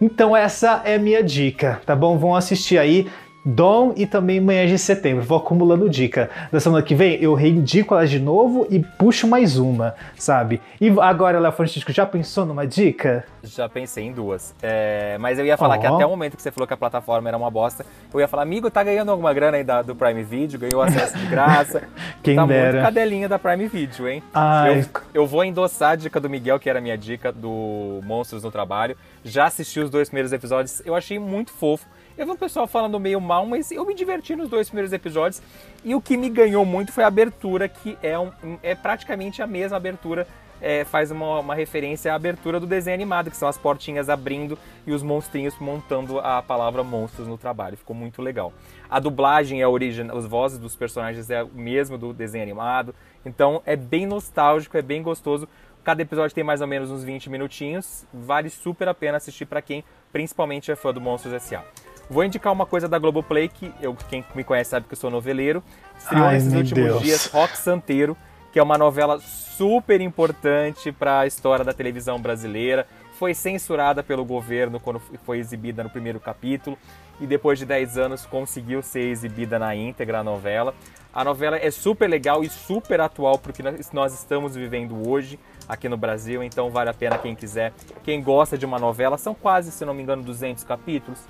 Então 0.00 0.34
essa 0.34 0.80
é 0.86 0.94
a 0.94 0.98
minha 0.98 1.22
dica, 1.22 1.82
tá 1.84 1.94
bom? 1.94 2.16
Vão 2.16 2.34
assistir 2.34 2.78
aí 2.78 3.12
Dom 3.44 3.94
e 3.96 4.06
também 4.06 4.40
Manhã 4.40 4.66
de 4.66 4.76
Setembro. 4.78 5.24
Vou 5.24 5.38
acumulando 5.38 5.88
dica. 5.88 6.28
Da 6.52 6.60
semana 6.60 6.82
que 6.82 6.94
vem 6.94 7.14
eu 7.22 7.32
reindico 7.34 7.94
elas 7.94 8.10
de 8.10 8.18
novo 8.20 8.66
e 8.70 8.80
puxo 8.80 9.26
mais 9.26 9.56
uma, 9.58 9.94
sabe? 10.16 10.60
E 10.80 10.88
agora, 11.00 11.38
Léo 11.40 11.52
Francisco, 11.52 11.90
já 11.92 12.04
pensou 12.04 12.44
numa 12.44 12.66
dica? 12.66 13.24
Já 13.42 13.68
pensei 13.68 14.04
em 14.04 14.12
duas. 14.12 14.54
É, 14.62 15.16
mas 15.18 15.38
eu 15.38 15.46
ia 15.46 15.56
falar 15.56 15.76
Ó. 15.76 15.80
que 15.80 15.86
até 15.86 16.04
o 16.04 16.10
momento 16.10 16.36
que 16.36 16.42
você 16.42 16.50
falou 16.50 16.66
que 16.66 16.74
a 16.74 16.76
plataforma 16.76 17.28
era 17.28 17.36
uma 17.36 17.50
bosta, 17.50 17.86
eu 18.12 18.20
ia 18.20 18.28
falar, 18.28 18.42
amigo, 18.42 18.70
tá 18.70 18.82
ganhando 18.82 19.10
alguma 19.10 19.32
grana 19.32 19.56
aí 19.56 19.64
da- 19.64 19.80
do 19.82 19.94
Prime 19.96 20.22
Video, 20.22 20.58
ganhou 20.58 20.82
acesso 20.82 21.16
de 21.16 21.24
graça. 21.26 21.82
Quem 22.22 22.36
tá 22.36 22.44
dera. 22.44 22.72
muito 22.72 22.84
cadelinha 22.84 23.28
da 23.28 23.38
Prime 23.38 23.66
Video, 23.68 24.06
hein? 24.06 24.22
Ai. 24.34 24.80
Eu, 24.80 25.22
eu 25.22 25.26
vou 25.26 25.42
endossar 25.44 25.92
a 25.92 25.96
dica 25.96 26.20
do 26.20 26.28
Miguel, 26.28 26.58
que 26.60 26.68
era 26.68 26.78
a 26.78 26.82
minha 26.82 26.98
dica 26.98 27.32
do 27.32 28.00
Monstros 28.04 28.42
no 28.42 28.50
Trabalho. 28.50 28.94
Já 29.24 29.46
assisti 29.46 29.80
os 29.80 29.88
dois 29.88 30.08
primeiros 30.08 30.32
episódios, 30.32 30.82
eu 30.84 30.94
achei 30.94 31.18
muito 31.18 31.50
fofo. 31.52 31.86
Eu 32.20 32.26
vi 32.26 32.32
um 32.32 32.36
pessoal 32.36 32.66
falando 32.66 33.00
meio 33.00 33.18
mal, 33.18 33.46
mas 33.46 33.70
eu 33.72 33.82
me 33.86 33.94
diverti 33.94 34.36
nos 34.36 34.50
dois 34.50 34.68
primeiros 34.68 34.92
episódios. 34.92 35.40
E 35.82 35.94
o 35.94 36.02
que 36.02 36.18
me 36.18 36.28
ganhou 36.28 36.66
muito 36.66 36.92
foi 36.92 37.02
a 37.02 37.06
abertura, 37.06 37.66
que 37.66 37.96
é, 38.02 38.18
um- 38.18 38.30
é 38.62 38.74
praticamente 38.74 39.40
a 39.40 39.46
mesma 39.46 39.78
abertura 39.78 40.26
é, 40.60 40.84
faz 40.84 41.10
uma, 41.10 41.40
uma 41.40 41.54
referência 41.54 42.12
à 42.12 42.14
abertura 42.14 42.60
do 42.60 42.66
desenho 42.66 42.94
animado, 42.94 43.30
que 43.30 43.36
são 43.38 43.48
as 43.48 43.56
portinhas 43.56 44.10
abrindo 44.10 44.58
e 44.86 44.92
os 44.92 45.02
monstrinhos 45.02 45.58
montando 45.58 46.18
a 46.18 46.42
palavra 46.42 46.84
monstros 46.84 47.26
no 47.26 47.38
trabalho. 47.38 47.78
Ficou 47.78 47.96
muito 47.96 48.20
legal. 48.20 48.52
A 48.90 49.00
dublagem 49.00 49.62
é 49.62 49.66
original, 49.66 50.18
as 50.18 50.26
vozes 50.26 50.58
dos 50.58 50.76
personagens 50.76 51.30
é 51.30 51.42
o 51.42 51.48
mesmo 51.48 51.96
do 51.96 52.12
desenho 52.12 52.42
animado. 52.42 52.94
Então 53.24 53.62
é 53.64 53.74
bem 53.76 54.04
nostálgico, 54.04 54.76
é 54.76 54.82
bem 54.82 55.02
gostoso. 55.02 55.48
Cada 55.82 56.02
episódio 56.02 56.34
tem 56.34 56.44
mais 56.44 56.60
ou 56.60 56.66
menos 56.66 56.90
uns 56.90 57.02
20 57.02 57.30
minutinhos. 57.30 58.04
Vale 58.12 58.50
super 58.50 58.86
a 58.88 58.92
pena 58.92 59.16
assistir 59.16 59.46
para 59.46 59.62
quem 59.62 59.82
principalmente 60.12 60.70
é 60.70 60.76
fã 60.76 60.92
do 60.92 61.00
Monstros 61.00 61.32
S.A. 61.32 61.64
Vou 62.10 62.24
indicar 62.24 62.52
uma 62.52 62.66
coisa 62.66 62.88
da 62.88 62.98
Globoplay, 62.98 63.48
que 63.48 63.72
eu, 63.80 63.96
quem 64.08 64.24
me 64.34 64.42
conhece 64.42 64.70
sabe 64.70 64.84
que 64.84 64.94
eu 64.94 64.98
sou 64.98 65.12
noveleiro. 65.12 65.62
Estreou 65.96 66.24
Ai, 66.24 66.34
nesses 66.34 66.52
últimos 66.52 66.84
Deus. 66.84 67.02
dias 67.02 67.26
Rock 67.26 67.56
Santeiro, 67.56 68.16
que 68.52 68.58
é 68.58 68.62
uma 68.62 68.76
novela 68.76 69.20
super 69.20 70.00
importante 70.00 70.90
para 70.90 71.20
a 71.20 71.26
história 71.28 71.64
da 71.64 71.72
televisão 71.72 72.20
brasileira. 72.20 72.84
Foi 73.16 73.32
censurada 73.32 74.02
pelo 74.02 74.24
governo 74.24 74.80
quando 74.80 75.00
foi 75.24 75.38
exibida 75.38 75.84
no 75.84 75.90
primeiro 75.90 76.18
capítulo 76.18 76.76
e 77.20 77.28
depois 77.28 77.60
de 77.60 77.64
10 77.64 77.96
anos 77.96 78.26
conseguiu 78.26 78.82
ser 78.82 79.02
exibida 79.02 79.56
na 79.56 79.76
íntegra 79.76 80.18
a 80.18 80.24
novela. 80.24 80.74
A 81.14 81.22
novela 81.22 81.58
é 81.58 81.70
super 81.70 82.10
legal 82.10 82.42
e 82.42 82.48
super 82.48 83.00
atual 83.00 83.38
porque 83.38 83.62
nós 83.92 84.12
estamos 84.12 84.56
vivendo 84.56 85.08
hoje 85.08 85.38
aqui 85.70 85.88
no 85.88 85.96
Brasil, 85.96 86.42
então 86.42 86.68
vale 86.68 86.90
a 86.90 86.94
pena 86.94 87.16
quem 87.16 87.34
quiser. 87.34 87.72
Quem 88.02 88.22
gosta 88.22 88.58
de 88.58 88.66
uma 88.66 88.78
novela, 88.78 89.16
são 89.16 89.34
quase, 89.34 89.70
se 89.70 89.84
não 89.84 89.94
me 89.94 90.02
engano, 90.02 90.22
200 90.22 90.64
capítulos. 90.64 91.20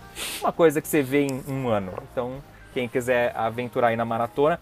Uma 0.40 0.50
coisa 0.50 0.80
que 0.80 0.88
você 0.88 1.02
vê 1.02 1.26
em 1.26 1.42
um 1.46 1.68
ano. 1.68 1.92
Então, 2.10 2.42
quem 2.72 2.88
quiser 2.88 3.36
aventurar 3.36 3.88
aí 3.88 3.96
na 3.96 4.04
maratona, 4.04 4.58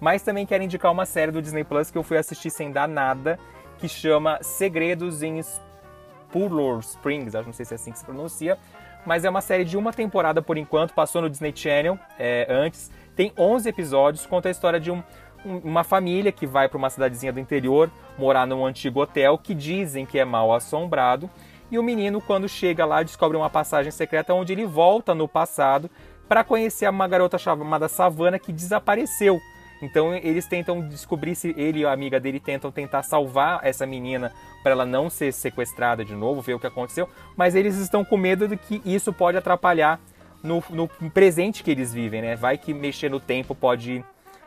Mas 0.00 0.22
também 0.22 0.46
quero 0.46 0.64
indicar 0.64 0.90
uma 0.90 1.04
série 1.04 1.30
do 1.30 1.42
Disney 1.42 1.62
Plus 1.64 1.90
que 1.90 1.98
eu 1.98 2.02
fui 2.02 2.16
assistir 2.16 2.50
sem 2.50 2.72
dar 2.72 2.88
nada, 2.88 3.38
que 3.78 3.88
chama 3.88 4.38
Segredos 4.42 5.22
em 5.22 5.40
Spurlow 5.42 6.78
Springs, 6.80 7.34
acho 7.34 7.46
não 7.46 7.52
sei 7.52 7.64
se 7.66 7.74
é 7.74 7.76
assim 7.76 7.92
que 7.92 7.98
se 7.98 8.04
pronuncia, 8.04 8.58
mas 9.04 9.24
é 9.24 9.30
uma 9.30 9.40
série 9.40 9.64
de 9.64 9.76
uma 9.76 9.92
temporada 9.92 10.40
por 10.42 10.56
enquanto, 10.56 10.94
passou 10.94 11.22
no 11.22 11.28
Disney 11.30 11.52
Channel 11.54 11.98
é, 12.18 12.46
antes, 12.48 12.90
tem 13.16 13.32
11 13.38 13.68
episódios, 13.68 14.26
conta 14.26 14.48
a 14.48 14.50
história 14.50 14.78
de 14.80 14.90
um- 14.90 15.02
um- 15.44 15.58
uma 15.58 15.82
família 15.84 16.30
que 16.30 16.46
vai 16.46 16.68
para 16.68 16.78
uma 16.78 16.90
cidadezinha 16.90 17.32
do 17.32 17.40
interior 17.40 17.90
morar 18.18 18.46
num 18.46 18.64
antigo 18.64 19.00
hotel 19.00 19.36
que 19.38 19.54
dizem 19.54 20.04
que 20.06 20.18
é 20.18 20.24
mal 20.24 20.52
assombrado, 20.52 21.28
e 21.70 21.78
o 21.78 21.82
menino 21.82 22.20
quando 22.20 22.48
chega 22.48 22.84
lá 22.84 23.02
descobre 23.02 23.36
uma 23.36 23.48
passagem 23.50 23.90
secreta 23.92 24.34
onde 24.34 24.52
ele 24.52 24.66
volta 24.66 25.14
no 25.14 25.26
passado 25.28 25.90
para 26.28 26.44
conhecer 26.44 26.88
uma 26.88 27.08
garota 27.08 27.38
chamada 27.38 27.88
Savannah 27.88 28.38
que 28.38 28.52
desapareceu. 28.52 29.40
Então 29.82 30.14
eles 30.14 30.46
tentam 30.46 30.86
descobrir 30.86 31.34
se 31.34 31.54
ele 31.56 31.80
e 31.80 31.84
a 31.86 31.92
amiga 31.92 32.20
dele 32.20 32.38
tentam 32.38 32.70
tentar 32.70 33.02
salvar 33.02 33.60
essa 33.62 33.86
menina 33.86 34.32
para 34.62 34.72
ela 34.72 34.84
não 34.84 35.08
ser 35.08 35.32
sequestrada 35.32 36.04
de 36.04 36.14
novo, 36.14 36.42
ver 36.42 36.54
o 36.54 36.60
que 36.60 36.66
aconteceu, 36.66 37.08
mas 37.36 37.54
eles 37.54 37.76
estão 37.76 38.04
com 38.04 38.16
medo 38.16 38.46
de 38.46 38.56
que 38.56 38.82
isso 38.84 39.12
pode 39.12 39.38
atrapalhar 39.38 39.98
no, 40.42 40.62
no 40.70 40.88
presente 41.10 41.62
que 41.62 41.70
eles 41.70 41.92
vivem, 41.92 42.22
né? 42.22 42.36
Vai 42.36 42.58
que 42.58 42.74
mexer 42.74 43.10
no 43.10 43.20
tempo 43.20 43.54
pode 43.54 44.04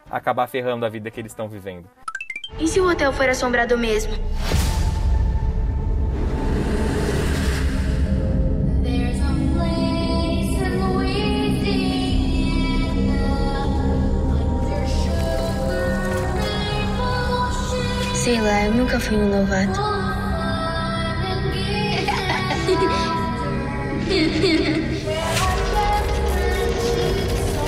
acabar 0.09 0.47
ferrando 0.47 0.85
a 0.85 0.89
vida 0.89 1.09
que 1.09 1.19
eles 1.19 1.31
estão 1.31 1.47
vivendo. 1.47 1.89
E 2.59 2.67
se 2.67 2.79
o 2.79 2.89
hotel 2.89 3.11
for 3.13 3.27
assombrado 3.29 3.77
mesmo? 3.77 4.13
Sei 18.23 18.39
lá, 18.39 18.63
eu 18.63 18.73
nunca 18.73 18.97
fui 19.01 19.17
um 19.17 19.27
novato. 19.27 19.81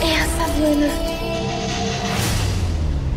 É 0.02 0.16
a 0.16 0.26
Savana. 0.28 0.88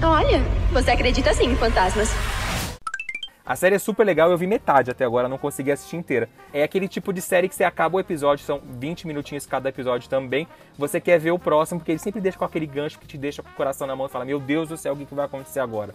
Olha, 0.03 0.41
você 0.73 0.91
acredita 0.91 1.33
sim 1.33 1.53
em 1.53 1.55
fantasmas. 1.55 2.11
A 3.47 3.55
série 3.55 3.77
é 3.77 3.79
super 3.79 4.05
legal, 4.05 4.33
eu 4.33 4.37
vi 4.37 4.49
metade 4.49 4.91
até 4.91 5.05
agora, 5.05 5.29
não 5.29 5.39
consegui 5.39 5.71
assistir 5.71 5.95
inteira. 5.95 6.29
É 6.53 6.65
aquele 6.65 6.89
tipo 6.89 7.13
de 7.13 7.23
série 7.23 7.49
que 7.49 7.55
você 7.55 7.63
acaba 7.63 7.99
o 7.99 8.01
episódio, 8.01 8.45
são 8.45 8.61
20 8.81 9.07
minutinhos 9.07 9.47
cada 9.47 9.69
episódio 9.69 10.11
também. 10.11 10.49
Você 10.77 11.01
quer 11.01 11.21
ver 11.21 11.31
o 11.31 11.39
próximo, 11.39 11.79
porque 11.79 11.93
ele 11.93 12.01
sempre 12.01 12.21
deixa 12.21 12.37
com 12.37 12.45
aquele 12.45 12.67
gancho 12.67 12.99
que 12.99 13.07
te 13.07 13.17
deixa 13.17 13.45
com 13.45 13.49
o 13.49 13.55
coração 13.55 13.87
na 13.87 13.95
mão 13.95 14.07
e 14.07 14.11
fala: 14.11 14.25
Meu 14.25 14.41
Deus 14.41 14.69
do 14.69 14.77
céu, 14.77 14.95
o 14.95 14.97
que 14.97 15.07
que 15.07 15.15
vai 15.15 15.25
acontecer 15.25 15.61
agora? 15.61 15.95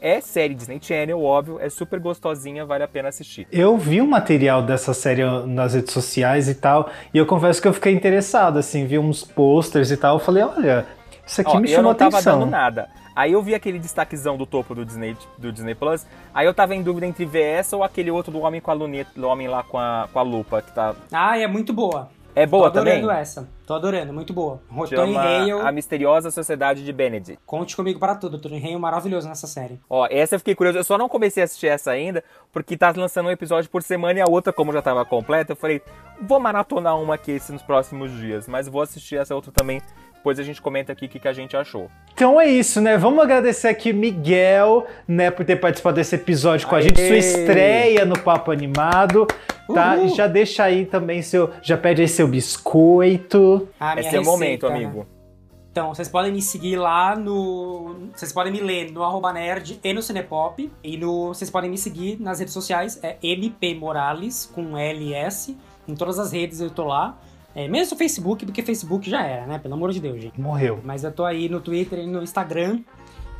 É 0.00 0.20
série 0.20 0.54
Disney 0.54 0.78
Channel, 0.80 1.20
óbvio, 1.22 1.58
é 1.60 1.68
super 1.70 1.98
gostosinha, 1.98 2.64
vale 2.66 2.84
a 2.84 2.88
pena 2.88 3.08
assistir. 3.08 3.46
Eu 3.50 3.76
vi 3.78 4.02
um 4.02 4.06
material 4.06 4.62
dessa 4.62 4.92
série 4.92 5.24
nas 5.46 5.74
redes 5.74 5.92
sociais 5.92 6.48
e 6.48 6.54
tal, 6.54 6.90
e 7.12 7.18
eu 7.18 7.24
confesso 7.26 7.60
que 7.62 7.68
eu 7.68 7.72
fiquei 7.72 7.92
interessado, 7.92 8.58
assim, 8.58 8.86
vi 8.86 8.98
uns 8.98 9.24
posters 9.24 9.90
e 9.90 9.96
tal, 9.96 10.16
eu 10.16 10.20
falei, 10.20 10.42
olha, 10.42 10.86
isso 11.26 11.40
aqui 11.40 11.56
Ó, 11.56 11.60
me 11.60 11.70
eu 11.70 11.76
chamou 11.76 11.92
não 11.92 11.98
tava 11.98 12.16
atenção. 12.16 12.40
dando 12.40 12.50
nada. 12.50 12.88
Aí 13.16 13.32
eu 13.32 13.40
vi 13.42 13.54
aquele 13.54 13.78
destaquezão 13.78 14.36
do 14.36 14.44
topo 14.44 14.74
do 14.74 14.84
Disney, 14.84 15.16
do 15.38 15.52
Disney 15.52 15.74
Plus. 15.74 16.04
Aí 16.34 16.46
eu 16.46 16.52
tava 16.52 16.74
em 16.74 16.82
dúvida 16.82 17.06
entre 17.06 17.24
ver 17.24 17.44
essa 17.44 17.76
ou 17.76 17.84
aquele 17.84 18.10
outro 18.10 18.32
do 18.32 18.40
homem 18.40 18.60
com 18.60 18.72
a 18.72 18.74
luneta, 18.74 19.12
do 19.14 19.28
homem 19.28 19.46
lá 19.46 19.62
com 19.62 19.78
a, 19.78 20.08
com 20.12 20.18
a 20.18 20.22
lupa, 20.22 20.60
que 20.60 20.72
tá. 20.72 20.96
Ah, 21.12 21.38
é 21.38 21.46
muito 21.46 21.72
boa. 21.72 22.10
É 22.36 22.44
boa 22.46 22.70
Tô 22.70 22.80
adorando 22.80 23.06
também? 23.06 23.20
essa. 23.20 23.48
Tô 23.64 23.74
adorando, 23.74 24.12
muito 24.12 24.32
boa. 24.32 24.60
Tony 24.90 25.16
Hale. 25.16 25.52
A 25.52 25.70
Misteriosa 25.70 26.30
Sociedade 26.30 26.84
de 26.84 26.92
Benedict. 26.92 27.40
Conte 27.46 27.76
comigo 27.76 28.00
para 28.00 28.16
tudo. 28.16 28.38
Tony 28.38 28.58
Hale 28.58 28.76
maravilhoso 28.76 29.28
nessa 29.28 29.46
série. 29.46 29.80
Ó, 29.88 30.06
essa 30.10 30.34
eu 30.34 30.38
fiquei 30.40 30.54
curioso. 30.54 30.78
Eu 30.78 30.84
só 30.84 30.98
não 30.98 31.08
comecei 31.08 31.42
a 31.42 31.44
assistir 31.44 31.68
essa 31.68 31.92
ainda, 31.92 32.24
porque 32.52 32.76
tá 32.76 32.92
lançando 32.96 33.26
um 33.26 33.30
episódio 33.30 33.70
por 33.70 33.82
semana 33.82 34.18
e 34.18 34.22
a 34.22 34.26
outra, 34.28 34.52
como 34.52 34.72
já 34.72 34.82
tava 34.82 35.04
completa, 35.04 35.52
eu 35.52 35.56
falei, 35.56 35.80
vou 36.20 36.40
maratonar 36.40 37.00
uma 37.00 37.14
aqui 37.14 37.40
nos 37.50 37.62
próximos 37.62 38.10
dias. 38.18 38.48
Mas 38.48 38.68
vou 38.68 38.82
assistir 38.82 39.16
essa 39.16 39.34
outra 39.34 39.52
também, 39.52 39.80
depois 40.24 40.38
a 40.38 40.42
gente 40.42 40.62
comenta 40.62 40.90
aqui 40.90 41.04
o 41.04 41.08
que, 41.10 41.18
que 41.18 41.28
a 41.28 41.34
gente 41.34 41.54
achou. 41.54 41.90
Então 42.14 42.40
é 42.40 42.46
isso, 42.46 42.80
né? 42.80 42.96
Vamos 42.96 43.22
agradecer 43.22 43.68
aqui 43.68 43.92
Miguel, 43.92 44.86
né, 45.06 45.30
por 45.30 45.44
ter 45.44 45.56
participado 45.56 45.96
desse 45.96 46.14
episódio 46.14 46.66
com 46.66 46.74
a 46.74 46.78
Aê! 46.78 46.84
gente, 46.84 47.06
sua 47.06 47.18
estreia 47.18 48.06
no 48.06 48.18
Papo 48.18 48.50
Animado, 48.50 49.26
tá? 49.74 49.98
E 49.98 50.08
já 50.08 50.26
deixa 50.26 50.64
aí 50.64 50.86
também 50.86 51.20
seu, 51.20 51.50
já 51.60 51.76
pede 51.76 52.00
aí 52.00 52.08
seu 52.08 52.26
biscoito. 52.26 53.68
A 53.78 53.96
minha 53.96 54.06
Esse 54.06 54.16
é 54.16 54.20
o 54.20 54.24
momento, 54.24 54.66
né? 54.66 54.76
amigo. 54.76 55.06
Então, 55.70 55.92
vocês 55.92 56.08
podem 56.08 56.32
me 56.32 56.40
seguir 56.40 56.76
lá 56.76 57.14
no. 57.14 58.08
Vocês 58.14 58.32
podem 58.32 58.50
me 58.50 58.60
ler 58.60 58.92
no 58.92 59.02
arroba 59.02 59.30
nerd 59.30 59.78
e 59.84 59.92
no 59.92 60.00
Cinepop. 60.00 60.72
E 60.82 60.96
no. 60.96 61.34
Vocês 61.34 61.50
podem 61.50 61.68
me 61.68 61.76
seguir 61.76 62.18
nas 62.18 62.38
redes 62.38 62.54
sociais, 62.54 62.98
é 63.02 63.18
MP 63.22 63.74
Morales, 63.74 64.50
com 64.54 64.78
LS. 64.78 65.54
Em 65.86 65.94
todas 65.94 66.18
as 66.18 66.32
redes 66.32 66.60
eu 66.60 66.70
tô 66.70 66.84
lá. 66.84 67.18
É, 67.54 67.68
menos 67.68 67.90
no 67.90 67.96
Facebook, 67.96 68.44
porque 68.44 68.62
Facebook 68.62 69.08
já 69.08 69.22
era, 69.22 69.46
né? 69.46 69.58
Pelo 69.58 69.74
amor 69.74 69.92
de 69.92 70.00
Deus, 70.00 70.20
gente. 70.20 70.40
Morreu. 70.40 70.80
Mas 70.82 71.04
eu 71.04 71.12
tô 71.12 71.24
aí 71.24 71.48
no 71.48 71.60
Twitter 71.60 72.00
e 72.00 72.06
no 72.06 72.22
Instagram. 72.22 72.80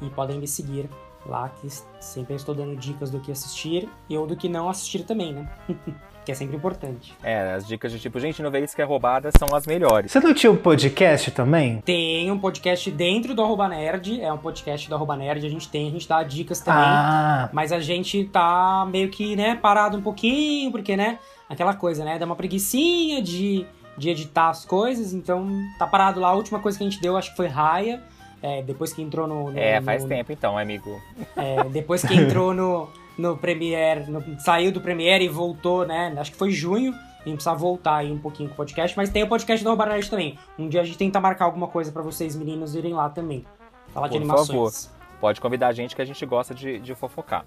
E 0.01 0.11
podem 0.11 0.39
me 0.39 0.47
seguir 0.47 0.89
lá, 1.27 1.49
que 1.49 1.69
sempre 2.01 2.35
eu 2.35 2.36
estou 2.36 2.55
dando 2.55 2.77
dicas 2.77 3.11
do 3.11 3.20
que 3.20 3.32
assistir 3.32 3.89
e 4.09 4.16
ou 4.16 4.27
do 4.27 4.36
que 4.36 4.49
não 4.49 4.69
assistir 4.69 5.05
também, 5.05 5.32
né? 5.32 5.49
que 6.24 6.32
é 6.32 6.35
sempre 6.35 6.57
importante. 6.57 7.15
É, 7.23 7.53
as 7.53 7.66
dicas 7.66 7.93
de 7.93 8.01
tipo, 8.01 8.19
gente, 8.19 8.43
não 8.43 8.51
vê 8.51 8.61
isso 8.61 8.74
que 8.74 8.81
é 8.81 8.85
roubada 8.85 9.31
são 9.39 9.55
as 9.55 9.66
melhores. 9.66 10.11
Você 10.11 10.20
não 10.20 10.32
tinha 10.32 10.51
um 10.51 10.57
podcast 10.57 11.31
também? 11.31 11.81
Tem 11.82 12.31
um 12.31 12.39
podcast 12.39 12.91
dentro 12.91 13.35
do 13.35 13.43
Arroba 13.43 13.69
Nerd, 13.69 14.20
é 14.20 14.32
um 14.32 14.39
podcast 14.39 14.89
do 14.89 14.95
Arroba 14.95 15.16
Nerd, 15.16 15.47
a 15.47 15.51
gente 15.51 15.69
tem, 15.69 15.89
a 15.89 15.91
gente 15.91 16.09
dá 16.09 16.23
dicas 16.23 16.61
também. 16.61 16.82
Ah. 16.82 17.51
Mas 17.53 17.73
a 17.73 17.81
gente 17.81 18.24
tá 18.24 18.86
meio 18.91 19.11
que, 19.11 19.36
né, 19.36 19.55
parado 19.55 19.99
um 19.99 20.03
pouquinho, 20.03 20.70
porque, 20.70 20.97
né, 20.97 21.19
aquela 21.49 21.74
coisa, 21.74 22.05
né, 22.05 22.19
dá 22.19 22.24
uma 22.24 22.36
preguiçinha 22.36 23.20
de, 23.20 23.66
de 23.97 24.11
editar 24.11 24.49
as 24.51 24.65
coisas, 24.65 25.12
então 25.12 25.49
tá 25.79 25.87
parado 25.87 26.21
lá. 26.21 26.29
A 26.29 26.35
última 26.35 26.59
coisa 26.61 26.77
que 26.79 26.85
a 26.85 26.89
gente 26.91 27.01
deu, 27.01 27.16
acho 27.16 27.31
que 27.31 27.37
foi 27.37 27.47
Raia, 27.47 28.03
é, 28.43 28.62
depois 28.62 28.93
que 28.93 29.01
entrou 29.03 29.27
no... 29.27 29.51
no 29.51 29.59
É, 29.59 29.79
no- 29.81 29.87
faz 29.87 30.05
tempo 30.05 30.33
então, 30.33 30.59
amigo. 30.59 31.01
é, 31.37 31.65
depois 31.65 32.03
que 32.05 32.15
entrou 32.15 32.53
no, 32.53 32.89
no 33.16 33.37
Premiere, 33.37 34.11
no- 34.11 34.23
saiu 34.41 34.71
do 34.73 34.81
Premiere 34.81 35.25
e 35.25 35.29
voltou, 35.29 35.87
né? 35.87 36.15
Acho 36.19 36.33
que 36.33 36.37
foi 36.37 36.51
junho. 36.51 36.93
A 36.93 37.29
gente 37.29 37.37
precisa 37.37 37.55
voltar 37.55 37.97
aí 37.97 38.12
um 38.12 38.19
pouquinho 38.19 38.51
com 38.51 38.55
o 38.55 38.57
podcast. 38.57 38.95
Mas 38.97 39.09
tem 39.09 39.23
o 39.23 39.27
podcast 39.29 39.65
do 39.65 39.75
Nerd 39.75 40.11
também. 40.11 40.39
Um 40.59 40.69
dia 40.69 40.83
a 40.83 40.85
gente 40.85 40.99
tenta 40.99 41.19
marcar 41.19 41.47
alguma 41.47 41.66
coisa 41.69 41.91
pra 41.91 42.03
vocês, 42.03 42.37
meninos, 42.37 42.75
irem 42.75 42.93
lá 42.93 43.09
também. 43.09 43.47
Falar 43.95 44.09
de 44.09 44.12
Por 44.15 44.19
animações. 44.19 44.49
favor, 44.87 44.95
pode 45.21 45.41
convidar 45.41 45.69
a 45.69 45.73
gente 45.73 45.97
que 45.97 46.03
a 46.03 46.05
gente 46.05 46.27
gosta 46.27 46.55
de, 46.55 46.79
de 46.81 46.95
fofocar. 46.95 47.47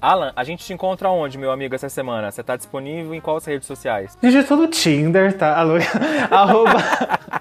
Alan, 0.00 0.32
a 0.36 0.44
gente 0.44 0.64
te 0.64 0.72
encontra 0.72 1.10
onde, 1.10 1.36
meu 1.36 1.50
amigo, 1.50 1.74
essa 1.74 1.88
semana? 1.88 2.30
Você 2.30 2.42
tá 2.42 2.56
disponível 2.56 3.14
em 3.14 3.20
quais 3.20 3.44
redes 3.44 3.66
sociais? 3.66 4.16
Digitou 4.22 4.56
no 4.56 4.68
Tinder, 4.68 5.36
tá? 5.36 5.58
Alô, 5.58 5.74
arroba, 6.30 6.76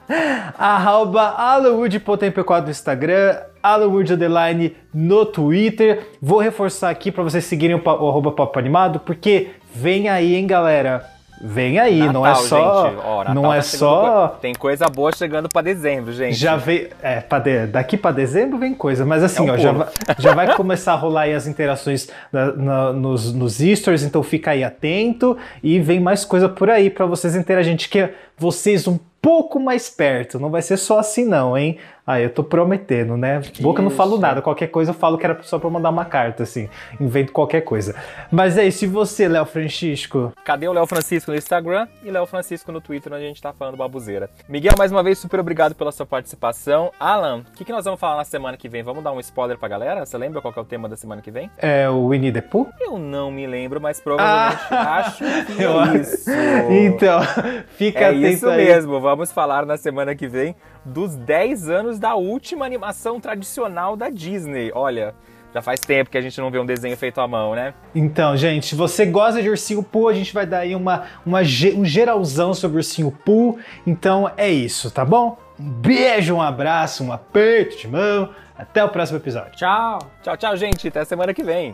arroba 0.58 1.22
AlanWood.mp4 1.38 2.64
no 2.64 2.70
Instagram, 2.72 3.40
Underline 3.64 4.76
no 4.92 5.26
Twitter. 5.26 6.08
Vou 6.20 6.40
reforçar 6.40 6.90
aqui 6.90 7.12
pra 7.12 7.24
vocês 7.24 7.46
seguirem 7.46 7.76
o, 7.76 7.82
o 7.84 8.10
arroba 8.10 8.32
Papo 8.32 8.58
Animado, 8.58 9.00
porque 9.02 9.52
vem 9.74 10.10
aí, 10.10 10.36
hein, 10.36 10.48
galera? 10.48 11.17
Vem 11.40 11.78
aí, 11.80 12.00
não 12.12 12.26
é 12.26 12.30
Natal, 12.30 12.44
só. 12.44 12.86
gente. 12.90 12.96
Natal 12.98 13.34
não 13.36 13.42
tá 13.44 13.56
é 13.58 13.62
só. 13.62 14.28
Tem 14.42 14.54
coisa 14.56 14.88
boa 14.90 15.12
chegando 15.16 15.48
pra 15.48 15.62
dezembro, 15.62 16.12
gente. 16.12 16.36
Já 16.36 16.56
veio. 16.56 16.90
É, 17.02 17.20
pra 17.22 17.38
de- 17.40 17.68
daqui 17.68 17.96
pra 17.96 18.12
dezembro 18.12 18.58
vem 18.58 18.74
coisa, 18.74 19.06
mas 19.06 19.24
assim, 19.24 19.48
É 19.48 19.52
um 19.52 19.54
ó, 19.54 19.58
já, 19.58 19.72
vai, 19.72 19.88
já 20.18 20.34
vai 20.34 20.56
começar 20.56 20.94
a 20.94 20.96
rolar 20.96 21.22
aí 21.22 21.34
as 21.34 21.46
interações 21.46 22.10
na- 22.32 22.52
na- 22.54 22.94
nos, 22.94 23.32
nos 23.34 23.58
stories, 23.58 24.04
então 24.04 24.24
fica 24.24 24.52
aí 24.52 24.64
atento 24.64 25.38
e 25.62 25.80
vem 25.80 26.00
mais 26.00 26.26
coisa 26.26 26.50
por 26.50 26.70
aí 26.72 26.90
pra 26.90 27.06
vocês 27.06 27.36
interagirem, 27.36 27.78
que 27.78 28.10
vocês 28.38 28.88
um 28.88 28.98
pouco 29.22 29.60
mais 29.60 29.90
perto, 29.90 30.40
não 30.40 30.50
vai 30.50 30.62
ser 30.62 30.78
só 30.78 31.00
assim 31.00 31.26
não, 31.26 31.58
hein? 31.58 31.78
Ah, 32.08 32.22
eu 32.22 32.30
tô 32.30 32.42
prometendo, 32.42 33.18
né? 33.18 33.42
Boca 33.60 33.82
eu 33.82 33.84
não 33.84 33.92
falo 33.92 34.18
nada, 34.18 34.42
qualquer 34.42 34.68
coisa 34.68 34.92
eu 34.92 34.96
falo 34.96 35.18
que 35.18 35.26
era 35.26 35.38
só 35.44 35.60
pra 35.60 35.70
mandar 35.70 35.90
uma 35.90 36.06
carta, 36.06 36.44
assim, 36.44 36.70
invento 37.02 37.34
qualquer 37.34 37.60
coisa. 37.62 37.94
Mas 38.32 38.58
aí, 38.58 38.72
se 38.72 38.88
você, 38.88 39.28
Léo 39.28 39.46
Francisco, 39.46 40.32
Cadê 40.46 40.70
o 40.70 40.72
Léo 40.72 40.88
Francisco 40.88 41.32
no 41.32 41.38
Instagram 41.38 41.86
e 42.02 42.10
Léo 42.10 42.26
Francisco 42.26 42.72
no 42.72 42.80
Twitter, 42.80 43.12
onde 43.12 43.26
a 43.26 43.28
gente 43.28 43.42
tá 43.42 43.52
falando 43.52 43.76
babuzeira. 43.76 44.30
Miguel, 44.48 44.74
mais 44.78 44.90
uma 44.90 45.04
vez, 45.04 45.20
super 45.20 45.42
obrigado 45.42 45.76
pela 45.76 45.92
sua 45.92 46.06
participação. 46.06 46.92
Alan, 46.98 47.40
o 47.40 47.58
que, 47.58 47.66
que 47.66 47.72
nós 47.74 47.84
vamos 47.84 48.00
falar 48.00 48.16
na 48.16 48.24
semana 48.24 48.56
que 48.56 48.70
vem? 48.70 48.84
Vamos 48.84 49.04
dar 49.04 49.12
um 49.12 49.20
spoiler 49.20 49.58
pra 49.58 49.68
galera? 49.68 50.06
Você 50.06 50.18
lembra 50.18 50.40
qual 50.42 50.54
que 50.54 50.60
é 50.60 50.62
o 50.62 50.66
tema 50.66 50.88
da 50.88 50.96
semana 50.96 51.22
que 51.22 51.30
vem? 51.30 51.52
é 51.58 51.90
o 51.90 52.08
Winnie 52.08 52.32
the 52.32 52.40
Pooh? 52.42 52.70
Eu 52.80 52.98
não 52.98 53.30
me 53.30 53.46
lembro, 53.46 53.82
mas 53.82 54.00
provavelmente 54.00 54.64
acho 54.72 55.24
que 55.46 55.58
Eu 55.62 55.82
é 55.82 55.98
isso. 55.98 56.30
Então, 56.70 57.20
fica 57.76 58.00
é 58.00 58.10
atento 58.10 58.28
isso 58.28 58.48
aí. 58.50 58.66
mesmo, 58.66 59.02
vamos 59.02 59.32
falar 59.32 59.66
na 59.66 59.76
semana 59.76 60.16
que 60.16 60.28
vem 60.28 60.56
dos 60.88 61.16
10 61.16 61.70
anos 61.70 62.00
da 62.00 62.16
última 62.16 62.66
animação 62.66 63.20
tradicional 63.20 63.96
da 63.96 64.10
Disney. 64.10 64.72
Olha, 64.74 65.14
já 65.54 65.62
faz 65.62 65.80
tempo 65.80 66.10
que 66.10 66.18
a 66.18 66.22
gente 66.22 66.40
não 66.40 66.52
vê 66.52 66.60
um 66.60 66.66
desenho 66.66 66.96
feito 66.96 67.20
à 67.20 67.28
mão, 67.28 67.56
né? 67.56 67.74
Então, 67.96 68.36
gente, 68.38 68.68
se 68.68 68.76
você 68.76 69.06
gosta 69.06 69.42
de 69.42 69.50
Ursinho 69.50 69.82
Pooh, 69.82 70.08
a 70.08 70.14
gente 70.14 70.34
vai 70.34 70.46
dar 70.46 70.60
aí 70.60 70.76
uma, 70.76 71.04
uma, 71.26 71.40
um 71.42 71.86
geralzão 71.86 72.54
sobre 72.54 72.78
Ursinho 72.78 73.12
Pooh. 73.12 73.58
Então 73.86 74.32
é 74.38 74.50
isso, 74.50 74.92
tá 74.92 75.04
bom? 75.04 75.38
Um 75.60 75.70
beijo, 75.70 76.36
um 76.36 76.42
abraço, 76.42 77.04
um 77.04 77.12
aperto 77.12 77.78
de 77.78 77.88
mão. 77.88 78.30
Até 78.58 78.84
o 78.84 78.90
próximo 78.90 79.20
episódio. 79.20 79.52
Tchau! 79.56 80.00
Tchau, 80.24 80.38
tchau, 80.38 80.58
gente. 80.58 80.88
Até 80.88 81.06
semana 81.06 81.34
que 81.34 81.44
vem. 81.44 81.74